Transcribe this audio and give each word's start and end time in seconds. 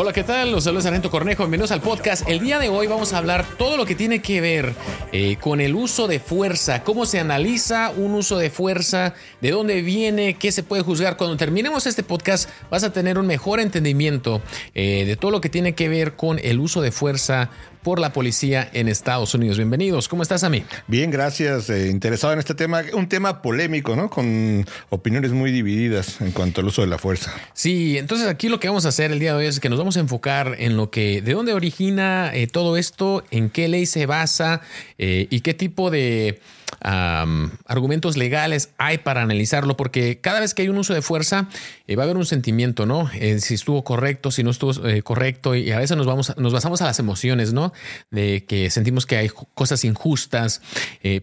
Hola, 0.00 0.12
¿qué 0.12 0.22
tal? 0.22 0.52
Los 0.52 0.62
saludos 0.62 0.84
Sargento 0.84 1.10
Cornejo. 1.10 1.42
Bienvenidos 1.42 1.72
al 1.72 1.80
podcast. 1.80 2.28
El 2.28 2.38
día 2.38 2.60
de 2.60 2.68
hoy 2.68 2.86
vamos 2.86 3.12
a 3.12 3.18
hablar 3.18 3.44
todo 3.58 3.76
lo 3.76 3.84
que 3.84 3.96
tiene 3.96 4.22
que 4.22 4.40
ver 4.40 4.72
eh, 5.10 5.38
con 5.40 5.60
el 5.60 5.74
uso 5.74 6.06
de 6.06 6.20
fuerza, 6.20 6.84
cómo 6.84 7.04
se 7.04 7.18
analiza 7.18 7.90
un 7.90 8.14
uso 8.14 8.38
de 8.38 8.48
fuerza, 8.48 9.14
de 9.40 9.50
dónde 9.50 9.82
viene, 9.82 10.34
qué 10.34 10.52
se 10.52 10.62
puede 10.62 10.82
juzgar. 10.82 11.16
Cuando 11.16 11.36
terminemos 11.36 11.84
este 11.88 12.04
podcast 12.04 12.48
vas 12.70 12.84
a 12.84 12.92
tener 12.92 13.18
un 13.18 13.26
mejor 13.26 13.58
entendimiento 13.58 14.40
eh, 14.72 15.04
de 15.04 15.16
todo 15.16 15.32
lo 15.32 15.40
que 15.40 15.48
tiene 15.48 15.74
que 15.74 15.88
ver 15.88 16.14
con 16.14 16.38
el 16.38 16.60
uso 16.60 16.80
de 16.80 16.92
fuerza 16.92 17.50
por 17.82 18.00
la 18.00 18.12
policía 18.12 18.68
en 18.72 18.86
Estados 18.88 19.34
Unidos. 19.34 19.56
Bienvenidos. 19.56 20.08
¿Cómo 20.08 20.22
estás, 20.22 20.44
Ami? 20.44 20.64
Bien, 20.88 21.10
gracias. 21.10 21.70
Eh, 21.70 21.88
interesado 21.88 22.32
en 22.32 22.38
este 22.38 22.54
tema, 22.54 22.82
un 22.92 23.08
tema 23.08 23.40
polémico, 23.40 23.96
¿no? 23.96 24.10
Con 24.10 24.66
opiniones 24.90 25.30
muy 25.32 25.50
divididas 25.52 26.20
en 26.20 26.32
cuanto 26.32 26.60
al 26.60 26.66
uso 26.66 26.82
de 26.82 26.88
la 26.88 26.98
fuerza. 26.98 27.32
Sí, 27.54 27.96
entonces 27.96 28.28
aquí 28.28 28.48
lo 28.48 28.60
que 28.60 28.68
vamos 28.68 28.84
a 28.84 28.88
hacer 28.88 29.10
el 29.10 29.18
día 29.18 29.32
de 29.32 29.38
hoy 29.38 29.46
es 29.46 29.58
que 29.58 29.68
nos 29.68 29.78
vamos 29.78 29.87
a 29.96 30.00
enfocar 30.00 30.56
en 30.58 30.76
lo 30.76 30.90
que, 30.90 31.22
de 31.22 31.32
dónde 31.32 31.52
origina 31.52 32.30
eh, 32.34 32.46
todo 32.46 32.76
esto, 32.76 33.24
en 33.30 33.50
qué 33.50 33.68
ley 33.68 33.86
se 33.86 34.06
basa 34.06 34.60
eh, 34.98 35.26
y 35.30 35.40
qué 35.40 35.54
tipo 35.54 35.90
de 35.90 36.40
argumentos 36.80 38.16
legales 38.16 38.70
hay 38.78 38.98
para 38.98 39.22
analizarlo, 39.22 39.76
porque 39.76 40.20
cada 40.20 40.38
vez 40.38 40.54
que 40.54 40.62
hay 40.62 40.68
un 40.68 40.78
uso 40.78 40.94
de 40.94 41.02
fuerza 41.02 41.48
eh, 41.88 41.96
va 41.96 42.02
a 42.02 42.04
haber 42.04 42.16
un 42.16 42.26
sentimiento, 42.26 42.86
¿no? 42.86 43.10
Si 43.40 43.54
estuvo 43.54 43.82
correcto, 43.82 44.30
si 44.30 44.44
no 44.44 44.50
estuvo 44.50 44.74
correcto, 45.02 45.56
y 45.56 45.72
a 45.72 45.78
veces 45.78 45.96
nos, 45.96 46.06
vamos, 46.06 46.36
nos 46.36 46.52
basamos 46.52 46.80
a 46.82 46.84
las 46.84 46.98
emociones, 47.00 47.52
¿no? 47.52 47.72
De 48.10 48.44
que 48.44 48.70
sentimos 48.70 49.06
que 49.06 49.16
hay 49.16 49.30
cosas 49.54 49.82
injustas, 49.82 50.60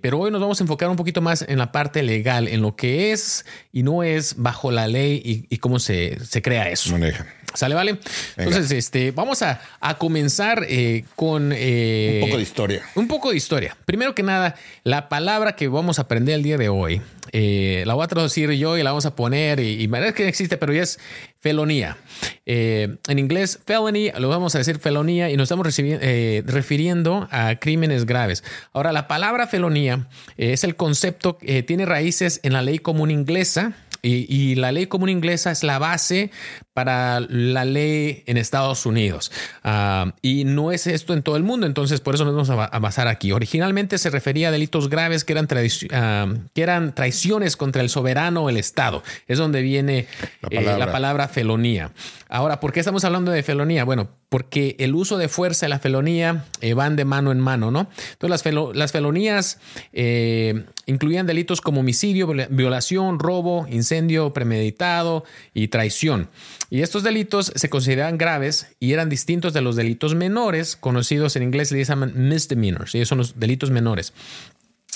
pero 0.01 0.19
hoy 0.19 0.31
nos 0.31 0.41
vamos 0.41 0.59
a 0.59 0.63
enfocar 0.63 0.89
un 0.89 0.97
poquito 0.97 1.21
más 1.21 1.45
en 1.47 1.59
la 1.59 1.71
parte 1.71 2.03
legal, 2.03 2.49
en 2.49 2.61
lo 2.61 2.75
que 2.75 3.13
es 3.13 3.45
y 3.71 3.83
no 3.83 4.03
es 4.03 4.35
bajo 4.37 4.71
la 4.71 4.87
ley 4.87 5.45
y, 5.49 5.57
cómo 5.59 5.79
se, 5.79 6.17
se 6.25 6.41
crea 6.41 6.69
eso. 6.69 6.91
Maneja. 6.91 7.25
¿Sale, 7.55 7.73
vale? 7.73 7.97
Entonces, 8.37 8.71
este, 8.71 9.11
vamos 9.11 9.41
a, 9.41 9.59
comenzar 9.97 10.65
eh, 10.67 11.05
con... 11.15 11.53
Eh, 11.55 12.19
un 12.21 12.27
poco 12.27 12.37
de 12.37 12.43
historia. 12.43 12.83
Un 12.95 13.07
poco 13.07 13.31
de 13.31 13.37
historia. 13.37 13.77
Primero 13.85 14.13
que 14.13 14.23
nada, 14.23 14.55
la 14.83 15.09
palabra 15.09 15.55
que 15.55 15.67
vamos 15.67 15.99
a 15.99 16.03
aprender 16.03 16.35
el 16.35 16.43
día 16.43 16.57
de 16.57 16.69
hoy, 16.69 17.01
eh, 17.31 17.83
la 17.85 17.93
voy 17.93 18.03
a 18.03 18.07
traducir 18.07 18.51
yo 18.51 18.77
y 18.77 18.83
la 18.83 18.91
vamos 18.91 19.05
a 19.05 19.15
poner, 19.15 19.59
y, 19.59 19.83
y 19.83 19.89
es 19.93 20.13
que 20.13 20.27
existe, 20.27 20.57
pero 20.57 20.73
ya 20.73 20.83
es 20.83 20.99
felonía. 21.39 21.97
en 22.45 23.19
inglés, 23.19 23.59
felony, 23.65 24.11
lo 24.17 24.29
vamos 24.29 24.55
a 24.55 24.57
decir 24.57 24.79
felonía 24.79 25.29
y 25.29 25.37
nos 25.37 25.45
estamos 25.45 25.65
refiriendo 25.65 27.27
a 27.31 27.55
crímenes 27.55 28.05
graves. 28.05 28.43
Ahora, 28.73 28.91
la 28.91 29.07
palabra 29.07 29.47
felonía 29.47 30.07
es 30.37 30.63
el 30.63 30.75
concepto 30.75 31.37
que 31.37 31.63
tiene 31.63 31.85
raíces 31.85 32.39
en 32.43 32.53
la 32.53 32.61
ley 32.61 32.79
común 32.79 33.11
inglesa 33.11 33.73
y, 34.07 34.55
la 34.55 34.71
ley 34.71 34.85
común 34.85 35.09
inglesa 35.09 35.51
es 35.51 35.63
la 35.63 35.79
base 35.79 36.29
para 36.75 37.21
la 37.21 37.63
ley 37.63 38.23
en 38.25 38.35
Estados 38.35 38.85
Unidos. 38.85 39.31
Ah, 39.63 40.13
y 40.21 40.43
no 40.43 40.73
es 40.73 40.87
esto 40.87 41.13
en 41.13 41.23
todo 41.23 41.37
el 41.37 41.43
mundo, 41.43 41.65
entonces 41.65 42.01
por 42.01 42.15
eso 42.15 42.25
nos 42.25 42.33
vamos 42.33 42.49
a, 42.49 42.79
basar 42.79 43.07
aquí. 43.07 43.31
Originalmente 43.31 43.97
se 43.97 44.09
refería 44.09 44.49
a 44.49 44.51
delitos 44.51 44.89
graves 44.89 45.23
que 45.23 45.31
eran, 45.31 45.47
ah, 45.93 46.33
que 46.53 46.61
eran 46.61 46.93
traiciones 46.93 47.55
contra 47.55 47.81
el 47.81 47.87
soberano 47.87 48.43
o 48.43 48.49
el 48.49 48.57
Estado. 48.57 49.03
Es 49.29 49.37
donde 49.37 49.61
viene 49.61 50.05
la 50.41 50.49
eh, 50.51 50.55
palabra, 50.57 50.85
la 50.85 50.91
palabra 50.91 51.27
felonía. 51.29 51.93
Ahora, 52.27 52.59
¿por 52.59 52.73
qué 52.73 52.81
estamos 52.81 53.05
hablando 53.05 53.31
de 53.31 53.41
felonía? 53.41 53.85
Bueno, 53.85 54.09
porque 54.27 54.75
el 54.79 54.95
uso 54.95 55.17
de 55.17 55.29
fuerza 55.29 55.67
y 55.67 55.69
la 55.69 55.79
felonía 55.79 56.43
eh, 56.59 56.73
van 56.73 56.97
de 56.97 57.05
mano 57.05 57.31
en 57.31 57.39
mano, 57.39 57.71
¿no? 57.71 57.87
Entonces 58.11 58.45
las, 58.45 58.75
las 58.75 58.91
felonías 58.91 59.59
eh, 59.93 60.65
incluían 60.87 61.25
delitos 61.25 61.61
como 61.61 61.79
homicidio, 61.79 62.27
violación, 62.49 63.19
robo, 63.19 63.65
incendio 63.69 64.33
premeditado 64.33 65.23
y 65.53 65.69
traición. 65.69 66.29
Y 66.69 66.81
estos 66.81 67.03
delitos 67.03 67.51
se 67.55 67.69
consideraban 67.69 68.17
graves 68.17 68.67
y 68.79 68.93
eran 68.93 69.09
distintos 69.09 69.53
de 69.53 69.61
los 69.61 69.75
delitos 69.75 70.15
menores, 70.15 70.75
conocidos 70.75 71.35
en 71.35 71.43
inglés 71.43 71.69
se 71.69 71.83
llaman 71.83 72.13
misdemeanors, 72.15 72.95
y 72.95 73.05
son 73.05 73.19
los 73.19 73.39
delitos 73.39 73.71
menores. 73.71 74.13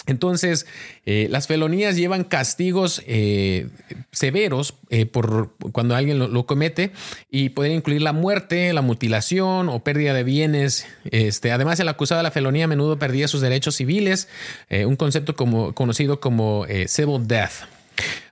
Entonces, 0.06 0.66
eh, 1.06 1.28
las 1.30 1.48
felonías 1.48 1.96
llevan 1.96 2.24
castigos 2.24 3.04
eh, 3.06 3.68
severos 4.12 4.76
eh, 4.90 5.06
por 5.06 5.54
cuando 5.72 5.96
alguien 5.96 6.18
lo, 6.20 6.46
comete 6.46 6.92
y 7.30 7.50
pueden 7.50 7.74
incluir 7.74 8.02
la 8.02 8.14
muerte, 8.14 8.74
la 8.74 8.82
mutilación 8.82 9.70
o 9.70 9.84
pérdida 9.84 10.14
de 10.14 10.24
bienes. 10.24 10.88
Este, 11.12 11.52
además, 11.52 11.80
el 11.80 11.90
acusado 11.90 12.20
de 12.20 12.24
la 12.24 12.32
felonía 12.32 12.66
a 12.66 12.68
menudo 12.68 12.98
perdía 12.98 13.28
sus 13.28 13.42
derechos 13.42 13.76
civiles, 13.76 14.28
un 14.86 14.96
concepto 14.96 15.36
como, 15.36 15.74
conocido 15.74 16.20
como 16.20 16.66
civil 16.88 17.28
death. 17.28 17.68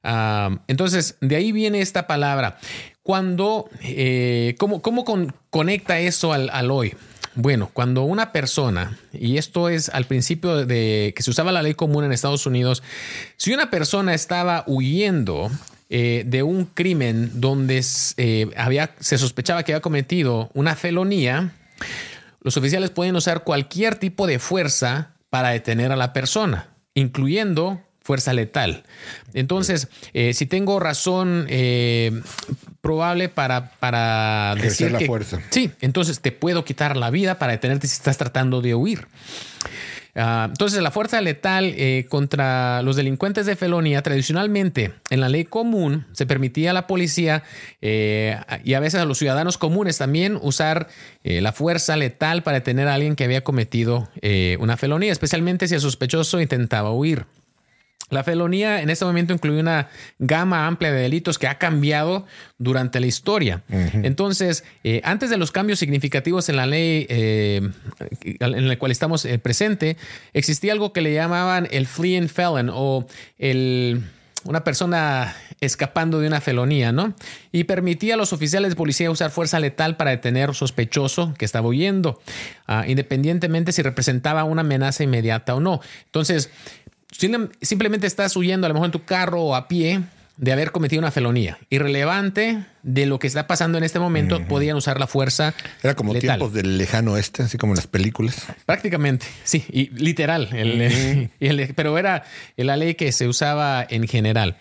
Ah, 0.04 0.60
entonces, 0.68 1.18
de 1.22 1.36
ahí 1.36 1.52
viene 1.52 1.82
esta 1.82 2.08
palabra. 2.08 2.58
Cuando, 3.08 3.70
¿cómo, 4.58 4.82
cómo 4.82 5.06
conecta 5.50 5.98
eso 5.98 6.34
al, 6.34 6.50
al 6.50 6.70
hoy? 6.72 6.94
Bueno, 7.36 7.70
cuando 7.72 8.04
una 8.04 8.34
persona, 8.34 8.98
y 9.14 9.38
esto 9.38 9.70
es 9.70 9.88
al 9.88 10.04
principio 10.04 10.66
de 10.66 11.14
que 11.16 11.24
se 11.24 11.30
usaba 11.30 11.54
la 11.54 11.62
ley 11.62 11.74
común 11.74 12.04
en 12.04 12.12
Estados 12.12 12.46
Unidos, 12.46 12.84
si 13.38 13.54
una 13.54 13.70
persona 13.70 14.14
estaba 14.14 14.66
huyendo 14.68 15.50
eh, 15.90 16.24
de 16.26 16.44
un 16.44 16.66
crimen 16.66 17.32
donde 17.36 17.82
eh, 18.18 18.50
había, 18.58 18.94
se 19.00 19.18
sospechaba 19.18 19.64
que 19.64 19.72
había 19.72 19.82
cometido 19.82 20.50
una 20.54 20.76
felonía, 20.76 21.54
los 22.42 22.58
oficiales 22.58 22.90
pueden 22.90 23.16
usar 23.16 23.46
cualquier 23.46 23.96
tipo 23.96 24.28
de 24.28 24.38
fuerza 24.38 25.14
para 25.30 25.52
detener 25.52 25.94
a 25.94 25.96
la 25.96 26.12
persona, 26.12 26.72
incluyendo 26.94 27.82
fuerza 28.08 28.32
letal. 28.32 28.84
Entonces, 29.34 29.90
eh, 30.14 30.34
si 30.34 30.46
tengo 30.46 30.80
razón 30.80 31.46
eh, 31.50 32.22
probable 32.88 33.28
para, 33.28 33.72
para 33.80 34.56
decir 34.56 34.92
la 34.92 35.00
que, 35.00 35.08
fuerza. 35.08 35.42
Sí, 35.50 35.72
entonces 35.82 36.22
te 36.22 36.32
puedo 36.32 36.64
quitar 36.64 36.96
la 36.96 37.10
vida 37.10 37.38
para 37.38 37.52
detenerte 37.52 37.86
si 37.86 37.96
estás 37.96 38.18
tratando 38.18 38.62
de 38.62 38.76
huir. 38.76 39.08
Ah, 40.16 40.46
entonces, 40.50 40.82
la 40.82 40.90
fuerza 40.90 41.20
letal 41.20 41.74
eh, 41.76 42.06
contra 42.10 42.82
los 42.84 42.96
delincuentes 42.96 43.46
de 43.46 43.58
felonía, 43.58 44.02
tradicionalmente 44.02 44.94
en 45.10 45.20
la 45.20 45.28
ley 45.28 45.44
común, 45.44 46.08
se 46.14 46.26
permitía 46.26 46.72
a 46.72 46.74
la 46.74 46.88
policía 46.88 47.44
y 47.82 48.74
a 48.74 48.80
veces 48.80 49.02
a 49.02 49.06
los 49.06 49.18
ciudadanos 49.18 49.58
comunes 49.58 49.98
también 49.98 50.40
usar 50.42 50.88
la 51.24 51.52
fuerza 51.52 51.98
letal 51.98 52.42
para 52.42 52.60
detener 52.60 52.88
a 52.88 52.94
alguien 52.94 53.18
que 53.18 53.26
había 53.26 53.44
cometido 53.44 54.10
una 54.60 54.78
felonía, 54.78 55.12
especialmente 55.12 55.68
si 55.68 55.76
el 55.76 55.82
sospechoso 55.82 56.40
intentaba 56.40 56.92
huir. 56.92 57.26
La 58.10 58.24
felonía 58.24 58.82
en 58.82 58.90
este 58.90 59.04
momento 59.04 59.34
incluye 59.34 59.60
una 59.60 59.90
gama 60.18 60.66
amplia 60.66 60.92
de 60.92 61.02
delitos 61.02 61.38
que 61.38 61.48
ha 61.48 61.58
cambiado 61.58 62.26
durante 62.58 63.00
la 63.00 63.08
historia. 63.08 63.64
Entonces, 63.70 64.64
eh, 64.84 65.02
antes 65.04 65.30
de 65.30 65.38
los 65.38 65.52
cambios 65.52 65.80
significativos 65.80 66.48
en 66.48 66.56
la 66.56 66.66
ley 66.66 67.06
eh, 67.10 67.70
en 68.22 68.68
la 68.68 68.78
cual 68.78 68.92
estamos 68.92 69.26
eh, 69.26 69.40
presente, 69.40 69.98
existía 70.34 70.72
algo 70.72 70.94
que 70.94 71.02
le 71.02 71.14
llamaban 71.14 71.68
el 71.72 71.86
fleeing 71.86 72.30
felon 72.30 72.70
o 72.74 73.06
el, 73.38 74.04
una 74.46 74.64
persona 74.64 75.36
escapando 75.60 76.20
de 76.20 76.28
una 76.28 76.40
felonía, 76.40 76.92
¿no? 76.92 77.14
Y 77.52 77.66
permitía 77.66 78.14
a 78.14 78.18
los 78.18 78.32
oficiales 78.32 78.70
de 78.70 78.76
policía 78.76 79.12
usar 79.12 79.32
fuerza 79.32 79.60
letal 79.60 79.98
para 79.98 80.12
detener 80.12 80.54
sospechoso 80.54 81.34
que 81.38 81.46
estaba 81.46 81.68
huyendo, 81.68 82.22
ah, 82.68 82.86
independientemente 82.88 83.72
si 83.72 83.82
representaba 83.82 84.44
una 84.44 84.62
amenaza 84.62 85.04
inmediata 85.04 85.56
o 85.56 85.60
no. 85.60 85.82
Entonces, 86.06 86.52
simplemente 87.12 88.08
estás 88.08 88.36
huyendo 88.36 88.66
a 88.66 88.70
lo 88.70 88.74
mejor 88.74 88.88
en 88.88 88.92
tu 88.92 89.06
carro 89.06 89.42
o 89.42 89.56
a 89.56 89.68
pie 89.68 90.04
de 90.38 90.52
haber 90.52 90.72
cometido 90.72 91.00
una 91.00 91.12
felonía. 91.12 91.58
Irrelevante 91.70 92.64
de 92.84 93.06
lo 93.08 93.18
que 93.18 93.26
está 93.26 93.48
pasando 93.48 93.78
en 93.80 93.84
este 93.84 94.00
momento, 94.00 94.46
podían 94.48 94.78
usar 94.78 95.00
la 95.00 95.08
fuerza. 95.08 95.56
Era 95.82 95.96
como 95.96 96.14
tiempos 96.14 96.54
del 96.54 96.78
lejano 96.78 97.14
oeste, 97.14 97.44
así 97.44 97.58
como 97.58 97.74
en 97.74 97.78
las 97.78 97.88
películas. 97.88 98.46
Prácticamente, 98.66 99.26
sí, 99.44 99.66
y 99.70 99.90
literal. 99.90 100.48
pero 101.76 101.98
era 101.98 102.24
la 102.56 102.78
ley 102.78 102.94
que 102.94 103.12
se 103.12 103.28
usaba 103.28 103.86
en 103.90 104.08
general. 104.08 104.58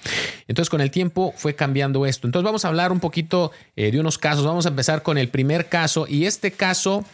Entonces, 0.48 0.70
con 0.70 0.80
el 0.80 0.90
tiempo 0.90 1.34
fue 1.36 1.54
cambiando 1.54 2.06
esto. 2.06 2.26
Entonces, 2.26 2.44
vamos 2.44 2.64
a 2.64 2.68
hablar 2.68 2.90
un 2.90 3.00
poquito 3.00 3.52
eh, 3.76 3.92
de 3.92 4.00
unos 4.00 4.16
casos. 4.16 4.46
Vamos 4.46 4.64
a 4.64 4.70
empezar 4.70 5.02
con 5.02 5.18
el 5.18 5.28
primer 5.28 5.68
caso, 5.68 6.06
y 6.08 6.24
este 6.24 6.50
caso. 6.52 7.04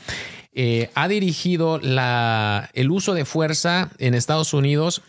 Eh, 0.54 0.90
ha 0.94 1.08
dirigido 1.08 1.78
la, 1.78 2.68
el 2.74 2.90
uso 2.90 3.14
de 3.14 3.24
fuerza 3.24 3.88
en 3.96 4.12
Estados 4.12 4.52
Unidos 4.52 5.00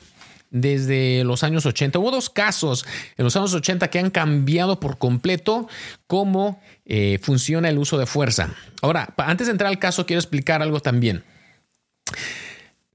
desde 0.54 1.24
los 1.26 1.44
años 1.44 1.66
80. 1.66 2.00
Hubo 2.00 2.12
dos 2.12 2.30
casos 2.30 2.86
en 3.18 3.26
los 3.26 3.36
años 3.36 3.54
80 3.54 3.90
que 3.90 4.00
han 4.00 4.12
cambiado 4.12 4.80
por 4.80 4.98
completo 4.98 5.68
cómo 6.08 6.62
eh, 6.86 7.20
funciona 7.22 7.68
el 7.68 7.80
uso 7.80 7.98
de 7.98 8.06
fuerza. 8.06 8.54
Ahora, 8.82 9.14
antes 9.18 9.48
de 9.48 9.52
entrar 9.52 9.68
al 9.68 9.80
caso, 9.80 10.06
quiero 10.06 10.20
explicar 10.20 10.62
algo 10.62 10.80
también. 10.80 11.24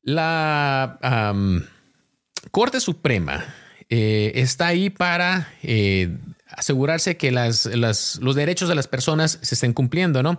La 0.03 1.35
Corte 2.51 2.81
Suprema 2.81 3.45
eh, 3.91 4.33
está 4.37 4.69
ahí 4.69 4.89
para 4.89 5.53
eh, 5.63 6.17
asegurarse 6.49 7.17
que 7.17 7.33
los 7.33 8.35
derechos 8.35 8.69
de 8.69 8.75
las 8.77 8.87
personas 8.87 9.39
se 9.43 9.55
estén 9.55 9.73
cumpliendo, 9.73 10.23
¿no? 10.23 10.39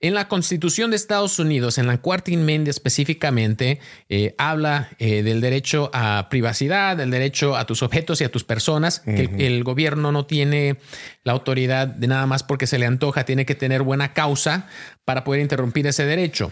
En 0.00 0.14
la 0.14 0.28
Constitución 0.28 0.90
de 0.90 0.96
Estados 0.96 1.38
Unidos, 1.38 1.76
en 1.76 1.86
la 1.86 1.98
cuarta 1.98 2.30
enmienda 2.30 2.70
específicamente, 2.70 3.80
eh, 4.08 4.34
habla 4.38 4.88
del 4.98 5.42
derecho 5.42 5.90
a 5.92 6.28
privacidad, 6.30 6.96
del 6.96 7.10
derecho 7.10 7.56
a 7.56 7.66
tus 7.66 7.82
objetos 7.82 8.20
y 8.20 8.24
a 8.24 8.30
tus 8.30 8.44
personas, 8.44 9.00
que 9.00 9.30
el, 9.46 9.62
gobierno 9.62 10.10
no 10.10 10.24
tiene 10.24 10.78
la 11.22 11.32
autoridad 11.32 11.86
de 11.86 12.06
nada 12.06 12.26
más 12.26 12.42
porque 12.42 12.66
se 12.66 12.78
le 12.78 12.86
antoja, 12.86 13.24
tiene 13.24 13.44
que 13.44 13.54
tener 13.54 13.82
buena 13.82 14.14
causa 14.14 14.68
para 15.04 15.22
poder 15.22 15.42
interrumpir 15.42 15.86
ese 15.86 16.06
derecho. 16.06 16.50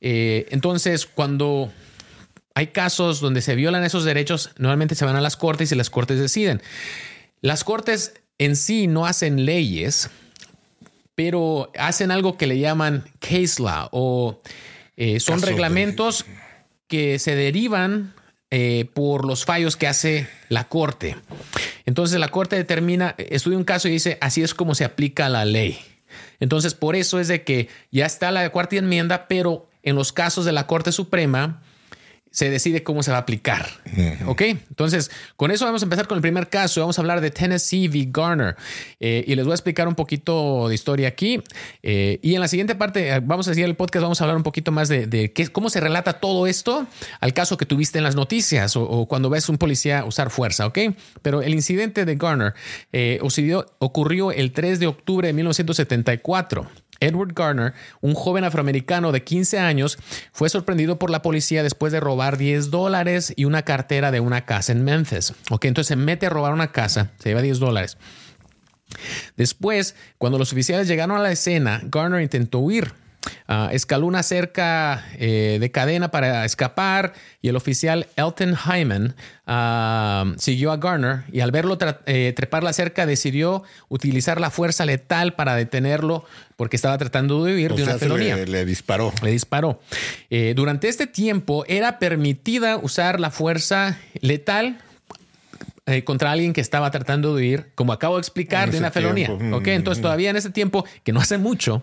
entonces, 0.00 1.06
cuando 1.06 1.72
hay 2.54 2.68
casos 2.68 3.20
donde 3.20 3.42
se 3.42 3.56
violan 3.56 3.84
esos 3.84 4.04
derechos, 4.04 4.50
normalmente 4.58 4.94
se 4.94 5.04
van 5.04 5.16
a 5.16 5.20
las 5.20 5.36
cortes 5.36 5.72
y 5.72 5.74
las 5.74 5.90
cortes 5.90 6.20
deciden. 6.20 6.62
Las 7.40 7.64
cortes 7.64 8.14
en 8.38 8.54
sí 8.54 8.86
no 8.86 9.06
hacen 9.06 9.44
leyes, 9.44 10.08
pero 11.14 11.70
hacen 11.78 12.10
algo 12.10 12.36
que 12.36 12.46
le 12.46 12.58
llaman 12.58 13.04
case 13.20 13.62
law 13.62 13.88
o 13.92 14.40
eh, 14.96 15.20
son 15.20 15.42
reglamentos 15.42 16.24
que 16.86 17.18
se 17.18 17.34
derivan 17.34 18.14
eh, 18.50 18.88
por 18.94 19.24
los 19.24 19.44
fallos 19.44 19.76
que 19.76 19.88
hace 19.88 20.28
la 20.48 20.68
corte. 20.68 21.16
Entonces 21.86 22.20
la 22.20 22.28
corte 22.28 22.54
determina, 22.54 23.16
estudia 23.18 23.58
un 23.58 23.64
caso 23.64 23.88
y 23.88 23.92
dice, 23.92 24.18
así 24.20 24.42
es 24.42 24.54
como 24.54 24.76
se 24.76 24.84
aplica 24.84 25.28
la 25.28 25.44
ley. 25.44 25.78
Entonces 26.38 26.74
por 26.74 26.94
eso 26.94 27.18
es 27.18 27.26
de 27.26 27.42
que 27.42 27.68
ya 27.90 28.06
está 28.06 28.30
la 28.30 28.48
cuarta 28.50 28.76
enmienda, 28.76 29.26
pero 29.26 29.68
en 29.82 29.96
los 29.96 30.12
casos 30.12 30.44
de 30.44 30.52
la 30.52 30.66
Corte 30.66 30.92
Suprema, 30.92 31.63
se 32.34 32.50
decide 32.50 32.82
cómo 32.82 33.04
se 33.04 33.12
va 33.12 33.18
a 33.18 33.20
aplicar. 33.20 33.64
Ok, 34.26 34.42
entonces 34.42 35.12
con 35.36 35.52
eso 35.52 35.66
vamos 35.66 35.82
a 35.82 35.86
empezar 35.86 36.08
con 36.08 36.16
el 36.16 36.22
primer 36.22 36.48
caso. 36.48 36.80
Vamos 36.80 36.98
a 36.98 37.00
hablar 37.00 37.20
de 37.20 37.30
Tennessee 37.30 37.86
v. 37.86 38.08
Garner 38.10 38.56
eh, 38.98 39.24
y 39.24 39.36
les 39.36 39.44
voy 39.44 39.52
a 39.52 39.54
explicar 39.54 39.86
un 39.86 39.94
poquito 39.94 40.68
de 40.68 40.74
historia 40.74 41.06
aquí. 41.06 41.40
Eh, 41.84 42.18
y 42.22 42.34
en 42.34 42.40
la 42.40 42.48
siguiente 42.48 42.74
parte, 42.74 43.08
eh, 43.08 43.20
vamos 43.20 43.46
a 43.46 43.52
decir 43.52 43.64
el 43.64 43.76
podcast, 43.76 44.02
vamos 44.02 44.20
a 44.20 44.24
hablar 44.24 44.36
un 44.36 44.42
poquito 44.42 44.72
más 44.72 44.88
de, 44.88 45.32
qué, 45.32 45.46
cómo 45.46 45.70
se 45.70 45.78
relata 45.78 46.14
todo 46.14 46.48
esto 46.48 46.88
al 47.20 47.32
caso 47.34 47.56
que 47.56 47.66
tuviste 47.66 47.98
en 47.98 48.04
las 48.04 48.16
noticias 48.16 48.74
o, 48.74 49.06
cuando 49.06 49.30
ves 49.30 49.48
un 49.48 49.56
policía 49.56 50.04
usar 50.04 50.30
fuerza. 50.30 50.66
Ok, 50.66 50.78
pero 51.22 51.40
el 51.40 51.54
incidente 51.54 52.04
de 52.04 52.16
Garner 52.16 52.54
ocurrió 53.78 54.32
el 54.32 54.50
3 54.50 54.80
de 54.80 54.88
octubre 54.88 55.28
de 55.28 55.34
1974. 55.34 56.68
Edward 57.04 57.32
Garner, 57.34 57.74
un 58.00 58.14
joven 58.14 58.44
afroamericano 58.44 59.12
de 59.12 59.22
15 59.22 59.58
años, 59.58 59.98
fue 60.32 60.48
sorprendido 60.48 60.98
por 60.98 61.10
la 61.10 61.22
policía 61.22 61.62
después 61.62 61.92
de 61.92 62.00
robar 62.00 62.38
10 62.38 62.70
dólares 62.70 63.32
y 63.36 63.44
una 63.44 63.62
cartera 63.62 64.10
de 64.10 64.20
una 64.20 64.44
casa 64.44 64.72
en 64.72 64.84
Memphis. 64.84 65.34
Ok, 65.50 65.66
entonces 65.66 65.88
se 65.88 65.96
mete 65.96 66.26
a 66.26 66.30
robar 66.30 66.52
una 66.52 66.72
casa, 66.72 67.12
se 67.18 67.30
lleva 67.30 67.42
10 67.42 67.58
dólares. 67.58 67.98
Después, 69.36 69.96
cuando 70.18 70.38
los 70.38 70.52
oficiales 70.52 70.88
llegaron 70.88 71.16
a 71.16 71.22
la 71.22 71.32
escena, 71.32 71.80
Garner 71.84 72.22
intentó 72.22 72.58
huir. 72.58 72.92
Ah, 73.46 73.68
escaló 73.72 74.06
una 74.06 74.22
cerca 74.22 75.04
eh, 75.18 75.58
de 75.60 75.70
cadena 75.70 76.10
para 76.10 76.46
escapar 76.46 77.12
y 77.42 77.48
el 77.48 77.56
oficial 77.56 78.06
Elton 78.16 78.56
Hyman 78.56 79.14
ah, 79.46 80.32
siguió 80.38 80.72
a 80.72 80.78
Garner 80.78 81.24
y 81.30 81.40
al 81.40 81.50
verlo 81.50 81.76
eh, 82.06 82.32
trepar 82.34 82.62
la 82.62 82.72
cerca 82.72 83.04
decidió 83.04 83.62
utilizar 83.90 84.40
la 84.40 84.48
fuerza 84.48 84.86
letal 84.86 85.34
para 85.34 85.56
detenerlo 85.56 86.24
porque 86.56 86.76
estaba 86.76 86.96
tratando 86.96 87.44
de 87.44 87.52
huir 87.52 87.74
de 87.74 87.82
una 87.82 87.98
felonía. 87.98 88.36
Le, 88.36 88.64
disparó. 88.64 89.12
Le 89.22 89.32
disparó. 89.32 89.78
Eh, 90.30 90.54
durante 90.56 90.88
este 90.88 91.06
tiempo 91.06 91.66
era 91.68 91.98
permitida 91.98 92.78
usar 92.78 93.20
la 93.20 93.30
fuerza 93.30 93.98
letal 94.22 94.78
eh, 95.86 96.02
contra 96.02 96.32
alguien 96.32 96.54
que 96.54 96.62
estaba 96.62 96.90
tratando 96.90 97.34
de 97.34 97.42
huir, 97.42 97.66
como 97.74 97.92
acabo 97.92 98.14
de 98.14 98.20
explicar, 98.20 98.70
de 98.70 98.78
una 98.78 98.90
felonía. 98.90 99.30
ok, 99.30 99.66
entonces 99.66 100.00
todavía 100.00 100.30
en 100.30 100.36
ese 100.36 100.48
tiempo, 100.48 100.86
que 101.02 101.12
no 101.12 101.20
hace 101.20 101.36
mucho, 101.36 101.82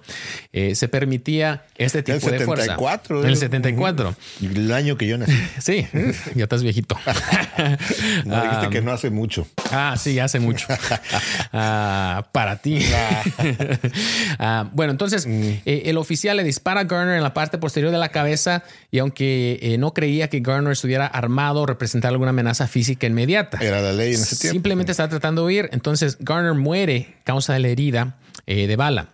eh, 0.51 0.73
se 0.73 0.87
permitía 0.87 1.65
este 1.77 2.01
tipo 2.01 2.31
de 2.31 2.39
fuerza. 2.39 2.77
En 3.09 3.25
el 3.25 3.37
74. 3.37 4.15
El 4.41 4.71
año 4.71 4.97
que 4.97 5.05
yo 5.05 5.19
nací. 5.19 5.33
sí, 5.59 5.87
ya 6.33 6.45
estás 6.45 6.63
viejito. 6.63 6.97
no, 8.25 8.43
dijiste 8.43 8.69
que 8.71 8.81
no 8.81 8.91
hace 8.91 9.11
mucho. 9.11 9.45
Ah, 9.71 9.93
sí, 9.99 10.17
hace 10.17 10.39
mucho. 10.39 10.67
Ah, 11.53 12.27
para 12.31 12.57
ti. 12.57 12.79
Ah, 14.39 14.69
bueno, 14.73 14.91
entonces 14.91 15.27
mm. 15.27 15.43
eh, 15.65 15.83
el 15.85 15.97
oficial 15.97 16.37
le 16.37 16.43
dispara 16.43 16.81
a 16.81 16.83
Garner 16.85 17.17
en 17.17 17.23
la 17.23 17.33
parte 17.33 17.57
posterior 17.57 17.91
de 17.91 17.97
la 17.97 18.09
cabeza 18.09 18.63
y 18.89 18.99
aunque 18.99 19.75
no 19.77 19.93
creía 19.93 20.29
que 20.29 20.39
Garner 20.39 20.71
estuviera 20.71 21.05
armado 21.05 21.61
o 21.61 21.65
representara 21.65 22.11
alguna 22.11 22.29
amenaza 22.29 22.67
física 22.67 23.05
inmediata. 23.05 23.57
Era 23.61 23.90
ley 23.91 24.09
en 24.09 24.21
ese 24.21 24.35
tiempo. 24.35 24.53
Simplemente 24.53 24.91
está 24.91 25.07
tratando 25.09 25.41
de 25.41 25.47
huir. 25.47 25.69
Entonces 25.71 26.17
Garner 26.19 26.53
muere 26.53 27.15
causa 27.23 27.53
de 27.53 27.59
la 27.59 27.67
herida 27.69 28.17
eh, 28.47 28.67
de 28.67 28.75
bala. 28.75 29.09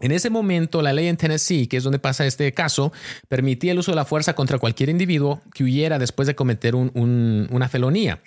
En 0.00 0.12
ese 0.12 0.30
momento, 0.30 0.80
la 0.80 0.94
ley 0.94 1.08
en 1.08 1.18
Tennessee, 1.18 1.66
que 1.66 1.76
es 1.76 1.84
donde 1.84 1.98
pasa 1.98 2.24
este 2.24 2.52
caso, 2.52 2.90
permitía 3.28 3.72
el 3.72 3.78
uso 3.78 3.92
de 3.92 3.96
la 3.96 4.06
fuerza 4.06 4.34
contra 4.34 4.58
cualquier 4.58 4.88
individuo 4.88 5.42
que 5.52 5.62
huyera 5.62 5.98
después 5.98 6.26
de 6.26 6.34
cometer 6.34 6.74
una 6.74 7.68
felonía. 7.68 8.20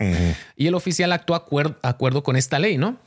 Y 0.55 0.67
el 0.67 0.75
oficial 0.75 1.11
actuó 1.11 1.35
acuerdo, 1.35 1.75
acuerdo 1.81 2.21
con 2.21 2.35
esta 2.35 2.59
ley, 2.59 2.77
¿no? 2.77 2.97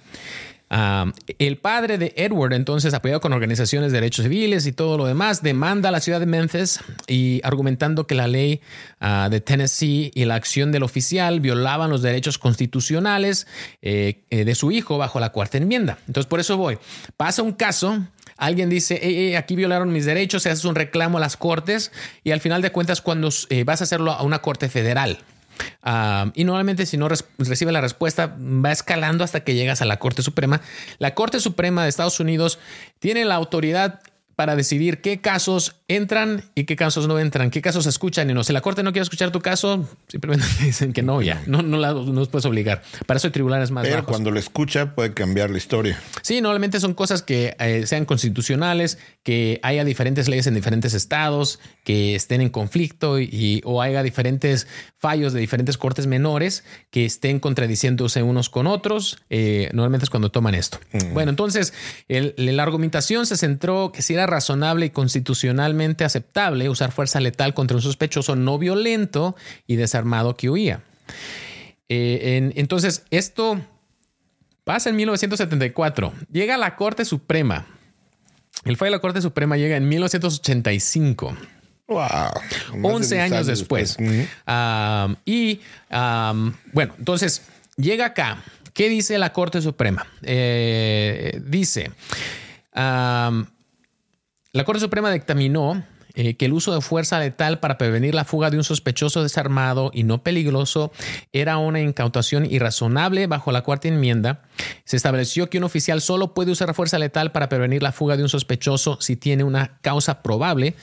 El 0.69 1.59
padre 1.59 1.97
de 1.97 2.13
Edward, 2.17 2.53
entonces 2.53 2.93
apoyado 2.93 3.21
con 3.21 3.33
organizaciones 3.33 3.93
de 3.93 3.99
derechos 4.01 4.25
civiles 4.25 4.67
y 4.67 4.73
todo 4.73 4.99
lo 4.99 5.07
demás, 5.07 5.43
demanda 5.43 5.91
a 5.91 5.93
la 5.93 6.01
ciudad 6.01 6.19
de 6.19 6.27
Memphis 6.27 6.81
y 7.07 7.41
argumentando 7.45 8.07
que 8.07 8.17
la 8.17 8.27
ley 8.27 8.61
ah, 9.01 9.29
de 9.31 9.41
Tennessee 9.41 10.11
y 10.15 10.25
la 10.25 10.35
acción 10.35 10.73
del 10.73 10.83
oficial 10.83 11.41
violaban 11.41 11.91
los 11.91 12.03
derechos 12.03 12.39
constitucionales 12.39 13.47
eh, 13.81 14.25
eh, 14.31 14.45
de 14.45 14.55
su 14.55 14.73
hijo 14.73 14.99
bajo 14.99 15.21
la 15.21 15.31
cuarta 15.31 15.59
enmienda. 15.59 15.99
Entonces, 16.09 16.29
por 16.29 16.41
eso 16.41 16.57
voy. 16.57 16.79
Pasa 17.17 17.43
un 17.43 17.53
caso 17.53 18.03
alguien 18.37 18.69
dice, 18.69 19.35
aquí 19.37 19.57
violaron 19.57 19.93
mis 19.93 20.05
derechos, 20.05 20.43
se 20.43 20.51
hace 20.51 20.69
un 20.69 20.75
reclamo 20.75 21.19
a 21.19 21.21
las 21.21 21.37
cortes 21.37 21.93
y 22.23 22.33
al 22.33 22.41
final 22.41 22.63
de 22.63 22.71
cuentas 22.71 23.01
cuando 23.01 23.31
eh, 23.49 23.65
vas 23.65 23.81
a 23.81 23.85
hacerlo 23.85 24.13
a 24.13 24.23
una 24.23 24.41
corte 24.41 24.69
federal, 24.69 25.19
Ah, 25.83 26.31
y 26.35 26.45
normalmente 26.45 26.87
si 26.87 26.97
no 26.97 27.09
recibe 27.09 27.73
la 27.73 27.81
respuesta 27.81 28.37
va 28.39 28.73
escalando 28.73 29.25
hasta 29.25 29.41
que 29.41 29.55
llegas 29.55 29.83
a 29.83 29.85
la 29.85 29.99
Corte 29.99 30.23
Suprema. 30.23 30.61
La 30.99 31.15
Corte 31.15 31.41
Suprema 31.41 31.83
de 31.83 31.89
Estados 31.89 32.21
Unidos 32.21 32.59
tiene 32.99 33.25
la 33.25 33.37
autoridad 33.37 34.01
para 34.37 34.55
decidir 34.55 35.01
qué 35.01 35.23
casos 35.23 35.77
entran 35.89 36.45
y 36.55 36.65
qué 36.65 36.77
casos 36.77 37.09
no 37.09 37.19
entran, 37.19 37.51
qué 37.51 37.63
casos 37.63 37.87
escuchan 37.87 38.29
y 38.29 38.35
no. 38.35 38.45
Si 38.45 38.53
la 38.53 38.61
corte 38.61 38.83
no 38.83 38.93
quiere 38.93 39.05
escuchar 39.05 39.31
tu 39.31 39.41
caso, 39.41 39.89
simplemente 40.09 40.47
dicen 40.63 40.93
que 40.93 41.03
no, 41.03 41.23
ya, 41.23 41.43
no, 41.47 41.63
no, 41.63 41.79
la, 41.79 41.95
no 41.95 42.25
puedes 42.27 42.45
obligar. 42.45 42.83
Para 43.07 43.17
eso 43.17 43.29
hay 43.29 43.33
tribunales 43.33 43.71
más 43.71 43.87
Pero 43.87 44.05
cuando 44.05 44.31
lo 44.31 44.39
escucha 44.39 44.95
puede 44.95 45.15
cambiar 45.15 45.51
la 45.51 45.57
historia. 45.57 45.99
Sí, 46.21 46.43
normalmente 46.43 46.81
son 46.81 46.93
cosas 46.93 47.23
que 47.23 47.57
eh, 47.59 47.87
sean 47.87 48.05
constitucionales, 48.05 48.99
que 49.23 49.59
haya 49.63 49.85
diferentes 49.85 50.29
leyes 50.29 50.47
en 50.47 50.55
diferentes 50.55 50.93
estados, 50.93 51.59
que 51.83 52.15
estén 52.15 52.43
en 52.43 52.51
conflicto 52.51 53.19
y, 53.19 53.63
o 53.65 53.81
haya 53.81 54.03
diferentes 54.03 54.67
fallos 54.99 55.33
de 55.33 55.41
diferentes 55.41 55.79
cortes 55.79 56.07
menores 56.07 56.63
que 56.91 57.07
estén 57.07 57.41
contradiciéndose 57.41 58.23
unos 58.23 58.51
con 58.51 58.67
otros. 58.67 59.19
Eh, 59.31 59.71
normalmente 59.73 60.05
es 60.05 60.11
cuando 60.11 60.31
toman 60.31 60.55
esto. 60.55 60.79
Mm. 60.93 61.15
Bueno, 61.15 61.31
entonces 61.31 61.73
la 62.09 62.63
argumentación 62.63 63.25
se 63.25 63.39
centró 63.39 63.93
que 63.93 64.03
si 64.03 64.13
era 64.13 64.26
razonable 64.27 64.87
y 64.87 64.91
constitucionalmente 64.91 66.05
aceptable 66.05 66.69
usar 66.69 66.93
fuerza 66.93 67.21
letal 67.21 67.55
contra 67.55 67.77
un 67.77 67.83
sospechoso 67.83 68.37
no 68.37 68.59
violento 68.59 69.37
y 69.67 69.77
desarmado 69.77 70.37
que 70.37 70.51
huía. 70.51 70.83
Eh, 71.89 72.53
entonces, 72.57 73.05
esto 73.11 73.61
pasa 74.65 74.91
en 74.91 74.97
1974. 74.97 76.13
Llega 76.33 76.57
a 76.57 76.59
la 76.59 76.77
Corte 76.77 77.05
Suprema. 77.05 77.67
El 78.65 78.77
fallo 78.77 78.91
de 78.91 78.97
la 78.97 79.01
Corte 79.01 79.23
Suprema 79.23 79.57
llega 79.57 79.77
en 79.77 79.89
1985. 79.89 81.37
Wow. 81.89 82.07
11 82.83 83.21
años, 83.21 83.47
después. 83.47 83.97
y 85.25 85.61
bueno, 86.73 86.95
entonces 86.99 87.43
llega 87.77 88.07
acá. 88.07 88.43
¿Qué 88.73 88.89
dice 88.91 89.17
la 89.19 89.33
Corte 89.33 89.63
Suprema? 89.63 90.07
Eh, 90.23 91.41
dice, 91.45 91.93
la 94.57 94.65
Corte 94.65 94.81
Suprema 94.81 95.13
dictaminó 95.13 95.85
eh, 96.15 96.35
que 96.39 96.47
el 96.47 96.55
uso 96.55 96.75
de 96.75 96.81
fuerza 96.81 97.21
letal 97.21 97.61
para 97.61 97.77
prevenir 97.77 98.15
la 98.15 98.25
fuga 98.25 98.49
de 98.49 98.57
un 98.57 98.65
sospechoso 98.65 99.23
desarmado 99.23 99.91
y 99.93 100.03
no 100.03 100.23
peligroso 100.23 100.93
era 101.35 101.59
una 101.59 101.83
incautación 101.83 102.51
irrazonable 102.51 103.27
bajo 103.27 103.53
la 103.53 103.61
cuarta 103.61 103.89
enmienda. 103.89 104.41
Se 104.87 104.97
estableció 104.97 105.51
que 105.51 105.59
un 105.59 105.65
oficial 105.65 106.01
solo 106.01 106.33
puede 106.33 106.53
usar 106.53 106.73
fuerza 106.73 106.99
letal 106.99 107.33
para 107.33 107.51
prevenir 107.51 107.83
la 107.83 107.93
fuga 107.93 108.17
de 108.17 108.23
un 108.23 108.31
sospechoso 108.31 108.97
si 108.99 109.17
tiene 109.17 109.45
una 109.45 109.79
causa 109.83 110.23
probable 110.23 110.75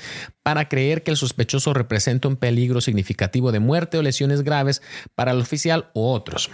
para 0.44 0.70
creer 0.70 1.02
que 1.02 1.10
el 1.10 1.18
sospechoso 1.18 1.74
representa 1.74 2.28
un 2.28 2.36
peligro 2.36 2.80
significativo 2.80 3.52
de 3.52 3.60
muerte 3.60 3.98
o 3.98 4.04
lesiones 4.04 4.44
graves 4.44 4.84
para 5.16 5.32
el 5.32 5.40
oficial 5.40 5.90
u 5.96 6.04
otros. 6.04 6.52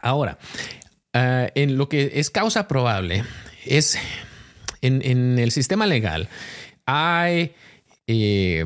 Ahora, 0.00 0.38
eh, 1.12 1.52
en 1.54 1.76
lo 1.76 1.90
que 1.90 2.12
es 2.14 2.30
causa 2.30 2.66
probable, 2.66 3.24
es 3.66 3.98
en 4.86 5.38
el 5.38 5.50
sistema 5.50 5.86
legal, 5.86 6.28
hay 6.86 7.54
eh, 8.06 8.64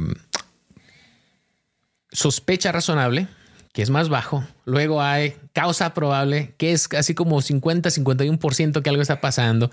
sospecha 2.10 2.72
razonable, 2.72 3.28
que 3.72 3.82
es 3.82 3.90
más 3.90 4.08
bajo. 4.08 4.44
Luego 4.64 5.02
hay 5.02 5.36
causa 5.52 5.94
probable, 5.94 6.54
que 6.56 6.72
es 6.72 6.88
casi 6.88 7.14
como 7.14 7.40
50-51% 7.40 8.82
que 8.82 8.90
algo 8.90 9.02
está 9.02 9.20
pasando. 9.20 9.70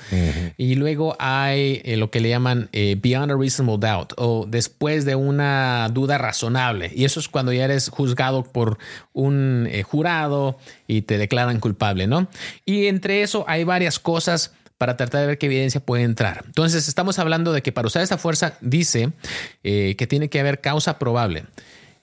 Y 0.57 0.75
luego 0.75 1.15
hay 1.17 1.81
eh, 1.85 1.97
lo 1.97 2.11
que 2.11 2.19
le 2.19 2.29
llaman 2.29 2.69
eh, 2.71 2.97
beyond 3.01 3.31
a 3.31 3.35
reasonable 3.35 3.79
doubt 3.79 4.13
o 4.17 4.45
después 4.47 5.05
de 5.05 5.15
una 5.15 5.89
duda 5.91 6.19
razonable. 6.19 6.91
Y 6.93 7.05
eso 7.05 7.19
es 7.19 7.29
cuando 7.29 7.51
ya 7.51 7.65
eres 7.65 7.89
juzgado 7.89 8.43
por 8.43 8.77
un 9.13 9.67
jurado 9.83 10.59
y 10.87 11.01
te 11.01 11.17
declaran 11.17 11.59
culpable, 11.59 12.05
¿no? 12.05 12.27
Y 12.63 12.85
entre 12.87 13.23
eso 13.23 13.45
hay 13.47 13.63
varias 13.63 13.97
cosas 13.97 14.53
para 14.77 14.97
tratar 14.97 15.21
de 15.21 15.27
ver 15.27 15.37
qué 15.37 15.45
evidencia 15.45 15.79
puede 15.79 16.03
entrar. 16.03 16.43
Entonces, 16.45 16.87
estamos 16.87 17.19
hablando 17.19 17.53
de 17.53 17.61
que 17.61 17.71
para 17.71 17.87
usar 17.87 18.01
esta 18.01 18.17
fuerza 18.17 18.57
dice 18.61 19.11
eh, 19.63 19.95
que 19.97 20.07
tiene 20.07 20.29
que 20.29 20.39
haber 20.39 20.61
causa 20.61 20.99
probable, 20.99 21.45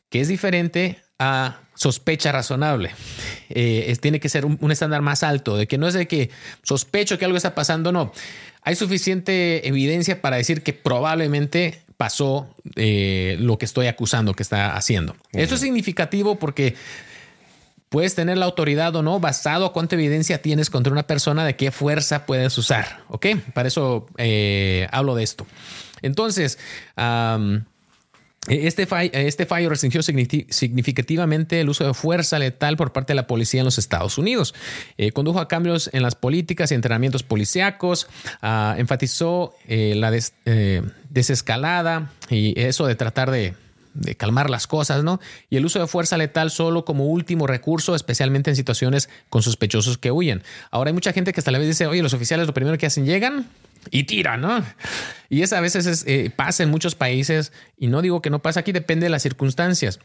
que 0.08 0.20
es 0.20 0.28
diferente 0.28 0.98
a 1.18 1.60
sospecha 1.74 2.32
razonable. 2.32 2.90
Eh, 3.48 3.94
tiene 4.00 4.20
que 4.20 4.28
ser 4.28 4.44
un, 4.44 4.72
estándar 4.72 5.02
más 5.02 5.22
alto, 5.22 5.56
de 5.56 5.66
que 5.66 5.78
no 5.78 5.88
es 5.88 5.94
de 5.94 6.06
que 6.06 6.30
sospecho 6.62 7.18
que 7.18 7.24
algo 7.24 7.36
está 7.36 7.54
pasando, 7.54 7.92
no. 7.92 8.12
Hay 8.62 8.76
suficiente 8.76 9.66
evidencia 9.66 10.20
para 10.20 10.36
decir 10.36 10.62
que 10.62 10.72
probablemente 10.72 11.82
pasó 11.96 12.54
eh, 12.76 13.36
lo 13.40 13.58
que 13.58 13.64
estoy 13.64 13.86
acusando 13.86 14.34
que 14.34 14.42
está 14.42 14.76
haciendo. 14.76 15.16
Esto 15.32 15.56
es 15.56 15.60
significativo 15.60 16.38
porque 16.38 16.74
puedes 17.92 18.14
tener 18.14 18.38
la 18.38 18.46
autoridad 18.46 18.96
o 18.96 19.02
no 19.02 19.20
basado 19.20 19.66
a 19.66 19.72
cuánta 19.72 19.94
evidencia 19.94 20.40
tienes 20.40 20.70
contra 20.70 20.92
una 20.92 21.06
persona 21.06 21.44
de 21.44 21.56
qué 21.56 21.70
fuerza 21.70 22.24
puedes 22.24 22.56
usar. 22.56 23.04
Ok, 23.08 23.26
para 23.52 23.68
eso 23.68 24.06
eh, 24.16 24.88
hablo 24.90 25.14
de 25.14 25.22
esto. 25.22 25.46
Entonces, 26.00 26.58
este, 28.48 28.86
fallo, 28.86 29.10
este 29.12 29.44
fallo 29.44 29.68
restringió 29.68 30.02
significativamente 30.02 31.60
el 31.60 31.68
uso 31.68 31.86
de 31.86 31.92
fuerza 31.92 32.38
letal 32.38 32.78
por 32.78 32.92
parte 32.92 33.12
de 33.12 33.16
la 33.16 33.26
policía 33.26 33.60
en 33.60 33.66
los 33.66 33.76
Estados 33.78 34.16
Unidos. 34.16 34.54
Eh, 34.96 35.12
condujo 35.12 35.38
a 35.38 35.46
cambios 35.46 35.90
en 35.92 36.02
las 36.02 36.14
políticas 36.14 36.72
y 36.72 36.74
entrenamientos 36.74 37.22
policíacos, 37.22 38.08
ah, 38.40 38.74
enfatizó 38.78 39.54
eh, 39.68 39.94
la 39.96 40.10
desescalada 41.10 42.10
y 42.30 42.58
eso 42.58 42.86
de 42.86 42.94
tratar 42.94 43.30
de 43.30 43.54
de 43.94 44.16
calmar 44.16 44.50
las 44.50 44.66
cosas, 44.66 45.04
¿no? 45.04 45.20
Y 45.50 45.56
el 45.56 45.64
uso 45.64 45.78
de 45.78 45.86
fuerza 45.86 46.16
letal 46.16 46.50
solo 46.50 46.84
como 46.84 47.06
último 47.06 47.46
recurso, 47.46 47.94
especialmente 47.94 48.50
en 48.50 48.56
situaciones 48.56 49.08
con 49.28 49.42
sospechosos 49.42 49.98
que 49.98 50.10
huyen. 50.10 50.42
Ahora 50.70 50.88
hay 50.88 50.94
mucha 50.94 51.12
gente 51.12 51.32
que 51.32 51.40
hasta 51.40 51.50
la 51.50 51.58
vez 51.58 51.68
dice, 51.68 51.86
oye, 51.86 52.02
los 52.02 52.14
oficiales 52.14 52.46
lo 52.46 52.54
primero 52.54 52.78
que 52.78 52.86
hacen 52.86 53.06
llegan 53.06 53.48
y 53.90 54.04
tiran, 54.04 54.40
¿no? 54.40 54.64
Y 55.28 55.42
eso 55.42 55.56
a 55.56 55.60
veces 55.60 56.04
eh, 56.06 56.30
pasa 56.34 56.62
en 56.62 56.70
muchos 56.70 56.94
países 56.94 57.52
y 57.76 57.88
no 57.88 58.02
digo 58.02 58.22
que 58.22 58.30
no 58.30 58.40
pasa 58.40 58.60
aquí, 58.60 58.72
depende 58.72 59.04
de 59.04 59.10
las 59.10 59.22
circunstancias. 59.22 59.98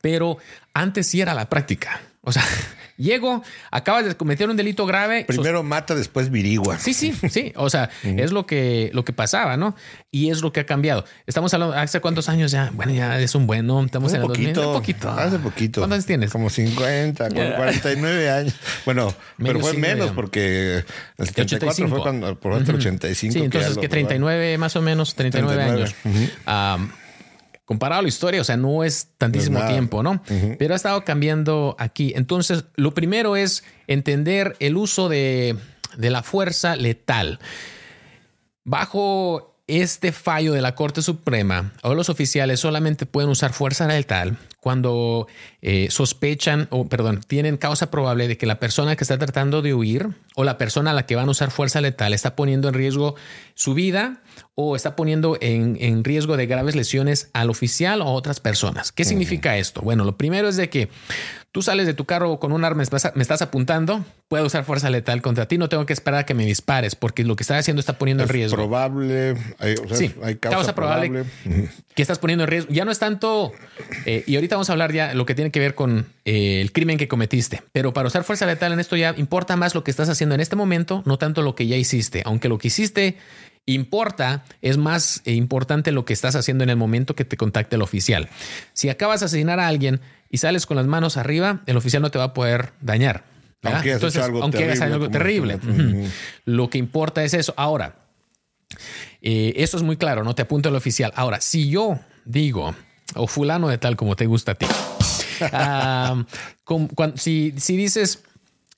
Pero 0.00 0.38
antes 0.72 1.06
sí 1.06 1.20
era 1.20 1.34
la 1.34 1.48
práctica. 1.48 2.00
O 2.24 2.32
sea, 2.32 2.42
llego, 2.96 3.42
acabas 3.70 4.04
de 4.04 4.14
cometer 4.16 4.48
un 4.48 4.56
delito 4.56 4.86
grave. 4.86 5.24
Primero 5.26 5.62
mata, 5.62 5.94
después 5.94 6.30
virigua. 6.30 6.78
Sí, 6.78 6.94
sí, 6.94 7.12
sí. 7.30 7.52
O 7.56 7.70
sea, 7.70 7.90
es 8.02 8.32
lo 8.32 8.46
que, 8.46 8.90
lo 8.92 9.04
que 9.04 9.12
pasaba, 9.12 9.56
¿no? 9.56 9.74
Y 10.10 10.30
es 10.30 10.42
lo 10.42 10.52
que 10.52 10.60
ha 10.60 10.66
cambiado. 10.66 11.04
Estamos 11.26 11.52
hablando, 11.54 11.74
¿hace 11.74 12.00
cuántos 12.00 12.28
años 12.28 12.50
ya? 12.50 12.70
Bueno, 12.74 12.92
ya 12.92 13.20
es 13.20 13.34
un 13.34 13.46
bueno. 13.46 13.84
Estamos 13.84 14.12
en 14.12 14.22
el 14.22 14.26
poquito, 14.26 14.68
un 14.68 14.76
poquito. 14.78 15.10
Hace 15.10 15.38
poquito. 15.38 15.80
¿Cuántos 15.80 15.96
años 15.96 16.06
tienes? 16.06 16.30
Como 16.30 16.50
50, 16.50 17.28
49 17.30 18.30
años. 18.30 18.54
Bueno, 18.84 19.14
pero 19.38 19.60
fue 19.60 19.74
menos 19.74 20.10
porque 20.12 20.84
el 21.18 21.26
74 21.26 21.88
fue 21.88 22.00
cuando, 22.00 22.38
por 22.38 22.54
el 22.54 22.62
85. 22.62 23.32
Sí, 23.32 23.38
entonces 23.38 23.78
que, 23.78 23.88
39 23.88 24.58
más 24.58 24.76
o 24.76 24.82
menos, 24.82 25.14
39, 25.14 25.62
años 25.62 25.94
comparado 27.64 28.00
a 28.00 28.02
la 28.02 28.08
historia, 28.08 28.40
o 28.40 28.44
sea, 28.44 28.56
no 28.56 28.84
es 28.84 29.08
tantísimo 29.16 29.64
tiempo, 29.66 30.02
¿no? 30.02 30.22
Pero 30.58 30.74
ha 30.74 30.76
estado 30.76 31.04
cambiando 31.04 31.76
aquí. 31.78 32.12
Entonces, 32.14 32.64
lo 32.76 32.92
primero 32.92 33.36
es 33.36 33.64
entender 33.86 34.56
el 34.60 34.76
uso 34.76 35.08
de, 35.08 35.56
de 35.96 36.10
la 36.10 36.22
fuerza 36.22 36.76
letal. 36.76 37.38
Bajo 38.64 39.54
este 39.66 40.12
fallo 40.12 40.52
de 40.52 40.60
la 40.60 40.74
Corte 40.74 41.00
Suprema, 41.00 41.72
o 41.82 41.94
los 41.94 42.10
oficiales 42.10 42.60
solamente 42.60 43.06
pueden 43.06 43.30
usar 43.30 43.54
fuerza 43.54 43.86
letal 43.86 44.36
cuando 44.60 45.26
eh, 45.62 45.88
sospechan 45.90 46.68
o, 46.70 46.86
perdón, 46.86 47.20
tienen 47.26 47.56
causa 47.56 47.90
probable 47.90 48.28
de 48.28 48.36
que 48.36 48.46
la 48.46 48.58
persona 48.58 48.96
que 48.96 49.04
está 49.04 49.18
tratando 49.18 49.62
de 49.62 49.72
huir 49.72 50.08
o 50.36 50.44
la 50.44 50.58
persona 50.58 50.90
a 50.90 50.94
la 50.94 51.06
que 51.06 51.16
van 51.16 51.28
a 51.28 51.30
usar 51.30 51.50
fuerza 51.50 51.80
letal 51.80 52.12
está 52.12 52.36
poniendo 52.36 52.68
en 52.68 52.74
riesgo 52.74 53.14
su 53.54 53.72
vida 53.72 54.22
o 54.56 54.76
está 54.76 54.94
poniendo 54.94 55.36
en, 55.40 56.04
riesgo 56.04 56.36
de 56.36 56.46
graves 56.46 56.76
lesiones 56.76 57.28
al 57.32 57.50
oficial 57.50 58.00
o 58.00 58.04
a 58.04 58.12
otras 58.12 58.38
personas. 58.38 58.92
¿Qué 58.92 59.04
significa 59.04 59.56
esto? 59.56 59.80
Bueno, 59.80 60.04
lo 60.04 60.16
primero 60.16 60.48
es 60.48 60.56
de 60.56 60.70
que 60.70 60.88
tú 61.50 61.62
sales 61.62 61.86
de 61.86 61.94
tu 61.94 62.04
carro 62.04 62.38
con 62.38 62.52
un 62.52 62.64
arma, 62.64 62.82
me 63.14 63.22
estás 63.22 63.42
apuntando, 63.42 64.04
puedo 64.28 64.46
usar 64.46 64.64
fuerza 64.64 64.90
letal 64.90 65.22
contra 65.22 65.46
ti, 65.46 65.58
no 65.58 65.68
tengo 65.68 65.86
que 65.86 65.92
esperar 65.92 66.20
a 66.20 66.26
que 66.26 66.34
me 66.34 66.44
dispares 66.44 66.94
porque 66.94 67.24
lo 67.24 67.34
que 67.34 67.42
estás 67.42 67.58
haciendo 67.58 67.80
está 67.80 67.98
poniendo 67.98 68.22
en 68.22 68.28
riesgo. 68.28 68.56
Probable, 68.56 69.36
hay, 69.58 69.74
sí, 69.92 70.14
hay 70.22 70.36
causa, 70.36 70.74
probable, 70.74 71.24
que 71.94 72.02
estás 72.02 72.20
poniendo 72.20 72.44
en 72.44 72.50
riesgo. 72.50 72.72
Ya 72.72 72.84
no 72.84 72.92
es 72.92 73.00
tanto, 73.00 73.52
eh, 74.06 74.22
y 74.26 74.36
ahorita 74.36 74.54
vamos 74.54 74.68
a 74.70 74.72
hablar 74.72 74.92
ya 74.92 75.14
lo 75.14 75.26
que 75.26 75.34
tiene 75.34 75.50
que 75.50 75.58
ver 75.58 75.74
con 75.74 76.06
eh, 76.24 76.60
el 76.60 76.70
crimen 76.70 76.96
que 76.96 77.08
cometiste, 77.08 77.62
pero 77.72 77.92
para 77.92 78.06
usar 78.06 78.22
fuerza 78.22 78.46
letal 78.46 78.72
en 78.72 78.78
esto 78.78 78.96
ya 78.96 79.14
importa 79.16 79.56
más 79.56 79.74
lo 79.74 79.82
que 79.82 79.90
estás 79.90 80.08
haciendo 80.08 80.36
en 80.36 80.40
este 80.40 80.54
momento, 80.54 81.02
no 81.06 81.18
tanto 81.18 81.42
lo 81.42 81.56
que 81.56 81.66
ya 81.66 81.76
hiciste, 81.76 82.22
aunque 82.24 82.48
lo 82.48 82.58
que 82.58 82.68
hiciste 82.68 83.16
importa, 83.66 84.44
es 84.62 84.76
más 84.76 85.22
importante 85.24 85.92
lo 85.92 86.04
que 86.04 86.12
estás 86.12 86.36
haciendo 86.36 86.64
en 86.64 86.70
el 86.70 86.76
momento 86.76 87.14
que 87.14 87.24
te 87.24 87.36
contacte 87.36 87.76
el 87.76 87.82
oficial. 87.82 88.28
Si 88.72 88.88
acabas 88.88 89.20
de 89.20 89.26
asesinar 89.26 89.60
a 89.60 89.68
alguien 89.68 90.00
y 90.30 90.38
sales 90.38 90.66
con 90.66 90.76
las 90.76 90.86
manos 90.86 91.16
arriba, 91.16 91.62
el 91.66 91.76
oficial 91.76 92.02
no 92.02 92.10
te 92.10 92.18
va 92.18 92.24
a 92.24 92.34
poder 92.34 92.72
dañar. 92.80 93.24
Aunque, 93.62 93.92
Entonces, 93.92 94.22
algo 94.22 94.42
aunque 94.42 94.58
terrible, 94.58 94.82
hagas 94.82 94.92
algo 94.92 95.10
terrible. 95.10 95.58
Lo 96.44 96.68
que 96.68 96.78
importa 96.78 97.24
es 97.24 97.32
eso. 97.32 97.54
Ahora, 97.56 97.96
eh, 99.22 99.54
eso 99.56 99.76
es 99.76 99.82
muy 99.82 99.96
claro, 99.96 100.24
no 100.24 100.34
te 100.34 100.42
apunta 100.42 100.68
el 100.68 100.76
oficial. 100.76 101.12
Ahora, 101.16 101.40
si 101.40 101.70
yo 101.70 101.98
digo, 102.24 102.74
o 103.14 103.26
fulano 103.26 103.68
de 103.68 103.78
tal 103.78 103.96
como 103.96 104.16
te 104.16 104.26
gusta 104.26 104.52
a 104.52 104.54
ti, 104.56 104.66
si, 107.16 107.54
si, 107.56 107.76
dices, 107.76 108.22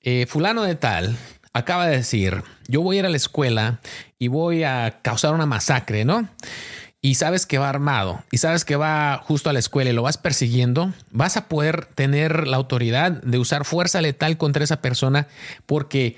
eh, 0.03 0.25
fulano 0.27 0.63
de 0.63 0.75
tal, 0.75 1.17
acaba 1.53 1.87
de 1.87 1.97
decir, 1.97 2.43
yo 2.67 2.81
voy 2.81 2.97
a 2.97 2.99
ir 2.99 3.05
a 3.05 3.09
la 3.09 3.17
escuela 3.17 3.79
y 4.19 4.27
voy 4.27 4.63
a 4.63 4.99
causar 5.01 5.33
una 5.33 5.45
masacre, 5.45 6.05
¿no? 6.05 6.27
Y 7.01 7.15
sabes 7.15 7.45
que 7.45 7.57
va 7.57 7.69
armado 7.69 8.23
y 8.31 8.37
sabes 8.39 8.65
que 8.65 8.75
va 8.75 9.21
justo 9.23 9.49
a 9.49 9.53
la 9.53 9.59
escuela 9.59 9.89
y 9.89 9.93
lo 9.93 10.01
vas 10.01 10.17
persiguiendo, 10.17 10.93
vas 11.11 11.37
a 11.37 11.47
poder 11.47 11.85
tener 11.85 12.47
la 12.47 12.57
autoridad 12.57 13.11
de 13.11 13.37
usar 13.37 13.65
fuerza 13.65 14.01
letal 14.01 14.37
contra 14.37 14.63
esa 14.63 14.81
persona 14.81 15.27
porque 15.65 16.17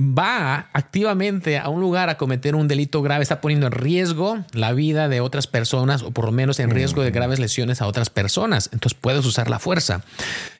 va 0.00 0.68
activamente 0.74 1.58
a 1.58 1.68
un 1.68 1.80
lugar 1.80 2.08
a 2.08 2.16
cometer 2.16 2.54
un 2.54 2.68
delito 2.68 3.02
grave, 3.02 3.22
está 3.22 3.40
poniendo 3.40 3.66
en 3.66 3.72
riesgo 3.72 4.38
la 4.52 4.72
vida 4.72 5.08
de 5.08 5.20
otras 5.20 5.48
personas 5.48 6.02
o 6.02 6.12
por 6.12 6.26
lo 6.26 6.32
menos 6.32 6.60
en 6.60 6.70
riesgo 6.70 7.02
de 7.02 7.10
graves 7.10 7.40
lesiones 7.40 7.82
a 7.82 7.86
otras 7.86 8.08
personas. 8.08 8.70
Entonces 8.72 8.96
puedes 9.00 9.26
usar 9.26 9.50
la 9.50 9.58
fuerza. 9.58 10.04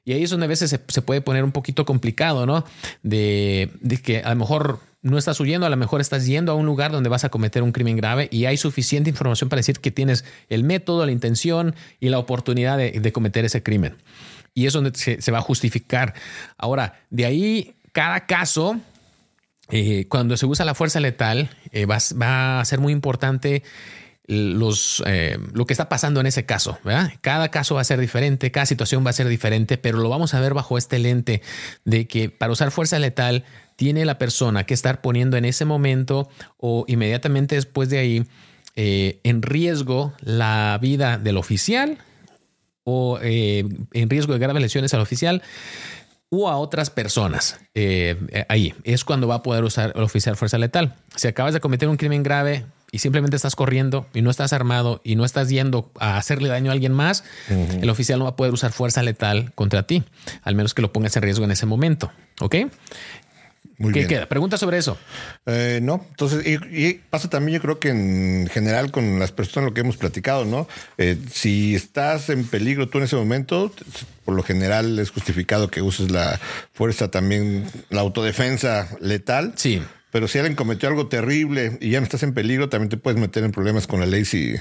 Y 0.04 0.12
ahí 0.12 0.24
es 0.24 0.30
donde 0.30 0.46
a 0.46 0.48
veces 0.48 0.70
se, 0.70 1.02
puede 1.02 1.20
poner 1.20 1.44
un 1.44 1.52
poquito 1.52 1.84
complicado, 1.84 2.46
¿no? 2.46 2.64
De, 3.04 3.70
que 4.02 4.22
a 4.22 4.30
lo 4.30 4.36
mejor 4.36 4.80
no 5.02 5.18
estás 5.18 5.38
huyendo, 5.38 5.66
a 5.66 5.70
lo 5.70 5.76
mejor 5.76 6.00
estás 6.00 6.26
yendo 6.26 6.50
a 6.50 6.56
un 6.56 6.66
lugar 6.66 6.90
donde 6.90 7.08
vas 7.08 7.22
a 7.22 7.28
cometer 7.28 7.62
un 7.62 7.70
crimen 7.70 7.96
grave 7.96 8.28
y 8.32 8.46
hay 8.46 8.56
suficiente 8.56 9.08
información 9.08 9.48
para 9.48 9.60
decir 9.60 9.78
que 9.78 9.92
tienes 9.92 10.24
el 10.48 10.64
método, 10.64 11.06
la 11.06 11.12
intención 11.12 11.76
y 12.00 12.08
la 12.08 12.18
oportunidad 12.18 12.76
de, 12.76 13.12
cometer 13.12 13.44
ese 13.44 13.62
crimen. 13.62 13.98
Y 14.52 14.66
es 14.66 14.72
donde 14.72 14.92
se 14.96 15.30
va 15.30 15.38
a 15.38 15.42
justificar. 15.42 16.14
Ahora, 16.56 17.00
de 17.10 17.24
ahí 17.24 17.76
cada 17.92 18.26
caso 18.26 18.80
eh, 19.70 20.06
cuando 20.08 20.36
se 20.36 20.46
usa 20.46 20.64
la 20.64 20.74
fuerza 20.74 21.00
letal, 21.00 21.50
eh, 21.72 21.84
va, 21.86 22.60
a 22.60 22.64
ser 22.64 22.80
muy 22.80 22.92
importante 22.92 23.62
eh, 24.26 25.38
lo 25.52 25.66
que 25.66 25.72
está 25.72 25.88
pasando 25.88 26.20
en 26.20 26.26
ese 26.26 26.46
caso. 26.46 26.78
Cada 27.20 27.50
caso 27.50 27.74
va 27.74 27.82
a 27.82 27.84
ser 27.84 28.00
diferente, 28.00 28.50
cada 28.50 28.66
situación 28.66 29.04
va 29.04 29.10
a 29.10 29.14
ser 29.14 29.28
diferente, 29.28 29.76
pero 29.76 29.98
lo 29.98 30.08
vamos 30.08 30.32
a 30.32 30.40
ver 30.40 30.54
bajo 30.54 30.78
este 30.78 30.98
lente 30.98 31.42
de 31.84 32.06
que 32.06 32.30
para 32.30 32.52
usar 32.52 32.70
fuerza 32.70 32.98
letal 32.98 33.44
tiene 33.76 34.04
la 34.04 34.18
persona 34.18 34.64
que 34.64 34.74
estar 34.74 35.00
poniendo 35.02 35.36
en 35.36 35.44
ese 35.44 35.64
momento 35.64 36.28
o 36.56 36.84
inmediatamente 36.88 37.54
después 37.54 37.90
de 37.90 37.98
ahí 37.98 38.26
en 38.80 39.42
riesgo 39.42 40.14
la 40.20 40.78
vida 40.80 41.18
del 41.18 41.36
oficial 41.36 41.98
o 42.84 43.18
en 43.20 44.08
riesgo 44.08 44.34
de 44.34 44.38
graves 44.38 44.62
lesiones 44.62 44.94
al 44.94 45.00
oficial 45.00 45.42
o 46.30 46.48
a 46.48 46.56
otras 46.56 46.90
personas. 46.90 47.58
ahí 48.48 48.74
es 48.84 49.04
cuando 49.04 49.28
va 49.28 49.36
a 49.36 49.42
poder 49.42 49.64
usar 49.64 49.92
el 49.94 50.02
oficial 50.02 50.36
fuerza 50.36 50.58
letal. 50.58 50.96
Si 51.16 51.28
acabas 51.28 51.54
de 51.54 51.60
cometer 51.60 51.88
un 51.88 51.96
crimen 51.96 52.22
grave, 52.22 52.66
y 52.90 52.98
simplemente 52.98 53.36
estás 53.36 53.54
corriendo 53.54 54.06
y 54.14 54.22
no 54.22 54.30
estás 54.30 54.52
armado 54.52 55.00
y 55.04 55.16
no 55.16 55.24
estás 55.24 55.48
yendo 55.48 55.90
a 55.98 56.16
hacerle 56.16 56.48
daño 56.48 56.70
a 56.70 56.72
alguien 56.74 56.92
más, 56.92 57.24
el 57.48 57.90
oficial 57.90 58.18
no 58.18 58.24
va 58.24 58.30
a 58.30 58.36
poder 58.36 58.52
usar 58.52 58.72
fuerza 58.72 59.02
letal 59.02 59.52
contra 59.54 59.86
ti, 59.86 60.04
al 60.42 60.54
menos 60.54 60.74
que 60.74 60.82
lo 60.82 60.92
pongas 60.92 61.16
en 61.16 61.22
riesgo 61.22 61.44
en 61.44 61.50
ese 61.50 61.66
momento. 61.66 62.10
¿Ok? 62.40 62.56
Muy 63.78 63.92
¿Qué 63.92 64.08
queda? 64.08 64.26
¿Pregunta 64.26 64.58
sobre 64.58 64.76
eso? 64.76 64.98
Eh, 65.46 65.78
no, 65.80 66.04
entonces, 66.10 66.44
y, 66.44 66.94
pasa 66.94 67.30
también, 67.30 67.58
yo 67.58 67.62
creo 67.62 67.78
que 67.78 67.90
en 67.90 68.48
general 68.52 68.90
con 68.90 69.20
las 69.20 69.30
personas 69.30 69.70
lo 69.70 69.74
que 69.74 69.82
hemos 69.82 69.96
platicado, 69.96 70.44
¿no? 70.44 70.66
Eh, 70.98 71.16
si 71.30 71.76
estás 71.76 72.28
en 72.28 72.44
peligro 72.44 72.88
tú 72.88 72.98
en 72.98 73.04
ese 73.04 73.14
momento, 73.14 73.72
por 74.24 74.34
lo 74.34 74.42
general 74.42 74.98
es 74.98 75.10
justificado 75.10 75.68
que 75.68 75.80
uses 75.80 76.10
la 76.10 76.40
fuerza 76.72 77.12
también, 77.12 77.70
la 77.88 78.00
autodefensa 78.00 78.88
letal. 79.00 79.52
Sí. 79.54 79.80
Pero 80.10 80.26
si 80.26 80.38
alguien 80.38 80.56
cometió 80.56 80.88
algo 80.88 81.06
terrible 81.08 81.76
y 81.80 81.90
ya 81.90 82.00
no 82.00 82.04
estás 82.04 82.22
en 82.22 82.32
peligro, 82.32 82.70
también 82.70 82.88
te 82.88 82.96
puedes 82.96 83.20
meter 83.20 83.44
en 83.44 83.52
problemas 83.52 83.86
con 83.86 84.00
la 84.00 84.06
ley. 84.06 84.24
Si... 84.24 84.54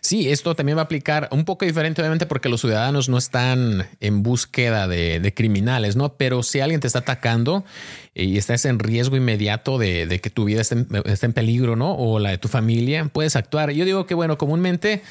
Sí, 0.00 0.28
esto 0.28 0.56
también 0.56 0.76
va 0.76 0.82
a 0.82 0.84
aplicar 0.84 1.28
un 1.30 1.44
poco 1.44 1.64
diferente, 1.64 2.00
obviamente, 2.00 2.26
porque 2.26 2.48
los 2.48 2.60
ciudadanos 2.60 3.08
no 3.08 3.16
están 3.16 3.86
en 4.00 4.24
búsqueda 4.24 4.88
de, 4.88 5.32
criminales, 5.36 5.94
¿no? 5.94 6.14
Pero 6.14 6.42
si 6.42 6.58
alguien 6.58 6.80
te 6.80 6.88
está 6.88 7.00
atacando 7.00 7.64
y 8.12 8.38
estás 8.38 8.64
en 8.64 8.80
riesgo 8.80 9.16
inmediato 9.16 9.78
de, 9.78 10.20
que 10.20 10.30
tu 10.30 10.46
vida 10.46 10.60
esté 10.60 10.76
en, 11.26 11.32
peligro, 11.32 11.76
¿no? 11.76 11.94
O 11.94 12.18
la 12.18 12.30
de 12.30 12.38
tu 12.38 12.48
familia, 12.48 13.04
puedes 13.04 13.36
actuar. 13.36 13.70
Yo 13.70 13.84
digo 13.84 14.06
que, 14.06 14.14
bueno, 14.14 14.36
comúnmente 14.36 15.02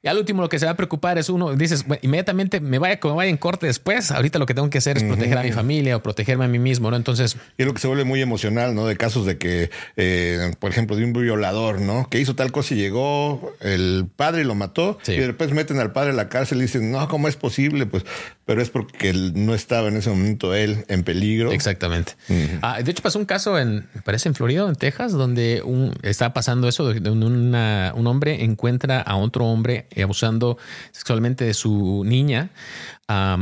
y 0.00 0.06
al 0.06 0.16
último 0.16 0.42
lo 0.42 0.48
que 0.48 0.60
se 0.60 0.64
va 0.64 0.72
a 0.72 0.76
preocupar 0.76 1.18
es 1.18 1.28
uno, 1.28 1.54
dices, 1.56 1.84
inmediatamente 2.02 2.60
me 2.60 2.78
vaya 2.78 3.00
como 3.00 3.16
vaya 3.16 3.30
en 3.30 3.36
corte 3.36 3.66
después, 3.66 4.12
ahorita 4.12 4.38
lo 4.38 4.46
que 4.46 4.54
tengo 4.54 4.70
que 4.70 4.78
hacer 4.78 4.96
es 4.96 5.02
proteger 5.02 5.36
a 5.36 5.42
mi 5.42 5.50
familia 5.50 5.96
o 5.96 6.02
protegerme 6.02 6.44
a 6.44 6.48
mí 6.48 6.60
mismo, 6.60 6.90
¿no? 6.90 6.96
Entonces... 6.96 7.36
Y 7.56 7.62
es 7.62 7.66
lo 7.66 7.74
que 7.74 7.80
se 7.80 7.88
vuelve 7.88 8.04
muy 8.04 8.22
emocional, 8.22 8.76
¿no? 8.76 8.86
De 8.86 8.96
casos 8.96 9.26
de 9.26 9.38
que, 9.38 9.70
eh, 9.96 10.52
por 10.60 10.70
ejemplo, 10.70 10.94
de 10.94 11.04
un 11.04 11.12
violador, 11.12 11.80
¿no? 11.80 12.08
Que 12.08 12.20
hizo 12.20 12.36
tal 12.36 12.52
cosa 12.52 12.74
y 12.74 12.76
llegó 12.76 13.52
el 13.60 14.06
padre 14.14 14.42
y 14.42 14.44
lo 14.44 14.54
mató 14.54 14.98
y 15.06 15.16
después 15.16 15.52
meten 15.52 15.80
al 15.80 15.92
padre 15.92 16.10
a 16.10 16.14
la 16.14 16.28
cárcel 16.28 16.58
y 16.58 16.62
dicen, 16.62 16.92
no, 16.92 17.08
¿cómo 17.08 17.26
es 17.26 17.34
posible? 17.34 17.86
Pues, 17.86 18.04
pero 18.48 18.62
es 18.62 18.70
porque 18.70 19.10
él 19.10 19.34
no 19.36 19.52
estaba 19.52 19.88
en 19.88 19.98
ese 19.98 20.08
momento 20.08 20.54
él 20.54 20.86
en 20.88 21.04
peligro. 21.04 21.52
Exactamente. 21.52 22.14
Ah, 22.62 22.80
de 22.82 22.90
hecho 22.90 23.02
pasó 23.02 23.18
un 23.18 23.26
caso 23.26 23.58
en, 23.58 23.86
me 23.92 24.00
parece 24.00 24.30
en 24.30 24.34
Florida, 24.34 24.66
en 24.66 24.74
Texas, 24.74 25.12
donde 25.12 25.60
un, 25.62 25.92
está 26.02 26.32
pasando 26.32 26.66
eso, 26.66 26.94
donde 26.94 27.10
un 27.10 28.06
hombre 28.06 28.42
encuentra 28.44 29.02
a 29.02 29.16
otro 29.16 29.44
hombre 29.44 29.86
abusando 30.02 30.56
sexualmente 30.92 31.44
de 31.44 31.52
su 31.52 32.04
niña. 32.06 32.48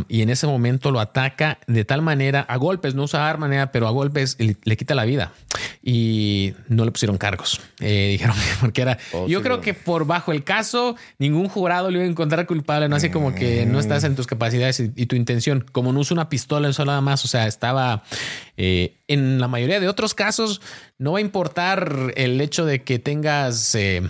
Y 0.09 0.23
en 0.23 0.31
ese 0.31 0.47
momento 0.47 0.93
lo 0.93 1.01
ataca 1.01 1.59
de 1.67 1.85
tal 1.85 2.01
manera, 2.01 2.41
a 2.43 2.57
golpes, 2.57 2.95
no 2.95 3.03
usa 3.03 3.29
arma, 3.29 3.71
pero 3.73 3.89
a 3.89 3.91
golpes 3.91 4.37
le, 4.39 4.77
quita 4.77 4.95
la 4.95 5.05
vida. 5.05 5.33
Y 5.83 6.55
no 6.69 6.85
le 6.85 6.93
pusieron 6.93 7.19
cargos. 7.19 7.61
Eh, 7.81 8.09
dijeron 8.13 8.37
porque 8.61 8.83
era. 8.83 8.99
Oh, 9.13 9.27
yo 9.27 9.43
creo 9.43 9.61
que 9.61 9.75
por 9.75 10.07
bajo 10.07 10.31
el 10.31 10.45
caso, 10.45 10.95
ningún 11.19 11.49
jurado 11.49 11.91
le 11.91 11.99
iba 11.99 12.07
a 12.07 12.11
encontrar 12.11 12.47
culpable. 12.47 12.89
No 12.89 12.95
así 12.95 13.11
como 13.11 13.35
que 13.35 13.67
no 13.67 13.81
estás 13.81 14.05
en 14.05 14.15
tus 14.15 14.29
capacidades 14.29 14.79
y, 14.79 15.07
tu 15.07 15.17
intención. 15.17 15.65
Como 15.73 15.93
no 15.93 16.01
usa 16.01 16.15
una 16.15 16.29
pistola, 16.29 16.69
eso 16.69 16.85
nada 16.85 17.01
más. 17.01 17.25
O 17.25 17.29
sea, 17.29 17.49
estaba 17.49 18.05
eh, 18.57 18.99
en 19.09 19.41
la 19.41 19.49
mayoría 19.49 19.81
de 19.81 19.89
otros 19.89 20.15
casos. 20.15 20.61
No 20.99 21.13
va 21.13 21.19
a 21.19 21.23
importar 21.23 22.13
el 22.17 22.41
hecho 22.41 22.65
de 22.65 22.83
que 22.83 23.01
tengas. 23.01 23.75
Eh, 23.75 24.03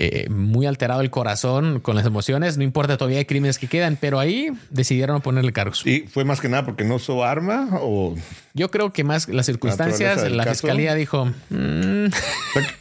eh, 0.00 0.28
muy 0.30 0.64
alterado 0.66 1.00
el 1.00 1.10
corazón 1.10 1.80
con 1.80 1.96
las 1.96 2.06
emociones. 2.06 2.56
No 2.56 2.62
importa, 2.62 2.96
todavía 2.96 3.18
hay 3.18 3.24
crímenes 3.24 3.58
que 3.58 3.66
quedan, 3.66 3.98
pero 4.00 4.20
ahí 4.20 4.52
decidieron 4.70 5.20
ponerle 5.20 5.52
cargos. 5.52 5.84
¿Y 5.84 6.02
fue 6.02 6.24
más 6.24 6.40
que 6.40 6.48
nada 6.48 6.64
porque 6.64 6.84
no 6.84 6.94
usó 6.94 7.24
arma 7.24 7.68
o...? 7.72 8.14
Yo 8.58 8.70
creo 8.70 8.92
que 8.92 9.04
más 9.04 9.28
las 9.28 9.46
circunstancias, 9.46 10.30
la 10.30 10.44
fiscalía 10.44 10.94
dijo, 10.94 11.26
mm, 11.26 12.06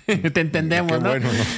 te 0.33 0.41
entendemos, 0.41 0.99
¿no? 1.01 1.11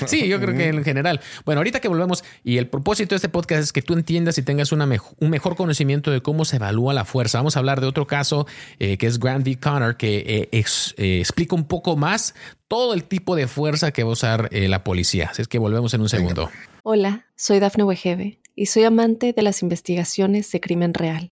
Sí, 0.06 0.28
yo 0.28 0.40
creo 0.42 0.56
que 0.56 0.68
en 0.68 0.84
general. 0.84 1.22
Bueno, 1.46 1.60
ahorita 1.60 1.80
que 1.80 1.88
volvemos 1.88 2.26
y 2.44 2.58
el 2.58 2.68
propósito 2.68 3.16
de 3.16 3.18
este 3.18 3.30
podcast 3.30 3.64
es 3.64 3.72
que 3.72 3.82
tú 3.82 3.94
entiendas 3.94 4.38
y 4.38 4.44
tengas 4.44 4.74
una 4.74 4.90
un 5.20 5.30
mejor 5.30 5.56
conocimiento 5.56 6.12
de 6.12 6.22
cómo 6.22 6.44
se 6.44 6.58
evalúa 6.58 6.94
la 6.94 7.06
fuerza. 7.06 7.38
Vamos 7.38 7.56
a 7.56 7.60
hablar 7.60 7.80
de 7.80 7.88
otro 7.88 8.08
caso 8.08 8.46
eh, 8.80 8.98
que 8.98 9.08
es 9.08 9.20
Grant 9.20 9.48
V. 9.48 9.58
Connor, 9.60 9.96
que 9.96 10.50
eh, 10.52 11.20
explica 11.20 11.56
un 11.56 11.66
poco 11.66 11.96
más 11.96 12.36
todo 12.68 12.94
el 12.94 13.04
tipo 13.04 13.36
de 13.36 13.48
fuerza 13.48 13.92
que 13.92 14.04
va 14.04 14.10
a 14.10 14.14
usar 14.14 14.50
eh, 14.52 14.68
la 14.68 14.84
policía. 14.84 15.30
Así 15.32 15.42
es 15.42 15.48
que 15.48 15.60
volvemos 15.60 15.94
en 15.94 16.02
un 16.02 16.10
segundo. 16.10 16.50
Hola, 16.84 17.26
soy 17.36 17.60
Dafne 17.60 17.84
Wegebe 17.84 18.40
y 18.56 18.66
soy 18.66 18.84
amante 18.84 19.34
de 19.34 19.42
las 19.42 19.62
investigaciones 19.62 20.52
de 20.52 20.60
crimen 20.60 20.94
real. 20.94 21.32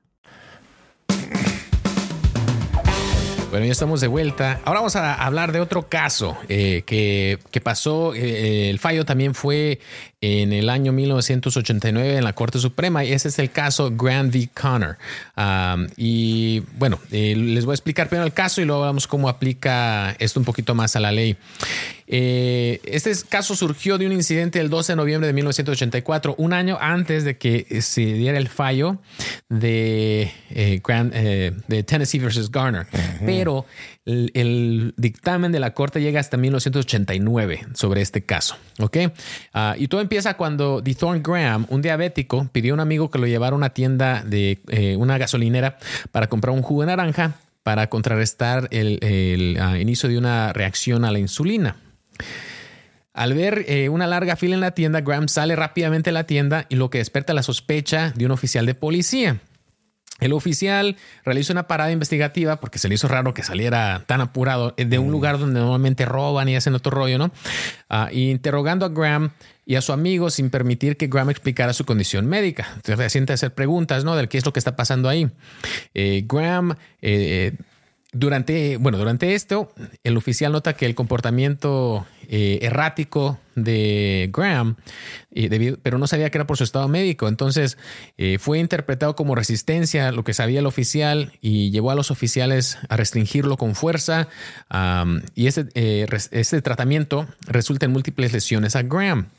Bueno, 3.51 3.65
ya 3.65 3.73
estamos 3.73 3.99
de 3.99 4.07
vuelta. 4.07 4.61
Ahora 4.63 4.79
vamos 4.79 4.95
a 4.95 5.13
hablar 5.13 5.51
de 5.51 5.59
otro 5.59 5.89
caso 5.89 6.37
eh, 6.47 6.83
que, 6.85 7.37
pasó. 7.61 8.15
Eh, 8.15 8.69
el 8.69 8.79
fallo 8.79 9.03
también 9.03 9.35
fue 9.35 9.81
en 10.21 10.53
el 10.53 10.69
año 10.69 10.93
1989 10.93 12.15
en 12.15 12.23
la 12.23 12.31
Corte 12.31 12.59
Suprema 12.59 13.03
y 13.03 13.11
ese 13.11 13.27
es 13.27 13.39
el 13.39 13.51
caso 13.51 13.91
Grant 13.91 14.33
v. 14.33 14.47
Connor. 14.53 14.97
y 15.97 16.61
bueno, 16.77 16.97
eh, 17.11 17.35
les 17.35 17.65
voy 17.65 17.73
a 17.73 17.75
explicar 17.75 18.07
primero 18.07 18.25
el 18.25 18.31
caso 18.31 18.61
y 18.61 18.65
luego 18.65 18.83
vamos 18.83 19.05
cómo 19.05 19.27
aplica 19.27 20.15
esto 20.19 20.39
un 20.39 20.45
poquito 20.45 20.73
más 20.73 20.95
a 20.95 21.01
la 21.01 21.11
ley. 21.11 21.35
Eh, 22.13 22.81
este 22.83 23.13
caso 23.29 23.55
surgió 23.55 23.97
de 23.97 24.05
un 24.05 24.11
incidente 24.11 24.59
el 24.59 24.69
12 24.69 24.91
de 24.91 24.95
noviembre 24.97 25.27
de 25.27 25.33
1984, 25.33 26.35
un 26.37 26.51
año 26.51 26.77
antes 26.81 27.23
de 27.23 27.37
que 27.37 27.81
se 27.81 28.01
diera 28.01 28.37
el 28.37 28.49
fallo 28.49 28.99
de, 29.47 30.23
eh, 30.49 30.81
eh, 30.83 31.51
de 31.67 31.83
Tennessee 31.83 32.19
versus 32.19 32.51
Garner. 32.51 32.85
Pero 33.25 33.65
el, 34.05 34.93
dictamen 34.97 35.53
de 35.53 35.61
la 35.61 35.73
corte 35.73 36.01
llega 36.01 36.19
hasta 36.19 36.35
1989 36.35 37.67
sobre 37.75 38.01
este 38.01 38.25
caso. 38.25 38.57
¿Ok? 38.79 38.97
Ah, 39.53 39.75
y 39.77 39.87
todo 39.87 40.01
empieza 40.01 40.35
cuando 40.35 40.83
Thorne 40.83 41.21
Graham, 41.23 41.65
un 41.69 41.81
diabético, 41.81 42.49
pidió 42.51 42.73
a 42.73 42.75
un 42.75 42.79
amigo 42.81 43.09
que 43.09 43.19
lo 43.19 43.27
llevara 43.27 43.53
a 43.53 43.57
una 43.57 43.69
tienda 43.69 44.21
de 44.25 44.59
una 44.97 45.17
gasolinera 45.17 45.77
para 46.11 46.27
comprar 46.27 46.53
un 46.53 46.61
jugo 46.61 46.81
de 46.81 46.87
naranja 46.87 47.35
para 47.63 47.87
contrarrestar 47.87 48.67
el, 48.71 49.57
ah, 49.61 49.77
inicio 49.77 50.09
de 50.09 50.17
una 50.17 50.51
reacción 50.51 51.05
a 51.05 51.11
la 51.11 51.19
insulina. 51.19 51.77
Al 53.13 53.33
ver 53.33 53.65
eh, 53.67 53.89
una 53.89 54.07
larga 54.07 54.35
fila 54.35 54.55
en 54.55 54.61
la 54.61 54.71
tienda, 54.71 55.01
Graham 55.01 55.27
sale 55.27 55.55
rápidamente 55.55 56.11
de 56.11 56.13
la 56.13 56.25
tienda 56.25 56.65
y 56.69 56.75
lo 56.75 56.89
que 56.89 56.99
despierta 56.99 57.33
la 57.33 57.43
sospecha 57.43 58.13
de 58.15 58.25
un 58.25 58.31
oficial 58.31 58.65
de 58.65 58.73
policía. 58.73 59.41
El 60.21 60.33
oficial 60.33 60.97
realiza 61.25 61.51
una 61.51 61.67
parada 61.67 61.91
investigativa 61.91 62.59
porque 62.59 62.77
se 62.77 62.87
le 62.87 62.95
hizo 62.95 63.07
raro 63.07 63.33
que 63.33 63.41
saliera 63.41 64.03
tan 64.05 64.21
apurado 64.21 64.75
de 64.77 64.99
un 64.99 65.07
mm. 65.07 65.11
lugar 65.11 65.39
donde 65.39 65.59
normalmente 65.59 66.05
roban 66.05 66.47
y 66.47 66.55
hacen 66.55 66.75
otro 66.75 66.91
rollo, 66.91 67.17
¿no? 67.17 67.31
Ah, 67.89 68.09
interrogando 68.11 68.85
a 68.85 68.89
Graham 68.89 69.31
y 69.65 69.75
a 69.75 69.81
su 69.81 69.93
amigo 69.93 70.29
sin 70.29 70.51
permitir 70.51 70.95
que 70.95 71.07
Graham 71.07 71.31
explicara 71.31 71.73
su 71.73 71.85
condición 71.85 72.27
médica. 72.27 72.67
Entonces, 72.75 73.11
siente 73.11 73.33
hacer 73.33 73.53
preguntas, 73.55 74.05
¿no? 74.05 74.15
Del 74.15 74.29
qué 74.29 74.37
es 74.37 74.45
lo 74.45 74.53
que 74.53 74.59
está 74.59 74.75
pasando 74.75 75.09
ahí. 75.09 75.27
Eh, 75.95 76.23
Graham 76.27 76.75
eh, 77.01 77.53
durante, 78.13 78.75
bueno, 78.77 78.97
durante 78.97 79.35
esto, 79.35 79.71
el 80.03 80.17
oficial 80.17 80.51
nota 80.51 80.73
que 80.73 80.85
el 80.85 80.95
comportamiento 80.95 82.05
eh, 82.27 82.59
errático 82.61 83.39
de 83.55 84.29
Graham, 84.33 84.75
eh, 85.31 85.77
pero 85.81 85.97
no 85.97 86.07
sabía 86.07 86.29
que 86.29 86.37
era 86.37 86.45
por 86.45 86.57
su 86.57 86.65
estado 86.65 86.89
médico. 86.89 87.29
Entonces 87.29 87.77
eh, 88.17 88.37
fue 88.37 88.59
interpretado 88.59 89.15
como 89.15 89.33
resistencia, 89.33 90.11
lo 90.11 90.25
que 90.25 90.33
sabía 90.33 90.59
el 90.59 90.65
oficial, 90.65 91.31
y 91.39 91.71
llevó 91.71 91.91
a 91.91 91.95
los 91.95 92.11
oficiales 92.11 92.77
a 92.89 92.97
restringirlo 92.97 93.55
con 93.55 93.75
fuerza. 93.75 94.27
y 95.35 95.47
ese, 95.47 96.61
tratamiento 96.61 97.27
resulta 97.47 97.85
en 97.85 97.93
múltiples 97.93 98.33
lesiones 98.33 98.75
a 98.75 98.83
Graham. 98.83 99.29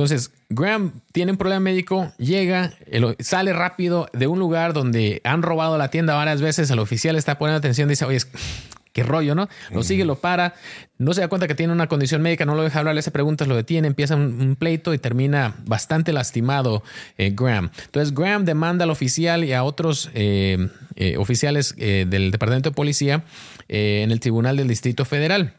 Entonces, 0.00 0.32
Graham 0.48 0.92
tiene 1.12 1.32
un 1.32 1.36
problema 1.36 1.60
médico, 1.60 2.10
llega, 2.16 2.72
sale 3.18 3.52
rápido 3.52 4.08
de 4.14 4.28
un 4.28 4.38
lugar 4.38 4.72
donde 4.72 5.20
han 5.24 5.42
robado 5.42 5.76
la 5.76 5.90
tienda 5.90 6.14
varias 6.14 6.40
veces, 6.40 6.70
el 6.70 6.78
oficial 6.78 7.16
está 7.16 7.36
poniendo 7.36 7.58
atención, 7.58 7.86
dice, 7.86 8.06
oye, 8.06 8.16
qué 8.94 9.02
rollo, 9.02 9.34
¿no? 9.34 9.50
Lo 9.70 9.82
sigue, 9.82 10.06
lo 10.06 10.16
para, 10.16 10.54
no 10.96 11.12
se 11.12 11.20
da 11.20 11.28
cuenta 11.28 11.46
que 11.46 11.54
tiene 11.54 11.74
una 11.74 11.86
condición 11.86 12.22
médica, 12.22 12.46
no 12.46 12.54
lo 12.54 12.62
deja 12.62 12.78
hablar, 12.78 12.94
le 12.94 13.00
hace 13.00 13.10
preguntas, 13.10 13.46
lo 13.46 13.56
detiene, 13.56 13.88
empieza 13.88 14.16
un, 14.16 14.56
pleito 14.58 14.94
y 14.94 14.98
termina 14.98 15.54
bastante 15.66 16.14
lastimado 16.14 16.82
eh, 17.18 17.34
Graham. 17.36 17.70
Entonces 17.84 18.14
Graham 18.14 18.46
demanda 18.46 18.84
al 18.84 18.90
oficial 18.90 19.44
y 19.44 19.52
a 19.52 19.64
otros 19.64 20.08
eh, 20.14 20.70
eh, 20.96 21.18
oficiales 21.18 21.76
del 21.76 22.30
Departamento 22.30 22.70
de 22.70 22.74
Policía 22.74 23.22
en 23.68 24.10
el 24.10 24.18
Tribunal 24.18 24.56
del 24.56 24.66
Distrito 24.66 25.04
Federal. 25.04 25.56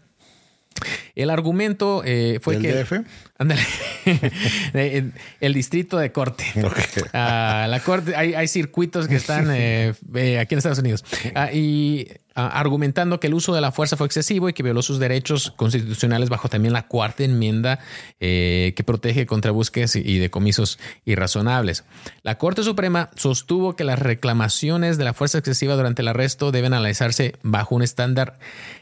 El 1.15 1.29
argumento 1.29 2.01
eh, 2.05 2.39
fue 2.41 2.55
¿El 2.55 2.61
que. 2.61 2.73
DF? 2.73 2.93
Ándale. 3.37 3.61
el, 5.39 5.53
distrito 5.53 5.97
de 5.97 6.11
corte. 6.11 6.45
Ah, 7.13 7.67
la 7.69 7.79
corte, 7.81 8.15
hay, 8.15 8.47
circuitos 8.47 9.07
que 9.07 9.15
están 9.15 9.49
eh, 9.51 9.93
eh, 10.15 10.39
aquí 10.39 10.53
en 10.53 10.57
Estados 10.57 10.79
Unidos. 10.79 11.03
Ah, 11.35 11.51
y 11.51 12.07
argumentando 12.47 13.19
que 13.19 13.27
el 13.27 13.33
uso 13.33 13.53
de 13.53 13.61
la 13.61 13.71
fuerza 13.71 13.97
fue 13.97 14.07
excesivo 14.07 14.49
y 14.49 14.53
que 14.53 14.63
violó 14.63 14.81
sus 14.81 14.99
derechos 14.99 15.51
constitucionales 15.55 16.29
bajo 16.29 16.49
también 16.49 16.73
la 16.73 16.87
cuarta 16.87 17.23
enmienda 17.23 17.79
que 18.19 18.83
protege 18.85 19.25
contra 19.25 19.51
búsquedas 19.51 19.95
y 19.95 20.17
decomisos 20.17 20.79
irrazonables. 21.05 21.83
La 22.23 22.37
Corte 22.37 22.63
Suprema 22.63 23.09
sostuvo 23.15 23.75
que 23.75 23.83
las 23.83 23.99
reclamaciones 23.99 24.97
de 24.97 25.03
la 25.03 25.13
fuerza 25.13 25.37
excesiva 25.37 25.75
durante 25.75 26.01
el 26.01 26.07
arresto 26.07 26.51
deben 26.51 26.73
analizarse 26.73 27.35
bajo 27.43 27.75
un 27.75 27.81
estándar 27.81 28.39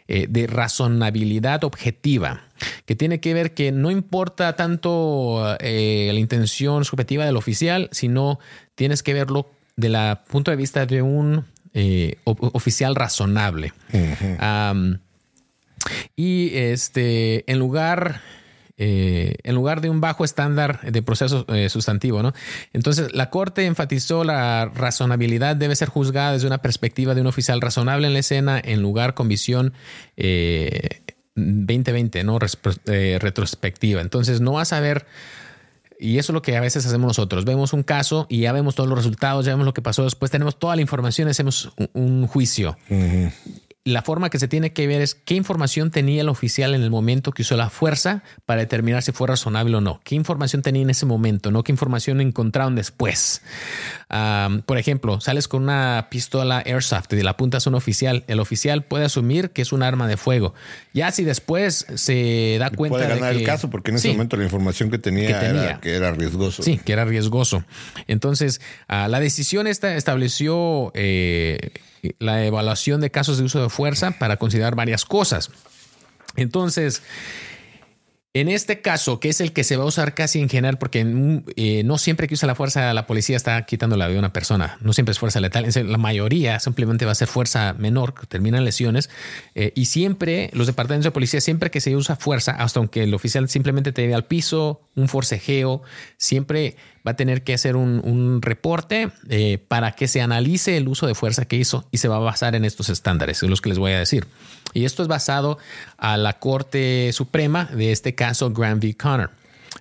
de 0.08 0.48
razonabilidad 0.48 1.63
objetiva 1.63 2.43
que 2.86 2.95
tiene 2.95 3.19
que 3.19 3.34
ver 3.34 3.54
que 3.54 3.72
no 3.72 3.91
importa 3.91 4.56
tanto 4.56 5.58
eh, 5.60 6.10
la 6.13 6.19
intención 6.19 6.86
subjetiva 6.86 7.26
del 7.26 7.38
oficial, 7.38 7.89
sino 7.91 8.39
tienes 8.76 9.04
que 9.04 9.13
verlo 9.13 9.50
de 9.76 9.89
la 9.89 10.24
punto 10.28 10.52
de 10.52 10.58
vista 10.58 10.86
de 10.86 11.02
un 11.02 11.45
eh, 11.73 12.15
oficial 12.23 12.95
razonable. 12.95 13.73
y 16.15 16.51
este, 16.53 17.49
en 17.51 17.60
lugar 17.60 18.21
eh, 18.82 19.36
en 19.43 19.55
lugar 19.55 19.82
de 19.82 19.89
un 19.89 19.99
bajo 19.99 20.23
estándar 20.23 20.79
de 20.89 21.01
proceso 21.01 21.45
sustantivo, 21.67 22.23
¿no? 22.23 22.34
Entonces, 22.71 23.13
la 23.13 23.29
Corte 23.29 23.65
enfatizó 23.65 24.23
la 24.23 24.71
razonabilidad 24.73 25.58
debe 25.58 25.75
ser 25.75 25.89
juzgada 25.89 26.32
desde 26.32 26.47
una 26.47 26.60
perspectiva 26.60 27.13
de 27.13 27.21
un 27.21 27.27
oficial 27.27 27.60
razonable 27.60 28.08
en 28.08 28.13
la 28.13 28.19
escena, 28.19 28.62
en 28.63 28.82
lugar 28.82 29.15
con 29.15 29.27
visión 29.27 29.73
2020, 31.39 32.23
¿no? 32.23 32.39
Eh, 32.86 33.17
retrospectiva. 33.19 34.01
Entonces 34.01 34.41
no 34.41 34.53
vas 34.53 34.73
a 34.73 34.79
ver, 34.79 35.05
y 35.99 36.17
eso 36.17 36.31
es 36.31 36.33
lo 36.33 36.41
que 36.41 36.55
a 36.55 36.62
veces 36.62 36.85
hacemos 36.85 37.07
nosotros, 37.07 37.45
vemos 37.45 37.73
un 37.73 37.83
caso 37.83 38.25
y 38.29 38.41
ya 38.41 38.53
vemos 38.53 38.75
todos 38.75 38.89
los 38.89 38.97
resultados, 38.97 39.45
ya 39.45 39.51
vemos 39.51 39.65
lo 39.65 39.73
que 39.73 39.81
pasó 39.81 40.03
después, 40.03 40.31
tenemos 40.31 40.57
toda 40.57 40.75
la 40.75 40.81
información, 40.81 41.27
hacemos 41.27 41.71
un, 41.93 42.25
juicio 42.27 42.77
la 43.86 44.02
forma 44.02 44.30
que 44.30 44.39
se 44.39 44.48
tiene 44.48 44.74
que 44.74 44.88
ver 44.88 45.02
es 45.02 45.15
qué 45.15 45.36
información 45.36 45.89
tenía 45.89 46.22
el 46.22 46.30
oficial 46.30 46.76
en 46.76 46.84
el 46.84 46.92
momento 46.92 47.32
que 47.32 47.44
usó 47.44 47.56
la 47.56 47.70
fuerza 47.70 48.24
para 48.46 48.62
determinar 48.62 49.04
si 49.04 49.13
fue 49.13 49.28
razonable 49.28 49.76
o 49.78 49.82
no. 49.82 50.02
¿Qué 50.04 50.15
información 50.15 50.62
tenía 50.62 50.82
en 50.82 50.89
ese 50.89 51.06
momento? 51.06 51.50
No 51.50 51.63
qué 51.63 51.72
información 51.72 52.20
encontraron 52.20 52.76
después. 52.76 53.42
por 54.65 54.78
ejemplo, 54.78 55.22
sales 55.22 55.48
con 55.48 55.63
una 55.63 56.08
pistola 56.12 56.62
airsoft 56.65 57.13
y 57.13 57.22
la 57.22 57.32
apuntas 57.32 57.65
a 57.65 57.70
un 57.70 57.76
oficial. 57.76 58.26
El 58.28 58.39
oficial 58.39 58.84
puede 58.84 59.06
asumir 59.06 59.52
que 59.52 59.62
es 59.62 59.72
un 59.72 59.82
arma 59.82 60.08
de 60.08 60.18
fuego. 60.18 60.54
Ya 60.94 61.12
si 61.12 61.24
después 61.24 61.86
se 61.96 62.58
da 62.60 62.70
cuenta 62.72 62.98
puede 62.98 63.08
ganar 63.08 63.34
el 63.34 63.44
caso 63.44 63.70
porque 63.70 63.92
en 63.92 63.98
ese 63.98 64.12
momento 64.12 64.36
la 64.36 64.44
información 64.44 64.92
que 64.92 64.98
tenía, 64.98 65.30
Era, 65.30 65.80
que 65.80 65.96
era 65.96 66.12
riesgoso. 66.12 66.63
Sí, 66.63 66.78
que 66.78 66.92
era 66.92 67.06
riesgoso. 67.06 67.63
Entonces, 68.08 68.62
ah, 68.88 69.08
la 69.08 69.20
decisión 69.20 69.68
esta 69.68 69.96
estableció 69.96 70.92
eh, 70.96 71.72
la 72.19 72.45
evaluación 72.45 73.01
de 73.01 73.12
casos 73.12 73.38
de 73.38 73.43
uso 73.43 73.62
de 73.62 73.69
fuerza 73.69 74.12
para 74.12 74.38
considerar 74.38 74.75
varias 74.75 75.05
cosas. 75.05 75.51
Entonces, 76.35 77.01
en 78.35 78.47
este 78.47 78.81
caso, 78.81 79.19
que 79.19 79.29
es 79.29 79.41
el 79.41 79.53
que 79.53 79.63
se 79.63 79.75
va 79.75 79.85
a 79.85 79.88
usar 79.88 80.13
casi 80.13 80.39
en 80.39 80.49
general, 80.49 80.77
porque 80.77 81.03
eh, 81.55 81.83
no 81.83 81.97
siempre 81.97 82.27
que 82.27 82.35
usa 82.35 82.45
la 82.45 82.53
fuerza 82.53 82.93
la 82.93 83.07
policía 83.07 83.35
está 83.35 83.65
quitando 83.65 83.97
la 83.97 84.05
vida 84.05 84.13
de 84.13 84.19
una 84.19 84.33
persona, 84.33 84.77
no 84.81 84.93
siempre 84.93 85.13
es 85.13 85.19
fuerza 85.19 85.39
letal, 85.39 85.65
la 85.67 85.97
mayoría 85.97 86.59
simplemente 86.59 87.05
va 87.05 87.13
a 87.13 87.15
ser 87.15 87.27
fuerza 87.27 87.73
menor, 87.73 88.13
que 88.13 88.27
termina 88.27 88.59
en 88.59 88.65
lesiones, 88.65 89.09
eh, 89.55 89.73
y 89.75 89.85
siempre 89.85 90.51
los 90.53 90.67
departamentos 90.67 91.05
de 91.05 91.12
policía, 91.12 91.41
siempre 91.41 91.71
que 91.71 91.81
se 91.81 91.95
usa 91.95 92.17
fuerza, 92.17 92.51
hasta 92.51 92.79
aunque 92.79 93.01
el 93.01 93.15
oficial 93.15 93.49
simplemente 93.49 93.91
te 93.91 94.03
lleve 94.03 94.13
al 94.13 94.25
piso, 94.25 94.81
un 94.95 95.07
forcejeo, 95.07 95.81
siempre 96.17 96.77
va 97.10 97.13
a 97.13 97.15
tener 97.15 97.43
que 97.43 97.56
hacer 97.56 97.76
un, 97.76 98.39
reporte 98.41 99.10
eh, 99.30 99.58
para 99.67 99.93
que 99.93 100.08
se 100.08 100.22
analice 100.22 100.78
el 100.78 100.88
uso 100.88 101.08
de 101.08 101.15
fuerza 101.15 101.45
que 101.45 101.56
hizo 101.56 101.88
y 101.89 101.98
se 101.98 102.08
va 102.08 102.17
a 102.17 102.19
basar 102.19 102.54
en 102.54 102.65
estos 102.65 102.89
estándares, 102.89 103.41
en 103.41 103.50
los 103.50 103.62
que 103.62 103.69
les 103.69 103.80
voy 103.80 103.93
a 103.93 104.00
decir. 104.00 104.28
Y 104.76 104.86
esto 104.86 105.02
es 105.02 105.08
basado 105.08 105.58
a 105.98 106.17
la 106.17 106.38
Corte 106.38 107.10
Suprema 107.12 107.65
de 107.65 107.91
este 107.91 108.13
caso 108.13 108.52
Graham 108.52 108.80
v. 108.80 108.95
Connor. 108.95 109.32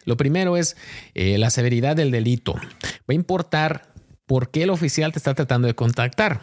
Lo 0.07 0.17
primero 0.17 0.57
es 0.57 0.77
eh, 1.15 1.37
la 1.37 1.51
severidad 1.51 1.97
del 1.97 2.11
delito. 2.11 2.55
Va 2.55 3.11
a 3.11 3.15
importar 3.15 3.93
por 4.25 4.51
qué 4.51 4.63
el 4.63 4.71
oficial 4.71 5.13
te 5.13 5.19
está 5.19 5.35
tratando 5.35 5.69
de 5.69 5.75
contactar. 5.75 6.41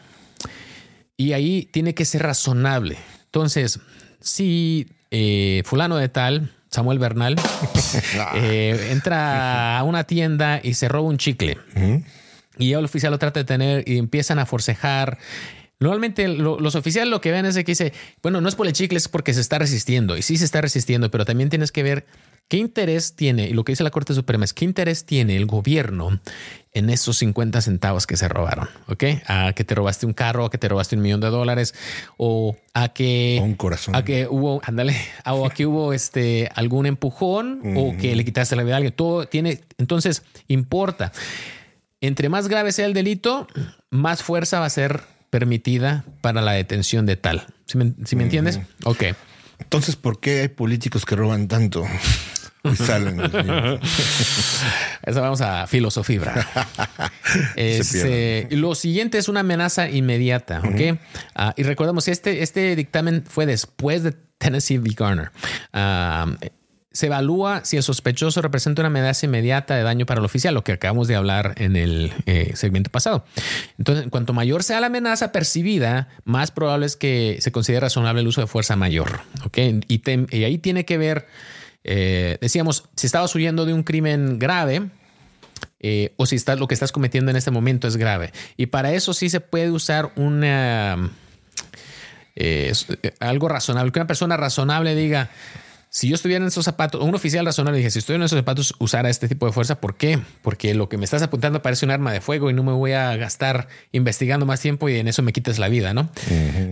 Y 1.18 1.34
ahí 1.34 1.68
tiene 1.72 1.96
que 1.96 2.06
ser 2.06 2.22
razonable. 2.22 2.98
Entonces, 3.26 3.80
si 4.20 4.88
eh, 5.10 5.64
fulano 5.66 5.98
de 5.98 6.10
tal 6.10 6.55
Samuel 6.76 7.00
Bernal, 7.00 7.36
eh, 8.36 8.90
entra 8.92 9.80
a 9.80 9.84
una 9.84 10.04
tienda 10.04 10.60
y 10.62 10.74
se 10.74 10.90
roba 10.90 11.08
un 11.08 11.18
chicle. 11.18 11.58
Y 12.58 12.74
el 12.74 12.86
oficial 12.86 13.12
lo 13.12 13.18
trata 13.18 13.40
de 13.40 13.46
tener 13.46 13.88
y 13.88 13.98
empiezan 13.98 14.40
a 14.40 14.46
forcejar. 14.46 15.18
Normalmente 15.80 16.28
los 16.28 16.76
oficiales 16.76 17.10
lo 17.10 17.22
que 17.22 17.32
ven 17.32 17.46
es 17.46 17.56
que 17.56 17.64
dice, 17.64 17.94
bueno, 18.22 18.42
no 18.42 18.50
es 18.50 18.56
por 18.56 18.68
el 18.68 18.74
chicle, 18.74 18.98
es 18.98 19.08
porque 19.08 19.34
se 19.34 19.42
está 19.42 19.58
resistiendo. 19.58 20.18
Y 20.18 20.22
sí 20.22 20.38
se 20.38 20.46
está 20.46 20.62
resistiendo, 20.62 21.10
pero 21.12 21.26
también 21.26 21.50
tienes 21.50 21.72
que 21.72 21.84
ver 21.84 22.06
¿Qué 22.48 22.58
interés 22.58 23.16
tiene, 23.16 23.48
y 23.48 23.54
lo 23.54 23.64
que 23.64 23.72
dice 23.72 23.84
la 23.84 23.90
Corte 23.90 24.14
Suprema 24.14 24.46
es, 24.46 24.54
qué 24.54 24.66
interés 24.66 25.06
tiene 25.06 25.36
el 25.36 25.48
gobierno 25.48 26.20
en 26.74 26.92
esos 26.92 27.18
50 27.18 27.60
centavos 27.60 28.06
que 28.06 28.18
se 28.18 28.28
robaron? 28.28 28.70
¿Ok? 28.88 29.04
A 29.26 29.54
que 29.54 29.64
te 29.64 29.74
robaste 29.74 30.06
un 30.06 30.14
carro, 30.14 30.46
a 30.46 30.52
que 30.52 30.60
te 30.60 30.68
robaste 30.68 30.96
un 30.96 31.02
millón 31.02 31.22
de 31.22 31.30
dólares, 31.30 31.74
o 32.18 32.56
a 32.76 32.90
que... 32.90 33.40
un 33.42 33.56
corazón. 33.56 33.96
A 33.96 34.06
que 34.06 34.28
hubo, 34.30 34.62
ándale, 34.64 34.96
o 35.26 35.48
a 35.48 35.50
que 35.50 35.66
hubo 35.66 35.92
este, 35.92 36.52
algún 36.54 36.86
empujón, 36.86 37.62
o 37.76 37.98
que 37.98 38.16
le 38.16 38.24
quitaste 38.24 38.56
la 38.56 38.62
vida 38.62 38.76
a 38.76 38.78
alguien. 38.78 38.94
Todo 38.94 39.26
tiene, 39.26 39.62
entonces, 39.80 40.22
importa. 40.48 41.12
Entre 42.00 42.30
más 42.30 42.48
grave 42.48 42.72
sea 42.72 42.86
el 42.86 42.94
delito, 42.94 43.48
más 43.90 44.22
fuerza 44.22 44.60
va 44.60 44.68
a 44.68 44.70
ser 44.70 45.02
permitida 45.32 46.06
para 46.22 46.42
la 46.42 46.52
detención 46.52 47.08
de 47.08 47.18
tal. 47.18 47.48
¿Sí 47.66 47.78
me, 47.78 48.24
entiendes? 48.24 48.60
Ok. 48.84 49.06
Entonces, 49.60 49.96
¿por 49.96 50.20
qué 50.20 50.42
hay 50.42 50.48
políticos 50.50 51.06
que 51.06 51.16
roban 51.16 51.48
tanto? 51.48 51.84
salen. 52.76 53.20
Eso 55.04 55.22
vamos 55.22 55.42
a 55.42 55.68
filosofía. 55.68 56.06
Este, 57.56 58.48
lo 58.52 58.76
siguiente 58.76 59.18
es 59.18 59.28
una 59.28 59.42
amenaza 59.42 59.90
inmediata. 59.90 60.60
¿ok? 60.60 61.00
Ah, 61.36 61.54
y 61.58 61.64
recordemos, 61.64 62.08
este, 62.08 62.44
este 62.44 62.76
dictamen 62.76 63.24
fue 63.28 63.46
después 63.46 64.04
de 64.04 64.14
Tennessee 64.38 64.78
v. 64.78 64.92
Garner. 64.96 65.32
Ah, 65.74 66.28
se 66.96 67.08
evalúa 67.08 67.66
si 67.66 67.76
el 67.76 67.84
sospechoso 67.84 68.42
representa 68.42 68.82
una 68.82 68.88
amenaza 68.88 69.26
inmediata 69.26 69.76
de 69.76 69.84
daño 69.84 70.06
para 70.06 70.20
el 70.20 70.26
oficial, 70.26 70.54
lo 70.54 70.64
que 70.64 70.72
acabamos 70.72 71.10
de 71.10 71.16
hablar 71.16 71.54
en 71.58 71.76
el 71.76 72.14
eh, 72.26 72.54
segmento 72.56 72.90
pasado. 72.90 73.26
Entonces, 73.78 74.08
cuanto 74.10 74.32
mayor 74.32 74.64
sea 74.64 74.80
la 74.80 74.88
amenaza 74.88 75.34
percibida, 75.34 76.08
más 76.24 76.52
probable 76.52 76.86
es 76.86 76.96
que 76.96 77.38
se 77.42 77.52
considere 77.52 77.82
razonable 77.82 78.22
el 78.22 78.28
uso 78.28 78.40
de 78.40 78.48
fuerza 78.48 78.78
mayor. 78.78 79.20
¿ok? 79.44 79.58
Y, 79.90 80.02
ahí 80.44 80.58
tiene 80.58 80.86
que 80.86 80.98
ver, 80.98 81.28
eh, 81.86 82.38
decíamos, 82.42 82.90
si 82.96 83.06
estabas 83.06 83.34
huyendo 83.36 83.66
de 83.66 83.74
un 83.74 83.84
crimen 83.84 84.40
grave, 84.40 84.90
eh, 85.80 86.14
o 86.18 86.26
si 86.26 86.36
estás, 86.36 86.60
lo 86.60 86.68
que 86.68 86.74
estás 86.74 86.92
cometiendo 86.92 87.32
en 87.32 87.38
este 87.38 87.52
momento 87.52 87.88
es 87.88 87.96
grave. 87.96 88.34
Y 88.58 88.66
para 88.66 88.92
eso 88.92 89.14
sí 89.14 89.30
se 89.30 89.40
puede 89.40 89.72
usar 89.72 90.12
una... 90.16 91.12
algo 93.20 93.48
razonable, 93.48 93.92
que 93.92 94.00
una 94.00 94.08
persona 94.08 94.36
razonable 94.36 94.96
diga, 94.96 95.30
si 95.96 96.10
yo 96.10 96.16
estuviera 96.16 96.44
en 96.44 96.50
esos 96.50 96.66
zapatos, 96.66 97.02
un 97.02 97.16
oficial 97.16 97.46
razonable 97.46 97.78
dije, 97.78 97.90
si 97.90 98.00
estoy 98.00 98.18
en 98.18 98.24
esos 98.24 98.38
zapatos, 98.38 98.76
usara 98.80 99.10
este 99.10 99.30
tipo 99.30 99.46
de 99.46 99.54
fuerza, 99.54 99.80
¿por 99.80 99.96
qué? 99.96 100.20
Porque 100.42 100.76
lo 100.76 100.90
que 100.90 100.98
me 100.98 101.06
estás 101.06 101.22
apuntando 101.22 101.62
parece 101.62 101.86
un 101.86 101.92
arma 101.92 102.12
de 102.12 102.20
fuego 102.20 102.50
y 102.50 102.54
no 102.54 102.64
me 102.64 102.74
voy 102.74 102.92
a 102.92 103.16
gastar 103.16 103.70
investigando 103.94 104.46
más 104.46 104.60
tiempo 104.60 104.90
y 104.90 104.98
en 104.98 105.08
eso 105.08 105.22
me 105.22 105.32
quites 105.32 105.58
la 105.58 105.70
vida, 105.70 105.94
¿no? 105.94 106.10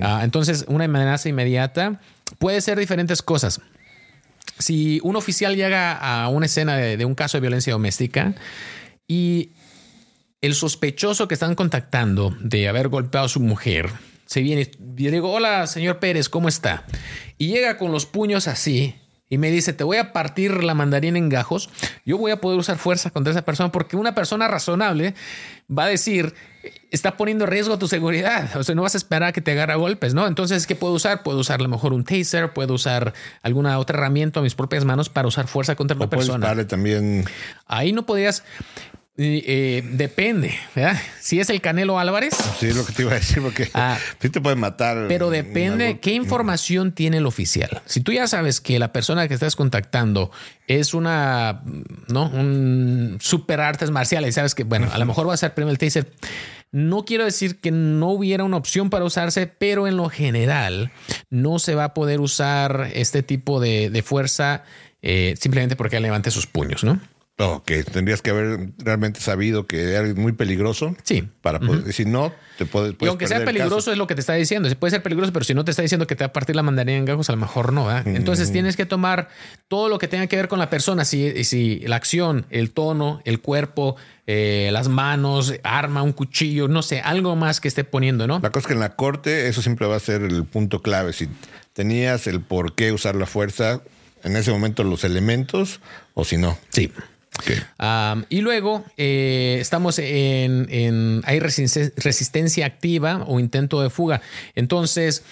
Ah, 0.01 0.23
entonces, 0.25 0.65
una 0.67 0.83
amenaza 0.83 1.29
inmediata 1.29 2.01
puede 2.37 2.59
ser 2.59 2.77
diferentes 2.77 3.21
cosas. 3.21 3.61
Si 4.63 5.01
un 5.03 5.17
oficial 5.17 5.57
llega 5.57 5.91
a 5.91 6.29
una 6.29 6.45
escena 6.45 6.77
de, 6.77 7.03
un 7.03 7.15
caso 7.15 7.35
de 7.35 7.41
violencia 7.41 7.73
doméstica 7.73 8.33
y 9.05 9.51
el 10.39 10.55
sospechoso 10.55 11.27
que 11.27 11.33
están 11.33 11.53
contactando 11.55 12.33
de 12.39 12.69
haber 12.69 12.87
golpeado 12.87 13.25
a 13.25 13.29
su 13.29 13.41
mujer 13.41 13.89
se 14.25 14.39
viene 14.39 14.71
y 14.97 15.09
digo, 15.09 15.33
hola, 15.33 15.67
señor 15.67 15.99
Pérez, 15.99 16.29
¿cómo 16.29 16.47
está? 16.47 16.85
Y 17.37 17.49
llega 17.49 17.77
con 17.77 17.91
los 17.91 18.05
puños 18.05 18.47
así 18.47 18.95
y 19.33 19.39
me 19.39 19.49
dice, 19.49 19.73
te 19.73 19.83
voy 19.83 19.97
a 19.97 20.13
partir 20.13 20.63
la 20.63 20.75
mandarina 20.75 21.17
en 21.17 21.27
gajos, 21.27 21.67
yo 22.05 22.19
voy 22.19 22.29
a 22.29 22.39
poder 22.39 22.59
usar 22.59 22.77
fuerza 22.77 23.09
contra 23.09 23.31
esa 23.31 23.41
persona 23.41 23.71
porque 23.71 23.97
una 23.97 24.13
persona 24.13 24.47
razonable 24.47 25.15
va 25.75 25.85
a 25.85 25.87
decir, 25.87 26.35
está 26.91 27.17
poniendo 27.17 27.45
en 27.45 27.49
riesgo 27.49 27.79
tu 27.79 27.87
seguridad. 27.87 28.55
O 28.55 28.63
sea, 28.63 28.75
no 28.75 28.83
vas 28.83 28.93
a 28.93 28.97
esperar 28.99 29.29
a 29.29 29.31
que 29.31 29.41
te 29.41 29.53
agarre 29.53 29.73
golpes, 29.73 30.13
¿no? 30.13 30.27
Entonces, 30.27 30.67
¿qué 30.67 30.75
puedo 30.75 30.93
usar? 30.93 31.23
Puedo 31.23 31.39
usar 31.39 31.61
a 31.61 31.63
lo 31.63 31.69
mejor 31.69 31.93
un 31.93 32.03
taser, 32.03 32.53
puedo 32.53 32.75
usar 32.75 33.15
alguna 33.41 33.79
otra 33.79 33.97
herramienta 33.97 34.39
a 34.39 34.43
mis 34.43 34.53
propias 34.53 34.85
manos 34.85 35.09
para 35.09 35.27
usar 35.27 35.47
fuerza 35.47 35.75
contra 35.75 35.97
una 35.97 36.07
persona. 36.11 36.67
también. 36.67 37.25
Ahí 37.65 37.91
no 37.91 38.05
podrías 38.05 38.43
eh, 39.15 39.83
depende, 39.91 40.55
¿verdad? 40.75 40.99
Si 41.19 41.39
es 41.39 41.51
el 41.51 41.61
Canelo 41.61 41.99
Álvarez. 41.99 42.33
Sí, 42.59 42.67
es 42.67 42.75
lo 42.75 42.83
que 42.83 42.93
te 42.93 43.03
iba 43.03 43.11
a 43.11 43.15
decir, 43.15 43.43
porque 43.43 43.69
ah, 43.75 43.97
sí 44.19 44.29
te 44.29 44.41
puede 44.41 44.55
matar. 44.55 45.05
Pero 45.07 45.29
depende 45.29 45.99
qué 45.99 46.13
información 46.13 46.93
tiene 46.93 47.17
el 47.17 47.27
oficial. 47.27 47.83
Si 47.85 48.01
tú 48.01 48.11
ya 48.11 48.25
sabes 48.25 48.59
que 48.59 48.79
la 48.79 48.91
persona 48.91 49.27
que 49.27 49.35
estás 49.35 49.55
contactando 49.55 50.31
es 50.67 50.95
una, 50.95 51.61
¿no? 52.07 52.29
Un 52.29 53.19
super 53.21 53.61
artes 53.61 53.91
marciales 53.91 54.29
y 54.29 54.33
sabes 54.33 54.55
que, 54.55 54.63
bueno, 54.63 54.89
a 54.91 54.97
lo 54.97 55.05
mejor 55.05 55.29
va 55.29 55.35
a 55.35 55.37
ser 55.37 55.53
primero 55.53 55.71
el 55.71 55.77
taser. 55.77 56.11
No 56.71 57.05
quiero 57.05 57.23
decir 57.23 57.59
que 57.59 57.69
no 57.69 58.09
hubiera 58.09 58.43
una 58.43 58.57
opción 58.57 58.89
para 58.89 59.05
usarse, 59.05 59.45
pero 59.45 59.87
en 59.87 59.95
lo 59.95 60.09
general 60.09 60.91
no 61.29 61.59
se 61.59 61.75
va 61.75 61.83
a 61.83 61.93
poder 61.93 62.19
usar 62.19 62.89
este 62.95 63.21
tipo 63.21 63.59
de, 63.59 64.03
fuerza 64.03 64.63
eh, 65.03 65.35
simplemente 65.39 65.75
porque 65.75 65.99
levante 65.99 66.31
sus 66.31 66.47
puños, 66.47 66.83
¿no? 66.83 66.99
Ok, 67.39 67.71
tendrías 67.91 68.21
que 68.21 68.29
haber 68.29 68.69
realmente 68.77 69.19
sabido 69.19 69.65
que 69.65 69.93
era 69.93 70.03
muy 70.13 70.33
peligroso. 70.33 70.95
Sí. 71.01 71.27
Para 71.41 71.59
poder, 71.59 71.91
si 71.91 72.05
no, 72.05 72.31
te 72.59 72.67
puedes. 72.67 72.93
Y 73.01 73.07
aunque 73.07 73.27
sea 73.27 73.43
peligroso, 73.43 73.91
es 73.91 73.97
lo 73.97 74.05
que 74.05 74.13
te 74.13 74.21
está 74.21 74.33
diciendo. 74.33 74.69
puede 74.75 74.91
ser 74.91 75.01
peligroso, 75.01 75.33
pero 75.33 75.43
si 75.43 75.55
no 75.55 75.65
te 75.65 75.71
está 75.71 75.81
diciendo 75.81 76.05
que 76.05 76.15
te 76.15 76.23
va 76.23 76.27
a 76.27 76.33
partir 76.33 76.55
la 76.55 76.61
mandarina 76.61 76.95
en 76.95 77.05
gajos, 77.05 77.29
a 77.29 77.31
lo 77.31 77.39
mejor 77.39 77.73
no. 77.73 77.89
Entonces 78.05 78.51
tienes 78.51 78.77
que 78.77 78.85
tomar 78.85 79.29
todo 79.67 79.89
lo 79.89 79.97
que 79.97 80.07
tenga 80.07 80.27
que 80.27 80.35
ver 80.35 80.47
con 80.47 80.59
la 80.59 80.69
persona. 80.69 81.05
Si, 81.05 81.43
si 81.43 81.79
la 81.79 81.95
acción, 81.95 82.45
el 82.51 82.69
tono, 82.69 83.19
el 83.25 83.41
cuerpo, 83.41 83.95
eh, 84.27 84.69
las 84.71 84.87
manos, 84.87 85.55
arma, 85.63 86.03
un 86.03 86.13
cuchillo, 86.13 86.67
no 86.67 86.83
sé, 86.83 87.01
algo 87.01 87.35
más 87.35 87.59
que 87.59 87.67
esté 87.67 87.83
poniendo, 87.83 88.27
¿no? 88.27 88.41
La 88.41 88.51
cosa 88.51 88.59
es 88.59 88.67
que 88.67 88.73
en 88.73 88.79
la 88.79 88.95
corte, 88.95 89.47
eso 89.47 89.63
siempre 89.63 89.87
va 89.87 89.95
a 89.95 89.99
ser 89.99 90.21
el 90.21 90.45
punto 90.45 90.83
clave. 90.83 91.13
Si 91.13 91.27
tenías 91.73 92.27
el 92.27 92.41
por 92.41 92.75
qué 92.75 92.91
usar 92.91 93.15
la 93.15 93.25
fuerza, 93.25 93.81
en 94.23 94.35
ese 94.35 94.51
momento 94.51 94.83
los 94.83 95.03
elementos, 95.03 95.79
o 96.13 96.25
si 96.25 96.37
no. 96.37 96.59
Sí 96.69 96.91
y 98.29 98.41
luego 98.41 98.85
eh, 98.97 99.57
estamos 99.59 99.99
en, 99.99 101.21
hay 101.25 101.39
resistencia 101.39 102.65
activa 102.65 103.23
o 103.27 103.39
intento 103.39 103.81
de 103.81 103.89
fuga. 103.89 104.21
Entonces, 104.55 105.23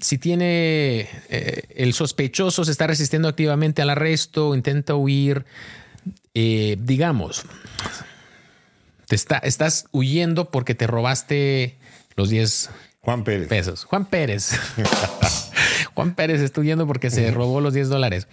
si 0.00 0.18
tiene 0.18 1.08
eh, 1.28 1.62
el 1.74 1.92
sospechoso 1.94 2.64
se 2.64 2.72
está 2.72 2.86
resistiendo 2.86 3.28
activamente 3.28 3.82
al 3.82 3.90
arresto, 3.90 4.54
intenta 4.54 4.94
huir, 4.94 5.44
eh, 6.34 6.76
digamos, 6.80 7.44
te 9.08 9.16
está, 9.16 9.38
estás 9.38 9.86
huyendo 9.92 10.50
porque 10.50 10.74
te 10.74 10.86
robaste 10.86 11.76
los 12.14 12.30
10 12.30 12.70
Juan 13.00 13.24
Pérez. 13.24 13.48
pesos. 13.48 13.84
Juan 13.84 14.04
Pérez. 14.06 14.50
Juan 15.94 16.14
Pérez 16.14 16.40
está 16.40 16.60
huyendo 16.60 16.86
porque 16.86 17.10
se 17.10 17.30
robó 17.30 17.60
los 17.60 17.72
10 17.72 17.88
dólares 17.88 18.26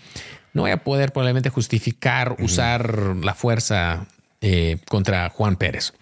no 0.54 0.62
voy 0.64 0.72
a 0.72 0.78
poder 0.78 1.12
probablemente 1.12 1.50
justificar 1.50 2.36
usar 2.40 3.16
la 3.22 3.34
fuerza 3.34 4.06
eh, 4.42 4.78
contra 4.90 5.30
Juan 5.30 5.56
Pérez. 5.56 5.94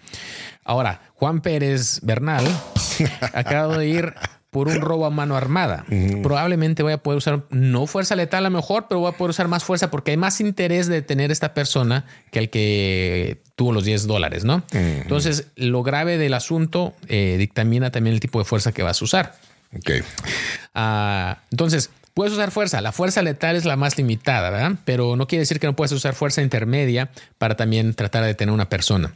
Ahora, 0.64 1.00
Juan 1.14 1.40
Pérez 1.40 2.00
Bernal 2.02 2.44
acaba 3.32 3.78
de 3.78 3.88
ir 3.88 4.14
por 4.52 4.68
un 4.68 4.82
robo 4.82 5.06
a 5.06 5.10
mano 5.10 5.34
armada. 5.34 5.86
Probablemente 6.22 6.82
voy 6.82 6.92
a 6.92 6.98
poder 6.98 7.16
usar 7.16 7.44
no 7.48 7.86
fuerza 7.86 8.14
letal 8.16 8.44
a 8.44 8.50
lo 8.50 8.56
mejor, 8.58 8.84
pero 8.86 9.00
voy 9.00 9.08
a 9.08 9.16
poder 9.16 9.30
usar 9.30 9.48
más 9.48 9.64
fuerza 9.64 9.90
porque 9.90 10.10
hay 10.10 10.18
más 10.18 10.42
interés 10.42 10.88
de 10.88 11.00
tener 11.00 11.30
esta 11.30 11.54
persona 11.54 12.04
que 12.30 12.38
el 12.38 12.50
que 12.50 13.40
tuvo 13.56 13.72
los 13.72 13.86
10 13.86 14.06
dólares, 14.06 14.44
¿no? 14.44 14.62
Entonces, 14.72 15.46
lo 15.56 15.82
grave 15.82 16.18
del 16.18 16.34
asunto 16.34 16.94
eh, 17.08 17.36
dictamina 17.38 17.90
también 17.90 18.12
el 18.12 18.20
tipo 18.20 18.40
de 18.40 18.44
fuerza 18.44 18.72
que 18.72 18.82
vas 18.82 19.00
a 19.00 19.04
usar. 19.06 19.34
Ok. 19.74 19.90
Ah, 20.74 21.38
entonces, 21.50 21.88
Puedes 22.14 22.32
usar 22.34 22.50
fuerza. 22.50 22.80
La 22.80 22.92
fuerza 22.92 23.22
letal 23.22 23.56
es 23.56 23.64
la 23.64 23.76
más 23.76 23.96
limitada, 23.96 24.50
¿verdad? 24.50 24.78
Pero 24.84 25.16
no 25.16 25.26
quiere 25.26 25.40
decir 25.40 25.60
que 25.60 25.66
no 25.66 25.76
puedes 25.76 25.92
usar 25.92 26.14
fuerza 26.14 26.42
intermedia 26.42 27.10
para 27.38 27.56
también 27.56 27.94
tratar 27.94 28.22
de 28.22 28.28
detener 28.28 28.50
a 28.50 28.54
una 28.54 28.68
persona. 28.68 29.14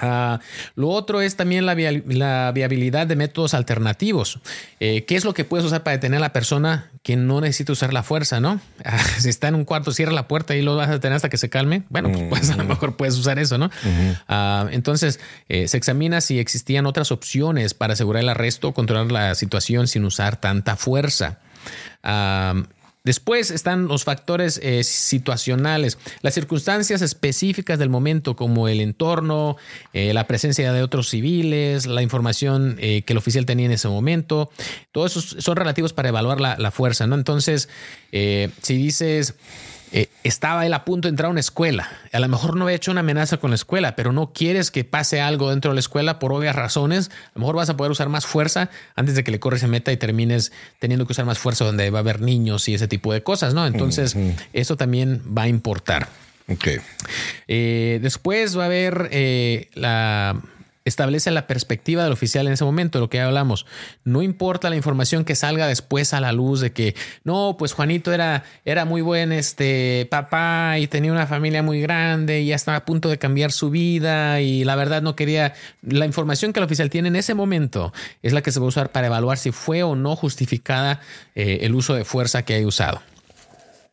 Ah, 0.00 0.40
lo 0.76 0.88
otro 0.88 1.20
es 1.20 1.36
también 1.36 1.66
la, 1.66 1.74
viabilidad 1.74 3.06
de 3.06 3.16
métodos 3.16 3.54
alternativos. 3.54 4.40
Eh, 4.80 5.04
¿Qué 5.04 5.16
es 5.16 5.24
lo 5.24 5.34
que 5.34 5.44
puedes 5.44 5.66
usar 5.66 5.82
para 5.82 5.96
detener 5.96 6.18
a 6.18 6.20
la 6.20 6.32
persona 6.32 6.90
que 7.02 7.16
no 7.16 7.40
necesita 7.40 7.72
usar 7.72 7.92
la 7.92 8.02
fuerza, 8.02 8.40
no? 8.40 8.60
Ah, 8.84 8.98
si 9.18 9.28
está 9.28 9.48
en 9.48 9.54
un 9.54 9.64
cuarto, 9.64 9.92
cierra 9.92 10.12
la 10.12 10.26
puerta 10.26 10.56
y 10.56 10.62
lo 10.62 10.76
vas 10.76 10.88
a 10.88 10.92
detener 10.92 11.16
hasta 11.16 11.28
que 11.28 11.36
se 11.36 11.50
calme. 11.50 11.82
Bueno, 11.90 12.10
pues, 12.10 12.24
pues 12.28 12.50
a 12.50 12.56
lo 12.56 12.64
mejor 12.64 12.96
puedes 12.96 13.16
usar 13.16 13.38
eso, 13.38 13.58
¿no? 13.58 13.70
Ah, 14.28 14.68
entonces, 14.70 15.20
eh, 15.48 15.68
se 15.68 15.76
examina 15.76 16.20
si 16.20 16.38
existían 16.38 16.86
otras 16.86 17.12
opciones 17.12 17.74
para 17.74 17.92
asegurar 17.92 18.22
el 18.22 18.28
arresto 18.30 18.68
o 18.68 18.74
controlar 18.74 19.12
la 19.12 19.34
situación 19.34 19.86
sin 19.86 20.04
usar 20.04 20.36
tanta 20.36 20.76
fuerza. 20.76 21.38
Después 23.02 23.50
están 23.50 23.88
los 23.88 24.04
factores 24.04 24.60
eh, 24.62 24.84
situacionales, 24.84 25.96
las 26.20 26.34
circunstancias 26.34 27.00
específicas 27.00 27.78
del 27.78 27.88
momento, 27.88 28.36
como 28.36 28.68
el 28.68 28.80
entorno, 28.80 29.56
eh, 29.94 30.12
la 30.12 30.26
presencia 30.26 30.70
de 30.70 30.82
otros 30.82 31.08
civiles, 31.08 31.86
la 31.86 32.02
información 32.02 32.76
eh, 32.78 33.00
que 33.02 33.14
el 33.14 33.16
oficial 33.16 33.46
tenía 33.46 33.64
en 33.66 33.72
ese 33.72 33.88
momento. 33.88 34.50
Todos 34.92 35.16
esos 35.16 35.42
son 35.42 35.56
relativos 35.56 35.94
para 35.94 36.10
evaluar 36.10 36.42
la, 36.42 36.58
la 36.58 36.70
fuerza, 36.70 37.06
¿no? 37.06 37.14
Entonces, 37.14 37.70
si 38.12 38.76
dices 38.76 39.34
eh, 39.92 40.08
estaba 40.24 40.66
él 40.66 40.74
a 40.74 40.84
punto 40.84 41.08
de 41.08 41.10
entrar 41.10 41.28
a 41.28 41.30
una 41.30 41.40
escuela. 41.40 41.88
A 42.12 42.20
lo 42.20 42.28
mejor 42.28 42.56
no 42.56 42.64
había 42.64 42.76
hecho 42.76 42.90
una 42.90 43.00
amenaza 43.00 43.38
con 43.38 43.50
la 43.50 43.56
escuela, 43.56 43.96
pero 43.96 44.12
no 44.12 44.32
quieres 44.32 44.70
que 44.70 44.84
pase 44.84 45.20
algo 45.20 45.50
dentro 45.50 45.70
de 45.70 45.74
la 45.74 45.80
escuela 45.80 46.18
por 46.18 46.32
obvias 46.32 46.54
razones. 46.54 47.10
A 47.10 47.32
lo 47.34 47.40
mejor 47.40 47.56
vas 47.56 47.70
a 47.70 47.76
poder 47.76 47.90
usar 47.90 48.08
más 48.08 48.26
fuerza 48.26 48.70
antes 48.94 49.14
de 49.14 49.24
que 49.24 49.30
le 49.30 49.40
corres 49.40 49.60
esa 49.60 49.68
meta 49.68 49.92
y 49.92 49.96
termines 49.96 50.52
teniendo 50.78 51.06
que 51.06 51.12
usar 51.12 51.24
más 51.24 51.38
fuerza 51.38 51.64
donde 51.64 51.90
va 51.90 51.98
a 51.98 52.02
haber 52.02 52.20
niños 52.20 52.68
y 52.68 52.74
ese 52.74 52.88
tipo 52.88 53.12
de 53.12 53.22
cosas, 53.22 53.54
¿no? 53.54 53.66
Entonces, 53.66 54.16
eso 54.52 54.76
también 54.76 55.22
va 55.36 55.42
a 55.42 55.48
importar. 55.48 56.08
Ok. 56.48 56.68
Eh, 57.48 57.98
después 58.02 58.56
va 58.58 58.64
a 58.64 58.66
haber 58.66 59.08
eh, 59.12 59.68
la 59.74 60.40
establece 60.84 61.30
la 61.30 61.46
perspectiva 61.46 62.02
del 62.02 62.12
oficial 62.12 62.46
en 62.46 62.54
ese 62.54 62.64
momento, 62.64 63.00
lo 63.00 63.10
que 63.10 63.20
hablamos. 63.20 63.66
No 64.04 64.22
importa 64.22 64.70
la 64.70 64.76
información 64.76 65.24
que 65.24 65.34
salga 65.34 65.66
después 65.66 66.14
a 66.14 66.20
la 66.20 66.32
luz 66.32 66.60
de 66.60 66.72
que, 66.72 66.94
no, 67.24 67.56
pues 67.58 67.72
Juanito 67.72 68.12
era, 68.12 68.44
era 68.64 68.84
muy 68.84 69.02
buen 69.02 69.32
este, 69.32 70.08
papá 70.10 70.78
y 70.78 70.86
tenía 70.86 71.12
una 71.12 71.26
familia 71.26 71.62
muy 71.62 71.80
grande 71.80 72.40
y 72.40 72.46
ya 72.46 72.56
estaba 72.56 72.78
a 72.78 72.84
punto 72.84 73.08
de 73.08 73.18
cambiar 73.18 73.52
su 73.52 73.70
vida 73.70 74.40
y 74.40 74.64
la 74.64 74.76
verdad 74.76 75.02
no 75.02 75.16
quería... 75.16 75.54
La 75.82 76.06
información 76.06 76.52
que 76.52 76.60
el 76.60 76.64
oficial 76.64 76.90
tiene 76.90 77.08
en 77.08 77.16
ese 77.16 77.34
momento 77.34 77.92
es 78.22 78.32
la 78.32 78.42
que 78.42 78.52
se 78.52 78.60
va 78.60 78.66
a 78.66 78.68
usar 78.68 78.90
para 78.90 79.08
evaluar 79.08 79.38
si 79.38 79.52
fue 79.52 79.82
o 79.82 79.96
no 79.96 80.16
justificada 80.16 81.00
eh, 81.34 81.58
el 81.62 81.74
uso 81.74 81.94
de 81.94 82.04
fuerza 82.04 82.42
que 82.44 82.54
haya 82.54 82.66
usado. 82.66 83.02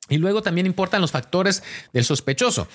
Y 0.09 0.17
luego 0.17 0.41
también 0.41 0.67
importan 0.67 1.01
los 1.01 1.11
factores 1.11 1.63
del 1.91 2.05
sospechoso. 2.05 2.67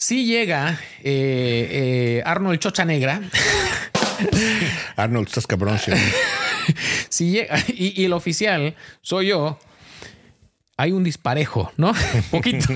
Si 0.00 0.24
llega 0.24 0.78
eh, 1.02 2.20
eh, 2.22 2.22
Arnold 2.24 2.60
Chocha 2.60 2.84
Negra. 2.84 3.20
Arnold, 4.94 5.26
estás 5.26 5.48
cabrón. 5.48 5.76
si 7.08 7.30
llega, 7.32 7.58
y, 7.66 8.04
el 8.04 8.12
oficial 8.12 8.76
soy 9.02 9.26
yo, 9.26 9.58
hay 10.76 10.92
un 10.92 11.02
disparejo, 11.02 11.72
¿no? 11.76 11.92
Poquito. 12.30 12.68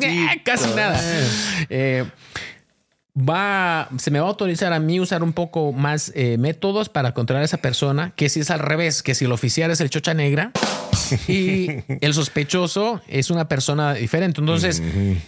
Eh, 0.00 0.40
casi 0.42 0.70
nada. 0.70 0.98
Va, 3.16 3.88
se 3.98 4.10
me 4.10 4.20
va 4.20 4.26
a 4.26 4.28
autorizar 4.28 4.72
a 4.72 4.80
mí 4.80 5.00
usar 5.00 5.22
un 5.22 5.32
poco 5.32 5.72
más 5.72 6.12
métodos 6.38 6.88
para 6.88 7.14
controlar 7.14 7.42
a 7.42 7.44
esa 7.44 7.58
persona, 7.58 8.12
que 8.16 8.28
si 8.28 8.40
es 8.40 8.50
al 8.50 8.60
revés, 8.60 9.02
que 9.02 9.14
si 9.14 9.24
el 9.24 9.32
oficial 9.32 9.70
es 9.70 9.80
el 9.80 9.90
chocha 9.90 10.14
negra, 10.14 10.52
y 11.28 11.68
el 12.00 12.14
sospechoso 12.14 13.00
es 13.08 13.30
una 13.30 13.48
persona 13.48 13.94
diferente. 13.94 14.40
Entonces 14.40 14.82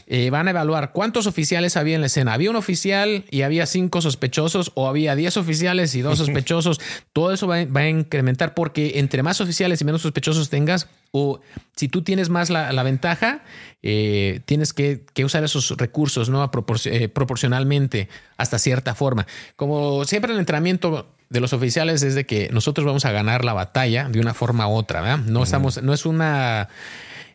eh, 0.06 0.30
van 0.30 0.48
a 0.48 0.50
evaluar 0.50 0.92
cuántos 0.92 1.26
oficiales 1.26 1.76
había 1.76 1.94
en 1.94 2.00
la 2.00 2.06
escena. 2.08 2.34
¿Había 2.34 2.50
un 2.50 2.56
oficial 2.56 3.24
y 3.30 3.42
había 3.42 3.66
cinco 3.66 4.00
sospechosos 4.00 4.72
o 4.74 4.88
había 4.88 5.14
diez 5.14 5.36
oficiales 5.36 5.94
y 5.94 6.00
dos 6.00 6.18
sospechosos? 6.18 6.80
Todo 7.12 7.32
eso 7.32 7.46
va, 7.46 7.56
a 7.56 7.88
incrementar 7.88 8.54
porque 8.54 8.98
entre 8.98 9.22
más 9.22 9.40
oficiales 9.40 9.80
y 9.80 9.84
menos 9.84 10.02
sospechosos 10.02 10.50
tengas, 10.50 10.88
o 11.10 11.40
si 11.76 11.88
tú 11.88 12.02
tienes 12.02 12.28
más 12.28 12.50
la, 12.50 12.82
ventaja, 12.82 13.42
eh, 13.82 14.40
tienes 14.44 14.72
que, 14.72 15.04
usar 15.24 15.44
esos 15.44 15.76
recursos 15.76 16.28
¿no? 16.28 16.50
Eh, 16.84 17.08
proporcionalmente 17.08 18.08
hasta 18.36 18.58
cierta 18.58 18.94
forma. 18.94 19.26
Como 19.56 20.04
siempre 20.04 20.32
el 20.32 20.38
entrenamiento 20.38 21.08
de 21.30 21.40
los 21.40 21.52
oficiales 21.52 22.02
es 22.02 22.14
de 22.14 22.26
que 22.26 22.48
nosotros 22.52 22.86
vamos 22.86 23.04
a 23.04 23.12
ganar 23.12 23.44
la 23.44 23.52
batalla 23.52 24.08
de 24.08 24.20
una 24.20 24.34
forma 24.34 24.68
u 24.68 24.72
otra, 24.72 25.00
¿verdad? 25.00 25.18
No 25.18 25.42
estamos, 25.42 25.82
no 25.82 25.92
es 25.92 26.06
una 26.06 26.68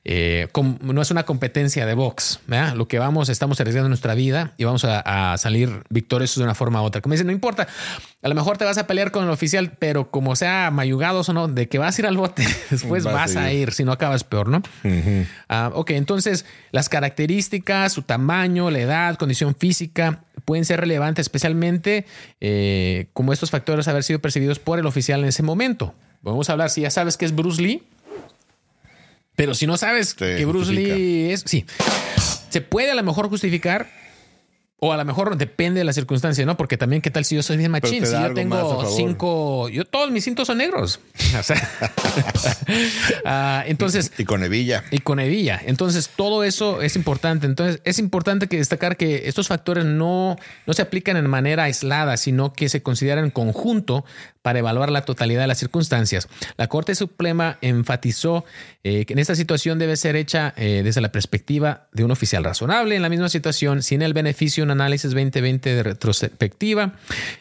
eh, 0.06 0.50
no 0.82 1.02
es 1.02 1.12
una 1.12 1.24
competencia 1.24 1.86
de 1.86 1.94
box. 1.94 2.39
Lo 2.76 2.88
que 2.88 3.00
vamos, 3.00 3.30
estamos 3.30 3.60
arriesgando 3.62 3.88
nuestra 3.88 4.16
vida 4.16 4.54
y 4.58 4.66
vamos 4.66 4.84
a, 4.86 5.36
salir 5.38 5.84
victoriosos 5.89 6.38
de 6.38 6.44
una 6.44 6.56
forma 6.56 6.82
u 6.82 6.86
otra. 6.86 7.02
Como 7.02 7.13
dicen, 7.13 7.28
no 7.28 7.34
importa, 7.34 7.68
a 8.22 8.28
lo 8.28 8.36
mejor 8.36 8.58
te 8.58 8.66
vas 8.66 8.78
a 8.78 8.88
pelear 8.88 9.12
con 9.12 9.24
el 9.24 9.30
oficial, 9.30 9.72
pero 9.80 10.12
como 10.12 10.36
sea 10.36 10.72
mayugados 10.72 11.30
o 11.30 11.34
no, 11.34 11.48
de 11.48 11.68
que 11.68 11.78
vas 11.78 11.98
a 11.98 12.02
ir 12.02 12.08
al 12.08 12.18
bote, 12.18 12.46
después 12.70 13.04
vas, 13.04 13.36
a, 13.36 13.52
ir. 13.52 13.72
si 13.72 13.84
no 13.84 13.92
acabas 13.92 14.24
peor, 14.24 14.50
¿no? 14.50 14.62
Ah, 15.50 15.72
ok, 15.74 15.92
entonces 15.92 16.46
las 16.72 16.89
características, 16.89 17.94
su 17.94 18.02
tamaño, 18.02 18.70
la 18.72 18.80
edad, 18.80 19.16
condición 19.16 19.56
física 19.56 20.24
pueden 20.46 20.66
ser 20.66 20.82
relevantes, 20.82 21.24
especialmente 21.24 22.06
eh, 22.42 23.08
como 23.13 23.32
estos 23.32 23.52
factores 23.52 23.88
haber 23.88 24.04
sido 24.04 24.20
percibidos 24.20 24.60
por 24.60 24.80
el 24.80 24.86
oficial 24.86 25.22
en 25.22 25.30
ese 25.30 25.44
momento. 25.44 25.94
Vamos 26.22 26.50
a 26.50 26.54
hablar, 26.54 26.70
si 26.70 26.82
ya 26.82 26.89
sabes 26.89 27.18
que 27.18 27.26
es 27.26 27.36
Bruce 27.36 27.62
Lee, 27.62 27.84
pero 29.36 29.54
si 29.54 29.67
no 29.67 29.78
sabes 29.78 30.13
que 30.13 30.46
Bruce 30.46 30.72
Lee 30.72 31.32
es, 31.32 31.43
sí, 31.46 31.65
se 32.50 32.62
puede 32.62 32.91
a 32.91 32.96
lo 32.96 33.04
mejor 33.04 33.30
justificar 33.30 33.89
o 34.84 34.91
a 34.91 34.98
lo 34.98 35.06
mejor 35.06 35.38
depende 35.38 35.80
de 35.80 35.86
la 35.86 35.93
circunstancia, 35.93 36.46
¿no? 36.46 36.58
Porque 36.58 36.76
también, 36.76 37.02
¿qué 37.02 37.10
tal 37.10 37.24
si 37.24 37.36
yo 37.38 37.41
soy 37.41 37.56
bien 37.56 37.72
machín? 37.72 38.06
Si 38.06 38.12
yo 38.12 38.34
tengo 38.34 38.86
cinco, 38.98 39.69
yo 39.69 39.86
todos 39.86 40.12
mis 40.12 40.26
cintos 40.26 40.48
son 40.48 40.58
negros. 40.58 41.00
O 41.39 41.41
sea, 41.41 41.58
ah, 43.26 43.63
entonces. 43.65 44.12
Y 44.17 44.26
con 44.26 44.43
hebilla. 44.43 44.84
Y 44.91 45.00
con 45.00 45.19
hebilla. 45.19 45.60
Entonces, 45.65 46.12
todo 46.15 46.43
eso 46.43 46.82
es 46.82 46.96
importante. 46.96 47.48
Entonces, 47.48 47.82
es 47.86 47.98
importante 47.98 48.48
que 48.48 48.58
destacar 48.58 48.98
que 48.98 49.28
estos 49.28 49.48
factores 49.48 49.86
no, 49.86 50.36
no 50.67 50.74
se 50.74 50.82
aplican 50.82 51.17
en 51.17 51.28
manera 51.28 51.63
aislada, 51.63 52.17
sino 52.17 52.54
que 52.54 52.69
se 52.69 52.84
consideran 52.84 53.26
en 53.26 53.32
conjunto 53.32 54.06
para 54.43 54.60
evaluar 54.60 54.91
la 54.91 55.04
totalidad 55.06 55.41
de 55.41 55.48
las 55.48 55.58
circunstancias. 55.58 56.28
La 56.58 56.67
Corte 56.67 56.93
Suprema 56.93 57.58
enfatizó 57.62 58.43
eh, 58.84 59.06
que 59.06 59.13
en 59.13 59.19
esta 59.19 59.36
situación 59.36 59.80
debe 59.80 59.96
ser 59.96 60.15
hecha 60.17 60.54
eh, 60.58 60.82
desde 60.84 61.02
la 61.02 61.12
perspectiva 61.12 61.88
de 61.93 62.04
un 62.04 62.12
oficial 62.12 62.43
razonable 62.43 62.96
en 62.96 63.02
la 63.02 63.10
misma 63.10 63.30
situación, 63.30 63.82
sin 63.82 64.02
el 64.02 64.13
beneficio 64.13 64.65
análisis 64.74 65.12
2020 65.12 65.76
de 65.76 65.84
retrospectiva. 65.84 66.94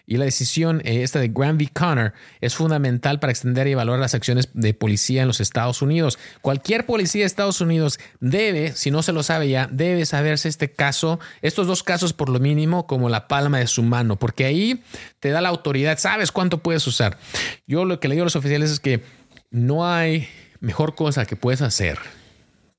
Y 0.07 0.17
la 0.17 0.25
decisión 0.25 0.81
eh, 0.85 1.03
esta 1.03 1.19
de 1.19 1.29
Graham 1.29 1.57
v. 1.57 1.69
Connor 1.73 2.13
es 2.41 2.55
fundamental 2.55 3.19
para 3.21 3.33
extender 3.33 3.67
y 3.67 3.73
evaluar 3.73 3.99
las 3.99 4.15
acciones 4.15 4.49
de 4.55 4.75
policía 4.75 5.23
en 5.23 5.29
los 5.29 5.41
Estados 5.41 5.83
Unidos. 5.83 6.19
Cualquier 6.41 6.87
policía 6.87 7.23
de 7.23 7.27
Estados 7.27 7.61
Unidos 7.61 7.99
debe, 8.21 8.73
si 8.73 8.91
no 8.91 9.03
se 9.03 9.13
lo 9.13 9.23
sabe 9.23 9.49
ya, 9.49 9.69
debe 9.71 10.07
saberse 10.07 10.49
este 10.49 10.71
caso, 10.71 11.19
estos 11.43 11.67
dos 11.67 11.83
casos 11.83 12.13
por 12.13 12.29
lo 12.29 12.39
mínimo, 12.39 12.87
como 12.87 13.09
la 13.09 13.29
palma 13.29 13.59
de 13.59 13.67
su 13.67 13.83
mano, 13.83 14.19
porque 14.19 14.45
ahí 14.45 14.83
te 15.21 15.31
da 15.31 15.41
la 15.41 15.49
autoridad, 15.49 15.99
sabes 15.99 16.33
cuánto 16.33 16.59
puedes 16.59 16.87
usar. 16.87 17.19
Yo 17.67 17.85
lo 17.85 18.01
que 18.01 18.09
le 18.09 18.15
digo 18.15 18.25
a 18.25 18.27
los 18.27 18.37
oficiales 18.37 18.71
es 18.71 18.81
que 18.81 19.03
no 19.51 19.87
hay 19.87 20.29
mejor 20.61 20.95
cosa 20.95 21.27
que 21.27 21.37
puedes 21.37 21.63
hacer 21.63 21.99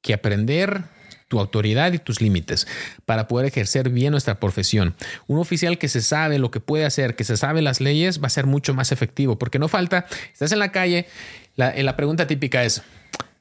que 0.04 0.14
aprender 0.14 0.84
tu 1.28 1.40
autoridad 1.40 1.94
y 1.94 2.00
tus 2.00 2.22
límites 2.22 2.68
para 3.06 3.28
poder 3.28 3.48
ejercer 3.48 3.90
bien 3.90 4.12
nuestra 4.12 4.40
profesión. 4.40 4.96
Un 5.28 5.40
oficial 5.40 5.78
que 5.78 5.88
se 5.88 6.02
sabe 6.02 6.40
lo 6.40 6.52
que 6.52 6.60
puede 6.60 6.86
hacer, 6.86 7.16
que 7.16 7.24
se 7.24 7.38
sabe 7.38 7.62
las 7.62 7.82
leyes, 7.82 8.22
va 8.22 8.28
a 8.28 8.30
ser 8.30 8.46
mucho 8.46 8.74
más 8.74 8.92
efectivo, 8.92 9.38
porque 9.38 9.60
no 9.60 9.68
falta, 9.68 10.06
estás 10.32 10.52
en 10.52 10.60
la 10.60 10.72
calle, 10.72 11.08
la, 11.56 11.74
la 11.76 11.96
pregunta 11.96 12.28
típica 12.28 12.64
es, 12.64 12.82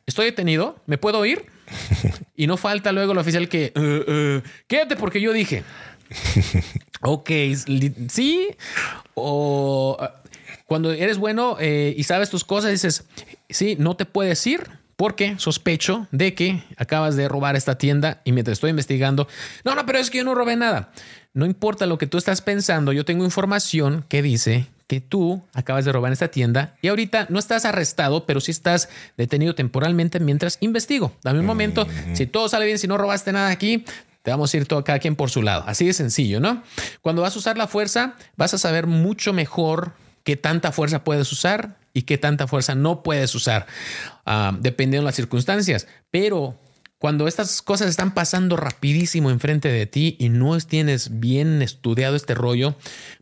¿estoy 0.06 0.26
detenido? 0.26 0.76
¿Me 0.86 0.98
puedo 0.98 1.24
ir? 1.24 1.46
Y 2.34 2.46
no 2.46 2.56
falta 2.56 2.92
luego 2.92 3.12
el 3.12 3.18
oficial 3.18 3.48
que, 3.48 3.66
eh, 3.66 3.72
eh, 3.76 4.42
quédate 4.66 4.96
porque 4.96 5.20
yo 5.20 5.32
dije. 5.32 5.62
ok, 7.02 7.30
sí, 8.08 8.48
o 9.14 9.96
cuando 10.66 10.92
eres 10.92 11.18
bueno 11.18 11.56
eh, 11.60 11.94
y 11.96 12.04
sabes 12.04 12.30
tus 12.30 12.44
cosas, 12.44 12.70
dices, 12.70 13.04
sí, 13.48 13.76
no 13.78 13.96
te 13.96 14.06
puedes 14.06 14.44
ir 14.46 14.62
porque 14.96 15.38
sospecho 15.38 16.06
de 16.10 16.34
que 16.34 16.64
acabas 16.76 17.16
de 17.16 17.28
robar 17.28 17.56
esta 17.56 17.78
tienda 17.78 18.20
y 18.24 18.32
mientras 18.32 18.54
estoy 18.54 18.70
investigando, 18.70 19.28
no, 19.64 19.74
no, 19.74 19.86
pero 19.86 19.98
es 19.98 20.10
que 20.10 20.18
yo 20.18 20.24
no 20.24 20.34
robé 20.34 20.56
nada. 20.56 20.92
No 21.34 21.46
importa 21.46 21.86
lo 21.86 21.98
que 21.98 22.06
tú 22.06 22.18
estás 22.18 22.42
pensando, 22.42 22.92
yo 22.92 23.04
tengo 23.04 23.24
información 23.24 24.04
que 24.08 24.22
dice 24.22 24.66
que 24.86 25.00
tú 25.00 25.42
acabas 25.54 25.86
de 25.86 25.92
robar 25.92 26.12
esta 26.12 26.28
tienda 26.28 26.76
y 26.82 26.88
ahorita 26.88 27.26
no 27.30 27.38
estás 27.38 27.64
arrestado, 27.64 28.26
pero 28.26 28.40
sí 28.40 28.50
estás 28.50 28.90
detenido 29.16 29.54
temporalmente 29.54 30.20
mientras 30.20 30.58
investigo. 30.60 31.16
Dame 31.22 31.40
un 31.40 31.46
momento, 31.46 31.86
si 32.12 32.26
todo 32.26 32.48
sale 32.48 32.66
bien, 32.66 32.78
si 32.78 32.86
no 32.86 32.98
robaste 32.98 33.32
nada 33.32 33.48
aquí, 33.48 33.86
te 34.22 34.30
vamos 34.30 34.52
a 34.52 34.56
ir 34.56 34.66
todo 34.66 34.84
cada 34.84 34.98
quien 34.98 35.16
por 35.16 35.30
su 35.30 35.42
lado. 35.42 35.64
Así 35.66 35.86
de 35.86 35.94
sencillo, 35.94 36.40
¿no? 36.40 36.62
Cuando 37.00 37.22
vas 37.22 37.34
a 37.34 37.38
usar 37.38 37.56
la 37.56 37.66
fuerza, 37.66 38.14
vas 38.36 38.54
a 38.54 38.58
saber 38.58 38.86
mucho 38.86 39.32
mejor 39.32 39.94
qué 40.24 40.36
tanta 40.36 40.72
fuerza 40.72 41.04
puedes 41.04 41.30
usar 41.32 41.76
y 41.94 42.02
qué 42.02 42.18
tanta 42.18 42.46
fuerza 42.46 42.74
no 42.74 43.02
puedes 43.02 43.34
usar, 43.34 43.66
ah, 44.24 44.56
dependiendo 44.60 45.04
de 45.04 45.06
las 45.06 45.16
circunstancias. 45.16 45.86
Pero 46.10 46.58
cuando 47.02 47.26
estas 47.26 47.62
cosas 47.62 47.88
están 47.90 48.14
pasando 48.14 48.56
rapidísimo 48.56 49.32
enfrente 49.32 49.68
de 49.68 49.86
ti 49.86 50.14
y 50.20 50.28
no 50.28 50.56
tienes 50.60 51.18
bien 51.18 51.60
estudiado 51.60 52.14
este 52.14 52.32
rollo, 52.32 52.76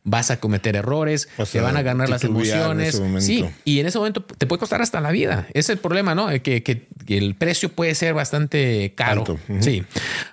vas 0.04 0.30
a 0.30 0.38
cometer 0.38 0.76
errores, 0.76 1.30
te 1.50 1.62
van 1.62 1.78
a 1.78 1.82
ganar 1.82 2.10
las 2.10 2.22
emociones. 2.22 3.00
Sí, 3.20 3.46
y 3.64 3.80
en 3.80 3.86
ese 3.86 3.96
momento 3.96 4.22
te 4.22 4.46
puede 4.46 4.60
costar 4.60 4.82
hasta 4.82 5.00
la 5.00 5.10
vida. 5.12 5.46
Ese 5.48 5.58
es 5.60 5.68
el 5.70 5.78
problema, 5.78 6.14
¿no? 6.14 6.28
Que, 6.42 6.88
el 7.08 7.34
precio 7.36 7.70
puede 7.70 7.94
ser 7.94 8.12
bastante 8.12 8.92
caro. 8.94 9.24
Sí. 9.60 9.82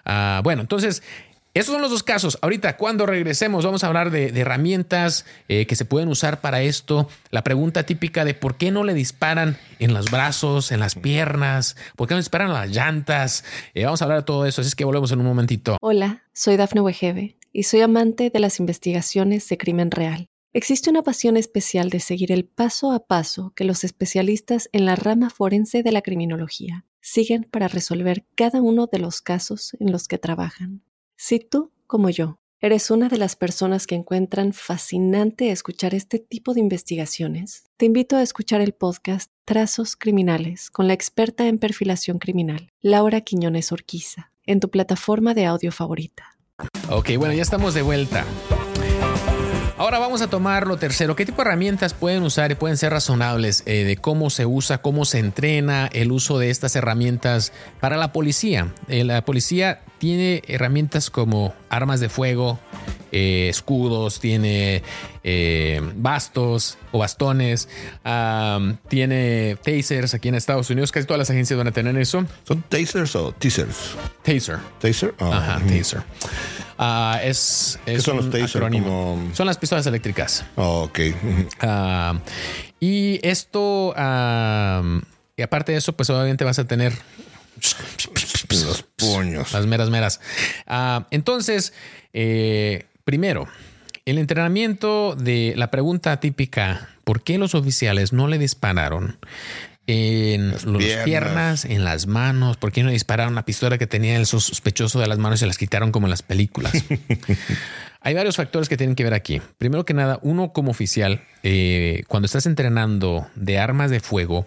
Ah, 0.04 0.42
bueno, 0.44 0.62
entonces 0.62 1.02
esos 1.60 1.74
son 1.74 1.82
los 1.82 1.90
dos 1.90 2.04
casos. 2.04 2.38
Ahorita, 2.42 2.78
cuando 2.78 3.08
regresemos, 3.08 3.66
vamos 3.66 3.84
a 3.84 3.88
hablar 3.88 4.12
de, 4.12 4.28
herramientas 4.28 5.26
eh, 5.48 5.66
que 5.66 5.76
se 5.76 5.86
pueden 5.86 6.08
usar 6.08 6.40
para 6.40 6.62
esto. 6.62 7.10
La 7.32 7.44
pregunta 7.44 7.84
típica 7.84 8.26
de 8.26 8.36
por 8.36 8.58
qué 8.58 8.70
no 8.70 8.84
le 8.84 8.94
disparan 8.94 9.58
en 9.80 9.94
los 9.94 10.12
brazos, 10.12 10.72
en 10.72 10.80
las 10.80 10.94
piernas, 10.94 11.76
por 11.96 12.08
qué 12.08 12.14
no 12.14 12.20
disparan 12.20 12.54
las 12.54 12.70
llantas. 12.70 13.44
Eh, 13.74 13.86
vamos 13.86 14.02
a 14.02 14.06
hablar 14.06 14.20
de 14.20 14.26
todo 14.26 14.46
eso, 14.46 14.62
así 14.62 14.68
es 14.68 14.76
que 14.76 14.86
volvemos 14.86 15.12
en 15.12 15.20
un 15.20 15.26
momentito. 15.26 15.78
Hola, 15.82 16.24
soy 16.32 16.58
Dafne 16.58 16.82
Wegebe 16.82 17.38
y 17.52 17.64
soy 17.64 17.82
amante 17.82 18.30
de 18.30 18.40
las 18.40 18.60
investigaciones 18.60 19.50
de 19.50 19.58
crimen 19.58 19.90
real. 19.90 20.28
Existe 20.54 20.92
una 20.92 21.02
pasión 21.02 21.38
especial 21.38 21.90
de 21.90 22.00
seguir 22.00 22.32
el 22.32 22.46
paso 22.46 22.92
a 22.92 23.06
paso 23.08 23.54
que 23.56 23.64
los 23.64 23.84
especialistas 23.84 24.70
en 24.74 24.86
la 24.86 24.96
rama 24.96 25.32
forense 25.32 25.82
de 25.82 25.92
la 25.92 26.04
criminología 26.04 26.86
siguen 27.02 27.48
para 27.50 27.68
resolver 27.68 28.26
cada 28.36 28.62
uno 28.62 28.88
de 28.92 29.00
los 29.00 29.22
casos 29.22 29.76
en 29.80 29.92
los 29.92 30.08
que 30.08 30.18
trabajan. 30.18 30.84
Si 31.20 31.40
tú, 31.40 31.72
como 31.88 32.12
yo, 32.12 32.38
eres 32.62 32.92
una 32.92 33.10
de 33.10 33.18
las 33.18 33.36
personas 33.36 33.88
que 33.88 33.96
encuentran 33.96 34.54
fascinante 34.54 35.50
escuchar 35.50 35.96
este 35.96 36.20
tipo 36.20 36.54
de 36.54 36.60
investigaciones, 36.60 37.64
te 37.76 37.88
invito 37.88 38.18
a 38.18 38.22
escuchar 38.22 38.62
el 38.62 38.74
podcast 38.74 39.32
Trazos 39.44 39.96
Criminales 39.96 40.70
con 40.70 40.86
la 40.88 40.94
experta 40.94 41.48
en 41.48 41.58
perfilación 41.58 42.20
criminal, 42.20 42.70
Laura 42.82 43.22
Quiñones 43.22 43.72
Orquiza, 43.72 44.32
en 44.46 44.60
tu 44.60 44.70
plataforma 44.70 45.34
de 45.34 45.48
audio 45.48 45.72
favorita. 45.72 46.38
Ok, 46.92 47.10
bueno, 47.18 47.34
ya 47.34 47.42
estamos 47.42 47.74
de 47.74 47.82
vuelta. 47.82 48.24
Ahora 49.80 50.00
vamos 50.00 50.24
a 50.24 50.28
tomar 50.28 50.66
lo 50.66 50.78
tercero. 50.78 51.16
¿Qué 51.16 51.24
tipo 51.24 51.38
de 51.38 51.50
herramientas 51.50 51.94
pueden 51.94 52.24
usar 52.24 52.52
y 52.52 52.56
pueden 52.56 52.78
ser 52.78 52.92
razonables 52.92 53.62
eh, 53.68 53.84
de 53.84 53.96
cómo 53.96 54.32
se 54.32 54.48
usa, 54.48 54.80
cómo 54.80 55.06
se 55.06 55.20
entrena 55.20 55.88
el 55.94 56.12
uso 56.12 56.40
de 56.40 56.50
estas 56.50 56.76
herramientas 56.76 57.54
para 57.80 57.96
la 57.96 58.12
policía? 58.12 58.74
Eh, 58.88 59.04
la 59.04 59.24
policía 59.24 59.82
tiene 60.00 60.44
herramientas 60.48 61.10
como 61.10 61.54
armas 61.70 62.00
de 62.00 62.10
fuego, 62.10 62.60
eh, 63.12 63.48
escudos, 63.50 64.20
tiene 64.20 64.84
bastos 65.96 66.78
o 66.92 67.00
bastones, 67.00 67.68
tiene 68.88 69.58
tasers 69.64 70.14
aquí 70.14 70.30
en 70.30 70.36
Estados 70.36 70.70
Unidos. 70.70 70.92
Casi 70.92 71.06
todas 71.06 71.20
las 71.20 71.30
agencias 71.30 71.58
van 71.58 71.68
a 71.68 71.72
tener 71.72 71.98
eso. 71.98 72.26
¿Son 72.44 72.62
tasers 72.64 73.16
o 73.16 73.32
teasers? 73.34 73.96
Taser. 74.24 74.60
¿Taser? 74.80 75.16
Ah, 75.20 75.38
Ajá, 75.38 75.66
taser. 75.68 76.04
Ah, 76.80 77.20
es, 77.24 77.80
¿Qué 77.86 78.00
son 78.02 78.18
los 78.18 78.30
tasers? 78.30 78.64
Son 79.34 79.46
las 79.46 79.58
pistolas 79.58 79.86
eléctricas. 79.88 80.46
Oh, 80.56 80.84
ok. 80.84 81.00
Ah, 81.62 82.20
y 82.80 83.20
esto, 83.28 83.94
y 83.96 85.42
aparte 85.42 85.72
de 85.72 85.78
eso, 85.80 85.94
pues 85.94 86.10
obviamente 86.10 86.44
vas 86.44 86.60
a 86.60 86.66
tener 86.66 86.94
los 88.50 88.84
puños. 88.84 89.54
Las 89.54 89.66
meras, 89.66 89.90
meras. 89.90 90.20
Ah, 90.66 91.08
entonces, 91.12 91.74
eh, 92.14 92.86
primero, 93.04 93.48
el 94.06 94.18
entrenamiento 94.18 95.16
de 95.16 95.54
la 95.56 95.72
pregunta 95.72 96.20
típica, 96.20 96.90
¿por 97.04 97.24
qué 97.24 97.38
los 97.38 97.56
oficiales 97.56 98.14
no 98.14 98.28
le 98.28 98.38
dispararon? 98.38 99.18
en 99.88 100.52
las 100.52 100.66
piernas. 101.06 101.66
en 101.66 101.84
las 101.86 102.08
manos. 102.08 102.58
¿Por 102.58 102.72
qué 102.72 102.84
no 102.84 102.92
dispararon 102.92 103.36
la 103.36 103.46
pistola 103.46 103.78
que 103.78 103.88
tenía 103.88 104.18
el 104.18 104.26
sospechoso 104.26 105.00
de 105.00 105.08
las 105.08 105.18
manos 105.18 105.40
y 105.40 105.42
se 105.42 105.48
las 105.48 105.58
quitaron 105.58 105.92
como 105.92 106.08
en 106.08 106.12
las 106.12 106.22
películas? 106.22 106.74
Hay 108.02 108.14
varios 108.14 108.36
factores 108.36 108.70
que 108.70 108.78
tienen 108.78 108.96
que 108.96 109.04
ver 109.04 109.14
aquí. 109.14 109.42
Primero 109.58 109.86
que 109.86 109.94
nada, 109.94 110.20
uno 110.22 110.54
como 110.54 110.72
oficial, 110.72 111.24
eh, 111.44 112.04
cuando 112.08 112.26
estás 112.26 112.46
entrenando 112.46 113.28
de 113.36 113.60
armas 113.60 113.90
de 113.90 114.00
fuego, 114.00 114.46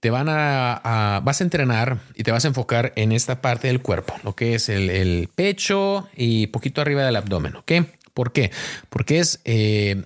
te 0.00 0.10
van 0.10 0.28
a, 0.28 1.20
vas 1.24 1.40
a 1.40 1.44
entrenar 1.44 1.98
y 2.14 2.22
te 2.22 2.30
vas 2.30 2.44
a 2.44 2.48
enfocar 2.48 2.92
en 2.96 3.12
esta 3.12 3.40
parte 3.40 3.68
del 3.68 3.80
cuerpo, 3.80 4.14
lo 4.22 4.34
que 4.34 4.54
es 4.54 4.68
el, 4.68 5.28
pecho 5.34 6.08
y 6.16 6.48
poquito 6.48 6.80
arriba 6.80 7.04
del 7.04 7.16
abdomen. 7.16 7.56
¿Ok? 7.56 7.72
¿Por 8.14 8.32
qué? 8.32 8.50
Porque 8.88 9.18
es 9.18 9.40
eh, 9.44 10.04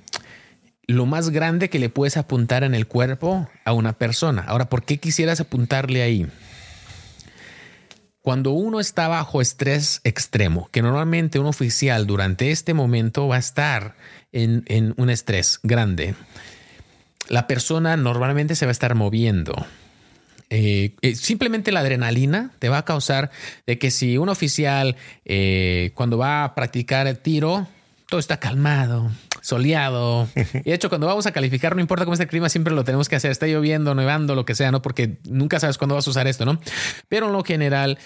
lo 0.87 1.07
más 1.07 1.31
grande 1.31 1.71
que 1.71 1.79
le 1.79 1.89
puedes 1.89 2.17
apuntar 2.17 2.65
en 2.65 2.75
el 2.75 2.87
cuerpo 2.87 3.49
a 3.65 3.73
una 3.73 3.95
persona. 3.95 4.45
Ahora, 4.47 4.69
¿por 4.69 4.85
qué 4.85 4.99
quisieras 4.99 5.41
apuntarle 5.41 6.03
ahí? 6.03 6.27
cuando 8.23 8.53
uno 8.53 8.79
está 8.79 9.09
bajo 9.09 9.41
estrés 9.41 10.01
extremo, 10.05 10.69
que 10.71 10.81
normalmente 10.81 11.41
un 11.41 11.47
oficial 11.47 12.07
durante 12.07 12.53
este 12.53 12.73
momento 12.73 13.27
va 13.27 13.35
a 13.35 13.41
estar 13.41 13.97
en, 14.31 14.63
en 14.67 14.95
un 14.97 15.11
estrés 15.11 15.59
grande, 15.65 16.15
la 17.29 17.49
persona 17.49 17.97
normalmente 17.97 18.55
se 18.55 18.65
va 18.65 18.71
a 18.71 18.73
estar 18.73 18.95
moviendo. 18.95 19.67
Eh, 20.55 20.97
eh, 21.01 21.15
simplemente 21.15 21.73
la 21.73 21.81
adrenalina 21.81 22.51
te 22.59 22.69
va 22.69 22.77
a 22.77 22.85
causar 22.85 23.31
de 23.67 23.79
que 23.79 23.91
si 23.91 24.19
un 24.19 24.29
oficial 24.29 24.97
eh, 25.25 25.93
cuando 25.95 26.19
va 26.19 26.45
a 26.45 26.55
practicar 26.55 27.07
el 27.07 27.19
tiro, 27.19 27.67
todo 28.11 28.21
está 28.21 28.39
calmado, 28.39 29.11
soleado. 29.41 30.29
Y 30.37 30.69
de 30.69 30.75
hecho, 30.75 30.91
cuando 30.91 31.07
vamos 31.07 31.25
a 31.25 31.33
calificar, 31.33 31.75
no 31.75 31.81
importa 31.81 32.05
cómo 32.05 32.13
esté 32.13 32.25
el 32.25 32.29
clima, 32.29 32.51
siempre 32.51 32.75
lo 32.75 32.85
tenemos 32.85 33.09
que 33.09 33.17
hacer. 33.17 33.31
Está 33.31 33.47
lloviendo, 33.47 33.95
nevando, 33.95 34.35
lo 34.35 34.45
que 34.45 34.55
sea, 34.55 34.71
¿no? 34.71 34.83
Porque 34.83 35.17
nunca 35.27 35.59
sabes 35.59 35.79
cuándo 35.79 35.95
vas 35.95 36.07
a 36.07 36.11
usar 36.11 36.27
esto, 36.27 36.45
¿no? 36.45 36.61
Pero 37.09 37.29
en 37.29 37.33
lo 37.33 37.43
general, 37.45 37.99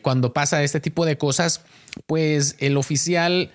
cuando 0.00 0.32
pasa 0.32 0.62
este 0.62 0.80
tipo 0.80 1.04
de 1.04 1.18
cosas, 1.18 1.60
pues 2.06 2.56
el 2.58 2.78
oficial... 2.78 3.52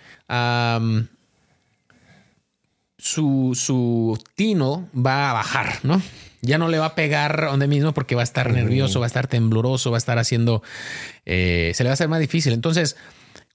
su, 2.99 3.53
su 3.55 4.19
tino 4.35 4.89
va 4.95 5.31
a 5.31 5.33
bajar, 5.33 5.79
¿no? 5.81 6.01
Ya 6.41 6.57
no 6.57 6.67
le 6.67 6.79
va 6.79 6.87
a 6.87 6.95
pegar 6.95 7.45
donde 7.45 7.67
mismo 7.67 7.93
porque 7.93 8.15
va 8.15 8.21
a 8.21 8.23
estar 8.23 8.51
nervioso, 8.51 8.99
va 8.99 9.05
a 9.05 9.07
estar 9.07 9.27
tembloroso, 9.27 9.91
va 9.91 9.97
a 9.97 9.99
estar 9.99 10.19
haciendo, 10.19 10.63
eh, 11.25 11.71
se 11.73 11.83
le 11.83 11.89
va 11.89 11.91
a 11.91 11.95
hacer 11.95 12.09
más 12.09 12.19
difícil. 12.19 12.53
Entonces, 12.53 12.95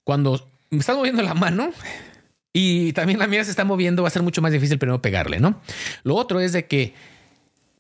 cuando 0.04 0.48
me 0.70 0.78
estás 0.78 0.96
moviendo 0.96 1.22
la 1.22 1.34
mano 1.34 1.70
y 2.52 2.92
también 2.92 3.18
la 3.18 3.26
mía 3.26 3.44
se 3.44 3.50
está 3.50 3.64
moviendo, 3.64 4.02
va 4.02 4.08
a 4.08 4.12
ser 4.12 4.22
mucho 4.22 4.42
más 4.42 4.52
difícil 4.52 4.78
primero 4.78 5.00
pegarle, 5.00 5.40
¿no? 5.40 5.60
Lo 6.02 6.16
otro 6.16 6.40
es 6.40 6.52
de 6.52 6.66
que, 6.66 6.94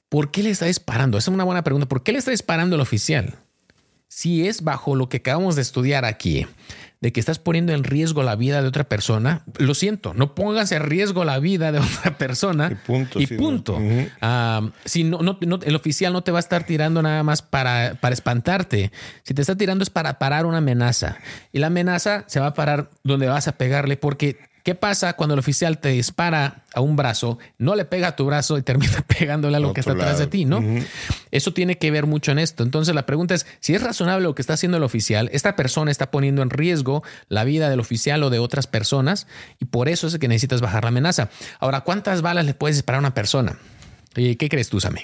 ¿por 0.08 0.30
qué 0.30 0.42
le 0.42 0.50
está 0.50 0.66
disparando? 0.66 1.18
Esa 1.18 1.30
es 1.30 1.34
una 1.34 1.44
buena 1.44 1.64
pregunta. 1.64 1.88
¿Por 1.88 2.02
qué 2.02 2.12
le 2.12 2.18
está 2.18 2.30
disparando 2.30 2.76
el 2.76 2.82
oficial? 2.82 3.36
Si 4.08 4.46
es 4.46 4.62
bajo 4.62 4.94
lo 4.94 5.08
que 5.08 5.18
acabamos 5.18 5.56
de 5.56 5.62
estudiar 5.62 6.04
aquí, 6.04 6.46
de 7.02 7.12
que 7.12 7.18
estás 7.18 7.40
poniendo 7.40 7.72
en 7.72 7.82
riesgo 7.82 8.22
la 8.22 8.36
vida 8.36 8.62
de 8.62 8.68
otra 8.68 8.84
persona, 8.84 9.42
lo 9.58 9.74
siento, 9.74 10.14
no 10.14 10.36
pongas 10.36 10.70
en 10.70 10.84
riesgo 10.84 11.24
la 11.24 11.40
vida 11.40 11.72
de 11.72 11.78
otra 11.98 12.16
persona. 12.16 12.70
Y 12.70 12.74
punto. 12.76 13.20
Y 13.20 13.26
punto. 13.26 13.78
Si 14.84 15.04
no, 15.04 15.18
no, 15.18 15.38
el 15.62 15.74
oficial 15.74 16.12
no 16.12 16.22
te 16.22 16.30
va 16.30 16.38
a 16.38 16.40
estar 16.40 16.64
tirando 16.64 17.02
nada 17.02 17.24
más 17.24 17.42
para, 17.42 17.96
para 18.00 18.14
espantarte. 18.14 18.92
Si 19.24 19.34
te 19.34 19.42
está 19.42 19.56
tirando 19.56 19.82
es 19.82 19.90
para 19.90 20.20
parar 20.20 20.46
una 20.46 20.58
amenaza. 20.58 21.18
Y 21.52 21.58
la 21.58 21.66
amenaza 21.66 22.24
se 22.28 22.38
va 22.38 22.46
a 22.46 22.54
parar 22.54 22.88
donde 23.02 23.26
vas 23.26 23.48
a 23.48 23.58
pegarle 23.58 23.96
porque 23.96 24.38
¿Qué 24.62 24.74
pasa 24.74 25.14
cuando 25.14 25.34
el 25.34 25.40
oficial 25.40 25.78
te 25.78 25.88
dispara 25.88 26.62
a 26.74 26.80
un 26.80 26.94
brazo, 26.94 27.38
no 27.58 27.74
le 27.74 27.84
pega 27.84 28.08
a 28.08 28.16
tu 28.16 28.24
brazo 28.24 28.58
y 28.58 28.62
termina 28.62 29.04
pegándole 29.18 29.56
a 29.56 29.60
lo 29.60 29.72
que 29.72 29.80
está 29.80 29.92
atrás 29.92 30.18
de 30.18 30.26
ti, 30.26 30.44
¿no? 30.44 30.62
Eso 31.30 31.52
tiene 31.52 31.78
que 31.78 31.90
ver 31.90 32.06
mucho 32.06 32.30
en 32.30 32.38
esto. 32.38 32.62
Entonces 32.62 32.94
la 32.94 33.04
pregunta 33.04 33.34
es, 33.34 33.46
si 33.60 33.74
es 33.74 33.82
razonable 33.82 34.22
lo 34.22 34.34
que 34.34 34.42
está 34.42 34.54
haciendo 34.54 34.76
el 34.76 34.84
oficial, 34.84 35.28
esta 35.32 35.56
persona 35.56 35.90
está 35.90 36.10
poniendo 36.10 36.42
en 36.42 36.50
riesgo 36.50 37.02
la 37.28 37.44
vida 37.44 37.70
del 37.70 37.80
oficial 37.80 38.22
o 38.22 38.30
de 38.30 38.38
otras 38.38 38.66
personas 38.66 39.26
y 39.58 39.64
por 39.64 39.88
eso 39.88 40.06
es 40.06 40.18
que 40.18 40.28
necesitas 40.28 40.60
bajar 40.60 40.84
la 40.84 40.88
amenaza. 40.88 41.28
Ahora, 41.58 41.80
¿cuántas 41.80 42.22
balas 42.22 42.46
le 42.46 42.54
puedes 42.54 42.76
disparar 42.76 42.98
a 42.98 43.00
una 43.00 43.14
persona? 43.14 43.58
¿Y 44.14 44.36
qué 44.36 44.48
crees 44.48 44.68
tú, 44.68 44.80
Sammy? 44.80 45.00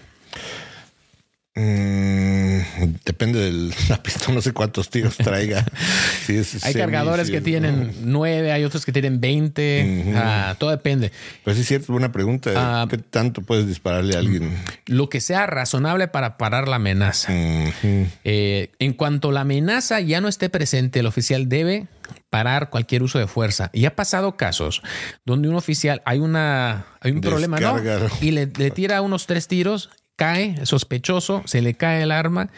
Mm, 1.61 2.61
depende 3.04 3.40
de 3.40 3.74
la 3.88 4.00
pistola, 4.00 4.36
no 4.36 4.40
sé 4.40 4.52
cuántos 4.52 4.90
tiros 4.90 5.16
traiga. 5.16 5.66
hay 6.62 6.74
cargadores 6.74 7.30
que 7.30 7.40
tienen 7.40 7.92
nueve, 8.02 8.52
hay 8.52 8.62
otros 8.62 8.86
que 8.86 8.92
tienen 8.92 9.20
veinte. 9.20 10.12
Ah, 10.14 10.54
todo 10.59 10.70
depende. 10.70 11.11
Pues 11.42 11.56
sí, 11.56 11.62
es 11.62 11.68
cierto, 11.68 11.92
buena 11.92 12.12
pregunta. 12.12 12.52
Ah, 12.54 12.86
¿Qué 12.88 12.98
tanto 12.98 13.42
puedes 13.42 13.66
dispararle 13.66 14.14
a 14.14 14.20
alguien? 14.20 14.56
Lo 14.86 15.09
que 15.09 15.20
sea 15.20 15.46
razonable 15.46 16.06
para 16.06 16.38
parar 16.38 16.68
la 16.68 16.76
amenaza. 16.76 17.32
Eh, 17.32 18.70
en 18.78 18.92
cuanto 18.92 19.32
la 19.32 19.40
amenaza 19.40 20.00
ya 20.00 20.20
no 20.20 20.28
esté 20.28 20.48
presente, 20.50 21.00
el 21.00 21.06
oficial 21.06 21.48
debe 21.48 21.88
parar 22.30 22.70
cualquier 22.70 23.02
uso 23.02 23.18
de 23.18 23.26
fuerza. 23.26 23.70
Y 23.72 23.84
ha 23.86 23.96
pasado 23.96 24.36
casos 24.36 24.82
donde 25.24 25.48
un 25.48 25.56
oficial 25.56 26.02
hay 26.04 26.20
una 26.20 26.86
hay 27.00 27.11
un 27.11 27.20
problema, 27.20 27.59
¿no? 27.59 27.80
Y 28.20 28.30
le, 28.30 28.46
le 28.46 28.70
tira 28.70 29.02
unos 29.02 29.26
tres 29.26 29.48
tiros 29.48 29.90
cae, 30.18 30.66
sospechoso, 30.66 31.42
se 31.46 31.62
le 31.62 31.74
cae 31.74 32.02
el 32.02 32.10
arma. 32.10 32.50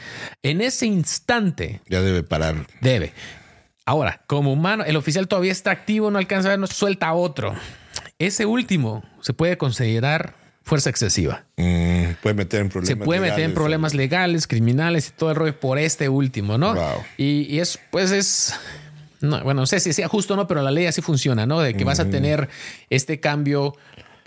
En 0.43 0.63
ese 0.63 0.87
instante. 0.87 1.83
Ya 1.89 2.01
debe 2.01 2.23
parar. 2.23 2.67
Debe. 2.81 3.13
Ahora, 3.85 4.23
como 4.27 4.53
humano, 4.53 4.83
el 4.85 4.97
oficial 4.97 5.29
todavía 5.29 5.53
está 5.53 5.71
activo, 5.71 6.11
no 6.11 6.19
alcanza 6.19 6.49
a 6.49 6.53
vernos, 6.53 6.71
suelta 6.71 7.09
a 7.09 7.15
otro. 7.15 7.55
Ese 8.19 8.47
último 8.47 9.05
se 9.21 9.35
puede 9.35 9.59
considerar 9.59 10.35
fuerza 10.63 10.89
excesiva. 10.89 11.45
Mm, 11.59 12.13
puede 12.23 12.35
meter 12.35 12.63
en 12.63 12.71
problemas. 12.71 12.99
Se 12.99 13.05
puede 13.05 13.21
meter 13.21 13.41
en 13.41 13.53
problemas 13.53 13.95
legales, 13.95 14.47
criminales 14.47 15.09
y 15.09 15.13
todo 15.13 15.31
el 15.31 15.37
rollo 15.37 15.61
por 15.61 15.79
este 15.79 16.09
último, 16.09 16.57
¿no? 16.57 16.75
Y, 17.19 17.59
es, 17.59 17.79
pues 17.91 18.11
es. 18.11 18.55
bueno, 19.21 19.55
no 19.55 19.67
sé 19.67 19.81
si 19.81 19.93
sea 19.93 20.09
justo 20.09 20.33
o 20.33 20.37
no, 20.39 20.47
pero 20.49 20.63
la 20.63 20.71
ley 20.71 20.87
así 20.87 21.03
funciona, 21.03 21.45
¿no? 21.45 21.61
De 21.61 21.75
que 21.75 21.85
vas 21.85 22.01
a 22.01 22.09
tener 22.09 22.49
este 22.89 23.21
cambio 23.21 23.77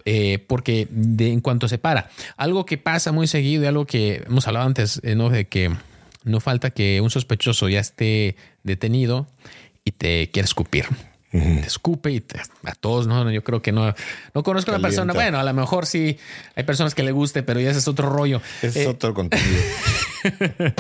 eh, 0.06 0.43
porque 0.47 0.88
de, 0.89 1.32
en 1.32 1.41
cuanto 1.41 1.68
se 1.68 1.78
para, 1.78 2.10
algo 2.38 2.66
que 2.66 2.78
pasa 2.78 3.12
muy 3.12 3.28
seguido 3.28 3.64
y 3.64 3.68
algo 3.68 3.86
que 3.86 4.24
hemos 4.28 4.47
hablado 4.47 4.66
antes, 4.66 4.99
eh, 5.04 5.16
¿no? 5.16 5.30
De 5.30 5.45
que 5.47 5.72
no 6.24 6.39
falta 6.39 6.72
que 6.72 7.01
un 7.01 7.10
sospechoso 7.10 7.70
ya 7.70 7.80
esté 7.80 8.36
detenido 8.64 9.28
y 9.84 9.91
te 9.91 10.30
quiere 10.32 10.45
escupir. 10.45 10.86
Te 11.32 11.66
escupe 11.66 12.12
y 12.12 12.24
a 12.64 12.76
todos, 12.76 13.08
no, 13.08 13.32
yo 13.32 13.43
creo 13.43 13.60
que 13.60 13.72
no, 13.72 13.95
no 14.36 14.43
conozco 14.43 14.70
a 14.70 14.76
una 14.76 14.84
persona. 14.84 15.14
Bueno, 15.14 15.39
a 15.39 15.43
lo 15.43 15.51
mejor 15.51 15.88
sí 15.88 16.20
hay 16.56 16.64
personas 16.64 16.93
que 16.93 17.01
le 17.01 17.12
guste, 17.12 17.41
pero 17.41 17.60
ya 17.60 17.72
ese 17.72 17.80
es 17.80 17.88
otro 17.88 18.08
rollo. 18.08 18.39
Es 18.62 18.76
eh, 18.76 18.88
otro 18.88 19.14
contenido. 19.14 19.62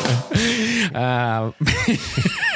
Ah, 0.93 1.51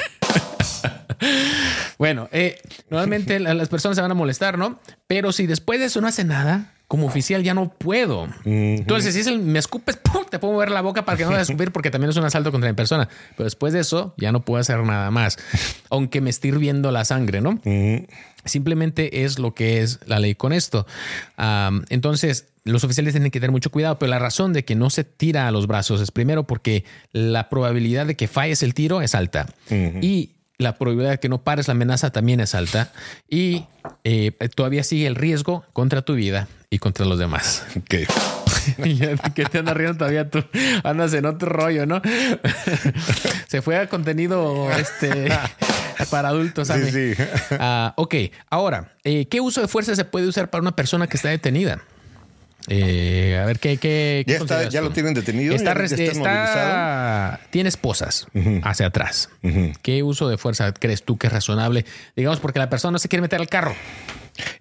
bueno, 1.98 2.30
eh, 2.32 2.60
normalmente 2.90 3.40
las 3.40 3.70
personas 3.70 3.96
se 3.96 4.02
van 4.02 4.12
a 4.12 4.16
molestar, 4.16 4.58
¿no? 4.58 4.80
Pero 5.08 5.32
si 5.32 5.48
después 5.48 5.80
de 5.80 5.86
eso 5.86 6.02
no 6.02 6.08
hace 6.08 6.24
nada, 6.24 6.74
como 6.88 7.08
oficial 7.08 7.44
ya 7.44 7.54
no 7.54 7.70
puedo. 7.70 8.30
Entonces, 8.46 9.14
si 9.14 9.20
es 9.20 9.28
el 9.28 9.40
me 9.40 9.60
escupes, 9.60 10.00
te 10.30 10.40
puedo 10.40 10.54
mover 10.54 10.72
la 10.72 10.82
boca 10.82 11.04
para 11.04 11.18
que 11.18 11.26
no 11.26 11.32
a 11.32 11.42
escupir 11.42 11.72
porque 11.72 11.92
también 11.92 12.10
es 12.10 12.18
un 12.18 12.24
asalto 12.24 12.52
contra 12.52 12.70
mi 12.70 12.76
persona. 12.76 13.10
Pero 13.36 13.44
después 13.44 13.74
de 13.74 13.82
eso 13.82 14.14
ya 14.18 14.32
no 14.32 14.42
puedo 14.42 14.62
hacer 14.62 14.80
nada 14.80 15.12
más, 15.12 15.38
aunque 15.90 16.22
me 16.22 16.30
esté 16.30 16.50
hirviendo 16.50 16.92
la 16.92 17.04
sangre, 17.04 17.42
¿no? 17.42 17.60
Simplemente 18.46 19.26
es 19.26 19.40
lo 19.40 19.54
que 19.54 19.82
es 19.82 20.00
la 20.06 20.20
ley 20.20 20.36
con 20.36 20.54
esto. 20.54 20.88
entonces, 21.90 22.48
los 22.64 22.84
oficiales 22.84 23.14
tienen 23.14 23.32
que 23.32 23.40
tener 23.40 23.52
mucho 23.52 23.72
cuidado, 23.72 23.98
pero 24.00 24.10
la 24.10 24.20
razón 24.20 24.54
de 24.54 24.64
que 24.64 24.76
no 24.76 24.90
se 24.90 25.04
tira 25.04 25.48
a 25.48 25.52
los 25.52 25.68
brazos 25.68 26.02
es 26.02 26.12
primero 26.12 26.46
porque 26.46 26.86
la 27.12 27.50
probabilidad 27.50 28.06
de 28.06 28.16
que 28.16 28.28
falles 28.28 28.64
el 28.64 28.74
tiro 28.74 29.02
es 29.02 29.16
alta. 29.16 29.48
Y 29.70 30.32
la 30.58 30.78
probabilidad 30.78 31.12
de 31.12 31.20
que 31.20 31.30
no 31.30 31.44
pares 31.44 31.68
la 31.68 31.74
amenaza 31.74 32.12
también 32.12 32.40
es 32.40 32.56
alta 32.56 32.92
y 33.30 33.66
eh, 34.04 34.32
todavía 34.56 34.84
sigue 34.84 35.08
el 35.08 35.16
riesgo 35.16 35.64
contra 35.74 36.02
tu 36.02 36.16
vida 36.16 36.48
y 36.70 36.80
contra 36.80 37.06
los 37.06 37.20
demás. 37.20 37.66
Ok. 37.78 37.96
¿Qué 39.34 39.46
te 39.46 39.60
andas 39.60 39.78
riendo 39.78 39.98
todavía 39.98 40.30
tú? 40.30 40.44
Andas 40.84 41.14
en 41.14 41.26
otro 41.26 41.48
rollo, 41.48 41.86
¿no? 41.86 42.02
Se 43.48 43.62
fue 43.62 43.78
a 43.78 43.88
contenido 43.88 44.70
este 44.72 45.30
para 46.10 46.30
adultos. 46.30 46.68
Sí, 46.68 46.92
sí. 46.92 47.24
Ah, 47.52 47.94
ok, 47.96 48.16
ahora, 48.50 48.94
eh, 49.06 49.28
¿qué 49.30 49.40
uso 49.40 49.62
de 49.62 49.70
fuerza 49.70 49.96
se 49.96 50.04
puede 50.04 50.28
usar 50.28 50.50
para 50.50 50.62
una 50.62 50.76
persona 50.76 51.08
que 51.08 51.16
está 51.16 51.30
detenida? 51.30 51.82
Eh, 52.68 53.40
a 53.42 53.46
ver, 53.46 53.60
¿qué, 53.60 53.78
qué, 53.78 54.26
ya, 54.70 54.82
lo 54.82 54.92
tienen 54.92 55.14
detenido. 55.14 55.56
Está, 55.56 55.74
tiene 57.50 57.70
esposas 57.70 58.28
hacia 58.64 58.88
atrás. 58.88 59.30
¿Qué 59.82 60.04
uso 60.04 60.28
de 60.28 60.38
fuerza 60.38 60.74
crees 60.74 61.04
tú 61.04 61.18
que 61.18 61.28
es 61.28 61.34
razonable? 61.34 61.86
Digamos, 62.16 62.40
porque 62.40 62.60
la 62.60 62.70
persona 62.70 62.94
no 62.94 63.00
se 63.00 63.08
quiere 63.08 63.22
meter 63.22 63.40
al 63.40 63.48
carro. 63.48 63.74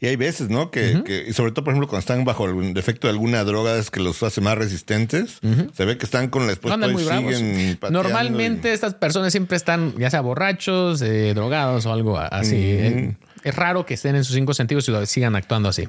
Y 0.01 0.07
hay 0.07 0.17
veces, 0.17 0.49
¿no? 0.49 0.71
Que, 0.71 1.33
sobre 1.35 1.53
todo, 1.53 1.65
por 1.65 1.73
ejemplo, 1.73 1.89
cuando 1.89 2.01
están 2.01 2.25
bajo 2.25 2.47
el 2.47 2.77
efecto 2.77 3.09
de 3.09 3.13
alguna 3.13 3.45
droga 3.45 3.77
es 3.77 3.91
que 3.91 4.01
los 4.01 4.23
hace 4.23 4.41
más 4.41 4.57
resistentes. 4.57 5.41
Se 5.75 5.85
ve 5.85 5.99
que 5.99 6.05
están 6.05 6.29
con 6.29 6.47
la 6.47 6.53
esposa 6.53 6.79
y 6.87 6.97
siguen 6.97 7.79
Normalmente 7.91 8.73
estas 8.73 8.95
personas 8.95 9.33
siempre 9.33 9.57
están, 9.57 9.95
ya 9.99 10.11
sea 10.11 10.21
borrachos, 10.21 11.03
eh, 11.03 11.35
drogados 11.35 11.87
o 11.87 11.93
algo 11.93 12.19
así 12.19 13.17
es 13.47 13.55
raro 13.55 13.87
que 13.87 13.95
estén 13.95 14.17
en 14.17 14.25
sus 14.25 14.35
cinco 14.35 14.55
sentidos 14.55 14.89
y 14.89 15.07
sigan 15.07 15.37
actuando 15.37 15.69
así. 15.69 15.87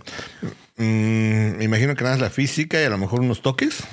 Mm, 0.77 1.57
me 1.57 1.63
imagino 1.63 1.95
que 1.95 2.03
nada 2.03 2.15
es 2.15 2.21
la 2.21 2.29
física 2.29 2.79
y 2.79 2.85
a 2.85 2.89
lo 2.89 2.99
mejor 2.99 3.21
unos 3.21 3.41
toques. 3.41 3.83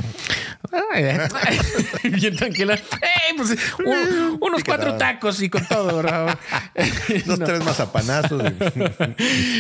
bien 2.05 2.37
tranquila. 2.37 2.78
Pues, 3.37 3.57
unos 4.41 4.64
cuatro 4.64 4.95
tacos 4.97 5.43
y 5.43 5.49
con 5.49 5.66
todo, 5.66 5.99
bro. 5.99 6.26
Dos, 7.26 7.39
tres 7.41 7.64
mazapanazos. 7.64 8.43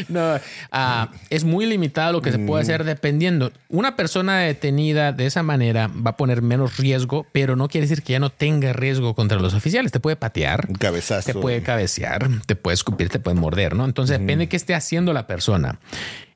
no, 0.08 0.38
ah, 0.70 1.10
es 1.30 1.44
muy 1.44 1.66
limitado 1.66 2.12
lo 2.12 2.22
que 2.22 2.30
se 2.30 2.38
puede 2.38 2.62
mm. 2.62 2.66
hacer 2.66 2.84
dependiendo. 2.84 3.52
Una 3.68 3.96
persona 3.96 4.40
detenida 4.40 5.12
de 5.12 5.26
esa 5.26 5.42
manera 5.42 5.88
va 5.88 6.10
a 6.10 6.16
poner 6.16 6.42
menos 6.42 6.76
riesgo, 6.76 7.26
pero 7.32 7.56
no 7.56 7.68
quiere 7.68 7.86
decir 7.86 8.02
que 8.02 8.12
ya 8.12 8.20
no 8.20 8.30
tenga 8.30 8.72
riesgo 8.72 9.14
contra 9.14 9.38
los 9.38 9.54
oficiales. 9.54 9.92
Te 9.92 10.00
puede 10.00 10.16
patear. 10.16 10.66
Un 10.68 10.74
cabezazo. 10.74 11.32
Te 11.32 11.38
puede 11.38 11.62
cabecear, 11.62 12.28
te 12.46 12.54
puede 12.56 12.74
escupir, 12.74 13.08
te 13.08 13.18
puede 13.18 13.36
morder, 13.36 13.74
¿no? 13.74 13.84
Entonces 13.84 14.18
depende 14.18 14.44
de 14.44 14.48
qué 14.48 14.56
esté 14.56 14.74
haciendo 14.74 15.12
la 15.12 15.26
persona. 15.26 15.78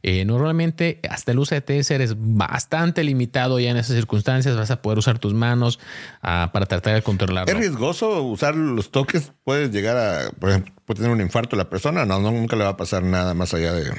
Eh, 0.02 0.24
normalmente 0.24 1.00
hasta 1.08 1.32
el 1.32 1.38
uso 1.40 1.54
de 1.54 1.60
taser 1.60 2.00
es 2.02 2.14
bastante 2.16 3.02
limitado 3.02 3.58
ya 3.58 3.70
en 3.70 3.76
esas 3.76 3.96
circunstancias. 3.96 4.56
Vas 4.56 4.70
a 4.70 4.80
poder 4.80 4.98
usar 4.98 5.18
tus 5.18 5.34
manos 5.34 5.80
ah, 6.22 6.50
para 6.52 6.66
tratar 6.66 6.94
de 6.94 7.02
controlarlo. 7.02 7.52
¿Es 7.52 7.58
riesgoso 7.58 8.22
usar 8.22 8.54
los 8.54 8.90
toques? 8.90 9.32
¿Puedes 9.44 9.70
llegar 9.72 9.96
a, 9.96 10.30
por 10.38 10.50
ejemplo, 10.50 10.72
puede 10.84 10.98
tener 10.98 11.12
un 11.12 11.20
infarto 11.20 11.56
la 11.56 11.68
persona? 11.68 12.04
No, 12.04 12.20
no, 12.20 12.30
nunca 12.30 12.56
le 12.56 12.64
va 12.64 12.70
a 12.70 12.76
pasar 12.76 13.02
nada 13.02 13.34
más 13.34 13.54
allá 13.54 13.72
de... 13.72 13.92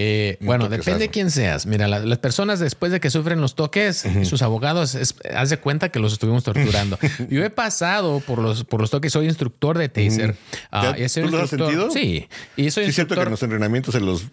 Eh, 0.00 0.38
bueno, 0.42 0.68
depende 0.68 1.00
de 1.00 1.08
quién 1.08 1.28
seas. 1.28 1.66
Mira, 1.66 1.88
las 1.88 2.18
personas 2.18 2.60
después 2.60 2.92
de 2.92 3.00
que 3.00 3.10
sufren 3.10 3.40
los 3.40 3.56
toques, 3.56 4.06
sus 4.22 4.42
abogados, 4.42 4.96
haz 5.34 5.50
de 5.50 5.56
cuenta 5.56 5.88
que 5.88 5.98
los 5.98 6.12
estuvimos 6.12 6.44
torturando. 6.44 7.00
Yo 7.28 7.44
he 7.44 7.50
pasado 7.50 8.20
por 8.20 8.38
los, 8.38 8.62
por 8.62 8.80
los 8.80 8.90
toques, 8.90 9.12
soy 9.12 9.26
instructor 9.26 9.76
de 9.76 9.88
taser. 9.88 10.36
Ah, 10.70 10.94
¿Tú 10.94 11.28
lo 11.28 11.42
has 11.42 11.50
sentido? 11.50 11.90
Sí. 11.90 12.28
Y 12.56 12.70
soy 12.70 12.84
sí, 12.84 12.90
es 12.90 12.94
cierto 12.94 13.16
que 13.16 13.22
en 13.22 13.30
los 13.30 13.42
entrenamientos 13.42 13.92
se 13.92 14.00
los 14.00 14.26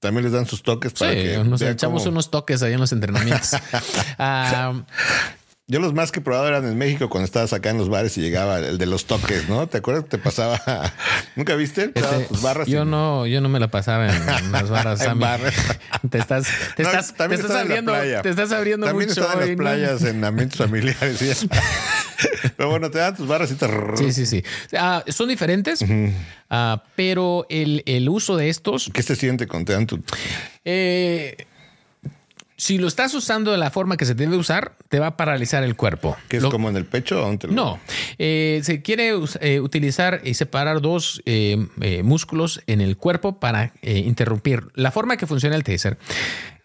también 0.00 0.24
les 0.24 0.32
dan 0.32 0.46
sus 0.46 0.62
toques 0.62 0.92
para 0.92 1.12
sí, 1.12 1.18
que 1.18 1.38
nos 1.44 1.60
echamos 1.62 2.06
unos 2.06 2.30
toques 2.30 2.62
ahí 2.62 2.72
en 2.74 2.80
los 2.80 2.92
entrenamientos. 2.92 3.50
Ah, 4.18 4.72
yo 5.70 5.80
los 5.80 5.92
más 5.92 6.10
que 6.10 6.20
he 6.20 6.22
probado 6.22 6.48
eran 6.48 6.66
en 6.66 6.78
México 6.78 7.10
cuando 7.10 7.26
estabas 7.26 7.52
acá 7.52 7.68
en 7.68 7.76
los 7.76 7.90
bares 7.90 8.16
y 8.16 8.22
llegaba 8.22 8.58
el 8.58 8.78
de 8.78 8.86
los 8.86 9.04
toques, 9.04 9.50
¿no? 9.50 9.66
¿Te 9.66 9.78
acuerdas 9.78 10.04
que 10.04 10.10
te 10.10 10.18
pasaba? 10.18 10.58
¿Nunca 11.36 11.54
viste? 11.56 11.92
Este, 11.94 12.24
tus 12.24 12.40
barras 12.40 12.66
yo 12.66 12.86
no, 12.86 13.26
yo 13.26 13.42
no 13.42 13.50
me 13.50 13.60
la 13.60 13.68
pasaba 13.68 14.08
en, 14.08 14.26
las 14.52 14.70
barras. 14.70 15.02
en 15.02 15.18
barras. 15.18 15.54
Te 16.10 16.18
estás, 16.18 16.46
te 16.76 16.84
estás, 16.84 17.12
te 17.12 17.34
estás 17.34 17.50
abriendo, 17.50 17.92
te 18.22 18.30
estás 18.30 18.52
abriendo 18.52 18.86
también 18.86 19.08
mucho. 19.08 19.26
También 19.26 19.50
en 19.50 19.58
las 19.58 19.66
playas, 19.66 20.04
en 20.04 20.24
ambientes 20.24 20.56
familiares. 20.56 21.46
pero 22.56 22.70
bueno, 22.70 22.90
te 22.90 22.98
dan 22.98 23.16
tus 23.16 23.26
barras 23.26 23.50
y 23.50 23.54
te... 23.56 23.66
Sí, 23.96 24.12
sí, 24.12 24.26
sí. 24.26 24.44
Ah, 24.78 25.02
son 25.08 25.28
diferentes, 25.28 25.82
uh, 25.82 26.76
pero 26.94 27.46
el, 27.50 27.82
el, 27.86 28.08
uso 28.08 28.36
de 28.36 28.48
estos... 28.48 28.90
¿Qué 28.92 29.02
se 29.02 29.16
siente 29.16 29.48
con 29.48 29.64
te 29.64 29.72
dan 29.72 29.86
tu... 29.86 30.00
Eh, 30.64 31.47
si 32.58 32.76
lo 32.76 32.88
estás 32.88 33.14
usando 33.14 33.52
de 33.52 33.56
la 33.56 33.70
forma 33.70 33.96
que 33.96 34.04
se 34.04 34.14
debe 34.14 34.36
usar, 34.36 34.72
te 34.88 34.98
va 34.98 35.06
a 35.06 35.16
paralizar 35.16 35.62
el 35.62 35.76
cuerpo. 35.76 36.16
¿Que 36.28 36.38
es 36.38 36.44
como 36.44 36.68
en 36.68 36.76
el 36.76 36.84
pecho? 36.84 37.24
O 37.24 37.30
lo... 37.30 37.52
No, 37.52 37.80
eh, 38.18 38.60
se 38.64 38.82
quiere 38.82 39.12
eh, 39.40 39.60
utilizar 39.60 40.20
y 40.24 40.34
separar 40.34 40.80
dos 40.80 41.22
eh, 41.24 41.56
músculos 42.02 42.60
en 42.66 42.80
el 42.80 42.96
cuerpo 42.96 43.38
para 43.38 43.72
interrumpir. 43.82 44.64
La 44.74 44.90
forma 44.90 45.16
que 45.16 45.28
funciona 45.28 45.54
el 45.54 45.62
taser 45.62 45.98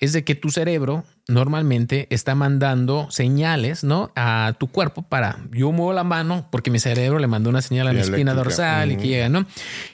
es 0.04 0.12
de 0.12 0.26
que 0.26 0.36
tu 0.36 0.50
cerebro 0.50 1.06
normalmente 1.30 2.08
está 2.10 2.36
mandando 2.36 3.08
señales, 3.10 3.86
¿no? 3.86 4.12
A 4.18 4.54
tu 4.58 4.68
cuerpo 4.68 5.02
para 5.02 5.40
yo 5.52 5.72
muevo 5.72 5.94
la 5.94 6.04
mano 6.04 6.46
porque 6.52 6.70
mi 6.70 6.80
cerebro 6.80 7.20
le 7.20 7.28
mandó 7.28 7.50
una 7.50 7.62
señal 7.62 7.88
a 7.88 7.94
mi 7.94 8.02
espina 8.02 8.34
dorsal 8.34 8.92
y 8.92 8.98
que 8.98 9.08
llega, 9.08 9.30
¿no? 9.30 9.46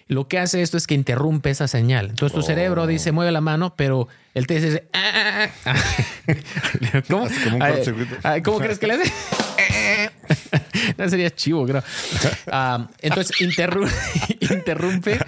Lo 0.07 0.27
que 0.27 0.39
hace 0.39 0.63
esto 0.63 0.77
es 0.77 0.87
que 0.87 0.95
interrumpe 0.95 1.51
esa 1.51 1.67
señal. 1.67 2.09
Entonces 2.09 2.35
tu 2.35 2.41
cerebro 2.41 2.87
dice 2.87 3.11
mueve 3.11 3.31
la 3.31 3.41
mano, 3.41 3.75
pero 3.75 4.07
el 4.33 4.47
te 4.47 4.55
dice 4.55 4.89
ah, 4.93 5.47
ah, 5.65 5.75
ah". 5.75 5.75
¿Cómo? 7.07 7.27
¿Cómo 8.43 8.57
crees 8.57 8.79
que 8.79 8.87
le 8.87 8.93
hace? 8.93 9.13
no 10.97 11.09
sería 11.09 11.33
chivo, 11.33 11.65
creo. 11.65 11.83
entonces 13.01 13.41
interrumpe, 13.41 15.19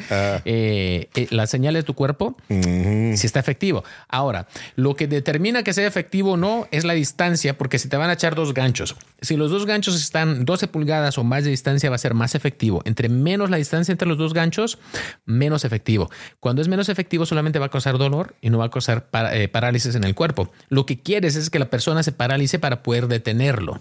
eh, 0.45 1.09
eh, 1.15 1.27
la 1.31 1.47
señal 1.47 1.73
de 1.73 1.83
tu 1.83 1.93
cuerpo 1.93 2.35
si 2.49 3.27
está 3.27 3.39
efectivo. 3.39 3.83
Ahora, 4.07 4.47
lo 4.75 4.95
que 4.95 5.07
determina 5.07 5.63
que 5.63 5.73
sea 5.73 5.87
efectivo 5.87 6.33
o 6.33 6.37
no 6.37 6.67
es 6.71 6.83
la 6.83 6.93
distancia, 6.93 7.57
porque 7.57 7.79
si 7.79 7.89
te 7.89 7.97
van 7.97 8.09
a 8.09 8.13
echar 8.13 8.35
dos 8.35 8.53
ganchos, 8.53 8.95
si 9.21 9.37
los 9.37 9.51
dos 9.51 9.65
ganchos 9.65 9.95
están 9.95 10.45
12 10.45 10.67
pulgadas 10.67 11.17
o 11.17 11.23
más 11.23 11.43
de 11.43 11.51
distancia, 11.51 11.89
va 11.89 11.95
a 11.95 11.99
ser 11.99 12.13
más 12.13 12.35
efectivo. 12.35 12.81
Entre 12.85 13.09
menos 13.09 13.49
la 13.49 13.57
distancia 13.57 13.91
entre 13.91 14.07
los 14.07 14.17
dos 14.17 14.33
ganchos, 14.33 14.79
menos 15.25 15.65
efectivo. 15.65 16.09
Cuando 16.39 16.61
es 16.61 16.67
menos 16.67 16.89
efectivo, 16.89 17.25
solamente 17.25 17.59
va 17.59 17.67
a 17.67 17.69
causar 17.69 17.97
dolor 17.97 18.35
y 18.41 18.49
no 18.49 18.57
va 18.57 18.65
a 18.65 18.71
causar 18.71 19.07
eh, 19.33 19.47
parálisis 19.47 19.95
en 19.95 20.03
el 20.03 20.15
cuerpo. 20.15 20.51
Lo 20.69 20.85
que 20.85 20.99
quieres 20.99 21.35
es 21.35 21.49
que 21.49 21.59
la 21.59 21.69
persona 21.69 22.03
se 22.03 22.11
paralice 22.11 22.59
para 22.59 22.83
poder 22.83 23.07
detenerlo. 23.07 23.79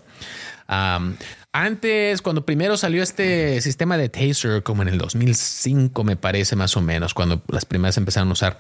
Antes, 1.53 2.23
cuando 2.23 2.47
primero 2.47 2.77
salió 2.77 3.03
este 3.03 3.61
sistema 3.61 3.97
de 3.97 4.09
taser, 4.09 4.63
como 4.63 4.83
en 4.83 4.89
el 4.89 4.99
2005 4.99 6.05
me 6.05 6.17
parece 6.17 6.55
más 6.55 6.77
o 6.77 6.81
menos, 6.81 7.13
cuando 7.13 7.43
las 7.49 7.65
primeras 7.65 7.97
empezaron 7.97 8.29
a 8.29 8.33
usar, 8.33 8.59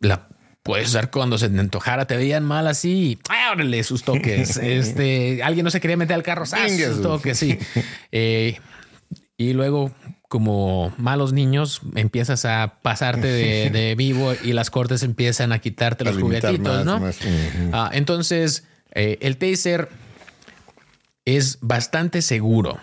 la 0.00 0.28
puedes 0.62 0.88
usar 0.88 1.10
cuando 1.10 1.36
se 1.38 1.48
te 1.48 1.58
antojara, 1.58 2.06
te 2.06 2.16
veían 2.16 2.44
mal 2.44 2.66
así, 2.66 3.18
órale 3.52 3.84
sus 3.84 4.02
toques. 4.02 4.56
este, 4.62 5.42
alguien 5.42 5.64
no 5.64 5.70
se 5.70 5.80
quería 5.80 5.96
meter 5.96 6.14
al 6.14 6.22
carro, 6.22 6.46
sus 6.46 7.02
toques, 7.02 7.38
sí. 7.38 7.58
Eh, 8.12 8.58
y 9.36 9.52
luego, 9.52 9.92
como 10.28 10.94
malos 10.96 11.34
niños, 11.34 11.82
empiezas 11.96 12.46
a 12.46 12.78
pasarte 12.80 13.26
de, 13.26 13.94
vivo 13.98 14.32
y 14.42 14.54
las 14.54 14.70
cortes 14.70 15.02
empiezan 15.02 15.52
a 15.52 15.58
quitarte 15.58 16.04
los 16.04 16.16
juguetitos, 16.16 16.86
¿no? 16.86 17.02
Ah, 17.72 17.90
entonces, 17.92 18.64
eh, 18.92 19.18
el 19.20 19.36
taser 19.36 19.90
es 21.26 21.58
bastante 21.60 22.22
seguro 22.22 22.78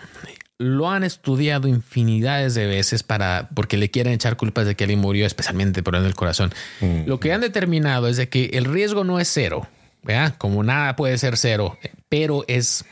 lo 0.64 0.90
han 0.90 1.04
estudiado 1.04 1.68
infinidades 1.68 2.54
de 2.54 2.66
veces 2.68 3.04
para 3.04 3.50
porque 3.54 3.78
le 3.78 3.92
quieren 3.92 4.14
echar 4.14 4.38
culpas 4.38 4.66
de 4.66 4.76
que 4.76 4.86
alguien 4.86 5.00
murió, 5.00 5.26
especialmente 5.26 5.84
por 5.84 5.96
el 5.96 6.16
corazón. 6.16 6.54
Mm. 6.80 7.06
Lo 7.06 7.20
que 7.20 7.34
han 7.34 7.42
determinado 7.42 8.08
es 8.08 8.18
de 8.18 8.30
que 8.30 8.46
el 8.54 8.66
riesgo 8.66 9.04
no 9.04 9.20
es 9.20 9.28
cero, 9.28 9.68
¿verdad? 10.04 10.36
como 10.38 10.64
nada 10.64 10.96
puede 10.96 11.18
ser 11.18 11.38
cero, 11.38 11.78
pero 12.08 12.46
es 12.48 12.86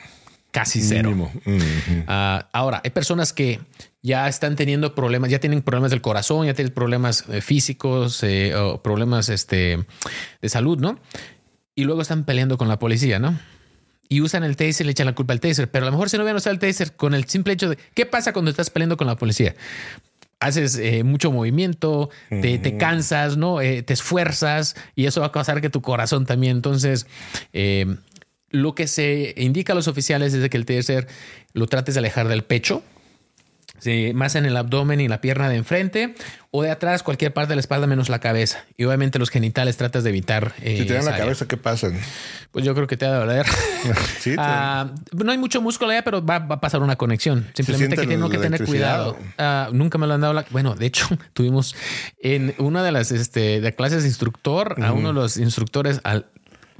casi 0.52 0.82
cero. 0.82 1.32
Ah, 2.08 2.50
ahora, 2.52 2.82
hay 2.84 2.90
personas 2.90 3.32
que 3.32 3.60
ya 4.02 4.28
están 4.28 4.56
teniendo 4.56 4.96
problemas, 4.96 5.30
ya 5.30 5.40
tienen 5.40 5.62
problemas 5.62 5.92
del 5.92 6.02
corazón, 6.02 6.48
ya 6.48 6.54
tienen 6.54 6.74
problemas 6.74 7.26
eh, 7.30 7.42
físicos 7.42 8.22
eh, 8.24 8.54
o 8.56 8.82
problemas 8.82 9.30
este, 9.30 9.86
de 10.42 10.50
salud, 10.50 10.80
¿no? 10.80 11.00
Y 11.76 11.86
luego 11.86 12.02
están 12.02 12.26
peleando 12.26 12.58
con 12.58 12.68
la 12.68 12.80
policía, 12.80 13.20
¿no? 13.20 13.40
Y 14.12 14.20
usan 14.20 14.44
el 14.44 14.58
taser 14.58 14.82
y 14.82 14.88
le 14.88 14.92
echan 14.92 15.06
la 15.06 15.16
culpa 15.16 15.32
al 15.32 15.40
taser. 15.40 15.72
Pero 15.72 15.86
a 15.86 15.88
lo 15.88 15.94
mejor 15.94 16.10
si 16.10 16.18
no 16.18 16.24
hubieran 16.24 16.36
usado 16.36 16.54
el 16.54 16.60
taser 16.60 16.98
con 16.98 17.14
el 17.14 17.30
simple 17.30 17.54
hecho 17.54 17.70
de 17.70 17.78
qué 17.94 18.06
pasa 18.06 18.34
cuando 18.34 18.52
estás 18.52 18.70
peleando 18.70 18.98
con 18.98 19.08
la 19.08 19.16
policía. 19.16 19.56
Haces 20.42 20.76
eh, 20.76 21.06
mucho 21.06 21.32
movimiento, 21.32 22.10
te, 22.30 22.78
cansas, 22.78 23.38
¿no? 23.38 23.62
Eh, 23.62 23.84
te 23.84 23.94
esfuerzas 23.94 24.76
y 24.96 25.06
eso 25.06 25.22
va 25.22 25.28
a 25.28 25.32
causar 25.32 25.62
que 25.62 25.70
tu 25.70 25.82
corazón 25.82 26.26
también. 26.26 26.58
Entonces, 26.58 27.08
eh, 27.54 27.86
lo 28.50 28.76
que 28.76 28.88
se 28.88 29.34
indica 29.38 29.72
a 29.72 29.78
los 29.78 29.88
oficiales 29.88 30.34
es 30.34 30.42
de 30.42 30.50
que 30.50 30.58
el 30.58 30.66
taser 30.66 31.08
lo 31.54 31.68
trates 31.68 31.96
de 31.96 32.00
alejar 32.00 32.28
del 32.28 32.44
pecho 32.44 32.84
más 34.14 34.36
en 34.36 34.46
el 34.46 34.58
abdomen 34.58 35.02
y 35.02 35.08
la 35.08 35.22
pierna 35.22 35.50
de 35.50 35.58
enfrente 35.58 36.16
o 36.54 36.64
de 36.64 36.70
atrás, 36.70 37.02
cualquier 37.02 37.34
parte 37.34 37.50
de 37.50 37.56
la 37.56 37.62
espalda 37.62 37.88
menos 37.88 38.10
la 38.10 38.20
cabeza. 38.20 38.66
Y 38.76 38.84
obviamente 38.84 39.20
los 39.20 39.30
genitales 39.30 39.78
tratas 39.78 40.04
de 40.04 40.10
evitar. 40.10 40.54
Eh, 40.62 40.80
si 40.80 40.86
te 40.86 40.94
dan 40.94 41.06
la 41.06 41.16
cabeza, 41.16 41.48
¿qué 41.48 41.56
pasa? 41.56 41.90
Pues 42.52 42.66
yo 42.66 42.76
creo 42.76 42.88
que 42.88 42.98
te 42.98 43.08
va 43.08 43.16
a 43.16 43.20
doler. 43.20 43.46
Ah, 44.38 44.92
no 45.12 45.32
hay 45.32 45.38
mucho 45.38 45.62
músculo 45.62 45.92
allá, 45.92 46.04
pero 46.04 46.24
va, 46.24 46.36
a 46.36 46.62
pasar 46.62 46.82
una 46.82 46.96
conexión. 46.96 47.48
Simplemente 47.54 47.96
que 47.96 48.08
tengo 48.08 48.30
que 48.30 48.38
tener 48.38 48.64
cuidado. 48.66 49.18
Ah, 49.38 49.70
nunca 49.72 49.98
me 49.98 50.06
lo 50.06 50.14
han 50.14 50.22
dado. 50.22 50.44
Bueno, 50.52 50.76
de 50.76 50.86
hecho, 50.86 51.08
tuvimos 51.34 51.76
en 52.22 52.54
una 52.60 52.84
de 52.84 52.92
las 52.92 53.12
este, 53.12 53.62
de 53.62 53.74
clases 53.74 54.04
de 54.04 54.10
instructor 54.10 54.76
a 54.84 54.92
uno 54.94 55.10
de 55.10 55.14
los 55.14 55.38
instructores 55.38 56.02
al 56.04 56.28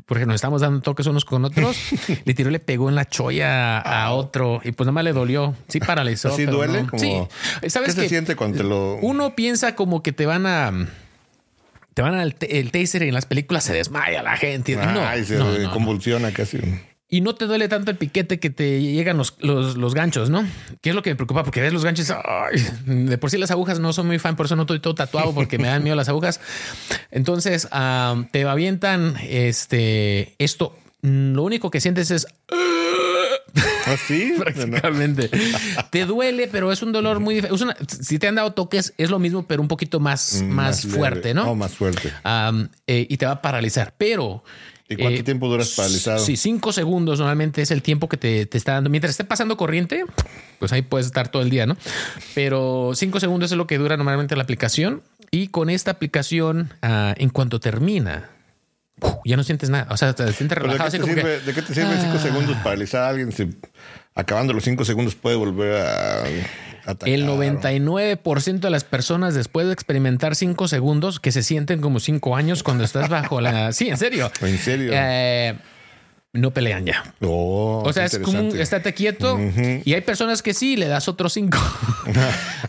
porque 0.06 0.26
nos 0.26 0.36
estamos 0.36 0.62
dando 0.62 0.82
toques 0.82 1.06
unos 1.08 1.26
con 1.26 1.46
otros, 1.46 1.78
le 2.26 2.34
tiró, 2.34 2.50
le 2.50 2.60
pegó 2.60 2.90
en 2.90 2.96
la 2.96 3.06
choya 3.06 3.80
a 3.80 4.12
otro 4.12 4.62
y 4.64 4.72
pues 4.72 4.86
nada 4.86 4.94
más 4.94 5.04
le 5.04 5.14
dolió. 5.14 5.56
Sí, 5.68 5.80
paralizó. 5.80 6.36
¿Sí 6.36 6.46
duele? 6.46 6.86
sí. 6.98 7.22
¿Sabes 7.68 7.96
¿Qué 7.96 8.02
se 8.02 8.10
siente 8.10 8.36
cuando 8.36 8.58
te 8.58 8.64
lo...? 8.64 8.96
Uno 8.96 9.36
piensa 9.36 9.76
como 9.76 10.04
que 10.04 10.12
te 10.12 10.26
van 10.26 10.46
a... 10.46 10.88
Te 11.94 12.02
van 12.02 12.16
al 12.16 12.36
el 12.40 12.72
taser 12.72 13.04
y 13.04 13.10
en 13.10 13.14
las 13.14 13.26
películas 13.26 13.66
se 13.66 13.74
desmaya 13.74 14.24
la 14.24 14.38
gente. 14.38 14.78
no, 14.78 15.04
se 15.26 15.70
convulsiona 15.72 16.32
casi 16.32 16.60
y 17.14 17.20
no 17.20 17.36
te 17.36 17.46
duele 17.46 17.68
tanto 17.68 17.92
el 17.92 17.98
piquete 17.98 18.40
que 18.40 18.50
te 18.50 18.82
llegan 18.82 19.18
los, 19.18 19.36
los, 19.42 19.94
ganchos, 19.94 20.30
¿no? 20.30 20.48
¿Qué 20.80 20.92
es 20.92 20.96
lo 20.96 21.04
que 21.04 21.10
me 21.10 21.18
preocupa? 21.18 21.44
Porque 21.44 21.60
ves 21.60 21.74
los 21.74 21.84
ganchos, 21.84 22.08
de 22.86 23.18
por 23.18 23.30
sí 23.30 23.38
las 23.38 23.52
agujas 23.52 23.82
no 23.82 23.92
son 23.92 24.08
muy 24.08 24.18
fan, 24.18 24.38
por 24.38 24.46
eso 24.46 24.56
no 24.56 24.62
estoy 24.62 24.80
todo 24.80 24.96
tatuado 24.96 25.34
porque 25.36 25.58
me 25.58 25.68
dan 25.68 25.84
miedo 25.84 25.98
las 25.98 26.08
agujas. 26.08 26.40
Entonces 27.12 27.68
te 28.32 28.46
avientan 28.46 29.18
este, 29.24 30.36
esto. 30.40 30.74
Lo 31.02 31.44
único 31.44 31.70
que 31.70 31.82
sientes 31.82 32.12
es... 32.12 32.28
¿Así? 33.88 34.34
¿Ah, 34.38 34.40
Prácticamente. 34.44 35.30
te 35.90 36.06
duele, 36.06 36.48
pero 36.48 36.72
es 36.72 36.82
un 36.82 36.94
dolor 36.94 37.20
muy 37.20 37.36
diferente. 37.36 37.86
Si 37.90 38.20
te 38.20 38.30
han 38.30 38.36
dado 38.36 38.54
toques, 38.54 38.94
es 38.98 39.10
lo 39.10 39.20
mismo, 39.20 39.46
pero 39.46 39.62
un 39.62 39.68
poquito 39.68 40.00
más, 40.00 40.42
mm, 40.42 40.50
más, 40.50 40.88
fuerte, 40.88 41.34
¿no? 41.34 41.44
No, 41.44 41.56
más 41.56 41.74
fuerte. 41.74 42.14
Eh, 42.88 43.06
y 43.10 43.18
te 43.18 43.26
va 43.26 43.34
a 43.34 43.42
paralizar. 43.42 43.94
Pero 43.98 44.46
¿Y 44.92 44.98
cuánto 44.98 45.22
eh, 45.22 45.24
tiempo 45.24 45.48
duras 45.48 45.74
paralizado? 45.76 46.20
Sí, 46.20 46.36
cinco 46.36 46.74
segundos 46.74 47.20
normalmente 47.20 47.62
es 47.62 47.72
el 47.72 47.82
tiempo 47.82 48.10
que 48.10 48.18
te, 48.18 48.42
está 48.52 48.74
dando. 48.74 48.90
Mientras 48.90 49.12
esté 49.12 49.24
pasando 49.24 49.56
corriente, 49.56 50.04
pues 50.60 50.74
ahí 50.74 50.82
puedes 50.82 51.08
estar 51.08 51.30
todo 51.30 51.42
el 51.42 51.50
día, 51.50 51.66
¿no? 51.66 51.78
Pero 52.36 52.92
cinco 52.94 53.22
segundos 53.22 53.52
es 53.52 53.58
lo 53.58 53.68
que 53.68 53.78
dura 53.78 53.96
normalmente 53.96 54.36
la 54.36 54.44
aplicación. 54.44 55.02
Y 55.32 55.48
con 55.48 55.70
esta 55.70 55.92
aplicación, 55.92 56.74
ah, 56.82 57.14
en 57.18 57.30
cuanto 57.30 57.62
termina, 57.62 58.30
ya 59.26 59.38
no 59.38 59.44
sientes 59.44 59.70
nada. 59.70 59.88
O 59.90 59.98
sea, 59.98 60.14
te 60.14 60.32
sientes 60.34 60.58
relajado. 60.58 60.90
¿de, 60.92 61.06
qué 61.06 61.62
te 61.62 61.74
sirve, 61.74 61.98
cinco 62.00 62.16
ah. 62.16 62.20
segundos 62.20 62.58
paralizar 62.64 63.04
a 63.04 63.10
alguien? 63.10 63.32
Si 63.32 63.50
acabando 64.16 64.54
los 64.54 64.64
cinco 64.64 64.86
segundos 64.86 65.16
puede 65.16 65.36
volver 65.36 65.82
a 65.82 66.24
atacar. 66.86 67.10
El 67.10 67.28
99% 67.28 68.60
de 68.60 68.70
las 68.70 68.84
personas 68.84 69.34
después 69.34 69.68
de 69.68 69.74
experimentar 69.74 70.36
cinco 70.36 70.68
segundos 70.68 71.20
que 71.20 71.32
se 71.32 71.44
sienten 71.44 71.82
como 71.82 72.00
cinco 72.00 72.36
años 72.36 72.64
cuando 72.64 72.84
estás 72.84 73.10
bajo 73.10 73.42
la... 73.42 73.72
Sí, 73.82 73.90
en 73.90 73.98
serio. 73.98 74.32
En 74.42 74.58
serio. 74.58 74.92
Eh, 74.94 75.56
no 76.34 76.52
pelean 76.52 76.86
ya. 76.86 77.14
Oh, 77.22 77.84
O 77.86 77.92
sea, 77.92 78.06
es 78.06 78.18
como 78.20 78.40
un 78.40 78.58
estate 78.58 78.94
quieto 78.94 79.38
y 79.84 79.94
hay 79.94 80.02
personas 80.02 80.42
que 80.42 80.54
sí 80.54 80.78
le 80.78 80.88
das 80.88 81.08
otros 81.08 81.34
cinco. 81.34 81.58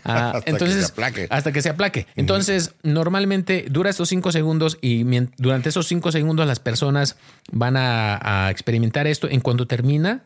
Ah, 0.05 0.31
Hasta 0.31 0.41
que 0.41 0.51
entonces, 0.51 0.85
se 0.87 0.91
aplaque. 0.91 1.27
hasta 1.29 1.51
que 1.53 1.61
se 1.61 1.69
aplaque. 1.69 2.07
Entonces, 2.17 2.73
normalmente 2.83 3.65
dura 3.69 3.89
estos 3.89 4.09
cinco 4.09 4.33
segundos 4.33 4.77
y 4.81 5.05
durante 5.37 5.69
esos 5.69 5.87
cinco 5.87 6.11
segundos 6.11 6.45
las 6.45 6.59
personas 6.59 7.15
van 7.53 7.77
a, 7.77 8.47
a 8.47 8.51
experimentar 8.51 9.07
esto. 9.07 9.29
En 9.29 9.39
cuanto 9.39 9.65
termina. 9.65 10.23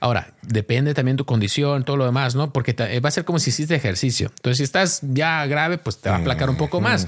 Ahora, 0.00 0.32
depende 0.42 0.94
también 0.94 1.16
tu 1.18 1.26
condición, 1.26 1.84
todo 1.84 1.96
lo 1.98 2.06
demás, 2.06 2.34
¿no? 2.34 2.52
Porque 2.52 2.72
te- 2.72 2.96
eh, 2.96 3.00
va 3.00 3.08
a 3.08 3.12
ser 3.12 3.24
como 3.26 3.38
si 3.38 3.50
hiciste 3.50 3.74
ejercicio. 3.74 4.28
Entonces, 4.36 4.58
si 4.58 4.62
estás 4.64 5.00
ya 5.02 5.44
grave, 5.46 5.76
pues 5.76 5.98
te 5.98 6.08
va 6.08 6.16
a 6.16 6.18
aplacar 6.20 6.48
un 6.48 6.56
poco 6.56 6.80
más. 6.80 7.06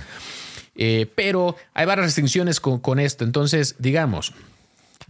Eh, 0.77 1.07
pero 1.15 1.57
hay 1.73 1.87
varias 1.87 2.07
restricciones 2.09 2.61
con, 2.61 2.81
con 2.81 2.99
esto. 2.99 3.25
Entonces, 3.25 3.77
digamos, 3.79 4.35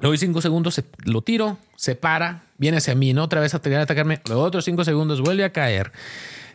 le 0.00 0.08
doy 0.08 0.18
cinco 0.18 0.40
segundos, 0.40 0.74
se- 0.74 0.84
lo 1.04 1.22
tiro, 1.22 1.58
se 1.76 1.94
para, 1.94 2.42
viene 2.58 2.78
hacia 2.78 2.94
mí, 2.94 3.12
¿no? 3.12 3.24
Otra 3.24 3.40
vez 3.40 3.54
a 3.54 3.58
atacarme, 3.58 4.20
le 4.26 4.34
doy 4.34 4.44
otros 4.46 4.64
cinco 4.64 4.84
segundos, 4.84 5.20
vuelve 5.20 5.44
a 5.44 5.52
caer. 5.52 5.92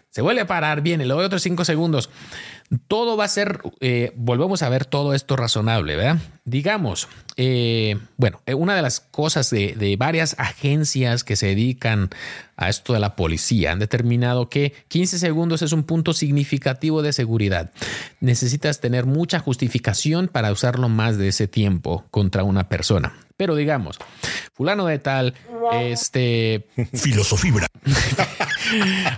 Se 0.09 0.21
vuelve 0.21 0.39
a 0.39 0.47
parar, 0.47 0.79
viene, 0.81 1.03
le 1.05 1.13
doy 1.13 1.25
otros 1.25 1.41
cinco 1.41 1.65
segundos. 1.65 2.09
Todo 2.87 3.17
va 3.17 3.25
a 3.25 3.27
ser, 3.27 3.59
eh, 3.81 4.13
volvemos 4.15 4.63
a 4.63 4.69
ver 4.69 4.85
todo 4.85 5.13
esto 5.13 5.35
razonable, 5.35 5.97
¿verdad? 5.97 6.19
Digamos, 6.45 7.09
eh, 7.35 7.97
bueno, 8.15 8.39
eh, 8.45 8.53
una 8.53 8.77
de 8.77 8.81
las 8.81 9.01
cosas 9.01 9.49
de, 9.49 9.75
de 9.75 9.97
varias 9.97 10.35
agencias 10.39 11.25
que 11.25 11.35
se 11.35 11.47
dedican 11.47 12.11
a 12.55 12.69
esto 12.69 12.93
de 12.93 12.99
la 13.01 13.17
policía 13.17 13.73
han 13.73 13.79
determinado 13.79 14.47
que 14.47 14.73
15 14.87 15.19
segundos 15.19 15.61
es 15.61 15.73
un 15.73 15.83
punto 15.83 16.13
significativo 16.13 17.01
de 17.01 17.11
seguridad. 17.11 17.71
Necesitas 18.21 18.79
tener 18.79 19.05
mucha 19.05 19.39
justificación 19.39 20.29
para 20.29 20.49
usarlo 20.53 20.87
más 20.87 21.17
de 21.17 21.27
ese 21.27 21.49
tiempo 21.49 22.05
contra 22.09 22.43
una 22.43 22.69
persona. 22.69 23.13
Pero 23.37 23.55
digamos, 23.55 23.97
fulano 24.53 24.85
de 24.85 24.99
tal, 24.99 25.33
este, 25.73 26.67
Filosofibra. 26.93 27.67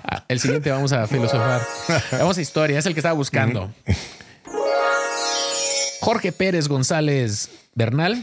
Ah, 0.03 0.25
El 0.27 0.39
siguiente 0.39 0.71
vamos 0.71 0.91
a 0.91 1.07
filosofar. 1.07 1.61
Vamos 2.13 2.37
a 2.37 2.41
historia, 2.41 2.79
es 2.79 2.85
el 2.85 2.93
que 2.93 2.99
estaba 2.99 3.15
buscando. 3.15 3.71
Jorge 6.01 6.31
Pérez 6.31 6.67
González 6.67 7.49
Bernal 7.75 8.21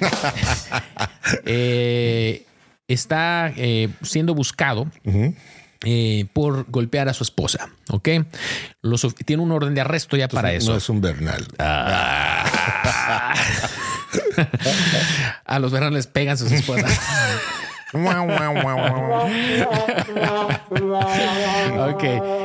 eh, 1.44 2.44
está 2.88 3.52
eh, 3.56 3.88
siendo 4.02 4.34
buscado 4.34 4.86
eh, 5.84 6.26
por 6.32 6.70
golpear 6.70 7.08
a 7.08 7.14
su 7.14 7.24
esposa. 7.24 7.68
Ok, 7.90 8.08
Los 8.82 9.06
tiene 9.26 9.42
un 9.42 9.52
orden 9.52 9.74
de 9.74 9.80
arresto 9.82 10.16
ya 10.16 10.28
para 10.28 10.52
eso. 10.52 10.72
No 10.72 10.78
es 10.78 10.88
un 10.88 11.00
Bernal. 11.00 11.46
A 15.44 15.58
los 15.58 15.72
Bernal 15.72 15.94
les 15.94 16.06
pegan 16.06 16.36
sus 16.38 16.50
esposas. 16.52 16.98
Ok, 21.78 22.02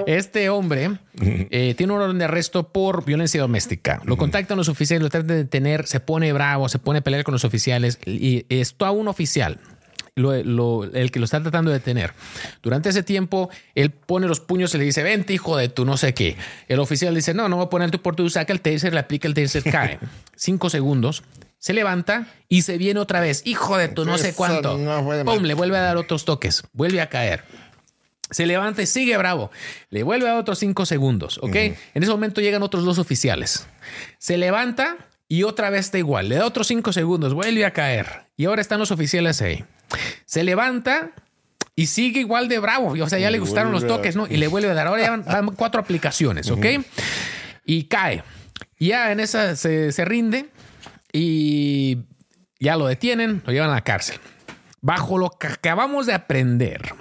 este 0.07 0.49
hombre 0.49 0.91
eh, 1.21 1.73
tiene 1.75 1.93
un 1.93 2.01
orden 2.01 2.17
de 2.19 2.25
arresto 2.25 2.67
por 2.71 3.05
violencia 3.05 3.41
doméstica. 3.41 4.01
Lo 4.05 4.17
contactan 4.17 4.57
los 4.57 4.69
oficiales, 4.69 5.01
lo 5.03 5.09
tratan 5.09 5.27
de 5.27 5.35
detener, 5.37 5.87
se 5.87 5.99
pone 5.99 6.31
bravo, 6.33 6.69
se 6.69 6.79
pone 6.79 6.99
a 6.99 7.01
pelear 7.01 7.23
con 7.23 7.33
los 7.33 7.45
oficiales 7.45 7.99
y 8.05 8.45
esto 8.49 8.85
a 8.85 8.91
un 8.91 9.07
oficial. 9.07 9.59
lo- 10.15 10.43
lo- 10.43 10.83
el 10.83 11.11
que 11.11 11.19
lo 11.19 11.25
está 11.25 11.41
tratando 11.41 11.71
de 11.71 11.77
detener. 11.79 12.13
Durante 12.61 12.89
ese 12.89 13.03
tiempo, 13.03 13.49
él 13.73 13.89
pone 13.91 14.27
los 14.27 14.41
puños 14.41 14.75
y 14.75 14.77
le 14.77 14.83
dice, 14.83 15.01
vente, 15.01 15.31
hijo 15.33 15.55
de 15.55 15.69
tu 15.69 15.85
no 15.85 15.95
sé 15.95 16.13
qué. 16.13 16.35
El 16.67 16.79
oficial 16.79 17.15
dice, 17.15 17.33
no, 17.33 17.47
no 17.47 17.55
voy 17.55 17.65
a 17.67 17.69
poner 17.69 17.89
tu 17.89 18.01
por 18.01 18.17
tu, 18.17 18.29
saca 18.29 18.51
el 18.51 18.59
taser, 18.59 18.93
le 18.93 18.99
aplica 18.99 19.29
el 19.29 19.33
taser, 19.33 19.63
cae. 19.63 19.97
Cinco 20.35 20.69
segundos, 20.69 21.23
se 21.59 21.73
levanta 21.73 22.27
y 22.47 22.61
se 22.63 22.77
viene 22.77 22.99
otra 22.99 23.19
vez, 23.19 23.41
hijo 23.45 23.77
de 23.77 23.89
tu 23.89 24.05
no 24.05 24.17
sé 24.17 24.33
cuánto. 24.33 24.77
no 24.77 25.05
Pum, 25.25 25.43
le 25.43 25.53
vuelve 25.53 25.77
a 25.77 25.81
dar 25.81 25.97
otros 25.97 26.25
toques, 26.25 26.63
vuelve 26.73 27.01
a 27.01 27.09
caer. 27.09 27.43
Se 28.31 28.45
levanta 28.45 28.81
y 28.81 28.85
sigue 28.85 29.17
bravo. 29.17 29.51
Le 29.89 30.03
vuelve 30.03 30.27
a 30.27 30.31
dar 30.33 30.39
otros 30.39 30.59
cinco 30.59 30.85
segundos. 30.85 31.39
Ok. 31.41 31.55
En 31.55 31.75
ese 31.95 32.11
momento 32.11 32.41
llegan 32.41 32.61
otros 32.61 32.85
dos 32.85 32.99
oficiales. 32.99 33.67
Se 34.19 34.37
levanta 34.37 34.97
y 35.27 35.43
otra 35.43 35.71
vez 35.71 35.85
está 35.85 35.97
igual. 35.97 36.29
Le 36.29 36.35
da 36.35 36.45
otros 36.45 36.67
cinco 36.67 36.93
segundos. 36.93 37.33
Vuelve 37.33 37.65
a 37.65 37.71
caer. 37.73 38.27
Y 38.37 38.45
ahora 38.45 38.61
están 38.61 38.79
los 38.79 38.91
oficiales 38.91 39.41
ahí. 39.41 39.65
Se 40.25 40.43
levanta 40.43 41.09
y 41.75 41.87
sigue 41.87 42.19
igual 42.19 42.47
de 42.49 42.59
bravo. 42.59 42.93
O 43.01 43.09
sea, 43.09 43.17
ya 43.17 43.29
Y 43.29 43.31
le 43.31 43.39
gustaron 43.39 43.71
los 43.71 43.87
toques, 43.87 44.15
¿no? 44.15 44.27
Y 44.27 44.37
le 44.37 44.47
vuelve 44.47 44.69
a 44.69 44.75
dar. 44.75 44.87
Ahora 44.87 45.01
ya 45.01 45.09
van, 45.09 45.25
van 45.25 45.55
cuatro 45.55 45.81
aplicaciones. 45.81 46.51
Ok. 46.51 46.67
Y 47.65 47.85
cae. 47.85 48.23
Ya 48.79 49.11
en 49.11 49.19
esa 49.19 49.55
se, 49.55 49.91
se 49.91 50.05
rinde 50.05 50.51
y 51.11 51.97
ya 52.59 52.75
lo 52.75 52.87
detienen, 52.87 53.41
lo 53.45 53.53
llevan 53.53 53.69
a 53.69 53.75
la 53.75 53.83
cárcel. 53.83 54.17
Bajo 54.81 55.17
lo 55.17 55.29
que 55.31 55.47
acabamos 55.47 56.05
de 56.05 56.13
aprender, 56.13 56.93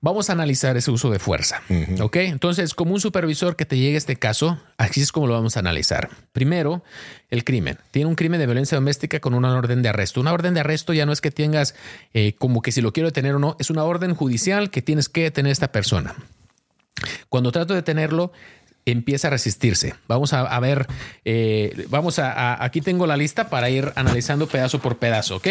vamos 0.00 0.30
a 0.30 0.32
analizar 0.32 0.76
ese 0.76 0.90
uso 0.90 1.10
de 1.10 1.18
fuerza. 1.18 1.62
Ok, 2.00 2.16
entonces, 2.16 2.74
como 2.74 2.94
un 2.94 3.00
supervisor 3.00 3.56
que 3.56 3.66
te 3.66 3.76
llegue 3.76 3.96
este 3.96 4.16
caso, 4.16 4.58
así 4.78 5.02
es 5.02 5.12
como 5.12 5.26
lo 5.26 5.34
vamos 5.34 5.56
a 5.56 5.60
analizar. 5.60 6.08
Primero, 6.32 6.82
el 7.28 7.44
crimen. 7.44 7.78
Tiene 7.90 8.08
un 8.08 8.14
crimen 8.14 8.40
de 8.40 8.46
violencia 8.46 8.76
doméstica 8.76 9.20
con 9.20 9.34
una 9.34 9.54
orden 9.54 9.82
de 9.82 9.90
arresto. 9.90 10.20
Una 10.20 10.32
orden 10.32 10.54
de 10.54 10.60
arresto 10.60 10.92
ya 10.92 11.06
no 11.06 11.12
es 11.12 11.20
que 11.20 11.30
tengas 11.30 11.74
eh, 12.14 12.34
como 12.38 12.62
que 12.62 12.72
si 12.72 12.80
lo 12.80 12.92
quiero 12.92 13.08
detener 13.08 13.34
o 13.34 13.38
no, 13.38 13.56
es 13.58 13.70
una 13.70 13.84
orden 13.84 14.14
judicial 14.14 14.70
que 14.70 14.82
tienes 14.82 15.08
que 15.08 15.24
detener 15.24 15.50
a 15.50 15.52
esta 15.52 15.72
persona. 15.72 16.14
Cuando 17.28 17.52
trato 17.52 17.74
de 17.74 17.80
detenerlo, 17.80 18.32
empieza 18.86 19.28
a 19.28 19.30
resistirse. 19.30 19.94
Vamos 20.08 20.32
a, 20.32 20.40
a 20.40 20.60
ver, 20.60 20.86
eh, 21.24 21.86
vamos 21.90 22.18
a, 22.18 22.32
a- 22.32 22.64
aquí 22.64 22.80
tengo 22.80 23.06
la 23.06 23.16
lista 23.16 23.48
para 23.50 23.70
ir 23.70 23.92
analizando 23.96 24.46
pedazo 24.46 24.80
por 24.80 24.98
pedazo, 24.98 25.36
¿ok? 25.36 25.48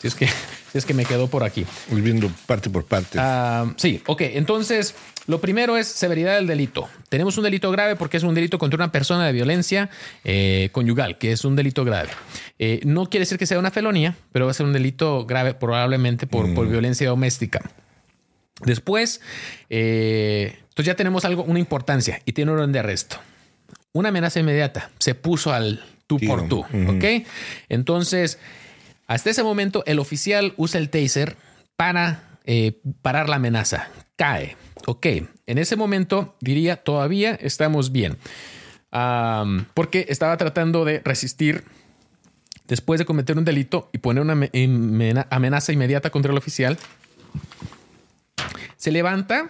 Si, 0.00 0.06
es 0.08 0.14
que, 0.14 0.26
si 0.26 0.78
es 0.78 0.84
que 0.86 0.94
me 0.94 1.04
quedó 1.04 1.28
por 1.28 1.44
aquí. 1.44 1.66
Voy 1.90 2.00
viendo 2.00 2.30
parte 2.46 2.70
por 2.70 2.84
parte. 2.86 3.18
Sí, 3.76 4.02
ok. 4.06 4.22
Entonces, 4.22 4.94
lo 5.26 5.40
primero 5.40 5.76
es 5.76 5.86
severidad 5.86 6.36
del 6.36 6.46
delito. 6.46 6.88
Tenemos 7.10 7.36
un 7.36 7.44
delito 7.44 7.70
grave 7.70 7.96
porque 7.96 8.16
es 8.16 8.22
un 8.22 8.34
delito 8.34 8.58
contra 8.58 8.76
una 8.76 8.90
persona 8.90 9.26
de 9.26 9.32
violencia 9.32 9.90
eh, 10.24 10.70
conyugal, 10.72 11.18
que 11.18 11.32
es 11.32 11.44
un 11.44 11.54
delito 11.54 11.84
grave. 11.84 12.08
Eh, 12.58 12.80
no 12.84 13.10
quiere 13.10 13.22
decir 13.22 13.36
que 13.38 13.46
sea 13.46 13.58
una 13.58 13.70
felonía, 13.70 14.16
pero 14.32 14.46
va 14.46 14.52
a 14.52 14.54
ser 14.54 14.64
un 14.64 14.72
delito 14.72 15.26
grave 15.26 15.52
probablemente 15.54 16.26
por, 16.26 16.52
por 16.54 16.66
violencia 16.66 17.06
doméstica. 17.08 17.60
Después, 18.64 19.20
eh, 19.68 20.58
entonces 20.80 20.86
ya 20.92 20.96
tenemos 20.96 21.24
algo, 21.24 21.42
una 21.44 21.58
importancia 21.58 22.20
y 22.24 22.32
tiene 22.32 22.50
orden 22.52 22.72
de 22.72 22.78
arresto. 22.78 23.16
Una 23.92 24.08
amenaza 24.10 24.40
inmediata. 24.40 24.90
Se 24.98 25.14
puso 25.14 25.52
al 25.52 25.84
tú 26.06 26.18
por 26.20 26.48
tú. 26.48 26.60
Ok. 26.88 27.26
Entonces, 27.68 28.38
hasta 29.06 29.30
ese 29.30 29.42
momento, 29.42 29.82
el 29.86 29.98
oficial 29.98 30.54
usa 30.56 30.78
el 30.80 30.90
taser 30.90 31.36
para 31.76 32.38
eh, 32.44 32.78
parar 33.02 33.28
la 33.28 33.36
amenaza. 33.36 33.88
Cae. 34.16 34.56
Ok. 34.86 35.06
En 35.46 35.58
ese 35.58 35.76
momento, 35.76 36.36
diría, 36.40 36.76
todavía 36.76 37.34
estamos 37.40 37.90
bien. 37.92 38.16
Am, 38.92 39.66
porque 39.74 40.06
estaba 40.08 40.36
tratando 40.36 40.84
de 40.84 41.00
resistir 41.04 41.64
después 42.68 42.98
de 42.98 43.04
cometer 43.04 43.36
un 43.38 43.44
delito 43.44 43.88
y 43.92 43.98
poner 43.98 44.22
una 44.22 44.34
ame- 44.34 44.50
amena- 44.54 45.26
amenaza 45.30 45.72
inmediata 45.72 46.10
contra 46.10 46.30
el 46.32 46.38
oficial. 46.38 46.78
Se 48.76 48.90
levanta. 48.92 49.48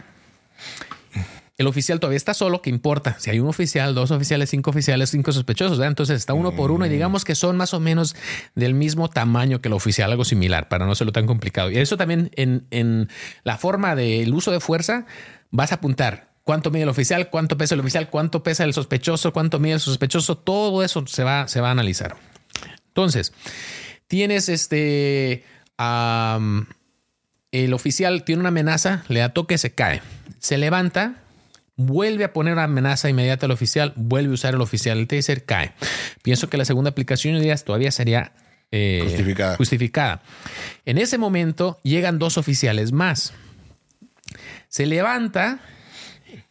El 1.61 1.67
oficial 1.67 2.01
todavía 2.01 2.17
está 2.17 2.33
solo, 2.33 2.63
¿qué 2.63 2.71
importa? 2.71 3.17
Si 3.19 3.29
hay 3.29 3.39
un 3.39 3.47
oficial, 3.47 3.95
dos 3.95 4.11
oficiales, 4.11 4.49
cinco 4.49 4.71
oficiales, 4.71 5.11
cinco 5.11 5.31
sospechosos, 5.31 5.77
¿verdad? 5.77 5.91
entonces 5.91 6.17
está 6.17 6.33
uno 6.33 6.53
por 6.53 6.71
uno 6.71 6.87
y 6.87 6.89
digamos 6.89 7.23
que 7.23 7.35
son 7.35 7.59
más 7.59 7.75
o 7.75 7.81
menos 7.81 8.17
del 8.55 8.73
mismo 8.73 9.11
tamaño 9.11 9.61
que 9.61 9.69
el 9.69 9.75
oficial, 9.75 10.11
algo 10.11 10.25
similar, 10.25 10.71
para 10.71 10.87
no 10.87 10.93
hacerlo 10.93 11.13
tan 11.13 11.27
complicado. 11.27 11.71
Y 11.71 11.77
eso 11.77 11.99
también 11.99 12.31
en, 12.37 12.67
en 12.71 13.11
la 13.45 13.59
forma 13.59 13.95
del 13.95 14.33
uso 14.33 14.53
de 14.53 14.61
fuerza, 14.61 15.05
vas 15.51 15.71
a 15.73 15.75
apuntar 15.75 16.31
cuánto 16.45 16.71
mide 16.71 16.85
el 16.85 16.89
oficial, 16.89 17.29
cuánto 17.29 17.59
pesa 17.59 17.75
el 17.75 17.83
oficial, 17.83 18.09
cuánto 18.09 18.43
pesa 18.43 18.65
el 18.65 18.73
sospechoso, 18.73 19.35
cuánto 19.35 19.59
mide 19.59 19.75
el 19.75 19.81
sospechoso, 19.81 20.39
todo 20.39 20.83
eso 20.83 21.07
se 21.07 21.25
va, 21.25 21.47
se 21.47 21.61
va 21.61 21.69
a 21.69 21.73
analizar. 21.73 22.17
Entonces, 22.87 23.35
tienes 24.09 24.49
este... 24.49 25.45
el 27.53 27.75
oficial 27.75 28.25
tiene 28.25 28.41
una 28.41 28.49
amenaza, 28.49 29.05
le 29.09 29.21
da 29.21 29.35
toque, 29.35 29.59
se 29.59 29.75
cae. 29.75 30.01
Se 30.39 30.57
levanta, 30.57 31.17
vuelve 31.81 32.25
a 32.25 32.33
poner 32.33 32.53
una 32.53 32.65
amenaza 32.65 33.09
inmediata 33.09 33.47
al 33.47 33.53
oficial, 33.53 33.93
vuelve 33.97 34.31
a 34.31 34.35
usar 34.35 34.55
el 34.55 34.61
oficial, 34.61 34.99
el 34.99 35.07
taser 35.07 35.45
cae. 35.45 35.73
Pienso 36.23 36.49
que 36.51 36.57
la 36.57 36.65
segunda 36.65 36.91
aplicación 36.91 37.35
de 37.35 37.41
días 37.41 37.65
todavía 37.65 37.91
sería 37.91 38.33
eh, 38.71 39.01
Justificada. 39.03 39.57
justificada. 39.57 40.23
En 40.85 40.99
ese 40.99 41.19
momento 41.19 41.81
llegan 41.83 42.19
dos 42.19 42.39
oficiales 42.39 42.93
más. 42.93 43.33
Se 44.69 44.87
levanta 44.87 45.61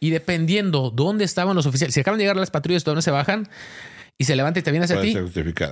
y 0.00 0.10
dependiendo 0.10 0.90
dónde 0.90 1.24
estaban 1.24 1.56
los 1.56 1.66
oficiales, 1.66 1.94
si 1.94 2.00
acaban 2.00 2.18
de 2.18 2.24
llegar 2.24 2.36
las 2.36 2.50
patrullas, 2.50 2.84
¿de 2.84 2.90
dónde 2.90 3.02
se 3.02 3.10
bajan? 3.10 3.48
y 4.18 4.24
se 4.24 4.36
levanta 4.36 4.60
y 4.60 4.62
te 4.62 4.70
viene 4.70 4.84
hacia 4.84 5.00
ti, 5.00 5.16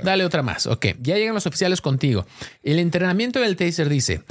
dale 0.02 0.24
otra 0.24 0.42
más. 0.42 0.66
Ok, 0.66 0.86
ya 1.02 1.16
llegan 1.16 1.34
los 1.34 1.44
oficiales 1.44 1.82
contigo. 1.82 2.26
El 2.62 2.78
entrenamiento 2.78 3.40
del 3.40 3.56
taser 3.56 3.90
dice, 3.90 4.22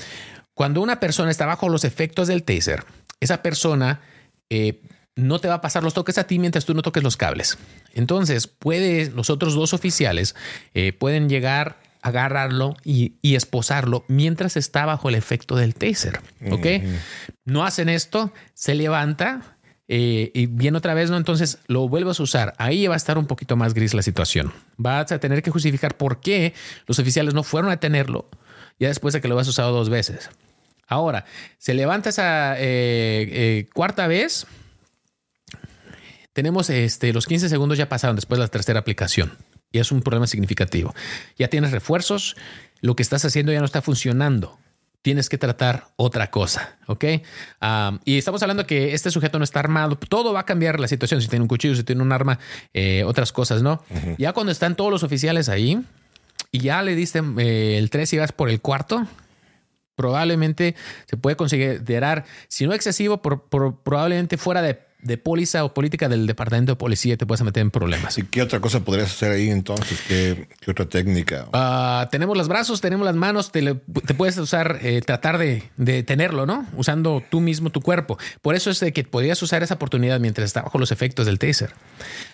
cuando 0.56 0.82
una 0.82 1.00
persona 1.00 1.30
está 1.30 1.46
bajo 1.46 1.70
los 1.70 1.84
efectos 1.84 2.28
del 2.28 2.42
taser, 2.42 2.84
esa 3.20 3.44
persona 3.44 4.02
eh, 4.50 4.82
no 5.18 5.40
te 5.40 5.50
va 5.50 5.56
a 5.56 5.62
pasar 5.62 5.84
los 5.84 5.94
toques 5.94 6.18
a 6.18 6.26
ti 6.26 6.40
mientras 6.40 6.64
tú 6.64 6.74
no 6.74 6.82
toques 6.82 7.04
los 7.04 7.18
cables. 7.18 7.58
Entonces, 7.94 8.48
puede, 8.48 9.12
los 9.12 9.30
otros 9.30 9.54
dos 9.56 9.74
oficiales 9.74 10.36
eh, 10.74 10.94
pueden 10.94 11.28
llegar 11.28 11.80
a 12.02 12.10
agarrarlo 12.10 12.78
y, 12.86 13.16
y 13.22 13.36
esposarlo 13.36 14.06
mientras 14.08 14.56
está 14.56 14.86
bajo 14.86 15.10
el 15.10 15.16
efecto 15.16 15.56
del 15.56 15.76
taser. 15.76 16.22
¿Ok? 16.52 16.66
No 17.44 17.66
hacen 17.66 17.90
esto, 17.90 18.32
se 18.54 18.76
levanta 18.76 19.58
eh, 19.90 20.32
y 20.34 20.46
viene 20.46 20.78
otra 20.78 20.94
vez, 20.94 21.10
¿no? 21.10 21.18
Entonces 21.18 21.60
lo 21.68 21.88
vuelves 21.90 22.20
a 22.20 22.24
usar. 22.24 22.54
Ahí 22.58 22.88
va 22.88 22.94
a 22.94 22.98
estar 22.98 23.18
un 23.18 23.26
poquito 23.26 23.56
más 23.56 23.74
gris 23.74 23.94
la 23.94 24.04
situación. 24.04 24.54
Vas 24.78 25.12
a 25.12 25.20
tener 25.20 25.42
que 25.42 25.52
justificar 25.52 25.98
por 25.98 26.20
qué 26.20 26.54
los 26.86 27.00
oficiales 27.00 27.34
no 27.34 27.44
fueron 27.44 27.72
a 27.72 27.78
tenerlo 27.78 28.30
ya 28.80 28.90
después 28.90 29.14
de 29.14 29.22
que 29.22 29.28
lo 29.28 29.40
has 29.40 29.48
usado 29.48 29.72
dos 29.72 29.90
veces. 29.90 30.30
Ahora, 30.88 31.26
se 31.58 31.74
levanta 31.74 32.10
esa 32.10 32.56
eh, 32.58 33.68
cuarta 33.74 34.08
vez. 34.08 34.46
Tenemos 36.38 36.70
este, 36.70 37.12
los 37.14 37.26
15 37.26 37.50
segundos 37.50 37.80
ya 37.80 37.90
pasaron 37.90 38.16
después 38.16 38.38
de 38.38 38.44
la 38.44 38.48
tercera 38.48 38.80
aplicación. 38.80 39.36
Y 39.72 39.80
es 39.80 39.92
un 39.92 40.04
problema 40.04 40.28
significativo. 40.28 40.94
Ya 41.36 41.48
tienes 41.48 41.72
refuerzos, 41.72 42.38
lo 42.80 42.96
que 42.96 43.02
estás 43.02 43.26
haciendo 43.26 43.52
ya 43.52 43.58
no 43.58 43.66
está 43.66 43.82
funcionando. 43.82 44.60
Tienes 45.02 45.30
que 45.30 45.40
tratar 45.40 45.88
otra 45.96 46.30
cosa, 46.30 46.78
¿ok? 46.86 47.06
Um, 47.60 47.98
y 48.06 48.20
estamos 48.20 48.44
hablando 48.44 48.68
que 48.68 48.94
este 48.94 49.10
sujeto 49.10 49.40
no 49.40 49.44
está 49.46 49.62
armado. 49.62 49.98
Todo 49.98 50.32
va 50.32 50.42
a 50.42 50.46
cambiar 50.46 50.80
la 50.80 50.88
situación. 50.88 51.24
Si 51.24 51.28
tiene 51.28 51.42
un 51.42 51.48
cuchillo, 51.48 51.74
si 51.76 51.84
tiene 51.84 52.04
un 52.04 52.12
arma, 52.12 52.38
eh, 52.72 53.04
otras 53.04 53.32
cosas, 53.32 53.64
¿no? 53.64 53.84
Ya 54.20 54.32
cuando 54.34 54.52
están 54.52 54.76
todos 54.76 54.92
los 54.92 55.02
oficiales 55.02 55.50
ahí 55.50 55.82
y 56.52 56.60
ya 56.60 56.84
le 56.84 56.94
diste 56.94 57.20
eh, 57.40 57.80
el 57.80 57.90
3 57.90 58.14
y 58.14 58.18
vas 58.20 58.32
por 58.32 58.48
el 58.52 58.62
cuarto, 58.62 59.08
probablemente 59.96 60.76
se 61.10 61.18
puede 61.18 61.36
considerar, 61.36 62.26
si 62.48 62.68
no 62.68 62.74
excesivo, 62.74 63.24
por, 63.24 63.46
por- 63.50 63.82
probablemente 63.82 64.38
fuera 64.38 64.62
de, 64.62 64.80
de 65.02 65.18
póliza 65.18 65.64
o 65.64 65.74
política 65.74 66.10
del 66.10 66.26
departamento 66.28 66.72
de 66.72 66.76
policía 66.76 67.14
y 67.14 67.18
te 67.18 67.26
puedes 67.26 67.44
meter 67.44 67.62
en 67.62 67.72
problemas. 67.72 68.18
¿Y 68.18 68.24
qué 68.24 68.42
otra 68.42 68.60
cosa 68.60 68.80
podrías 68.82 69.12
hacer 69.12 69.32
ahí 69.32 69.50
entonces? 69.50 70.00
¿Qué, 70.08 70.48
qué 70.60 70.72
otra 70.72 70.86
técnica? 70.86 71.48
Ah, 71.54 72.08
tenemos 72.12 72.36
los 72.36 72.48
brazos, 72.48 72.82
tenemos 72.82 73.06
las 73.06 73.16
manos, 73.16 73.52
te, 73.52 73.62
le- 73.62 73.76
te 74.06 74.14
puedes 74.16 74.38
usar, 74.38 74.80
eh, 74.82 75.02
tratar 75.06 75.38
de, 75.38 75.64
de 75.78 76.04
tenerlo, 76.04 76.46
¿no? 76.46 76.66
Usando 76.76 77.24
tú 77.30 77.40
mismo 77.42 77.70
tu 77.70 77.82
cuerpo. 77.82 78.18
Por 78.42 78.56
eso 78.56 78.70
es 78.72 78.80
de 78.80 78.92
que 78.92 79.04
podrías 79.04 79.42
usar 79.44 79.62
esa 79.64 79.76
oportunidad 79.76 80.20
mientras 80.20 80.46
está 80.46 80.64
bajo 80.64 80.80
los 80.80 80.92
efectos 80.92 81.26
del 81.28 81.38
taser 81.40 81.70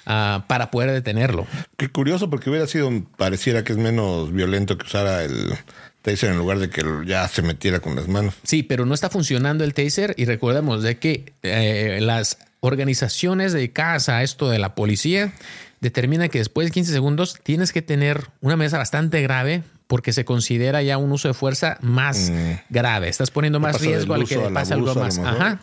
ah, 0.06 0.46
para 0.48 0.72
poder 0.72 0.92
detenerlo. 0.92 1.46
Qué 1.78 1.90
curioso 1.90 2.30
porque 2.30 2.50
hubiera 2.50 2.66
sido, 2.68 2.90
pareciera 3.18 3.64
que 3.64 3.74
es 3.74 3.78
menos 3.78 4.32
violento 4.32 4.78
que 4.78 4.86
usara 4.86 5.24
el 5.24 5.54
taser 6.02 6.32
en 6.32 6.38
lugar 6.38 6.60
de 6.60 6.70
que 6.70 6.84
ya 7.06 7.28
se 7.28 7.42
metiera 7.42 7.80
con 7.82 7.96
las 7.96 8.08
manos. 8.08 8.34
Sí, 8.44 8.64
pero 8.64 8.86
no 8.86 8.94
está 8.94 9.10
funcionando 9.10 9.64
el 9.64 9.74
taser 9.74 10.14
y 10.18 10.26
recordemos 10.26 10.82
de 10.84 10.98
que 10.98 11.34
eh, 11.44 12.00
las 12.02 12.38
organizaciones 12.64 13.52
dedicadas 13.52 14.08
a 14.10 14.24
esto 14.24 14.50
de 14.50 14.58
la 14.58 14.74
policía 14.74 15.34
determinan 15.82 16.30
que 16.30 16.38
después 16.40 16.66
de 16.68 16.72
15 16.72 16.94
segundos 16.94 17.38
tienes 17.44 17.74
que 17.74 17.82
tener 17.82 18.28
una 18.40 18.54
amenaza 18.54 18.78
bastante 18.78 19.22
grave 19.22 19.64
porque 19.88 20.14
se 20.14 20.24
considera 20.24 20.82
ya 20.82 20.98
un 20.98 21.12
uso 21.12 21.28
de 21.28 21.34
fuerza 21.34 21.78
más 21.82 22.32
grave. 22.70 23.10
Estás 23.10 23.32
poniendo 23.32 23.60
más 23.60 23.76
riesgo 23.82 24.14
al 24.14 24.22
que 24.26 24.36
le 24.38 24.42
algo 24.72 24.96
más. 24.96 25.18
Ajá. 25.36 25.60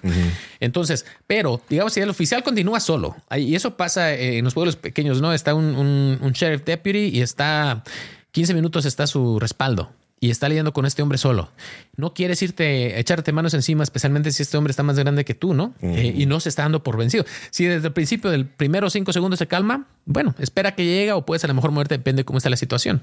Entonces, 0.61 1.07
pero 1.27 1.63
digamos 1.71 1.95
si 1.95 2.01
el 2.01 2.11
oficial 2.11 2.43
continúa 2.43 2.81
solo 2.81 3.17
y 3.35 3.55
eso 3.55 3.77
pasa 3.79 4.13
eh, 4.13 4.37
en 4.39 4.45
los 4.45 4.53
pueblos 4.53 4.77
pequeños, 4.77 5.23
¿no? 5.23 5.33
Está 5.33 5.55
un, 5.55 5.75
un- 5.75 6.19
un 6.21 6.33
sheriff 6.33 6.65
deputy 6.65 7.09
y 7.17 7.23
está 7.23 7.83
15 8.33 8.53
minutos 8.55 8.85
está 8.85 9.05
a 9.05 9.07
su 9.07 9.41
respaldo 9.41 9.91
y 10.23 10.31
está 10.31 10.51
lidiando 10.51 10.75
con 10.75 10.85
este 10.85 11.01
hombre 11.01 11.17
solo. 11.17 11.51
No 11.97 12.13
quieres 12.13 12.43
irte, 12.43 13.01
echarte 13.01 13.33
manos 13.33 13.55
encima, 13.55 13.83
especialmente 13.83 14.31
si 14.33 14.43
este 14.43 14.59
hombre 14.59 14.71
está 14.71 14.83
más 14.83 14.99
grande 14.99 15.25
que 15.25 15.33
tú, 15.33 15.55
¿no? 15.55 15.75
Eh, 15.81 16.15
y 16.15 16.27
no 16.27 16.41
se 16.41 16.51
está 16.51 16.63
dando 16.63 16.83
por 16.83 16.99
vencido. 16.99 17.25
Si 17.51 17.65
desde 17.65 17.87
el 17.89 17.95
principio 17.95 18.31
del 18.31 18.47
primero 18.47 18.91
cinco 18.91 19.15
segundos 19.15 19.39
se 19.39 19.47
calma, 19.47 19.89
bueno, 20.05 20.35
espera 20.39 20.75
que 20.75 20.85
llegue 20.85 21.13
o 21.13 21.25
puedes 21.25 21.43
a 21.45 21.49
lo 21.49 21.55
mejor 21.55 21.71
muerte, 21.71 21.97
depende 21.97 22.21
de 22.21 22.25
cómo 22.27 22.37
está 22.37 22.51
la 22.51 22.59
situación. 22.59 23.03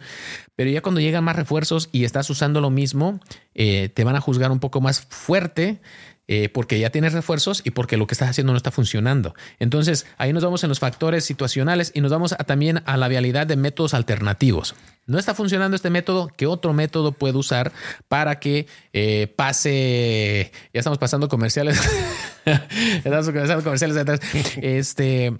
Pero 0.55 0.70
ya 0.70 0.82
cuando 0.82 1.01
llegan 1.01 1.24
más 1.24 1.36
refuerzos 1.36 1.89
y 1.91 2.03
estás 2.03 2.30
usando 2.30 2.61
lo 2.61 2.70
mismo, 2.70 3.20
eh, 3.55 3.89
te 3.89 4.03
van 4.03 4.15
a 4.15 4.22
juzgar 4.22 4.51
un 4.51 4.59
poco 4.59 4.80
más 4.80 5.01
fuerte 5.01 5.82
eh, 6.28 6.50
porque 6.50 6.78
ya 6.80 6.90
tienes 6.90 7.14
refuerzos 7.14 7.62
y 7.66 7.72
porque 7.72 7.98
lo 7.98 8.06
que 8.08 8.14
estás 8.14 8.30
haciendo 8.30 8.54
no 8.54 8.58
está 8.58 8.72
funcionando. 8.72 9.34
Entonces, 9.60 10.06
ahí 10.18 10.34
nos 10.34 10.44
vamos 10.44 10.64
en 10.64 10.70
los 10.70 10.80
factores 10.80 11.24
situacionales 11.26 11.92
y 11.96 12.02
nos 12.02 12.12
vamos 12.12 12.34
a- 12.34 12.38
también 12.38 12.82
a 12.86 12.98
la 12.98 13.08
vialidad 13.08 13.48
de 13.48 13.56
métodos 13.56 13.94
alternativos. 13.94 14.76
No 15.06 15.18
está 15.20 15.34
funcionando 15.34 15.76
este 15.76 15.90
método, 15.90 16.30
¿qué 16.36 16.46
otro 16.48 16.74
método 16.74 17.14
puedo 17.14 17.40
usar 17.40 17.72
para 18.10 18.40
que 18.40 18.68
eh, 18.92 19.34
pase? 19.38 20.52
Ya 20.74 20.80
estamos 20.80 20.98
pasando 21.00 21.30
comerciales. 21.30 21.80
estamos 22.46 23.28
pasando 23.30 23.64
comerciales 23.64 23.98
atrás. 23.98 24.20
Este 24.62 25.34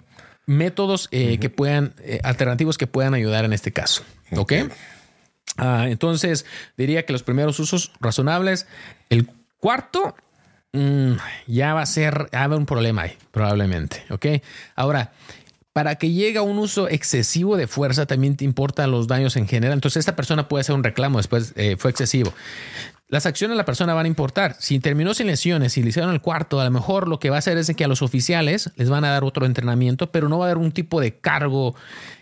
métodos 0.46 1.08
eh, 1.10 1.36
que 1.38 1.50
puedan, 1.50 1.94
alternativos 2.22 2.78
que 2.78 2.86
puedan 2.86 3.12
ayudar 3.12 3.44
en 3.44 3.52
este 3.52 3.70
caso. 3.72 4.02
¿Ok? 4.34 4.54
Ah, 5.58 5.86
entonces, 5.88 6.46
diría 6.76 7.04
que 7.04 7.12
los 7.12 7.22
primeros 7.22 7.58
usos 7.58 7.92
razonables. 8.00 8.66
El 9.10 9.28
cuarto, 9.58 10.14
mm, 10.72 11.12
ya 11.46 11.74
va 11.74 11.82
a 11.82 11.86
ser, 11.86 12.28
va 12.34 12.40
a 12.40 12.44
haber 12.44 12.58
un 12.58 12.66
problema 12.66 13.02
ahí, 13.02 13.12
probablemente. 13.30 14.04
Ok. 14.10 14.26
Ahora, 14.76 15.12
para 15.72 15.94
que 15.94 16.10
llegue 16.10 16.38
a 16.38 16.42
un 16.42 16.58
uso 16.58 16.88
excesivo 16.88 17.56
de 17.56 17.68
fuerza, 17.68 18.06
también 18.06 18.36
te 18.36 18.44
importan 18.44 18.90
los 18.90 19.06
daños 19.06 19.36
en 19.36 19.46
general. 19.46 19.74
Entonces, 19.74 20.00
esta 20.00 20.16
persona 20.16 20.48
puede 20.48 20.62
hacer 20.62 20.74
un 20.74 20.82
reclamo 20.82 21.18
después, 21.18 21.52
eh, 21.56 21.76
fue 21.78 21.90
excesivo. 21.90 22.32
Las 23.10 23.24
acciones 23.24 23.54
de 23.54 23.58
la 23.58 23.64
persona 23.64 23.94
van 23.94 24.04
a 24.04 24.08
importar. 24.08 24.56
Si 24.58 24.80
terminó 24.80 25.14
sin 25.14 25.28
lesiones 25.28 25.78
y 25.78 25.82
le 25.82 25.88
hicieron 25.88 26.12
el 26.12 26.20
cuarto, 26.20 26.60
a 26.60 26.64
lo 26.64 26.70
mejor 26.70 27.08
lo 27.08 27.18
que 27.18 27.30
va 27.30 27.36
a 27.36 27.38
hacer 27.38 27.56
es 27.56 27.72
que 27.74 27.84
a 27.84 27.88
los 27.88 28.02
oficiales 28.02 28.70
les 28.76 28.90
van 28.90 29.04
a 29.04 29.10
dar 29.10 29.24
otro 29.24 29.46
entrenamiento, 29.46 30.10
pero 30.10 30.28
no 30.28 30.38
va 30.38 30.46
a 30.46 30.50
haber 30.50 30.62
un 30.62 30.72
tipo 30.72 31.00
de 31.00 31.14
cargo 31.14 31.74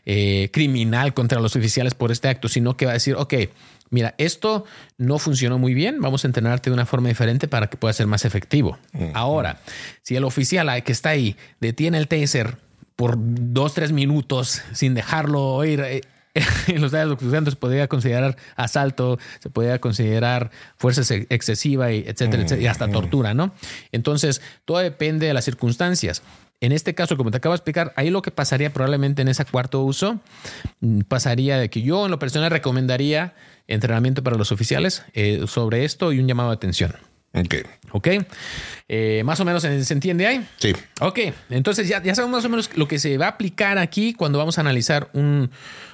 eh, 0.05 0.51
criminal 0.53 1.13
contra 1.13 1.41
los 1.41 1.57
oficiales 1.57 1.95
por 1.95 2.13
este 2.13 2.29
acto, 2.29 2.49
sino 2.49 2.77
que 2.77 2.85
va 2.85 2.93
a 2.93 2.95
decir, 2.95 3.17
ok, 3.17 3.35
mira, 3.91 4.15
esto 4.19 4.65
no 4.99 5.19
funcionó 5.19 5.59
muy 5.59 5.75
bien, 5.75 6.01
vamos 6.01 6.25
a 6.25 6.29
entrenarte 6.29 6.71
de 6.71 6.75
una 6.75 6.87
forma 6.87 7.09
diferente 7.09 7.49
para 7.49 7.69
que 7.69 7.77
pueda 7.77 7.93
ser 7.93 8.07
más 8.07 8.25
efectivo. 8.25 8.79
Ahora, 9.15 9.61
si 10.03 10.17
el 10.17 10.25
oficial 10.25 10.83
que 10.83 10.93
está 10.93 11.11
ahí 11.11 11.37
detiene 11.61 11.99
el 11.99 12.09
taser 12.09 12.59
por 12.97 13.17
dos, 13.19 13.75
tres 13.75 13.93
minutos 13.93 14.63
sin 14.73 14.95
dejarlo 14.95 15.65
ir, 15.65 15.81
eh, 15.81 16.01
en 16.67 16.81
los 16.83 16.93
datos 16.93 17.19
se 17.21 17.57
podría 17.57 17.89
considerar 17.89 18.37
asalto, 18.57 19.19
se 19.41 19.49
podría 19.51 19.81
considerar 19.81 20.51
fuerza 20.77 21.01
ex- 21.15 21.27
excesiva, 21.31 21.93
y 21.93 22.01
etcétera, 22.01 22.43
etcétera, 22.43 22.63
y 22.63 22.67
hasta 22.67 22.89
tortura, 22.91 23.33
¿no? 23.35 23.53
Entonces, 23.93 24.43
todo 24.65 24.79
depende 24.79 25.27
de 25.27 25.35
las 25.35 25.45
circunstancias. 25.45 26.23
En 26.61 26.73
este 26.73 26.95
caso, 26.95 27.19
como 27.19 27.31
te 27.31 27.37
acabo 27.37 27.53
de 27.53 27.57
explicar, 27.57 27.93
ahí 27.97 28.09
lo 28.11 28.23
que 28.23 28.31
pasaría 28.31 28.73
probablemente 28.73 29.21
en 29.23 29.29
ese 29.29 29.45
cuarto 29.45 29.83
uso, 29.83 30.21
mm, 30.81 31.01
pasaría 31.01 31.59
de 31.59 31.69
que 31.69 31.83
yo 31.83 32.07
en 32.07 32.11
lo 32.11 32.19
personal 32.19 32.51
recomendaría 32.51 33.35
entrenamiento 33.69 34.23
para 34.23 34.37
los 34.37 34.53
oficiales 34.53 35.05
eh, 35.13 35.45
sobre 35.47 35.85
esto 35.85 36.13
y 36.13 36.19
un 36.21 36.27
llamado 36.29 36.51
de 36.51 36.57
atención. 36.57 36.95
Ok. 37.35 37.55
¿Ok? 37.93 38.09
Eh, 38.89 39.23
más 39.25 39.39
o 39.41 39.45
menos 39.45 39.63
se 39.63 39.93
entiende 39.93 40.27
ahí. 40.27 40.47
Sí. 40.59 40.73
Ok, 41.01 41.19
entonces 41.51 41.87
ya, 41.89 42.03
ya 42.03 42.15
sabemos 42.15 42.39
más 42.39 42.45
o 42.47 42.49
menos 42.49 42.71
lo 42.77 42.89
que 42.89 42.99
se 42.99 43.19
va 43.19 43.27
a 43.27 43.31
aplicar 43.31 43.79
aquí 43.79 44.15
cuando 44.15 44.39
vamos 44.39 44.57
a 44.59 44.63
analizar 44.63 45.11
un, 45.13 45.51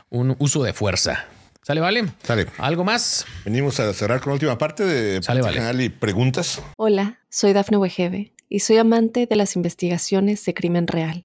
un 0.08 0.36
uso 0.38 0.62
de 0.62 0.72
fuerza. 0.72 1.26
¿Sale, 1.62 1.80
vale? 1.80 2.04
Sale. 2.22 2.46
¿Algo 2.58 2.84
más? 2.84 3.24
Venimos 3.44 3.78
a 3.80 3.92
cerrar 3.92 4.20
con 4.20 4.30
la 4.30 4.34
última 4.34 4.58
parte 4.58 4.84
de 4.84 5.22
Sale, 5.22 5.42
vale. 5.42 5.56
canal 5.58 5.80
y 5.80 5.88
preguntas. 5.88 6.60
Hola, 6.76 7.20
soy 7.28 7.52
Dafne 7.52 7.76
Wegebe 7.76 8.32
y 8.48 8.60
soy 8.60 8.78
amante 8.78 9.26
de 9.26 9.36
las 9.36 9.54
investigaciones 9.56 10.44
de 10.44 10.54
crimen 10.54 10.86
real. 10.86 11.24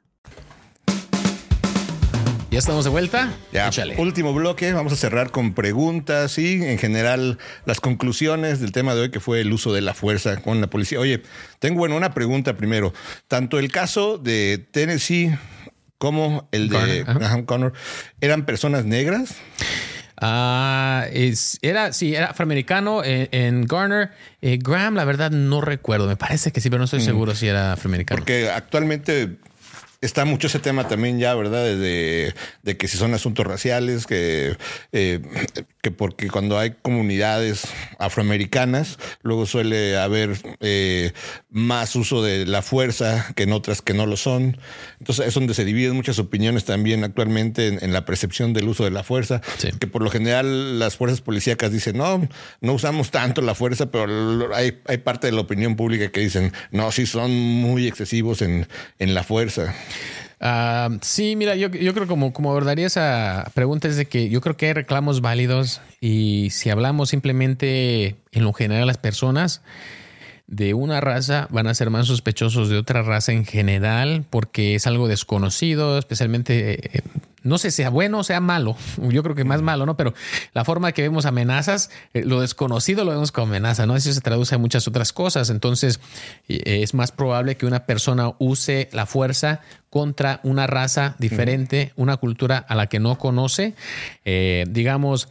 ¿Ya 2.51 2.59
estamos 2.59 2.83
de 2.83 2.89
vuelta? 2.89 3.31
Ya, 3.53 3.69
Échale. 3.69 3.95
último 3.97 4.33
bloque. 4.33 4.73
Vamos 4.73 4.91
a 4.91 4.97
cerrar 4.97 5.31
con 5.31 5.53
preguntas 5.53 6.37
y 6.37 6.61
en 6.61 6.77
general 6.77 7.37
las 7.63 7.79
conclusiones 7.79 8.59
del 8.59 8.73
tema 8.73 8.93
de 8.93 9.03
hoy 9.03 9.09
que 9.09 9.21
fue 9.21 9.39
el 9.39 9.53
uso 9.53 9.71
de 9.71 9.79
la 9.79 9.93
fuerza 9.93 10.35
con 10.41 10.59
la 10.59 10.67
policía. 10.67 10.99
Oye, 10.99 11.23
tengo 11.59 11.79
bueno 11.79 11.95
una 11.95 12.13
pregunta 12.13 12.57
primero. 12.57 12.93
Tanto 13.29 13.57
el 13.57 13.71
caso 13.71 14.17
de 14.17 14.67
Tennessee 14.69 15.33
como 15.97 16.49
el 16.51 16.67
de 16.67 17.03
ajá. 17.07 17.13
Graham 17.13 17.45
Connor 17.45 17.71
eran 18.19 18.45
personas 18.45 18.83
negras. 18.83 19.35
Ah, 20.19 21.05
es, 21.13 21.57
era, 21.61 21.93
sí, 21.93 22.15
era 22.15 22.31
afroamericano 22.31 23.01
en, 23.05 23.63
Garner. 23.63 24.11
Eh, 24.41 24.59
Graham, 24.61 24.95
la 24.95 25.05
verdad, 25.05 25.31
no 25.31 25.61
recuerdo. 25.61 26.05
Me 26.05 26.17
parece 26.17 26.51
que 26.51 26.59
sí, 26.59 26.69
pero 26.69 26.79
no 26.79 26.85
estoy 26.85 26.99
mm. 26.99 27.05
seguro 27.05 27.33
si 27.33 27.47
era 27.47 27.71
afroamericano. 27.71 28.19
Porque 28.19 28.49
actualmente 28.49 29.37
está 30.01 30.25
mucho 30.25 30.47
ese 30.47 30.59
tema 30.59 30.87
también 30.87 31.19
ya, 31.19 31.33
¿verdad? 31.35 31.63
De, 31.63 32.33
de 32.63 32.77
que 32.77 32.87
si 32.87 32.97
son 32.97 33.13
asuntos 33.13 33.45
raciales, 33.45 34.07
que, 34.07 34.57
eh, 34.91 35.21
que 35.81 35.91
porque 35.91 36.29
cuando 36.29 36.59
hay 36.59 36.75
comunidades 36.81 37.63
afroamericanas, 37.97 38.99
luego 39.23 39.45
suele 39.45 39.97
haber 39.97 40.37
eh, 40.59 41.11
más 41.49 41.95
uso 41.95 42.21
de 42.21 42.45
la 42.45 42.61
fuerza 42.61 43.33
que 43.35 43.43
en 43.43 43.53
otras 43.53 43.81
que 43.81 43.93
no 43.93 44.05
lo 44.05 44.15
son. 44.15 44.57
Entonces 44.99 45.27
es 45.27 45.33
donde 45.33 45.53
se 45.53 45.65
dividen 45.65 45.95
muchas 45.95 46.19
opiniones 46.19 46.65
también 46.65 47.03
actualmente 47.03 47.67
en, 47.67 47.91
la 47.91 48.05
percepción 48.05 48.53
del 48.53 48.67
uso 48.67 48.83
de 48.83 48.91
la 48.91 49.03
fuerza, 49.03 49.41
que 49.79 49.87
por 49.87 50.03
lo 50.03 50.09
general 50.09 50.79
las 50.79 50.97
fuerzas 50.97 51.21
policíacas 51.21 51.71
dicen, 51.71 51.97
no, 51.97 52.27
no 52.61 52.73
usamos 52.73 53.09
tanto 53.11 53.41
la 53.41 53.55
fuerza, 53.55 53.91
pero 53.91 54.53
hay, 54.55 54.79
hay 54.85 54.97
parte 54.99 55.27
de 55.27 55.33
la 55.33 55.41
opinión 55.41 55.75
pública 55.75 56.11
que 56.11 56.21
dicen, 56.21 56.53
no, 56.71 56.91
sí 56.91 57.05
son 57.05 57.31
muy 57.31 57.87
excesivos 57.87 58.41
en, 58.41 58.67
en 58.99 59.13
la 59.13 59.23
fuerza. 59.23 59.73
Ah, 60.43 60.89
sí, 61.01 61.35
mira, 61.35 61.55
yo, 61.55 61.69
yo 61.69 61.93
creo 61.93 62.07
como, 62.07 62.33
como 62.33 62.49
abordaría 62.49 62.87
esa 62.87 63.51
pregunta 63.53 63.87
es 63.87 63.95
de 63.95 64.07
que 64.07 64.27
yo 64.29 64.41
creo 64.41 64.57
que 64.57 64.65
hay 64.65 64.73
reclamos 64.73 65.21
válidos 65.21 65.81
y 65.99 66.49
si 66.49 66.71
hablamos 66.71 67.09
simplemente 67.09 68.15
en 68.31 68.43
lo 68.43 68.51
general 68.51 68.87
las 68.87 68.97
personas 68.97 69.61
de 70.47 70.73
una 70.73 70.99
raza 70.99 71.47
van 71.51 71.67
a 71.67 71.75
ser 71.75 71.91
más 71.91 72.07
sospechosos 72.07 72.69
de 72.69 72.77
otra 72.79 73.03
raza 73.03 73.31
en 73.33 73.45
general 73.45 74.25
porque 74.31 74.73
es 74.73 74.87
algo 74.87 75.07
desconocido, 75.07 75.99
especialmente 75.99 76.97
eh, 76.97 77.01
no 77.43 77.57
sé 77.57 77.71
sea 77.71 77.89
bueno 77.89 78.19
o 78.19 78.23
sea 78.23 78.39
malo, 78.39 78.75
yo 78.97 79.23
creo 79.23 79.35
que 79.35 79.43
más 79.43 79.61
malo, 79.61 79.85
¿no? 79.85 79.97
Pero 79.97 80.13
la 80.53 80.63
forma 80.63 80.91
que 80.91 81.01
vemos 81.01 81.25
amenazas, 81.25 81.89
eh, 82.13 82.23
lo 82.23 82.41
desconocido 82.41 83.03
lo 83.03 83.11
vemos 83.11 83.31
como 83.31 83.47
amenaza, 83.47 83.85
¿no? 83.85 83.95
Eso 83.95 84.11
se 84.13 84.21
traduce 84.21 84.55
a 84.55 84.57
muchas 84.57 84.87
otras 84.87 85.13
cosas. 85.13 85.49
Entonces, 85.49 85.99
eh, 86.47 86.81
es 86.83 86.93
más 86.93 87.11
probable 87.11 87.57
que 87.57 87.65
una 87.65 87.85
persona 87.85 88.33
use 88.39 88.89
la 88.91 89.05
fuerza 89.05 89.61
contra 89.89 90.39
una 90.43 90.67
raza 90.67 91.15
diferente, 91.19 91.91
una 91.97 92.15
cultura 92.17 92.57
a 92.57 92.75
la 92.75 92.87
que 92.87 92.99
no 92.99 93.17
conoce. 93.17 93.73
Eh, 94.23 94.65
digamos, 94.69 95.27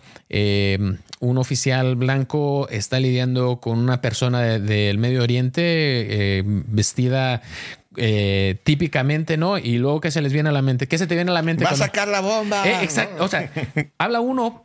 un 1.20 1.38
oficial 1.38 1.96
blanco 1.96 2.68
está 2.68 3.00
lidiando 3.00 3.56
con 3.60 3.78
una 3.78 4.02
persona 4.02 4.42
del 4.42 4.98
Medio 4.98 5.22
Oriente 5.22 6.42
vestida 6.44 7.42
eh, 7.96 8.60
típicamente, 8.62 9.36
¿no? 9.36 9.58
Y 9.58 9.78
luego 9.78 10.00
que 10.00 10.12
se 10.12 10.22
les 10.22 10.32
viene 10.32 10.48
a 10.48 10.52
la 10.52 10.62
mente, 10.62 10.86
¿qué 10.86 10.96
se 10.96 11.08
te 11.08 11.16
viene 11.16 11.32
a 11.32 11.34
la 11.34 11.42
mente? 11.42 11.64
Va 11.64 11.70
a 11.70 11.76
sacar 11.76 12.06
la 12.06 12.20
bomba. 12.20 12.64
Eh, 12.64 12.84
exacto. 12.84 13.24
O 13.24 13.26
sea, 13.26 13.50
habla 13.98 14.20
uno, 14.20 14.64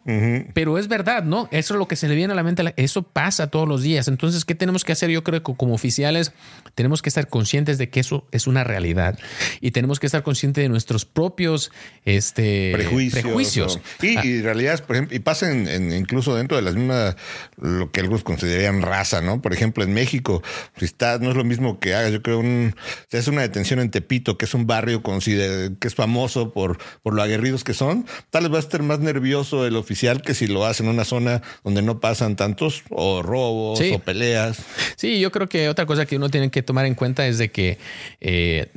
pero 0.54 0.78
es 0.78 0.88
verdad, 0.88 1.24
¿no? 1.24 1.48
Eso 1.52 1.74
es 1.74 1.80
lo 1.80 1.88
que 1.88 1.96
se 1.96 2.08
le 2.08 2.14
viene 2.14 2.34
a 2.34 2.36
la 2.36 2.44
mente. 2.44 2.74
Eso 2.78 3.02
pasa 3.02 3.48
todos 3.48 3.68
los 3.68 3.82
días. 3.82 4.08
Entonces, 4.08 4.46
¿qué 4.46 4.54
tenemos 4.54 4.84
que 4.84 4.92
hacer? 4.92 5.10
Yo 5.10 5.24
creo 5.24 5.42
que 5.42 5.56
como 5.56 5.74
oficiales 5.74 6.34
tenemos 6.76 7.02
que 7.02 7.10
estar 7.10 7.28
conscientes 7.28 7.80
de 7.80 7.90
que 7.90 8.02
eso 8.02 8.28
es 8.32 8.46
una 8.46 8.64
realidad 8.64 9.18
y 9.60 9.72
tenemos 9.72 10.00
que 10.00 10.06
estar 10.06 10.22
conscientes 10.22 10.64
de 10.64 10.70
nuestros 10.70 11.06
propios 11.06 11.72
este, 12.04 12.74
prejuicios. 12.74 13.80
Y, 14.04 14.18
ah. 14.18 14.26
y, 14.26 14.42
realidades, 14.42 14.82
por 14.82 14.98
ejemplo, 14.98 15.16
y 15.16 15.20
pasen 15.20 15.68
incluso 15.94 16.36
dentro 16.36 16.58
de 16.58 16.64
las 16.64 16.76
mismas, 16.76 17.16
lo 17.60 17.92
que 17.92 18.02
algunos 18.02 18.24
considerarían 18.24 18.84
raza, 18.84 19.22
¿no? 19.22 19.42
Por 19.42 19.52
ejemplo, 19.52 19.84
en 19.84 19.96
México, 19.96 20.44
si 20.78 20.86
está, 20.86 21.18
no 21.18 21.32
es 21.32 21.36
lo 21.36 21.44
mismo 21.44 21.80
que 21.80 21.96
hagas, 21.96 22.12
yo 22.12 22.22
creo, 22.22 22.40
un 22.40 22.76
es 23.18 23.28
una 23.28 23.42
detención 23.42 23.80
en 23.80 23.92
Tepito, 23.92 24.38
que 24.38 24.46
es 24.46 24.54
un 24.54 24.68
barrio 24.68 25.02
que 25.04 25.88
es 25.88 25.96
famoso 25.96 26.52
por, 26.52 26.78
por 27.02 27.14
lo 27.14 27.22
aguerridos 27.22 27.64
que 27.64 27.74
son, 27.74 28.06
tal 28.30 28.44
vez 28.44 28.54
va 28.54 28.58
a 28.58 28.60
estar 28.60 28.84
más 28.84 29.00
nervioso 29.00 29.66
el 29.66 29.76
oficial 29.76 30.22
que 30.22 30.34
si 30.34 30.48
lo 30.48 30.66
hace 30.66 30.84
en 30.84 30.90
una 30.90 31.06
zona 31.06 31.42
donde 31.64 31.82
no 31.82 32.00
pasan 32.00 32.36
tantos 32.36 32.84
o 32.90 33.22
robos 33.22 33.80
o 33.80 34.00
peleas. 34.00 34.58
Sí, 34.96 35.20
yo 35.20 35.32
creo 35.32 35.48
que 35.48 35.70
otra 35.70 35.86
cosa 35.86 36.06
que 36.06 36.18
uno 36.18 36.30
tiene 36.30 36.52
que 36.52 36.64
tomar 36.64 36.86
en 36.86 36.96
cuenta 36.96 37.28
es 37.28 37.38
de 37.38 37.52
que 37.52 37.78
eh, 38.22 38.68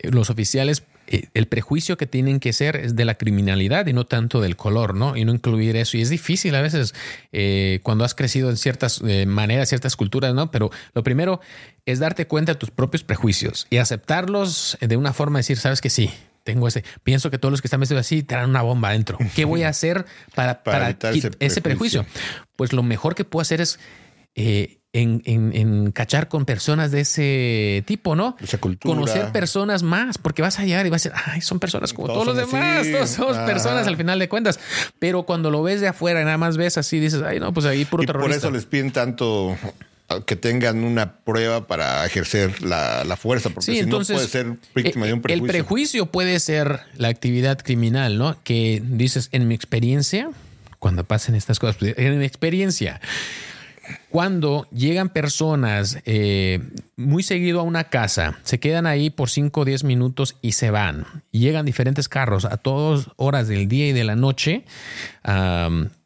los 0.00 0.30
oficiales 0.30 0.82
el 1.06 1.46
prejuicio 1.46 1.96
que 1.96 2.06
tienen 2.06 2.40
que 2.40 2.52
ser 2.52 2.76
es 2.76 2.96
de 2.96 3.04
la 3.04 3.14
criminalidad 3.14 3.86
y 3.86 3.92
no 3.92 4.06
tanto 4.06 4.40
del 4.40 4.56
color, 4.56 4.94
¿no? 4.94 5.16
Y 5.16 5.24
no 5.24 5.32
incluir 5.32 5.76
eso. 5.76 5.96
Y 5.96 6.02
es 6.02 6.10
difícil 6.10 6.54
a 6.54 6.62
veces 6.62 6.94
eh, 7.32 7.80
cuando 7.82 8.04
has 8.04 8.14
crecido 8.14 8.50
en 8.50 8.56
ciertas 8.56 9.00
eh, 9.06 9.26
maneras, 9.26 9.68
ciertas 9.68 9.96
culturas, 9.96 10.34
¿no? 10.34 10.50
Pero 10.50 10.70
lo 10.94 11.02
primero 11.02 11.40
es 11.84 11.98
darte 11.98 12.26
cuenta 12.26 12.52
de 12.52 12.58
tus 12.58 12.70
propios 12.70 13.04
prejuicios 13.04 13.66
y 13.70 13.78
aceptarlos 13.78 14.76
de 14.80 14.96
una 14.96 15.12
forma 15.12 15.38
de 15.38 15.40
decir, 15.40 15.58
sabes 15.58 15.80
que 15.80 15.90
sí, 15.90 16.10
tengo 16.44 16.68
ese, 16.68 16.84
pienso 17.02 17.30
que 17.30 17.38
todos 17.38 17.50
los 17.50 17.60
que 17.60 17.66
están 17.66 17.80
vestidos 17.80 18.00
así 18.00 18.22
traen 18.22 18.50
una 18.50 18.62
bomba 18.62 18.88
adentro. 18.88 19.18
¿Qué 19.34 19.44
voy 19.44 19.64
a 19.64 19.68
hacer 19.68 20.06
para, 20.34 20.62
para, 20.64 20.96
ese, 21.40 21.60
prejuicio? 21.60 22.06
Pues 22.56 22.72
lo 22.72 22.82
mejor 22.82 23.14
que 23.14 23.24
puedo 23.24 23.42
hacer 23.42 23.60
es 23.60 23.78
en, 24.96 25.52
en, 25.54 25.92
cachar 25.92 26.28
con 26.28 26.44
personas 26.44 26.90
de 26.90 27.00
ese 27.00 27.84
tipo, 27.86 28.16
¿no? 28.16 28.36
Esa 28.40 28.58
cultura. 28.58 28.94
Conocer 28.94 29.30
personas 29.32 29.82
más, 29.82 30.18
porque 30.18 30.42
vas 30.42 30.58
a 30.58 30.64
llegar 30.64 30.86
y 30.86 30.90
vas 30.90 31.06
a 31.06 31.10
decir, 31.10 31.22
ay, 31.26 31.40
son 31.40 31.58
personas 31.58 31.92
como 31.92 32.08
todos, 32.08 32.26
los 32.26 32.36
demás, 32.36 32.86
todos 32.90 33.10
somos 33.10 33.36
personas 33.38 33.86
al 33.86 33.96
final 33.96 34.18
de 34.18 34.28
cuentas. 34.28 34.58
Pero 34.98 35.24
cuando 35.24 35.50
lo 35.50 35.62
ves 35.62 35.80
de 35.80 35.88
afuera 35.88 36.24
nada 36.24 36.38
más 36.38 36.56
ves 36.56 36.78
así, 36.78 36.98
dices, 36.98 37.22
ay, 37.22 37.40
no, 37.40 37.52
pues 37.52 37.66
ahí 37.66 37.84
puro 37.84 38.02
y 38.02 38.06
Por 38.06 38.30
eso 38.30 38.50
les 38.50 38.64
piden 38.64 38.90
tanto 38.90 39.56
que 40.24 40.36
tengan 40.36 40.84
una 40.84 41.16
prueba 41.18 41.66
para 41.66 42.06
ejercer 42.06 42.62
la, 42.62 43.16
fuerza, 43.20 43.50
porque 43.50 43.72
si 43.72 43.82
no 43.82 44.00
puede 44.00 44.28
ser 44.28 44.54
víctima 44.74 45.06
de 45.06 45.12
un 45.12 45.20
prejuicio. 45.20 45.44
El 45.44 45.50
prejuicio 45.50 46.06
puede 46.06 46.38
ser 46.40 46.80
la 46.96 47.08
actividad 47.08 47.58
criminal, 47.58 48.16
¿no? 48.16 48.36
Que 48.44 48.80
dices, 48.84 49.28
en 49.32 49.48
mi 49.48 49.54
experiencia, 49.54 50.30
cuando 50.78 51.04
pasen 51.04 51.34
estas 51.34 51.58
cosas, 51.58 51.76
pues, 51.76 51.94
en 51.98 52.18
mi 52.18 52.24
experiencia, 52.24 53.00
cuando 54.10 54.66
llegan 54.70 55.08
personas 55.08 55.98
eh, 56.04 56.60
muy 56.96 57.22
seguido 57.22 57.60
a 57.60 57.62
una 57.62 57.84
casa, 57.84 58.38
se 58.42 58.58
quedan 58.60 58.86
ahí 58.86 59.10
por 59.10 59.30
5 59.30 59.60
o 59.60 59.64
10 59.64 59.84
minutos 59.84 60.36
y 60.42 60.52
se 60.52 60.70
van. 60.70 61.06
llegan 61.30 61.66
diferentes 61.66 62.08
carros 62.08 62.44
a 62.44 62.56
todas 62.56 63.08
horas 63.16 63.48
del 63.48 63.68
día 63.68 63.88
y 63.88 63.92
de 63.92 64.04
la 64.04 64.16
noche. 64.16 64.64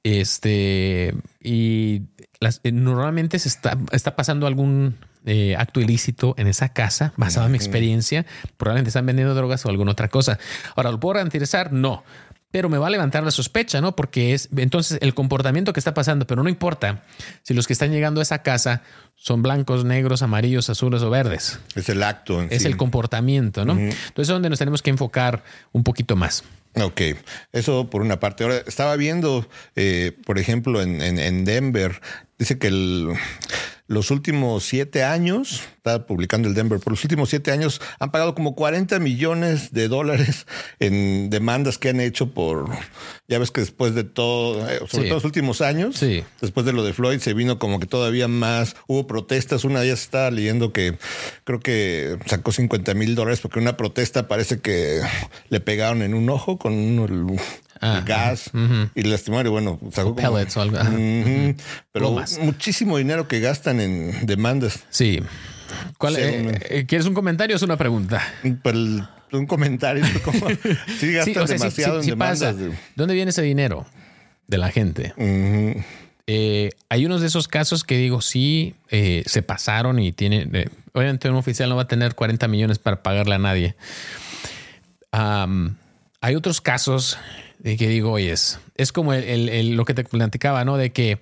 este, 0.03 1.15
y 1.43 2.03
eh, 2.41 2.73
normalmente 2.73 3.39
se 3.39 3.49
está, 3.49 3.79
está 3.93 4.17
pasando 4.17 4.47
algún 4.47 4.97
eh, 5.27 5.55
acto 5.57 5.81
ilícito 5.81 6.35
en 6.39 6.47
esa 6.47 6.71
casa, 6.73 7.13
basado 7.17 7.47
en 7.47 7.53
mi 7.53 7.59
experiencia. 7.59 8.25
Probablemente 8.57 8.89
están 8.89 9.07
vendiendo 9.07 9.35
drogas 9.35 9.65
o 9.67 9.69
alguna 9.69 9.93
otra 9.93 10.09
cosa. 10.09 10.39
Ahora, 10.77 10.91
¿lo 10.91 10.99
puedo 10.99 11.15
garantizar? 11.15 11.73
No 11.73 12.03
pero 12.51 12.69
me 12.69 12.79
va 12.79 12.89
a 12.89 12.91
levantar 12.91 13.23
la 13.23 13.31
sospecha, 13.31 13.81
¿no? 13.81 13.95
Porque 13.95 14.35
es 14.35 14.49
entonces 14.57 14.99
el 15.01 15.15
comportamiento 15.15 15.73
que 15.73 15.81
está 15.81 15.95
pasando, 15.95 16.27
pero 16.27 16.43
no 16.43 16.49
importa 16.49 17.05
si 17.43 17.55
los 17.55 17.67
que 17.67 17.73
están 17.73 17.93
llegando 17.93 18.21
a 18.21 18.23
esa 18.23 18.43
casa 18.43 18.83
son 19.15 19.43
blancos, 19.43 19.85
negros, 19.85 20.23
amarillos, 20.23 20.71
azules 20.71 21.03
o 21.03 21.11
verdes. 21.11 21.61
Es 21.75 21.89
el 21.89 22.03
acto. 22.03 22.43
es 22.43 22.65
el 22.65 22.77
comportamiento, 22.77 23.65
¿no? 23.65 23.73
Entonces 23.73 24.13
es 24.17 24.29
donde 24.29 24.51
nos 24.51 24.59
tenemos 24.59 24.83
que 24.83 24.91
enfocar 24.91 25.45
un 25.73 25.85
poquito 25.85 26.17
más. 26.17 26.43
Ok, 26.75 27.01
eso 27.53 27.91
por 27.91 28.01
una 28.01 28.21
parte. 28.21 28.45
Ahora, 28.45 28.59
estaba 28.67 28.95
viendo, 28.97 29.49
eh, 29.75 30.17
por 30.25 30.39
ejemplo, 30.39 30.81
en, 30.81 31.01
en 31.01 31.45
Denver, 31.45 32.01
dice 32.39 32.59
que 32.59 32.69
el 32.69 33.09
los 33.91 34.13
últimos 34.13 34.63
siete 34.63 35.03
años, 35.03 35.63
está 35.79 36.07
publicando 36.07 36.47
el 36.47 36.55
Denver, 36.55 36.79
por 36.79 36.93
los 36.93 37.03
últimos 37.03 37.29
siete 37.29 37.51
años 37.51 37.83
han 37.99 38.13
pagado 38.13 38.37
como 38.37 38.55
40 38.55 39.01
millones 39.01 39.73
de 39.73 39.89
dólares 39.89 40.47
en 40.79 41.29
demandas 41.29 41.77
que 41.77 41.89
han 41.89 41.99
hecho 41.99 42.31
por, 42.31 42.71
ya 43.27 43.41
ves 43.41 43.51
que 43.51 43.63
después 43.63 43.97
de 43.97 44.05
todo, 44.05 44.71
eh, 44.71 44.79
sobre 44.87 45.09
todo 45.09 45.17
los 45.17 45.25
últimos 45.25 45.61
años, 45.61 45.99
después 46.41 46.65
de 46.65 46.73
lo 46.73 46.85
de 46.85 46.93
Floyd, 46.93 47.19
se 47.19 47.35
vino 47.35 47.59
como 47.59 47.81
que 47.81 47.87
todavía 47.87 48.29
más, 48.29 48.77
hubo 48.87 49.09
protestas, 49.09 49.65
una 49.65 49.81
de 49.81 49.87
ellas 49.87 50.03
estaba 50.03 50.31
leyendo 50.31 50.73
que 50.73 50.97
creo 51.43 51.59
que 51.59 52.17
sacó 52.27 52.53
50 52.53 52.95
mil 52.95 53.17
dólares 53.17 53.41
porque 53.41 53.59
una 53.59 53.77
protesta 53.77 54.29
parece 54.29 54.61
que 54.61 55.01
le 55.49 55.59
pegaron 55.59 56.03
en 56.03 56.15
un 56.15 56.31
ojo 56.31 56.59
con 56.59 56.75
uno, 56.75 57.09
Ah, 57.83 58.03
gas 58.05 58.51
y 58.95 59.03
lastimar 59.03 59.47
y 59.47 59.49
bueno, 59.49 59.81
sacó 59.91 60.15
pellets 60.15 60.55
o 60.59 60.61
algo. 60.61 60.79
pero 61.93 62.23
muchísimo 62.43 62.99
dinero 62.99 63.27
que 63.27 63.41
gastan 63.41 63.81
en 63.81 64.27
demandas. 64.27 64.85
Sí. 64.91 65.21
¿Cuál, 65.97 66.17
eh, 66.17 66.59
eh, 66.69 66.87
¿Quieres 66.87 67.07
un 67.07 67.15
comentario 67.15 67.55
o 67.55 67.59
es 67.59 67.63
una 67.63 67.79
pregunta? 67.79 68.23
Pues, 68.63 68.77
un 69.33 69.47
comentario. 69.47 70.05
sí, 70.99 71.13
gastan 71.13 71.47
demasiado 71.47 72.01
en 72.01 72.07
demandas. 72.07 72.55
¿Dónde 72.97 73.15
viene 73.15 73.31
ese 73.31 73.43
dinero? 73.43 73.87
De 74.47 74.59
la 74.59 74.71
gente. 74.71 75.15
Eh, 76.27 76.71
hay 76.89 77.07
unos 77.07 77.21
de 77.21 77.29
esos 77.29 77.49
casos 77.49 77.85
que 77.85 77.97
digo, 77.97 78.21
sí, 78.21 78.75
se 78.91 79.43
pasaron 79.43 79.99
y 80.01 80.13
tiene. 80.13 80.69
obviamente, 80.93 81.31
un 81.31 81.37
oficial 81.37 81.69
no 81.71 81.77
va 81.77 81.83
a 81.83 81.89
tener 81.89 82.15
40 82.15 82.47
millones 82.49 82.79
para 82.79 83.03
pagarle 83.03 83.37
a 83.37 83.39
nadie. 83.39 83.77
hay 85.13 86.35
otros 86.35 86.61
casos 86.61 87.17
y 87.63 87.77
que 87.77 87.89
digo, 87.89 88.13
oye, 88.13 88.33
es, 88.33 88.59
es 88.75 88.91
como 88.93 89.13
el, 89.13 89.77
lo 89.77 89.85
que 89.85 89.93
te 89.95 90.05
platicaba, 90.05 90.65
¿no? 90.65 90.77
De 90.79 90.93
que 90.93 91.19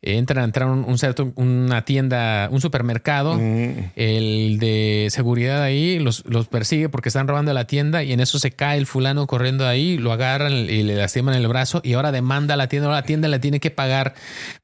entran, 0.00 0.44
entran 0.44 0.68
un, 0.70 0.84
un 0.84 0.98
cierto, 0.98 1.32
una 1.36 1.84
tienda, 1.84 2.48
un 2.50 2.60
supermercado, 2.60 3.34
Mm. 3.34 3.90
el 3.96 4.58
de 4.58 5.08
seguridad 5.10 5.62
ahí 5.62 5.98
los, 5.98 6.24
los 6.26 6.46
persigue 6.48 6.88
porque 6.88 7.08
están 7.08 7.28
robando 7.28 7.52
la 7.52 7.66
tienda 7.66 8.02
y 8.02 8.12
en 8.12 8.20
eso 8.20 8.38
se 8.38 8.50
cae 8.50 8.78
el 8.78 8.86
fulano 8.86 9.26
corriendo 9.26 9.66
ahí, 9.66 9.98
lo 9.98 10.12
agarran 10.12 10.52
y 10.52 10.82
le 10.82 10.94
lastiman 10.96 11.34
el 11.34 11.46
brazo 11.48 11.80
y 11.84 11.94
ahora 11.94 12.12
demanda 12.12 12.54
a 12.54 12.56
la 12.56 12.68
tienda, 12.68 12.86
ahora 12.88 13.00
la 13.00 13.06
tienda 13.06 13.28
le 13.28 13.38
tiene 13.38 13.60
que 13.60 13.70
pagar 13.70 14.14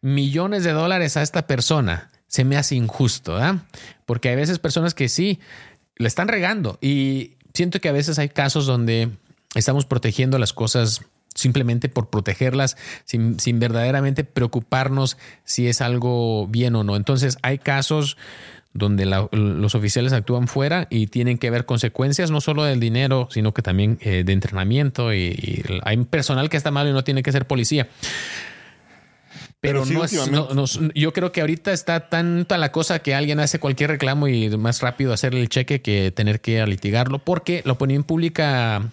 millones 0.01 0.65
de 0.65 0.73
dólares 0.73 1.17
a 1.17 1.23
esta 1.23 1.47
persona. 1.47 2.11
Se 2.27 2.45
me 2.45 2.57
hace 2.57 2.77
injusto, 2.77 3.35
¿verdad? 3.35 3.57
Porque 4.07 4.29
hay 4.29 4.37
veces 4.37 4.59
personas 4.59 4.95
que 4.95 5.09
sí 5.09 5.41
le 5.97 6.07
están 6.09 6.29
regando 6.29 6.79
y 6.81 7.33
siento 7.53 7.81
que 7.81 7.89
a 7.89 7.93
veces 7.93 8.19
hay 8.19 8.29
casos 8.29 8.67
donde 8.67 9.11
estamos 9.55 9.85
protegiendo 9.85 10.39
las 10.39 10.53
cosas 10.53 11.03
simplemente 11.35 11.89
por 11.89 12.11
protegerlas 12.11 12.77
sin, 13.05 13.39
sin, 13.39 13.61
verdaderamente 13.61 14.25
preocuparnos 14.25 15.17
si 15.45 15.69
es 15.69 15.81
algo 15.81 16.47
bien 16.49 16.75
o 16.77 16.85
no. 16.85 16.97
Entonces 16.97 17.39
hay 17.43 17.59
casos 17.59 18.17
donde 18.73 19.05
los 19.05 19.75
oficiales 19.75 20.13
actúan 20.13 20.47
fuera 20.47 20.87
y 20.91 21.09
tienen 21.09 21.39
que 21.39 21.51
ver 21.51 21.67
consecuencias 21.67 22.31
no 22.31 22.41
solo 22.41 22.63
del 22.63 22.79
dinero, 22.79 23.29
sino 23.31 23.53
que 23.53 23.63
también 23.63 23.99
eh, 24.01 24.23
de 24.25 24.33
entrenamiento 24.33 25.13
y, 25.13 25.19
y, 25.19 25.65
hay 25.83 25.97
personal 26.05 26.49
que 26.49 26.57
está 26.57 26.71
mal 26.71 26.89
y 26.89 26.93
no 26.93 27.03
tiene 27.03 27.23
que 27.23 27.33
ser 27.33 27.47
policía. 27.47 27.89
Pero, 29.61 29.85
Pero 29.85 30.07
sí, 30.09 30.17
no 30.17 30.25
es, 30.25 30.31
no, 30.31 30.49
no, 30.55 30.65
yo 30.95 31.13
creo 31.13 31.33
que 31.33 31.43
ahorita 31.43 31.73
está 31.73 32.09
tanta 32.09 32.57
la 32.57 32.73
cosa 32.73 33.01
que 33.01 33.15
alguien 33.15 33.41
hace 33.41 33.59
cualquier 33.59 33.91
reclamo 33.91 34.27
y 34.27 34.49
más 34.57 34.81
rápido 34.81 35.13
hacerle 35.13 35.43
el 35.43 35.51
cheque 35.51 35.83
que 35.83 36.11
tener 36.11 36.41
que 36.41 36.65
litigarlo, 36.67 37.19
porque 37.19 37.61
la 37.67 37.73
opinión 37.73 38.03
pública 38.03 38.91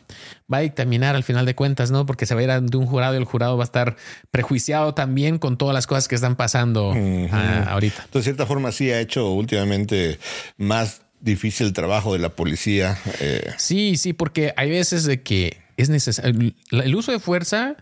va 0.52 0.58
a 0.58 0.62
dictaminar 0.62 1.16
al 1.16 1.24
final 1.24 1.46
de 1.46 1.56
cuentas, 1.56 1.90
¿no? 1.90 2.06
Porque 2.06 2.26
se 2.26 2.36
va 2.36 2.42
a 2.42 2.44
ir 2.44 2.52
ante 2.52 2.76
un 2.76 2.86
jurado 2.86 3.14
y 3.14 3.18
el 3.18 3.24
jurado 3.24 3.56
va 3.56 3.64
a 3.64 3.66
estar 3.66 3.96
prejuiciado 4.30 4.94
también 4.94 5.38
con 5.38 5.58
todas 5.58 5.74
las 5.74 5.88
cosas 5.88 6.10
que 6.10 6.16
están 6.16 6.36
pasando 6.36 6.90
uh 6.90 6.96
-huh. 6.96 7.32
a, 7.32 7.64
ahorita. 7.72 8.04
Entonces, 8.04 8.14
de 8.14 8.24
cierta 8.24 8.46
forma, 8.46 8.74
sí 8.74 8.92
ha 8.92 9.00
hecho 9.00 9.32
últimamente 9.32 10.20
más 10.58 11.02
difícil 11.22 11.68
el 11.68 11.74
trabajo 11.74 12.12
de 12.12 12.20
la 12.20 12.30
policía. 12.30 12.98
Eh. 13.22 13.54
Sí, 13.58 13.96
sí, 13.96 14.12
porque 14.12 14.54
hay 14.58 14.70
veces 14.70 15.06
de 15.06 15.22
que 15.22 15.58
es 15.78 15.90
necesario. 15.90 16.54
El 16.72 16.96
uso 16.96 17.12
de 17.14 17.20
fuerza 17.20 17.78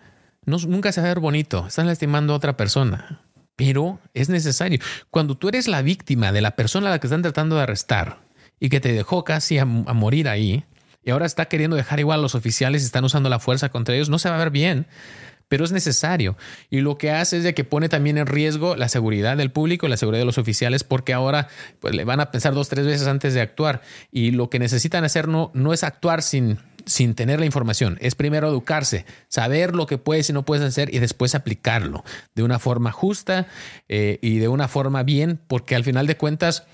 no, 0.45 0.57
nunca 0.67 0.91
se 0.91 1.01
va 1.01 1.07
a 1.07 1.09
ver 1.09 1.19
bonito. 1.19 1.65
Están 1.67 1.87
lastimando 1.87 2.33
a 2.33 2.37
otra 2.37 2.57
persona. 2.57 3.21
Pero 3.55 3.99
es 4.13 4.29
necesario. 4.29 4.79
Cuando 5.09 5.35
tú 5.35 5.49
eres 5.49 5.67
la 5.67 5.81
víctima 5.81 6.31
de 6.31 6.41
la 6.41 6.55
persona 6.55 6.87
a 6.87 6.91
la 6.91 6.99
que 6.99 7.07
están 7.07 7.21
tratando 7.21 7.55
de 7.55 7.63
arrestar 7.63 8.19
y 8.59 8.69
que 8.69 8.79
te 8.79 8.91
dejó 8.91 9.23
casi 9.23 9.57
a, 9.57 9.65
morir 9.65 10.27
ahí, 10.27 10.65
y 11.03 11.11
ahora 11.11 11.25
está 11.25 11.45
queriendo 11.45 11.75
dejar 11.75 11.99
igual 11.99 12.19
a 12.19 12.21
los 12.21 12.35
oficiales 12.35 12.81
y 12.81 12.85
están 12.85 13.05
usando 13.05 13.29
la 13.29 13.39
fuerza 13.39 13.69
contra 13.69 13.95
ellos, 13.95 14.09
no 14.09 14.19
se 14.19 14.29
va 14.29 14.35
a 14.35 14.39
ver 14.39 14.49
bien 14.49 14.87
pero 15.47 15.63
es 15.63 15.71
necesario. 15.71 16.35
Y 16.71 16.81
lo 16.81 16.97
que 16.97 17.11
hace 17.11 17.37
es 17.37 17.43
de 17.43 17.53
que 17.53 17.63
pone 17.63 17.87
también 17.87 18.17
en 18.17 18.25
riesgo 18.25 18.75
la 18.75 18.89
seguridad 18.89 19.37
del 19.37 19.51
público, 19.51 19.87
la 19.87 19.95
seguridad 19.95 20.21
de 20.21 20.25
los 20.25 20.39
oficiales, 20.39 20.83
porque 20.83 21.13
ahora 21.13 21.49
pues, 21.79 21.93
le 21.93 22.03
van 22.03 22.19
a 22.19 22.31
pensar 22.31 22.55
dos, 22.55 22.67
tres 22.67 22.87
veces 22.87 23.07
antes 23.07 23.35
de 23.35 23.41
actuar. 23.41 23.81
Y 24.11 24.31
lo 24.31 24.49
que 24.49 24.57
necesitan 24.57 25.03
hacer 25.03 25.27
no, 25.27 25.51
no 25.53 25.71
es 25.71 25.83
actuar 25.83 26.23
sin, 26.23 26.57
sin 26.85 27.15
tener 27.15 27.39
la 27.39 27.45
información, 27.45 27.97
es 28.01 28.15
primero 28.15 28.47
educarse, 28.47 29.05
saber 29.27 29.75
lo 29.75 29.85
que 29.85 29.97
puedes 29.97 30.29
y 30.29 30.33
no 30.33 30.45
puedes 30.45 30.63
hacer 30.63 30.93
y 30.93 30.99
después 30.99 31.35
aplicarlo 31.35 32.03
de 32.35 32.43
una 32.43 32.59
forma 32.59 32.91
justa 32.91 33.47
eh, 33.89 34.19
y 34.21 34.37
de 34.37 34.47
una 34.47 34.67
forma 34.67 35.03
bien, 35.03 35.39
porque 35.47 35.75
al 35.75 35.83
final 35.83 36.07
de 36.07 36.17
cuentas 36.17 36.65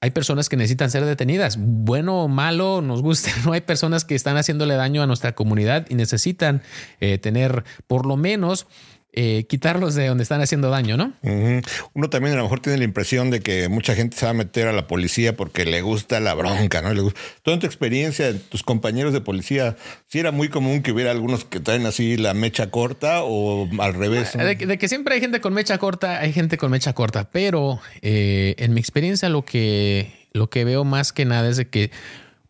hay 0.00 0.10
personas 0.10 0.48
que 0.48 0.56
necesitan 0.56 0.90
ser 0.90 1.04
detenidas. 1.04 1.58
Bueno 1.58 2.24
o 2.24 2.28
malo, 2.28 2.80
nos 2.80 3.02
guste, 3.02 3.30
no 3.44 3.52
hay 3.52 3.60
personas 3.60 4.04
que 4.04 4.14
están 4.14 4.36
haciéndole 4.36 4.74
daño 4.74 5.02
a 5.02 5.06
nuestra 5.06 5.34
comunidad 5.34 5.86
y 5.90 5.94
necesitan 5.94 6.62
eh, 7.00 7.18
tener 7.18 7.64
por 7.86 8.06
lo 8.06 8.16
menos 8.16 8.66
eh, 9.12 9.44
quitarlos 9.48 9.94
de 9.94 10.06
donde 10.06 10.22
están 10.22 10.40
haciendo 10.40 10.70
daño, 10.70 10.96
¿no? 10.96 11.12
Uh 11.22 11.28
-huh. 11.28 11.66
Uno 11.94 12.10
también 12.10 12.34
a 12.34 12.36
lo 12.36 12.44
mejor 12.44 12.60
tiene 12.60 12.78
la 12.78 12.84
impresión 12.84 13.30
de 13.30 13.40
que 13.40 13.68
mucha 13.68 13.94
gente 13.94 14.16
se 14.16 14.24
va 14.24 14.30
a 14.30 14.34
meter 14.34 14.68
a 14.68 14.72
la 14.72 14.86
policía 14.86 15.36
porque 15.36 15.64
le 15.64 15.82
gusta 15.82 16.20
la 16.20 16.34
bronca, 16.34 16.80
¿no? 16.82 16.94
Le 16.94 17.00
gusta. 17.00 17.20
Toda 17.42 17.58
tu 17.58 17.66
experiencia, 17.66 18.32
tus 18.48 18.62
compañeros 18.62 19.12
de 19.12 19.20
policía, 19.20 19.76
sí 20.06 20.18
era 20.18 20.30
muy 20.30 20.48
común 20.48 20.82
que 20.82 20.92
hubiera 20.92 21.10
algunos 21.10 21.44
que 21.44 21.60
traen 21.60 21.86
así 21.86 22.16
la 22.16 22.34
mecha 22.34 22.70
corta 22.70 23.22
o 23.24 23.68
al 23.80 23.94
revés. 23.94 24.36
¿no? 24.36 24.44
De, 24.44 24.54
de, 24.54 24.78
que 24.78 24.88
siempre 24.88 25.14
hay 25.14 25.20
gente 25.20 25.40
con 25.40 25.54
mecha 25.54 25.78
corta, 25.78 26.20
hay 26.20 26.32
gente 26.32 26.56
con 26.56 26.70
mecha 26.70 26.92
corta, 26.92 27.30
pero 27.30 27.80
eh, 28.02 28.54
en 28.58 28.74
mi 28.74 28.80
experiencia 28.80 29.28
lo 29.28 29.44
que, 29.44 30.28
lo 30.32 30.50
que 30.50 30.64
veo 30.64 30.84
más 30.84 31.12
que 31.12 31.24
nada 31.24 31.48
es 31.48 31.56
de 31.56 31.68
que 31.68 31.90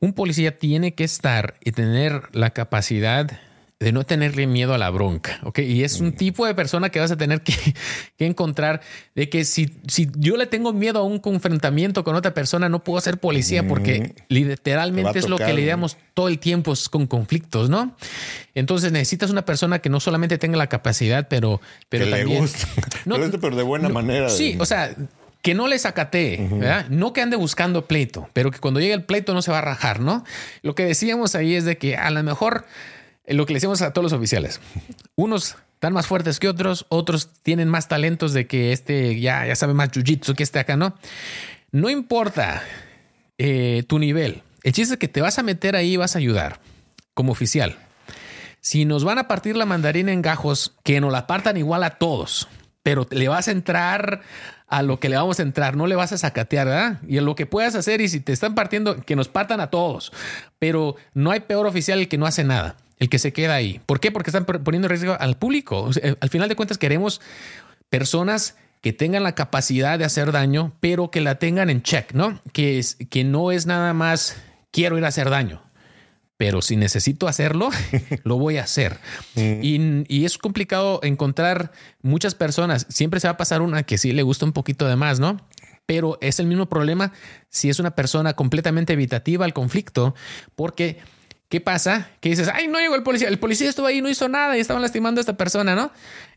un 0.01 0.13
policía 0.15 0.57
tiene 0.59 0.95
que 0.95 1.05
estar 1.05 1.57
y 1.65 1.73
tener 1.73 2.23
la 2.33 2.51
capacidad 2.51 3.31
de 3.81 3.93
no 3.93 4.05
tenerle 4.05 4.47
miedo 4.47 4.75
a 4.75 4.79
la 4.79 4.91
bronca, 4.91 5.41
¿ok? 5.43 5.61
Y 5.61 5.85
es 5.85 6.01
un 6.01 6.13
tipo 6.13 6.45
de 6.45 6.55
persona 6.55 6.91
que 6.91 7.01
vas 7.01 7.11
a 7.11 7.17
tener 7.17 7.41
que, 7.41 7.55
que, 8.19 8.27
encontrar 8.27 8.83
de 9.15 9.31
que 9.31 9.47
si, 9.47 9.75
si 9.89 10.07
yo 10.17 10.37
le 10.37 10.47
tengo 10.47 10.75
miedo 10.75 10.99
a 10.99 11.03
un 11.03 11.19
confrontamiento 11.19 12.05
con 12.05 12.15
otra 12.15 12.35
persona, 12.35 12.69
no 12.69 12.85
puedo 12.85 13.01
ser 13.01 13.17
policía 13.17 13.67
porque 13.67 14.15
literalmente 14.29 15.19
es 15.19 15.31
lo 15.31 15.39
que 15.39 15.55
lidiamos 15.55 15.97
todo 16.13 16.29
el 16.29 16.39
tiempo 16.39 16.75
con 16.91 17.07
conflictos, 17.07 17.71
¿no? 17.71 17.97
Entonces 18.55 18.93
necesitas 18.93 19.31
una 19.31 19.47
persona 19.47 19.79
que 19.79 19.89
no 19.89 19.99
solamente 19.99 20.37
tenga 20.37 20.59
la 20.59 20.67
capacidad, 20.67 21.27
pero, 21.29 21.63
pero 21.89 22.05
que 22.05 22.11
también... 22.11 22.29
Le 22.35 22.41
gusta. 22.41 22.69
No, 23.07 23.17
pero 23.41 23.57
de 23.57 23.63
buena 23.63 23.89
no, 23.89 23.95
manera. 23.95 24.29
Sí, 24.29 24.59
o 24.61 24.67
sea, 24.67 24.95
que 25.41 25.55
no 25.55 25.69
le 25.69 25.79
sacatee, 25.79 26.39
uh 26.39 26.49
-huh. 26.51 26.59
¿verdad? 26.59 26.87
No 26.91 27.15
que 27.15 27.23
ande 27.23 27.37
buscando 27.37 27.87
pleito, 27.87 28.29
pero 28.35 28.51
que 28.51 28.59
cuando 28.59 28.79
llegue 28.79 28.93
el 28.93 29.05
pleito 29.05 29.33
no 29.33 29.41
se 29.41 29.51
va 29.51 29.59
a 29.59 29.63
rajar, 29.63 30.01
¿no? 30.01 30.23
Lo 30.61 30.75
que 30.75 30.85
decíamos 30.85 31.35
ahí 31.35 31.55
es 31.55 31.65
de 31.65 31.79
que 31.79 31.97
a 31.97 32.11
lo 32.11 32.23
mejor 32.23 32.67
lo 33.37 33.47
que 33.47 33.53
le 33.53 33.57
decimos 33.59 33.83
a 33.83 33.93
todos 33.93 34.05
los 34.05 34.13
oficiales. 34.13 34.61
Unos 35.17 35.57
están 35.75 35.95
más 35.95 36.07
fuertes 36.07 36.39
que 36.39 36.49
otros, 36.49 36.85
otros 36.91 37.31
tienen 37.43 37.69
más 37.69 37.89
talentos 37.89 38.35
de 38.35 38.47
que 38.47 38.73
este 38.73 39.19
ya, 39.19 39.47
ya 39.47 39.57
sabe 39.57 39.73
más 39.73 39.91
jiu-jitsu 39.91 40.35
que 40.35 40.43
este 40.43 40.59
acá, 40.59 40.77
¿no? 40.77 40.95
No 41.73 41.89
importa 41.89 42.63
eh, 43.39 43.85
tu 43.87 43.99
nivel. 43.99 44.43
El 44.63 44.73
chiste 44.73 44.95
es 44.95 45.01
que 45.01 45.09
te 45.09 45.23
vas 45.23 45.39
a 45.39 45.43
meter 45.43 45.77
ahí 45.77 45.95
y 45.95 45.97
vas 45.97 46.17
a 46.17 46.19
ayudar 46.19 46.61
como 47.15 47.33
oficial. 47.33 47.79
Si 48.61 48.85
nos 48.85 49.05
van 49.05 49.19
a 49.19 49.27
partir 49.27 49.57
la 49.57 49.65
mandarina 49.65 50.13
en 50.13 50.21
gajos, 50.21 50.75
que 50.83 51.01
nos 51.01 51.11
la 51.11 51.27
partan 51.27 51.57
igual 51.57 51.83
a 51.83 51.97
todos, 51.97 52.47
pero 52.83 53.07
le 53.11 53.29
vas 53.29 53.49
a 53.49 53.53
entrar 53.53 54.21
a 54.67 54.83
lo 54.83 55.01
que 55.01 55.09
le 55.09 55.17
vamos 55.17 55.41
a 55.41 55.43
entrar, 55.43 55.77
no 55.77 55.87
le 55.87 55.95
vas 55.97 56.13
a 56.13 56.19
sacatear, 56.19 56.67
¿verdad? 56.67 56.99
Y 57.09 57.17
en 57.17 57.25
lo 57.25 57.35
que 57.35 57.47
puedas 57.47 57.75
hacer, 57.75 58.03
y 58.03 58.09
si 58.09 58.21
te 58.21 58.33
están 58.33 58.55
partiendo, 58.55 59.01
que 59.01 59.17
nos 59.17 59.29
partan 59.29 59.61
a 59.61 59.71
todos, 59.71 60.13
pero 60.59 60.97
no 61.15 61.31
hay 61.31 61.41
peor 61.41 61.67
oficial 61.67 62.01
el 62.01 62.09
que 62.09 62.19
no 62.19 62.27
hace 62.27 62.45
nada 62.45 62.77
el 63.01 63.09
que 63.09 63.19
se 63.19 63.33
queda 63.33 63.55
ahí. 63.55 63.81
¿Por 63.87 63.99
qué? 63.99 64.13
Porque 64.13 64.31
están 64.31 64.45
poniendo 64.45 64.87
en 64.87 64.91
riesgo 64.91 65.17
al 65.19 65.37
público. 65.37 65.83
O 65.83 65.93
sea, 65.93 66.17
al 66.21 66.29
final 66.29 66.49
de 66.49 66.55
cuentas 66.55 66.79
queremos 66.79 67.21
personas 67.89 68.57
que 68.83 68.93
tengan 68.93 69.23
la 69.23 69.35
capacidad 69.35 69.99
de 69.99 70.05
hacer 70.05 70.33
daño, 70.33 70.75
pero 70.81 71.11
que 71.11 71.21
la 71.21 71.39
tengan 71.39 71.71
en 71.71 71.83
check, 71.83 72.13
¿no? 72.13 72.41
Que, 72.53 72.79
es, 72.79 72.97
que 73.11 73.25
no 73.25 73.53
es 73.53 73.67
nada 73.67 73.93
más 73.95 74.37
quiero 74.71 74.97
ir 74.97 75.05
a 75.05 75.09
hacer 75.09 75.29
daño, 75.29 75.63
pero 76.37 76.63
si 76.63 76.77
necesito 76.77 77.27
hacerlo, 77.27 77.71
lo 78.25 78.39
voy 78.39 78.59
a 78.59 78.65
hacer. 78.65 78.99
Y, 79.35 80.05
y, 80.09 80.25
es 80.25 80.39
complicado 80.39 81.01
encontrar 81.03 81.73
muchas 82.03 82.35
personas. 82.35 82.87
Siempre 82.89 83.21
se 83.21 83.29
va 83.29 83.33
a 83.33 83.37
pasar 83.37 83.61
una 83.61 83.83
que 83.83 83.99
sí 83.99 84.13
le 84.13 84.23
gusta 84.23 84.47
un 84.47 84.53
poquito 84.53 84.87
de 84.87 84.97
más, 84.97 85.21
¿no? 85.21 85.37
Pero 85.85 86.19
es 86.21 86.39
el 86.39 86.47
mismo 86.47 86.69
problema 86.69 87.13
si 87.49 87.69
es 87.69 87.81
una 87.81 87.95
persona 87.95 88.35
completamente 88.35 88.93
evitativa 88.93 89.45
al 89.45 89.53
conflicto, 89.53 90.15
porque 90.55 91.01
¿Qué 91.51 91.61
pasa? 91.61 92.09
Que 92.21 92.29
dices, 92.29 92.49
ay, 92.55 92.69
no 92.69 92.79
llegó 92.79 92.95
el 92.95 93.03
policía. 93.03 93.27
El 93.29 93.41
policía 93.41 93.69
estuvo 93.69 93.89
ahí, 93.89 94.01
no 94.01 94.09
hizo 94.09 94.29
nada 94.29 94.57
y 94.57 94.61
estaban 94.61 94.81
lastimando 94.83 95.19
a 95.19 95.23
esta 95.23 95.37
persona, 95.37 95.75
¿no? 95.75 95.91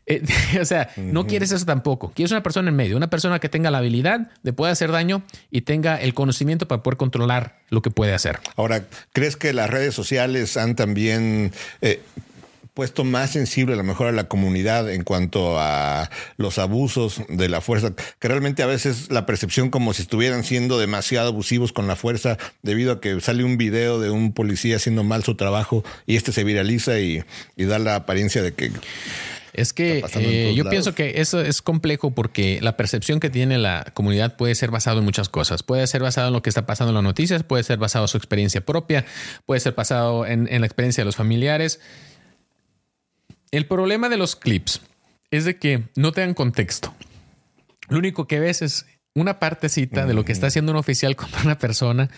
Eh, 0.06 0.22
o 0.60 0.64
sea, 0.64 0.90
uh 0.96 1.00
-huh. 1.00 1.04
no 1.04 1.28
quieres 1.28 1.52
eso 1.52 1.64
tampoco. 1.64 2.10
Quieres 2.12 2.32
una 2.32 2.42
persona 2.42 2.68
en 2.68 2.74
medio, 2.74 2.96
una 2.96 3.08
persona 3.08 3.38
que 3.38 3.48
tenga 3.48 3.70
la 3.70 3.78
habilidad 3.78 4.32
de 4.42 4.52
poder 4.52 4.72
hacer 4.72 4.90
daño 4.90 5.22
y 5.52 5.60
tenga 5.60 6.00
el 6.00 6.14
conocimiento 6.14 6.66
para 6.66 6.82
poder 6.82 6.96
controlar 6.96 7.60
lo 7.70 7.80
que 7.80 7.92
puede 7.92 8.12
hacer. 8.12 8.40
Ahora, 8.56 8.86
¿crees 9.12 9.36
que 9.36 9.52
las 9.52 9.70
redes 9.70 9.94
sociales 9.94 10.56
han 10.56 10.74
también 10.74 11.52
eh, 11.80 12.02
puesto 12.74 13.04
más 13.04 13.30
sensible 13.30 13.74
a 13.74 13.76
lo 13.76 13.84
mejor 13.84 14.08
a 14.08 14.12
la 14.12 14.24
comunidad 14.24 14.90
en 14.92 15.04
cuanto 15.04 15.58
a 15.58 16.10
los 16.36 16.58
abusos 16.58 17.22
de 17.28 17.48
la 17.48 17.60
fuerza, 17.60 17.92
que 18.18 18.28
realmente 18.28 18.62
a 18.64 18.66
veces 18.66 19.10
la 19.10 19.26
percepción 19.26 19.70
como 19.70 19.94
si 19.94 20.02
estuvieran 20.02 20.42
siendo 20.42 20.78
demasiado 20.78 21.28
abusivos 21.28 21.72
con 21.72 21.86
la 21.86 21.94
fuerza 21.96 22.36
debido 22.62 22.92
a 22.92 23.00
que 23.00 23.20
sale 23.20 23.44
un 23.44 23.56
video 23.56 24.00
de 24.00 24.10
un 24.10 24.32
policía 24.32 24.76
haciendo 24.76 25.04
mal 25.04 25.22
su 25.22 25.36
trabajo 25.36 25.84
y 26.06 26.16
este 26.16 26.32
se 26.32 26.42
viraliza 26.42 26.98
y, 26.98 27.22
y 27.56 27.64
da 27.64 27.78
la 27.78 27.94
apariencia 27.94 28.42
de 28.42 28.52
que... 28.52 28.72
Es 29.52 29.72
que 29.72 30.04
eh, 30.16 30.52
yo 30.52 30.64
lados. 30.64 30.70
pienso 30.70 30.94
que 30.96 31.20
eso 31.20 31.40
es 31.40 31.62
complejo 31.62 32.10
porque 32.10 32.58
la 32.60 32.76
percepción 32.76 33.20
que 33.20 33.30
tiene 33.30 33.56
la 33.56 33.86
comunidad 33.94 34.36
puede 34.36 34.56
ser 34.56 34.72
basado 34.72 34.98
en 34.98 35.04
muchas 35.04 35.28
cosas. 35.28 35.62
Puede 35.62 35.86
ser 35.86 36.02
basado 36.02 36.26
en 36.26 36.32
lo 36.32 36.42
que 36.42 36.50
está 36.50 36.66
pasando 36.66 36.90
en 36.90 36.94
las 36.96 37.04
noticias, 37.04 37.44
puede 37.44 37.62
ser 37.62 37.78
basado 37.78 38.06
en 38.06 38.08
su 38.08 38.16
experiencia 38.16 38.62
propia, 38.66 39.04
puede 39.46 39.60
ser 39.60 39.74
basado 39.74 40.26
en, 40.26 40.48
en 40.50 40.60
la 40.60 40.66
experiencia 40.66 41.02
de 41.02 41.06
los 41.06 41.14
familiares. 41.14 41.78
El 43.54 43.66
problema 43.66 44.08
de 44.08 44.16
los 44.16 44.34
clips 44.34 44.80
es 45.30 45.44
de 45.44 45.60
que 45.60 45.84
no 45.94 46.10
te 46.10 46.22
dan 46.22 46.34
contexto. 46.34 46.92
Lo 47.88 47.98
único 47.98 48.26
que 48.26 48.40
ves 48.40 48.62
es 48.62 48.84
una 49.14 49.38
partecita 49.38 50.06
de 50.06 50.12
lo 50.12 50.24
que 50.24 50.32
está 50.32 50.48
haciendo 50.48 50.72
un 50.72 50.78
oficial 50.78 51.14
contra 51.16 51.42
una 51.42 51.56
persona 51.56 52.10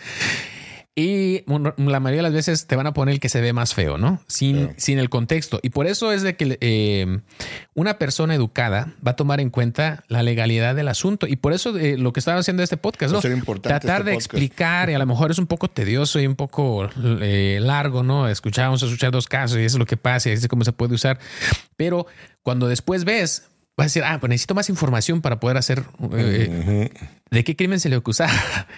Y 0.99 1.43
la 1.45 1.99
mayoría 1.99 2.23
de 2.23 2.23
las 2.23 2.33
veces 2.33 2.65
te 2.65 2.75
van 2.75 2.87
a 2.87 2.93
poner 2.95 3.13
el 3.13 3.19
que 3.19 3.29
se 3.29 3.39
ve 3.39 3.53
más 3.53 3.75
feo, 3.75 3.99
¿no? 3.99 4.19
Sin, 4.25 4.73
sin 4.77 4.97
el 4.97 5.11
contexto. 5.11 5.59
Y 5.61 5.69
por 5.69 5.85
eso 5.85 6.11
es 6.11 6.23
de 6.23 6.35
que 6.35 6.57
eh, 6.59 7.19
una 7.75 7.99
persona 7.99 8.33
educada 8.33 8.95
va 9.05 9.11
a 9.11 9.15
tomar 9.15 9.39
en 9.39 9.51
cuenta 9.51 10.03
la 10.07 10.23
legalidad 10.23 10.73
del 10.73 10.87
asunto. 10.87 11.27
Y 11.27 11.35
por 11.35 11.53
eso 11.53 11.77
eh, 11.77 11.97
lo 11.99 12.13
que 12.13 12.19
estaba 12.19 12.39
haciendo 12.39 12.63
este 12.63 12.77
podcast, 12.77 13.13
¿no? 13.13 13.21
Tratar 13.61 13.99
este 13.99 14.09
de 14.09 14.15
explicar, 14.15 14.89
y 14.89 14.95
a 14.95 14.97
lo 14.97 15.05
mejor 15.05 15.29
es 15.29 15.37
un 15.37 15.45
poco 15.45 15.67
tedioso 15.67 16.19
y 16.19 16.25
un 16.25 16.35
poco 16.35 16.89
eh, 17.21 17.59
largo, 17.61 18.01
¿no? 18.01 18.27
Escuchamos, 18.27 18.81
escuchar 18.81 19.11
dos 19.11 19.27
casos 19.27 19.59
y 19.59 19.65
eso 19.65 19.75
es 19.75 19.79
lo 19.79 19.85
que 19.85 19.97
pasa 19.97 20.29
y 20.29 20.31
es 20.31 20.47
cómo 20.47 20.63
se 20.63 20.71
puede 20.71 20.95
usar. 20.95 21.19
Pero 21.75 22.07
cuando 22.41 22.67
después 22.67 23.05
ves 23.05 23.43
va 23.79 23.83
a 23.83 23.85
decir, 23.85 24.03
ah, 24.03 24.17
pues 24.19 24.29
necesito 24.29 24.55
más 24.55 24.69
información 24.69 25.21
para 25.21 25.39
poder 25.39 25.57
hacer 25.57 25.83
eh, 26.13 26.89
de 27.29 27.43
qué 27.43 27.55
crimen 27.55 27.79
se 27.79 27.89
le 27.89 27.95
acusaba, 27.95 28.31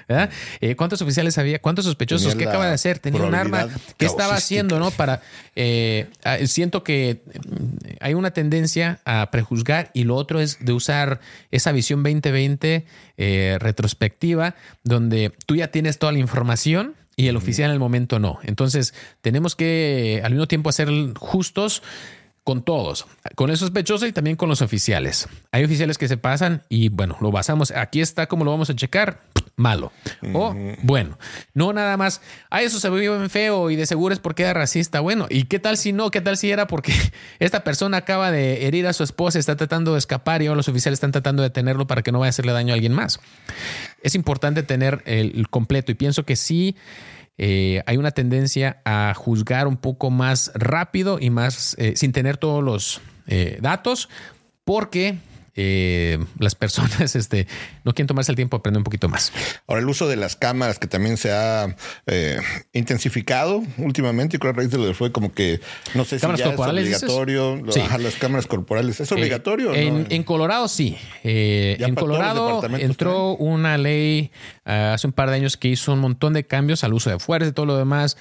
eh, 0.60 0.76
¿Cuántos 0.76 1.02
oficiales 1.02 1.38
había? 1.38 1.60
¿Cuántos 1.60 1.86
sospechosos? 1.86 2.36
¿Qué 2.36 2.46
acaba 2.46 2.68
de 2.68 2.74
hacer? 2.74 3.00
¿Tenía 3.00 3.24
un 3.24 3.34
arma? 3.34 3.70
¿Qué 3.98 4.06
estaba 4.06 4.36
haciendo? 4.36 4.78
¿No? 4.78 4.92
Para 4.92 5.22
eh, 5.56 6.10
siento 6.48 6.84
que 6.84 7.22
hay 8.02 8.14
una 8.14 8.32
tendencia 8.32 9.00
a 9.06 9.30
prejuzgar 9.32 9.90
y 9.94 10.04
lo 10.04 10.16
otro 10.16 10.42
es 10.42 10.58
de 10.60 10.74
usar 10.74 11.22
esa 11.52 11.72
visión 11.72 12.04
2020 12.04 12.86
retrospectiva, 13.60 14.56
donde 14.84 15.32
tú 15.46 15.56
ya 15.56 15.70
tienes 15.70 15.98
toda 15.98 16.12
la 16.12 16.20
información 16.20 16.96
y 17.16 17.28
el 17.28 17.36
oficial 17.36 17.70
en 17.70 17.74
el 17.74 17.80
momento 17.80 18.18
no. 18.18 18.40
Entonces, 18.44 18.94
tenemos 19.22 19.56
que 19.56 20.22
al 20.24 20.32
mismo 20.32 20.48
tiempo 20.48 20.72
ser 20.72 20.90
justos 21.18 21.84
con 22.50 22.64
todos, 22.64 23.06
con 23.36 23.52
el 23.52 23.58
sospechoso 23.58 24.08
y 24.08 24.12
también 24.12 24.36
con 24.36 24.50
los 24.50 24.64
oficiales. 24.64 25.30
Hay 25.52 25.64
oficiales 25.64 26.00
que 26.00 26.08
se 26.08 26.18
pasan 26.18 26.64
y 26.68 26.90
bueno, 26.90 27.16
lo 27.22 27.30
basamos. 27.32 27.70
Aquí 27.70 28.02
está 28.02 28.26
como 28.26 28.44
lo 28.44 28.50
vamos 28.50 28.72
a 28.72 28.76
checar. 28.76 29.22
Malo. 29.56 29.92
O 30.34 30.56
bueno, 30.82 31.20
no 31.54 31.74
nada 31.74 31.96
más. 31.96 32.22
A 32.50 32.64
eso 32.64 32.80
se 32.80 32.90
ve 32.90 33.02
bien 33.02 33.30
feo 33.30 33.70
y 33.70 33.76
de 33.76 33.86
seguro 33.86 34.14
es 34.14 34.20
porque 34.20 34.42
era 34.44 34.54
racista. 34.54 35.00
Bueno, 35.00 35.28
¿y 35.30 35.44
qué 35.44 35.60
tal 35.60 35.78
si 35.78 35.94
no? 35.94 36.10
¿Qué 36.10 36.22
tal 36.22 36.38
si 36.38 36.50
era 36.50 36.66
porque 36.66 36.92
esta 37.40 37.64
persona 37.64 37.98
acaba 37.98 38.32
de 38.32 38.66
herir 38.66 38.88
a 38.88 38.94
su 38.94 39.04
esposa, 39.04 39.38
está 39.38 39.56
tratando 39.56 39.92
de 39.92 40.00
escapar 40.00 40.42
y 40.42 40.48
ahora 40.48 40.56
los 40.58 40.70
oficiales 40.70 40.98
están 40.98 41.12
tratando 41.12 41.44
de 41.44 41.50
detenerlo 41.50 41.86
para 41.86 42.02
que 42.02 42.12
no 42.12 42.18
vaya 42.18 42.30
a 42.30 42.32
hacerle 42.32 42.54
daño 42.54 42.74
a 42.74 42.76
alguien 42.76 42.94
más? 42.94 43.20
Es 44.02 44.16
importante 44.16 44.64
tener 44.64 45.04
el 45.06 45.50
completo 45.50 45.92
y 45.92 45.96
pienso 45.96 46.26
que 46.26 46.36
sí 46.36 46.76
eh, 47.42 47.82
hay 47.86 47.96
una 47.96 48.12
tendencia 48.12 48.82
a 48.84 49.14
juzgar 49.16 49.68
un 49.68 49.78
poco 49.78 50.12
más 50.12 50.52
rápido 50.56 51.20
y 51.22 51.30
más 51.30 51.74
eh, 51.80 51.94
sin 51.96 52.12
tener 52.12 52.36
todos 52.36 52.62
los 52.62 53.00
eh, 53.28 53.58
datos, 53.62 54.10
porque 54.66 55.18
eh, 55.56 56.20
las 56.38 56.56
personas 56.56 57.16
este, 57.16 57.48
no 57.84 57.94
quieren 57.94 58.08
tomarse 58.08 58.32
el 58.32 58.36
tiempo 58.36 58.58
de 58.58 58.60
aprender 58.60 58.80
un 58.80 58.84
poquito 58.84 59.10
más. 59.10 59.32
Ahora, 59.68 59.82
el 59.82 59.90
uso 59.90 60.08
de 60.08 60.16
las 60.16 60.36
cámaras 60.36 60.80
que 60.80 60.88
también 60.88 61.18
se 61.18 61.32
ha 61.32 61.76
eh, 62.08 62.40
intensificado 62.74 63.64
últimamente, 63.78 64.38
y 64.38 64.40
creo 64.40 64.54
que 64.54 64.58
a 64.58 64.62
raíz 64.62 64.72
de 64.72 64.78
lo 64.78 64.86
de 64.86 64.94
fue 64.94 65.12
como 65.12 65.34
que 65.34 65.60
no 65.94 66.06
sé 66.06 66.20
si 66.20 66.28
ya 66.28 66.34
es 66.34 66.60
obligatorio 66.60 67.62
las 68.00 68.16
cámaras 68.16 68.48
corporales. 68.48 69.00
¿Es 69.00 69.12
eh, 69.12 69.16
obligatorio? 69.16 69.74
en, 69.74 70.24
Colorado 70.24 70.68
sí. 70.68 70.98
en 71.24 71.96
Colorado 71.96 72.62
entró 72.78 73.36
una 73.36 73.78
ley 73.78 74.32
hace 74.66 75.08
un 75.08 75.14
par 75.14 75.30
de 75.30 75.36
años 75.36 75.58
que 75.58 75.68
hizo 75.68 75.94
un 75.94 76.00
montón 76.00 76.34
de 76.34 76.46
cambios 76.46 76.84
al 76.84 76.94
uso 76.94 77.10
de 77.10 77.20
fuerza 77.20 77.50
y 77.50 77.52
todo 77.52 77.66
lo 77.66 77.78
demás. 77.78 78.18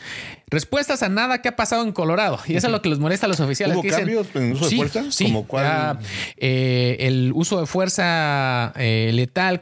Respuestas 0.50 1.02
a 1.02 1.08
nada 1.08 1.42
que 1.42 1.48
ha 1.48 1.56
pasado 1.56 1.82
en 1.84 1.92
Colorado. 1.92 2.38
Y 2.46 2.56
eso 2.56 2.68
es 2.68 2.72
lo 2.72 2.80
que 2.80 2.88
les 2.88 2.98
molesta 2.98 3.26
a 3.26 3.28
los 3.28 3.40
oficiales. 3.40 3.76
¿Hubo 3.76 3.88
cambios 3.88 4.28
en 4.34 4.42
el 4.44 4.52
uso 4.54 4.68
de 4.68 4.76
fuerza? 4.76 5.04
Sí. 5.10 5.24
¿Como 5.24 5.46
cuál? 5.46 5.66
Ah, 5.66 5.98
el 6.36 7.32
uso 7.34 7.60
de 7.60 7.66
fuerza 7.66 8.72
eh, 8.76 9.10
letal 9.12 9.60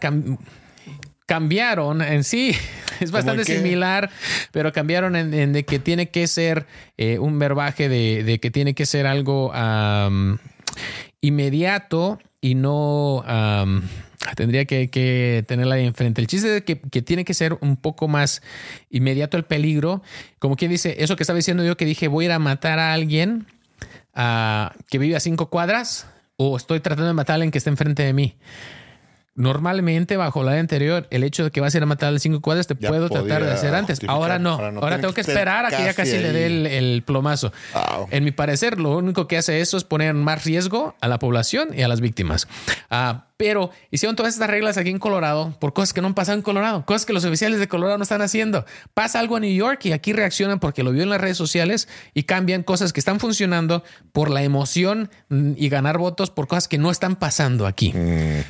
cambiaron 1.26 2.02
en 2.02 2.24
sí. 2.24 2.54
Es 3.00 3.10
bastante 3.10 3.44
similar, 3.44 4.08
pero 4.52 4.72
cambiaron 4.72 5.16
en, 5.16 5.52
de 5.52 5.64
que 5.66 5.78
tiene 5.78 6.08
que 6.08 6.26
ser 6.28 6.66
eh, 6.96 7.18
un 7.18 7.38
verbaje 7.38 7.90
de, 7.90 8.38
que 8.40 8.50
tiene 8.50 8.74
que 8.74 8.86
ser 8.86 9.06
algo 9.06 9.52
inmediato 11.20 12.18
y 12.40 12.54
no 12.54 13.22
tendría 14.34 14.64
que, 14.64 15.44
tenerla 15.46 15.76
ahí 15.76 15.86
enfrente. 15.86 16.20
El 16.20 16.26
chiste 16.26 16.56
es 16.56 16.62
que, 16.62 16.76
tiene 17.02 17.24
que 17.24 17.34
ser 17.34 17.56
un 17.60 17.76
poco 17.76 18.08
más 18.08 18.42
inmediato 18.90 19.36
el 19.36 19.44
peligro. 19.44 20.02
Como 20.38 20.56
quien 20.56 20.70
dice, 20.70 20.96
eso 20.98 21.16
que 21.16 21.22
estaba 21.22 21.36
diciendo 21.36 21.64
yo 21.64 21.76
que 21.76 21.84
dije 21.84 22.08
voy 22.08 22.24
a 22.24 22.26
ir 22.26 22.32
a 22.32 22.38
matar 22.38 22.78
a 22.78 22.92
alguien 22.92 23.46
ah, 24.14 24.74
que 24.88 24.98
vive 24.98 25.16
a 25.16 25.20
cinco 25.20 25.50
cuadras 25.50 26.06
o 26.36 26.56
estoy 26.56 26.80
tratando 26.80 27.08
de 27.08 27.14
matar 27.14 27.34
a 27.34 27.36
alguien 27.36 27.50
que 27.50 27.58
está 27.58 27.70
enfrente 27.70 28.02
de 28.02 28.12
mí. 28.12 28.36
Normalmente, 29.36 30.16
bajo 30.16 30.42
la 30.42 30.52
ley 30.52 30.60
anterior, 30.60 31.06
el 31.10 31.22
hecho 31.22 31.44
de 31.44 31.50
que 31.50 31.60
vas 31.60 31.74
a 31.74 31.76
ir 31.76 31.82
a 31.82 31.86
matar 31.86 32.14
a 32.14 32.18
cinco 32.18 32.40
cuadras 32.40 32.66
te 32.66 32.74
puedo 32.74 33.10
tratar 33.10 33.44
de 33.44 33.52
hacer 33.52 33.74
antes. 33.74 34.00
Ahora 34.08 34.38
no. 34.38 34.54
Ahora 34.54 34.98
tengo 34.98 35.12
que 35.12 35.20
esperar 35.20 35.66
a 35.66 35.68
que 35.68 35.84
ya 35.84 35.92
casi 35.92 36.18
le 36.18 36.32
dé 36.32 36.46
el, 36.78 37.02
plomazo. 37.02 37.52
En 38.10 38.24
mi 38.24 38.30
parecer, 38.30 38.80
lo 38.80 38.96
único 38.96 39.28
que 39.28 39.36
hace 39.36 39.60
eso 39.60 39.76
es 39.76 39.84
poner 39.84 40.14
más 40.14 40.44
riesgo 40.44 40.94
a 41.02 41.08
la 41.08 41.18
población 41.18 41.68
y 41.76 41.82
a 41.82 41.88
las 41.88 42.00
víctimas. 42.00 42.48
Ah, 42.88 43.26
pero 43.36 43.70
hicieron 43.90 44.16
todas 44.16 44.34
estas 44.34 44.48
reglas 44.48 44.78
aquí 44.78 44.90
en 44.90 44.98
Colorado 44.98 45.56
por 45.60 45.72
cosas 45.72 45.92
que 45.92 46.00
no 46.00 46.08
han 46.08 46.14
pasado 46.14 46.38
en 46.38 46.42
Colorado, 46.42 46.84
cosas 46.86 47.06
que 47.06 47.12
los 47.12 47.24
oficiales 47.24 47.60
de 47.60 47.68
Colorado 47.68 47.98
no 47.98 48.02
están 48.02 48.22
haciendo. 48.22 48.64
Pasa 48.94 49.20
algo 49.20 49.36
en 49.36 49.42
New 49.42 49.54
York 49.54 49.84
y 49.84 49.92
aquí 49.92 50.12
reaccionan 50.12 50.58
porque 50.58 50.82
lo 50.82 50.92
vio 50.92 51.02
en 51.02 51.10
las 51.10 51.20
redes 51.20 51.36
sociales 51.36 51.88
y 52.14 52.24
cambian 52.24 52.62
cosas 52.62 52.92
que 52.92 53.00
están 53.00 53.20
funcionando 53.20 53.84
por 54.12 54.30
la 54.30 54.42
emoción 54.42 55.10
mm, 55.28 55.52
y 55.56 55.68
ganar 55.68 55.98
votos 55.98 56.30
por 56.30 56.46
cosas 56.46 56.68
que 56.68 56.78
no 56.78 56.90
están 56.90 57.16
pasando 57.16 57.66
aquí. 57.66 57.92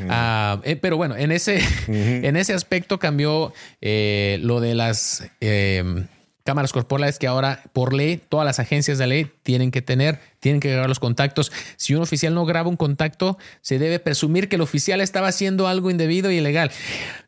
Ah, 0.09 0.61
eh, 0.65 0.77
pero 0.77 0.97
bueno, 0.97 1.17
en 1.17 1.33
ese, 1.33 1.61
en 1.89 2.37
ese 2.37 2.55
aspecto 2.55 2.99
cambió 2.99 3.53
eh, 3.81 4.39
lo 4.43 4.61
de 4.61 4.75
las... 4.75 5.29
Eh, 5.41 6.07
cámaras 6.47 6.73
corporales 6.73 7.19
que 7.19 7.27
ahora 7.27 7.61
por 7.75 7.93
ley 7.93 8.17
todas 8.17 8.47
las 8.47 8.59
agencias 8.59 8.97
de 8.97 9.07
ley 9.07 9.31
tienen 9.43 9.71
que 9.71 9.83
tener, 9.83 10.19
tienen 10.41 10.61
que 10.61 10.71
grabar 10.71 10.89
los 10.89 11.01
contactos. 11.01 11.53
Si 11.77 11.95
un 11.95 12.01
oficial 12.01 12.35
no 12.35 12.47
graba 12.47 12.71
un 12.71 12.77
contacto, 12.77 13.37
se 13.61 13.79
debe 13.79 13.99
presumir 13.99 14.49
que 14.49 14.57
el 14.57 14.63
oficial 14.63 15.03
estaba 15.03 15.29
haciendo 15.29 15.69
algo 15.69 15.91
indebido 15.91 16.31
y 16.31 16.37
ilegal, 16.37 16.71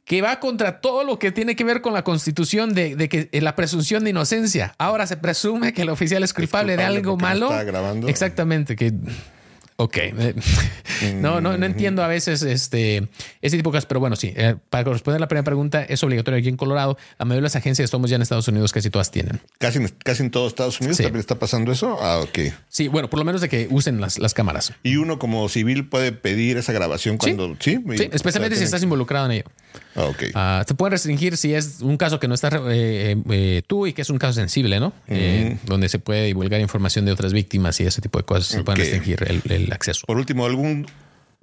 que 0.06 0.22
va 0.22 0.40
contra 0.40 0.80
todo 0.80 1.04
lo 1.04 1.18
que 1.18 1.32
tiene 1.32 1.56
que 1.56 1.64
ver 1.64 1.82
con 1.82 1.92
la 1.92 2.04
constitución 2.04 2.72
de, 2.72 3.08
que 3.08 3.28
eh, 3.30 3.40
la 3.42 3.54
presunción 3.56 4.04
de 4.04 4.10
inocencia. 4.10 4.74
Ahora 4.78 5.06
se 5.06 5.18
presume 5.18 5.74
que 5.74 5.82
el 5.82 5.90
oficial 5.90 6.22
es 6.22 6.32
culpable, 6.32 6.76
de 6.76 6.84
algo 6.84 7.18
malo. 7.18 7.50
Exactamente, 8.06 8.76
que 8.76 8.94
Ok. 9.80 9.96
no, 11.14 11.40
no, 11.40 11.56
no 11.56 11.64
entiendo 11.64 12.02
a 12.02 12.08
veces 12.08 12.42
este, 12.42 13.06
ese 13.40 13.56
tipo 13.56 13.70
de 13.70 13.76
cosas, 13.76 13.86
pero 13.86 14.00
bueno, 14.00 14.16
sí. 14.16 14.32
Eh, 14.34 14.56
para 14.70 14.90
responder 14.90 15.20
la 15.20 15.28
primera 15.28 15.44
pregunta, 15.44 15.84
es 15.84 16.02
obligatorio 16.02 16.40
aquí 16.40 16.48
en 16.48 16.56
Colorado. 16.56 16.98
La 17.16 17.24
mayoría 17.24 17.42
de 17.42 17.44
las 17.44 17.54
agencias 17.54 17.84
estamos 17.84 18.10
ya 18.10 18.16
en 18.16 18.22
Estados 18.22 18.48
Unidos, 18.48 18.72
casi 18.72 18.90
todas 18.90 19.12
tienen. 19.12 19.40
Casi, 19.58 19.78
casi 20.02 20.24
en 20.24 20.32
todos 20.32 20.48
Estados 20.48 20.80
Unidos 20.80 20.96
también 20.96 21.20
está 21.20 21.38
pasando 21.38 21.70
eso. 21.70 21.96
Ah, 22.00 22.18
ok. 22.18 22.52
Sí, 22.68 22.88
bueno, 22.88 23.08
por 23.08 23.20
lo 23.20 23.24
menos 23.24 23.40
de 23.40 23.48
que 23.48 23.68
usen 23.70 24.00
las, 24.00 24.18
las 24.18 24.34
cámaras. 24.34 24.72
Y 24.82 24.96
uno 24.96 25.20
como 25.20 25.48
civil 25.48 25.88
puede 25.88 26.10
pedir 26.10 26.56
esa 26.56 26.72
grabación 26.72 27.16
cuando. 27.16 27.54
Sí, 27.60 27.78
sí, 27.96 28.08
especialmente 28.10 28.56
si 28.56 28.64
estás 28.64 28.82
involucrado 28.82 29.26
en 29.26 29.32
ello. 29.32 29.44
Ah, 29.94 30.06
ok. 30.06 30.66
Se 30.66 30.74
puede 30.74 30.90
restringir 30.90 31.36
si 31.36 31.54
es 31.54 31.82
un 31.82 31.96
caso 31.96 32.18
que 32.18 32.26
no 32.26 32.34
estás 32.34 32.52
eh, 32.68 33.16
eh, 33.30 33.62
tú 33.64 33.86
y 33.86 33.92
que 33.92 34.02
es 34.02 34.10
un 34.10 34.18
caso 34.18 34.32
sensible, 34.32 34.80
¿no? 34.80 34.92
donde 35.66 35.88
se 35.88 36.00
puede 36.00 36.24
divulgar 36.24 36.60
información 36.60 37.04
de 37.04 37.12
otras 37.12 37.32
víctimas 37.32 37.78
y 37.78 37.86
ese 37.86 38.00
tipo 38.00 38.18
de 38.18 38.24
cosas. 38.24 38.46
Se 38.46 38.64
puede 38.64 38.78
restringir 38.78 39.24
el 39.28 39.67
acceso. 39.72 40.06
Por 40.06 40.16
último, 40.16 40.46
algún 40.46 40.86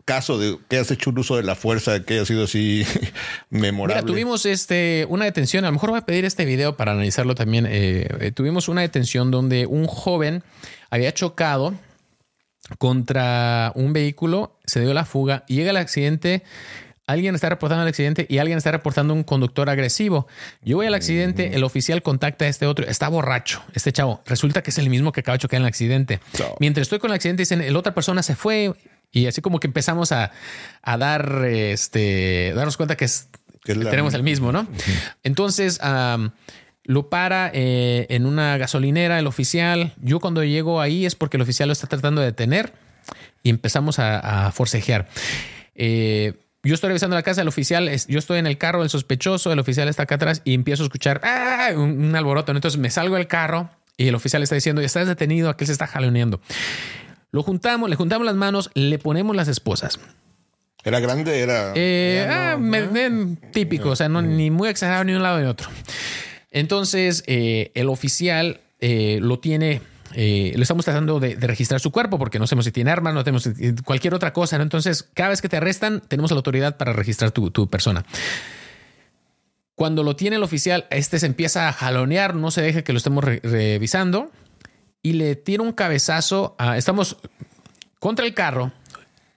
caso 0.05 0.37
de 0.37 0.57
que 0.69 0.77
has 0.77 0.91
hecho 0.91 1.09
un 1.09 1.19
uso 1.19 1.35
de 1.35 1.43
la 1.43 1.55
fuerza 1.55 2.03
que 2.03 2.13
haya 2.13 2.25
sido 2.25 2.43
así 2.43 2.85
memorable? 3.49 4.01
Mira, 4.01 4.13
tuvimos 4.13 4.45
este, 4.45 5.05
una 5.09 5.25
detención, 5.25 5.65
a 5.65 5.67
lo 5.67 5.73
mejor 5.73 5.89
voy 5.89 5.99
a 5.99 6.05
pedir 6.05 6.25
este 6.25 6.45
video 6.45 6.77
para 6.77 6.93
analizarlo 6.93 7.35
también. 7.35 7.65
Eh, 7.65 8.07
eh, 8.19 8.31
tuvimos 8.31 8.69
una 8.69 8.81
detención 8.81 9.31
donde 9.31 9.65
un 9.65 9.87
joven 9.87 10.43
había 10.91 11.11
chocado 11.13 11.73
contra 12.77 13.71
un 13.75 13.93
vehículo, 13.93 14.57
se 14.65 14.79
dio 14.81 14.93
la 14.93 15.05
fuga 15.05 15.43
y 15.47 15.55
llega 15.55 15.71
el 15.71 15.77
accidente. 15.77 16.43
Alguien 17.07 17.35
está 17.35 17.49
reportando 17.49 17.83
el 17.83 17.89
accidente 17.89 18.25
y 18.27 18.39
alguien 18.39 18.57
está 18.57 18.71
reportando 18.71 19.13
un 19.13 19.23
conductor 19.23 19.69
agresivo. 19.69 20.27
Yo 20.63 20.77
voy 20.77 20.87
al 20.87 20.93
accidente, 20.95 21.55
el 21.55 21.63
oficial 21.63 22.01
contacta 22.01 22.45
a 22.45 22.47
este 22.47 22.65
otro, 22.65 22.87
está 22.87 23.09
borracho, 23.09 23.63
este 23.73 23.91
chavo. 23.91 24.21
Resulta 24.25 24.63
que 24.63 24.71
es 24.71 24.77
el 24.79 24.89
mismo 24.89 25.11
que 25.11 25.19
acaba 25.19 25.37
de 25.37 25.41
chocar 25.41 25.57
en 25.57 25.63
el 25.63 25.67
accidente. 25.67 26.19
Mientras 26.59 26.85
estoy 26.85 26.97
con 26.97 27.11
el 27.11 27.15
accidente, 27.15 27.43
dicen, 27.43 27.71
la 27.71 27.77
otra 27.77 27.93
persona 27.93 28.23
se 28.23 28.35
fue 28.35 28.73
y 29.11 29.27
así 29.27 29.41
como 29.41 29.59
que 29.59 29.67
empezamos 29.67 30.11
a, 30.11 30.31
dar, 30.83 31.45
este, 31.45 32.53
darnos 32.55 32.75
cuenta 32.75 32.97
que, 32.97 33.05
es, 33.05 33.29
tenemos 33.63 34.13
el 34.13 34.23
mismo, 34.23 34.51
¿no? 34.51 34.67
Entonces, 35.23 35.79
lo 36.85 37.09
para 37.09 37.51
eh, 37.53 38.07
en 38.09 38.25
una 38.25 38.57
gasolinera 38.57 39.19
el 39.19 39.27
oficial. 39.27 39.93
Yo 40.01 40.19
cuando 40.19 40.43
llego 40.43 40.81
ahí 40.81 41.05
es 41.05 41.15
porque 41.15 41.37
el 41.37 41.41
oficial 41.41 41.69
lo 41.69 41.73
está 41.73 41.87
tratando 41.87 42.21
de 42.21 42.27
detener 42.27 42.73
y 43.43 43.49
empezamos 43.49 43.99
a, 43.99 44.51
forcejear. 44.51 45.07
Eh, 45.75 46.33
yo 46.65 46.73
estoy 46.73 46.89
revisando 46.89 47.15
la 47.15 47.23
casa 47.23 47.41
del 47.41 47.47
oficial, 47.47 47.89
yo 48.07 48.19
estoy 48.19 48.39
en 48.39 48.47
el 48.47 48.57
carro 48.57 48.81
del 48.81 48.89
sospechoso, 48.89 49.51
el 49.51 49.59
oficial 49.59 49.87
está 49.87 50.03
acá 50.03 50.15
atrás 50.15 50.41
y 50.43 50.53
empiezo 50.53 50.83
a 50.83 50.85
escuchar 50.85 51.21
¡ah! 51.23 51.69
un, 51.75 52.15
alboroto. 52.15 52.51
Entonces 52.51 52.79
me 52.79 52.89
salgo 52.89 53.15
del 53.15 53.27
carro 53.27 53.69
y 53.97 54.07
el 54.07 54.15
oficial 54.15 54.41
está 54.41 54.55
diciendo, 54.55 54.81
estás 54.81 55.07
detenido, 55.07 55.49
aquel 55.49 55.67
se 55.67 55.73
está 55.73 55.85
jaloneando. 55.87 56.41
Lo 57.31 57.43
juntamos, 57.43 57.89
le 57.89 57.95
juntamos 57.95 58.25
las 58.25 58.35
manos, 58.35 58.71
le 58.73 58.97
ponemos 58.97 59.35
las 59.35 59.47
esposas. 59.47 59.99
¿Era 60.83 60.99
grande? 60.99 61.39
Era. 61.39 61.73
Eh, 61.75 62.27
ah, 62.29 62.57
típico, 63.51 63.89
o 63.89 63.95
sea, 63.95 64.09
no, 64.09 64.21
ni 64.21 64.51
muy 64.51 64.69
exagerado 64.69 65.03
ni 65.03 65.13
un 65.13 65.23
lado 65.23 65.39
ni 65.39 65.45
otro. 65.45 65.69
Entonces, 66.51 67.23
eh, 67.27 67.71
el 67.75 67.89
oficial 67.89 68.61
eh, 68.79 69.19
lo 69.21 69.39
tiene 69.39 69.81
eh, 70.17 70.53
le 70.55 70.61
estamos 70.61 70.85
tratando 70.85 71.19
de, 71.19 71.35
registrar 71.35 71.81
su 71.81 71.91
cuerpo 71.91 72.17
porque 72.17 72.39
no 72.39 72.47
sabemos 72.47 72.65
si 72.65 72.71
tiene 72.71 72.89
armas, 72.89 73.13
no 73.13 73.23
tenemos 73.23 73.49
cualquier 73.83 74.13
otra 74.13 74.31
cosa. 74.31 74.55
Entonces, 74.55 75.03
cada 75.13 75.29
vez 75.29 75.41
que 75.41 75.49
te 75.49 75.57
arrestan, 75.57 76.01
tenemos 76.07 76.31
la 76.31 76.37
autoridad 76.37 76.77
para 76.77 76.93
registrar 76.93 77.31
tu, 77.31 77.69
persona. 77.69 78.05
Cuando 79.75 80.03
lo 80.03 80.15
tiene 80.15 80.37
el 80.37 80.43
oficial, 80.43 80.85
este 80.89 81.19
se 81.19 81.25
empieza 81.25 81.67
a 81.67 81.73
jalonear, 81.73 82.33
no 82.33 82.49
se 82.49 82.61
deja 82.61 82.83
que 82.83 82.93
lo 82.93 82.97
estemos 82.97 83.23
revisando 83.23 84.31
y 85.01 85.13
le 85.13 85.35
tira 85.35 85.63
un 85.63 85.73
cabezazo. 85.73 86.55
estamos 86.75 87.17
contra 87.99 88.25
el 88.25 88.33
carro 88.33 88.71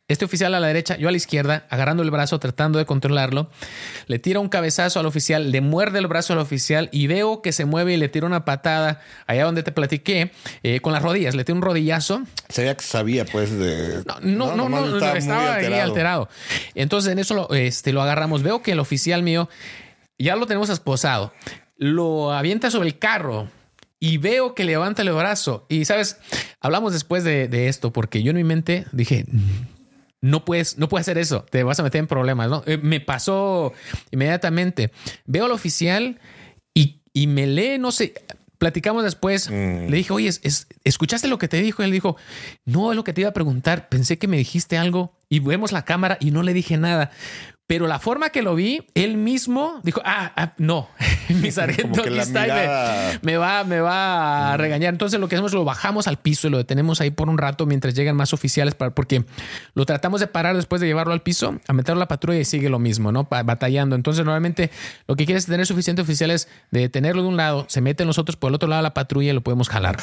este 0.09 0.25
oficial 0.25 0.55
a 0.55 0.61
la 0.61 0.67
derecha, 0.67 0.97
yo 0.97 1.09
a 1.09 1.11
la 1.11 1.19
izquierda, 1.19 1.67
agarrando 1.69 2.03
el 2.03 2.11
brazo, 2.11 2.39
tratando 2.39 2.79
de 2.79 2.87
controlarlo, 2.87 3.51
le 4.07 4.19
tira 4.19 4.41
un 4.41 4.49
cabezazo 4.49 4.99
al 4.99 5.05
oficial, 5.05 5.53
le 5.53 5.61
muerde 5.61 5.99
el 5.99 6.07
brazo 6.07 6.33
al 6.33 6.39
oficial 6.39 6.89
y 6.93 7.07
veo 7.09 7.43
que 7.43 7.53
se 7.53 7.67
mueve 7.67 7.93
y 7.93 7.97
le 7.99 8.09
tira 8.09 8.25
una 8.25 8.47
patada 8.47 9.03
allá 9.27 9.45
donde 9.45 9.63
te 9.63 9.71
platiqué, 9.71 10.33
eh, 10.63 10.81
con 10.81 10.95
las 10.95 11.03
rodillas, 11.03 11.35
le 11.35 11.45
tira 11.45 11.57
un 11.57 11.63
rodillazo. 11.63 12.23
Sabía 12.49 12.75
que 12.75 12.85
sabía, 12.85 13.27
pues, 13.27 13.51
de. 13.53 14.03
No, 14.23 14.57
no, 14.57 14.71
no, 14.71 14.97
estaba, 14.97 15.57
ahí 15.57 15.75
alterado. 15.75 16.31
Entonces, 16.75 17.13
en 17.13 17.19
eso 17.19 17.35
lo, 17.35 17.51
este, 17.53 17.93
lo 17.93 18.01
agarramos. 18.01 18.43
Veo 18.43 18.63
que 18.63 18.73
el 18.73 18.81
oficial 18.81 19.23
mío 19.23 19.51
ya 20.19 20.37
lo 20.37 20.47
tenemos 20.47 20.71
esposado. 20.71 21.35
Lo 21.77 22.33
avienta 22.33 22.71
sobre 22.71 22.89
el 22.89 22.99
carro 22.99 23.49
y 24.01 24.17
veo 24.17 24.55
que 24.55 24.65
levanta 24.65 25.03
el 25.03 25.13
brazo. 25.13 25.67
Y 25.69 25.85
sabes, 25.85 26.17
hablamos 26.61 26.95
después 26.95 27.25
de, 27.25 27.47
de 27.47 27.69
esto 27.69 27.93
porque 27.93 28.23
yo 28.23 28.31
en 28.31 28.37
mi 28.37 28.45
mente 28.45 28.87
dije 28.93 29.27
no 30.21 30.45
puedes, 30.45 30.79
no 30.79 30.89
puedes 30.89 31.05
hacer 31.05 31.19
eso, 31.19 31.45
te 31.51 31.63
vas 31.63 31.79
a 31.79 31.83
meter 31.83 32.01
en 32.01 32.07
problemas, 32.07 32.49
¿no? 32.49 32.63
Eh, 32.67 32.79
me 32.79 33.01
pasó 33.01 33.73
inmediatamente. 34.11 34.91
Veo 35.27 35.47
al 35.47 35.53
oficial 35.53 36.19
y, 36.75 37.27
me 37.27 37.49
lee, 37.49 37.79
no 37.79 37.91
sé, 37.91 38.15
platicamos 38.59 39.03
después. 39.03 39.51
Mm. 39.51 39.89
Le 39.89 39.97
dije, 39.97 40.13
oye, 40.13 40.31
¿escuchaste 40.85 41.27
lo 41.27 41.39
que 41.39 41.49
te 41.49 41.61
dijo? 41.61 41.83
Y 41.83 41.87
él 41.87 41.91
dijo, 41.91 42.17
no, 42.65 42.93
es 42.93 42.97
lo 42.97 43.03
que 43.03 43.13
te 43.13 43.23
iba 43.23 43.31
a 43.31 43.33
preguntar. 43.33 43.89
Pensé 43.89 44.19
que 44.19 44.29
me 44.29 44.37
dijiste 44.37 44.79
algo 44.79 45.17
y 45.29 45.41
vemos 45.41 45.73
la 45.73 45.85
cámara 45.85 46.17
y 46.21 46.31
no 46.31 46.45
le 46.45 46.55
dije 46.55 46.77
nada. 46.77 47.11
Pero 47.69 47.87
la 47.87 47.99
forma 47.99 48.31
que 48.31 48.41
lo 48.41 48.55
vi, 48.55 48.87
él 48.95 49.19
mismo 49.19 49.81
dijo, 49.83 50.01
ah, 50.03 50.33
ah 50.37 50.55
no, 50.57 50.89
mi 51.29 51.51
sargento 51.51 52.01
aquí 52.01 52.19
está 52.19 53.19
me, 53.21 53.37
va, 53.37 53.63
me 53.65 53.81
va 53.81 54.55
a 54.55 54.57
regañar. 54.57 54.95
Entonces 54.95 55.21
lo 55.21 55.29
que 55.29 55.35
hacemos, 55.35 55.53
lo 55.53 55.67
bajamos 55.67 56.09
al 56.09 56.17
piso 56.17 56.49
y 56.49 56.51
lo 56.51 56.57
detenemos 56.57 57.03
ahí 57.03 57.11
por 57.11 57.29
un 57.29 57.37
rato 57.37 57.67
mientras 57.67 57.93
llegan 57.93 58.17
más 58.17 58.33
oficiales, 58.33 58.75
para, 58.75 58.95
porque 58.95 59.27
lo 59.75 59.85
tratamos 59.85 60.21
de 60.21 60.29
parar 60.29 60.57
después 60.57 60.81
de 60.81 60.87
llevarlo 60.87 61.13
al 61.13 61.21
piso, 61.21 61.61
a 61.69 61.73
meterlo 61.75 61.99
a 61.99 62.05
la 62.05 62.09
patrulla 62.09 62.39
y 62.39 62.47
sigue 62.47 62.71
lo 62.71 62.79
mismo, 62.79 63.13
¿no? 63.13 63.25
Batallando. 63.25 63.97
Entonces 63.97 64.25
normalmente 64.25 64.71
lo 65.07 65.15
que 65.15 65.27
quieres 65.27 65.43
es 65.43 65.51
tener 65.51 65.67
suficientes 65.67 66.03
oficiales 66.03 66.49
de 66.71 66.89
tenerlo 66.89 67.21
de 67.21 67.29
un 67.29 67.37
lado, 67.37 67.67
se 67.69 67.83
meten 67.83 68.07
los 68.07 68.17
otros 68.17 68.37
por 68.37 68.49
el 68.49 68.55
otro 68.55 68.67
lado 68.67 68.81
de 68.81 68.85
la 68.85 68.95
patrulla 68.95 69.33
y 69.33 69.35
lo 69.35 69.43
podemos 69.43 69.69
jalar. 69.69 69.99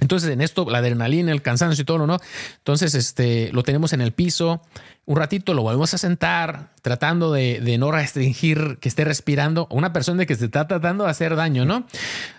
Entonces 0.00 0.30
en 0.30 0.40
esto, 0.40 0.68
la 0.68 0.78
adrenalina, 0.78 1.30
el 1.30 1.42
cansancio 1.42 1.82
y 1.82 1.84
todo, 1.84 2.08
¿no? 2.08 2.18
Entonces 2.58 2.96
este, 2.96 3.52
lo 3.52 3.62
tenemos 3.62 3.92
en 3.92 4.00
el 4.00 4.10
piso 4.10 4.62
un 5.04 5.16
ratito 5.16 5.54
lo 5.54 5.62
volvemos 5.62 5.92
a 5.94 5.98
sentar, 5.98 6.70
tratando 6.80 7.32
de, 7.32 7.76
no 7.78 7.90
restringir 7.90 8.78
que 8.80 8.88
esté 8.88 9.04
respirando 9.04 9.66
a 9.70 9.74
una 9.74 9.92
persona 9.92 10.26
que 10.26 10.36
se 10.36 10.44
está 10.46 10.68
tratando 10.68 11.04
de 11.04 11.10
hacer 11.10 11.34
daño, 11.36 11.64
¿no? 11.64 11.86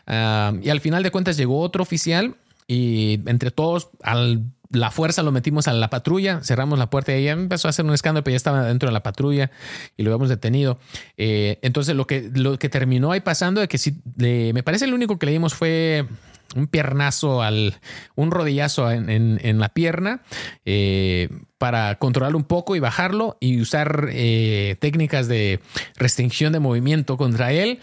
Y 0.07 0.69
al 0.69 0.79
final 0.79 1.03
de 1.03 1.11
cuentas 1.11 1.37
llegó 1.37 1.59
otro 1.59 1.83
oficial 1.83 2.35
y 2.67 3.19
entre 3.25 3.51
todos, 3.51 3.89
al 4.01 4.43
la 4.73 4.91
fuerza 4.91 5.23
lo 5.23 5.31
metimos 5.31 5.67
a 5.67 5.73
la 5.73 5.89
patrulla, 5.89 6.41
cerramos 6.43 6.79
la 6.79 6.89
puerta 6.89 7.13
y 7.13 7.21
ella 7.21 7.31
empezó 7.33 7.67
a 7.67 7.69
hacer 7.69 7.85
un 7.85 7.93
escándalo, 7.93 8.23
pero 8.23 8.33
ya 8.33 8.37
estaba 8.37 8.65
dentro 8.65 8.89
de 8.89 8.93
la 8.93 9.03
patrulla 9.03 9.51
y 9.95 10.03
lo 10.03 10.11
habíamos 10.11 10.29
detenido. 10.29 10.79
Eh, 11.15 11.59
entonces 11.61 11.95
lo 11.95 12.07
que, 12.07 12.31
lo 12.33 12.57
que 12.57 12.69
terminó 12.69 13.11
ahí 13.11 13.21
pasando 13.21 13.61
es 13.61 13.67
que 13.67 13.77
sí, 13.77 14.01
me 14.17 14.63
parece 14.63 14.85
el 14.85 14.93
único 14.93 15.19
que 15.19 15.27
leímos 15.27 15.53
fue 15.53 16.07
un 16.55 16.67
piernazo 16.67 17.41
al, 17.41 17.75
un 18.15 18.31
rodillazo 18.31 18.91
en, 18.91 19.59
la 19.59 19.69
pierna 19.69 20.21
eh, 20.65 21.29
para 21.57 21.95
controlarlo 21.95 22.37
un 22.37 22.43
poco 22.43 22.75
y 22.75 22.79
bajarlo 22.79 23.37
y 23.39 23.61
usar 23.61 24.09
eh, 24.11 24.75
técnicas 24.79 25.27
de 25.27 25.59
restricción 25.95 26.53
de 26.53 26.59
movimiento 26.59 27.17
contra 27.17 27.51
él. 27.51 27.79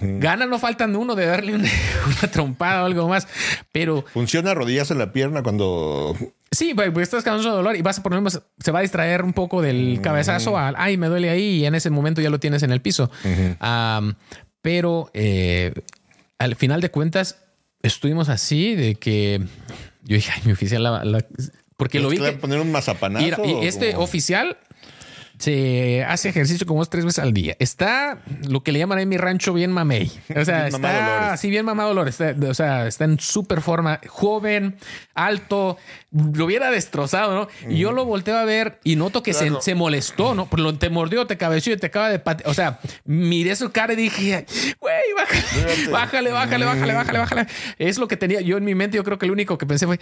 Gana, 0.00 0.46
no 0.46 0.58
faltan 0.58 0.96
uno 0.96 1.14
de 1.14 1.26
darle 1.26 1.54
una, 1.54 1.68
trompada 2.30 2.82
o 2.82 2.86
algo 2.86 3.08
más, 3.08 3.28
pero... 3.72 4.04
Funciona 4.12 4.54
rodillazo 4.54 4.94
en 4.94 4.98
la 4.98 5.12
pierna 5.12 5.42
cuando... 5.42 6.16
Sí, 6.52 6.74
pues, 6.74 6.90
pues 6.90 7.04
estás 7.04 7.22
causando 7.22 7.56
dolor 7.56 7.76
y 7.76 7.82
vas 7.82 8.00
a 8.00 8.02
poner, 8.02 8.20
se 8.58 8.72
va 8.72 8.80
a 8.80 8.82
distraer 8.82 9.22
un 9.22 9.32
poco 9.32 9.62
del 9.62 10.00
cabezazo 10.02 10.58
al, 10.58 10.74
ay, 10.76 10.96
me 10.96 11.06
duele 11.06 11.30
ahí 11.30 11.60
y 11.60 11.64
en 11.64 11.76
ese 11.76 11.90
momento 11.90 12.20
ya 12.20 12.30
lo 12.30 12.40
tienes 12.40 12.64
en 12.64 12.72
el 12.72 12.80
piso. 12.80 13.08
pero 14.60 15.10
eh, 15.14 15.72
al 16.40 16.56
final 16.56 16.80
de 16.80 16.90
cuentas, 16.90 17.36
estuvimos 17.82 18.28
así 18.28 18.74
de 18.74 18.94
que 18.94 19.40
yo 20.04 20.16
dije, 20.16 20.32
ay, 20.34 20.42
mi 20.44 20.52
oficial, 20.52 20.82
la, 20.82 21.24
porque 21.76 22.00
lo 22.00 22.08
vi. 22.08 22.18
Que, 22.18 22.32
poner 22.32 22.60
un 22.60 22.70
mazapanazo? 22.72 23.44
Y, 23.44 23.66
este 23.66 23.96
oficial 23.96 24.58
se 25.40 26.04
hace 26.04 26.28
ejercicio 26.28 26.66
como 26.66 26.84
tres 26.84 27.06
veces 27.06 27.18
al 27.18 27.32
día. 27.32 27.56
Está 27.58 28.18
lo 28.46 28.62
que 28.62 28.72
le 28.72 28.78
llaman 28.78 28.98
en 28.98 29.08
mi 29.08 29.16
rancho 29.16 29.54
bien 29.54 29.72
mamey. 29.72 30.12
O 30.36 30.44
sea, 30.44 30.68
está 30.68 31.32
así 31.32 31.48
bien 31.48 31.64
mamado 31.64 31.88
Dolores. 31.88 32.20
o 32.20 32.54
sea, 32.54 32.86
está 32.86 33.04
en 33.06 33.18
súper 33.18 33.62
forma, 33.62 34.00
joven, 34.06 34.76
alto. 35.14 35.78
Lo 36.10 36.44
hubiera 36.44 36.70
destrozado, 36.70 37.34
¿no? 37.34 37.70
Y 37.70 37.78
yo 37.78 37.92
lo 37.92 38.04
volteo 38.04 38.36
a 38.36 38.44
ver 38.44 38.80
y 38.84 38.96
noto 38.96 39.22
que 39.22 39.32
se, 39.32 39.50
se, 39.62 39.74
molestó, 39.74 40.34
¿no? 40.34 40.44
Porque 40.46 40.74
te 40.74 40.90
mordió, 40.90 41.26
te 41.26 41.38
cabeció 41.38 41.72
y 41.72 41.78
te 41.78 41.86
acaba 41.86 42.10
de 42.10 42.20
O 42.44 42.52
sea, 42.52 42.78
miré 43.04 43.56
su 43.56 43.70
cara 43.70 43.94
y 43.94 43.96
dije, 43.96 44.44
güey, 44.78 44.94
bájale, 45.16 45.90
bájale, 45.90 46.32
bájale, 46.32 46.64
bájale, 46.66 46.92
bájale, 46.92 47.18
bájale. 47.18 47.46
Es 47.78 47.96
lo 47.96 48.08
que 48.08 48.18
tenía 48.18 48.42
yo 48.42 48.58
en 48.58 48.64
mi 48.64 48.74
mente. 48.74 48.98
Yo 48.98 49.04
creo 49.04 49.18
que 49.18 49.26
lo 49.26 49.32
único 49.32 49.56
que 49.56 49.64
pensé 49.64 49.86
fue, 49.86 49.98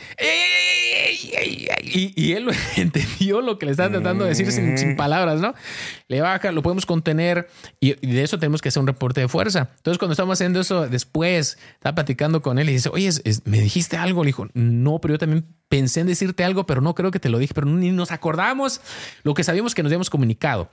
y, 1.24 2.12
y, 2.14 2.32
él 2.32 2.48
entendió 2.76 3.40
lo 3.40 3.58
que 3.58 3.66
le 3.66 3.72
estaba 3.72 3.90
tratando 3.90 4.24
de 4.24 4.30
decir 4.30 4.50
sin, 4.52 4.76
sin 4.78 4.96
palabras. 4.96 5.40
¿no? 5.40 5.54
Le 6.08 6.20
baja, 6.20 6.52
lo 6.52 6.62
podemos 6.62 6.86
contener 6.86 7.48
y, 7.80 7.94
de 7.94 8.22
eso 8.22 8.38
tenemos 8.38 8.62
que 8.62 8.68
hacer 8.68 8.80
un 8.80 8.86
reporte 8.86 9.20
de 9.20 9.28
fuerza. 9.28 9.70
Entonces, 9.76 9.98
cuando 9.98 10.12
estamos 10.12 10.38
haciendo 10.38 10.60
eso 10.60 10.88
después, 10.88 11.58
estaba 11.74 11.94
platicando 11.96 12.42
con 12.42 12.58
él 12.58 12.68
y 12.68 12.72
dice, 12.72 12.88
oye, 12.90 13.10
me 13.44 13.60
dijiste 13.60 13.96
algo. 13.96 14.24
Le 14.24 14.28
dijo, 14.28 14.48
no, 14.54 15.00
pero 15.00 15.14
yo 15.14 15.18
también 15.18 15.46
pensé 15.68 16.00
en 16.00 16.06
decirte 16.06 16.44
algo, 16.44 16.66
pero 16.66 16.80
no 16.80 16.94
creo 16.94 17.10
que 17.10 17.20
te 17.20 17.28
lo 17.28 17.38
dije, 17.38 17.54
pero 17.54 17.66
ni 17.66 17.90
nos 17.90 18.12
acordamos 18.12 18.80
lo 19.22 19.34
que 19.34 19.44
sabíamos 19.44 19.74
que 19.74 19.82
nos 19.82 19.90
habíamos 19.90 20.10
comunicado. 20.10 20.70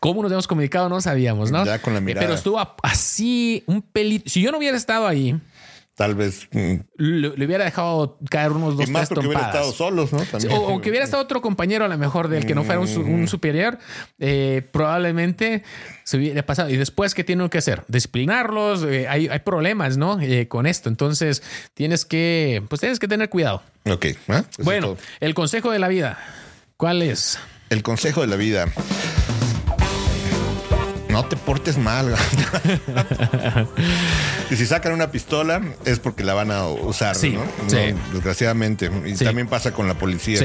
¿Cómo 0.00 0.22
nos 0.22 0.30
habíamos 0.30 0.46
comunicado? 0.46 0.88
No 0.88 1.00
sabíamos, 1.00 1.50
¿no? 1.50 1.64
Ya 1.64 1.80
con 1.80 1.94
la 1.94 2.00
mirada. 2.00 2.26
Pero 2.26 2.34
estuvo 2.34 2.60
así 2.82 3.64
un 3.66 3.80
pelito. 3.80 4.28
Si 4.28 4.42
yo 4.42 4.52
no 4.52 4.58
hubiera 4.58 4.76
estado 4.76 5.06
ahí, 5.06 5.40
tal 5.94 6.14
vez 6.14 6.48
mm, 6.50 6.74
le, 6.96 7.44
hubiera 7.44 7.64
dejado 7.64 8.18
caer 8.28 8.52
unos 8.52 8.76
dos 8.76 8.88
y 8.88 8.92
más 8.92 9.08
porque 9.08 9.26
hubiera 9.26 9.46
estado 9.46 9.72
solos, 9.72 10.12
¿no? 10.12 10.20
O, 10.50 10.80
que 10.80 10.90
hubiera 10.90 11.04
estado 11.04 11.22
otro 11.22 11.40
compañero 11.40 11.84
a 11.84 11.88
lo 11.88 11.96
mejor 11.98 12.28
del 12.28 12.46
que 12.46 12.54
no 12.54 12.64
fuera 12.64 12.80
un, 12.80 13.22
mm. 13.22 13.28
superior, 13.28 13.78
eh, 14.18 14.62
probablemente 14.72 15.62
se 16.02 16.16
hubiera 16.16 16.44
pasado. 16.44 16.68
Y 16.70 16.76
después, 16.76 17.14
¿qué 17.14 17.22
tienen 17.22 17.48
que 17.48 17.58
hacer? 17.58 17.84
Disciplinarlos. 17.88 18.84
Eh, 18.84 19.06
hay, 19.08 19.28
hay, 19.28 19.38
problemas, 19.40 19.96
¿no? 19.96 20.20
Eh, 20.20 20.48
con 20.48 20.66
esto. 20.66 20.88
Entonces, 20.88 21.42
tienes 21.74 22.04
que, 22.04 22.62
pues 22.68 22.80
tienes 22.80 22.98
que 22.98 23.08
tener 23.08 23.28
cuidado. 23.28 23.62
Ok. 23.88 24.06
Bueno, 24.58 24.96
el 25.20 25.34
consejo 25.34 25.70
de 25.70 25.78
la 25.78 25.88
vida. 25.88 26.18
¿Cuál 26.76 27.02
es? 27.02 27.38
El 27.70 27.82
consejo 27.82 28.20
de 28.20 28.26
la 28.26 28.36
vida 28.36 28.66
no 31.14 31.24
te 31.24 31.36
portes 31.36 31.78
mal. 31.78 32.12
y 34.50 34.56
si 34.56 34.66
sacan 34.66 34.92
una 34.92 35.12
pistola 35.12 35.62
es 35.84 36.00
porque 36.00 36.24
la 36.24 36.34
van 36.34 36.50
a 36.50 36.66
usar, 36.66 37.14
¿no? 37.14 37.44
Desgraciadamente. 38.12 38.90
Y 39.06 39.14
también 39.14 39.46
pasa 39.46 39.72
con 39.72 39.86
la 39.86 39.94
policía. 39.94 40.40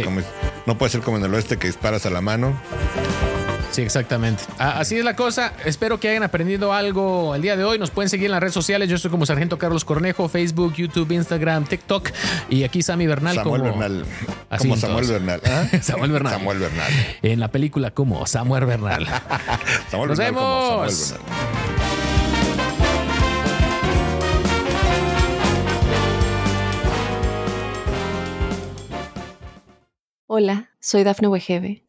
no 0.68 0.78
puede 0.78 0.92
ser 0.92 1.02
como 1.02 1.18
en 1.18 1.26
el 1.26 1.34
oeste 1.34 1.58
que 1.58 1.66
disparas 1.66 2.06
a 2.06 2.12
la 2.12 2.22
mano. 2.22 2.54
Sí, 3.72 3.84
exactamente. 3.84 4.44
Así 4.58 4.98
es 4.98 5.06
la 5.06 5.16
cosa. 5.16 5.54
Espero 5.64 6.00
que 6.00 6.10
hayan 6.10 6.24
aprendido 6.24 6.74
algo 6.74 7.36
el 7.36 7.42
día 7.42 7.56
de 7.56 7.64
hoy. 7.64 7.78
Nos 7.78 7.92
pueden 7.92 8.10
seguir 8.10 8.26
en 8.26 8.32
las 8.32 8.42
redes 8.42 8.54
sociales. 8.54 8.90
Yo 8.90 8.96
estoy 8.96 9.12
como 9.12 9.26
Sargento 9.26 9.58
Carlos 9.58 9.86
Cornejo, 9.86 10.28
Facebook, 10.28 10.74
YouTube, 10.74 11.12
Instagram, 11.12 11.66
TikTok. 11.66 12.10
Y 12.50 12.64
aquí 12.64 12.82
Sammy 12.82 13.06
Bernal 13.06 13.36
Samuel 13.36 13.62
Bernal. 13.62 14.06
como 14.58 14.76
Samuel 14.76 15.08
Bernal. 15.08 15.42
¿ah? 15.46 15.68
Samuel 15.82 16.12
Bernal. 16.12 16.34
Samuel 16.34 16.60
Bernal. 16.60 16.92
En 17.22 17.40
la 17.40 17.50
película 17.50 17.92
como 17.92 18.26
Samuel 18.26 18.66
Bernal. 18.66 19.08
Nos 19.92 20.18
vemos. 20.18 21.16
Hola, 30.32 30.70
soy 30.80 31.04
Dafne 31.04 31.28
Wegebe 31.28 31.89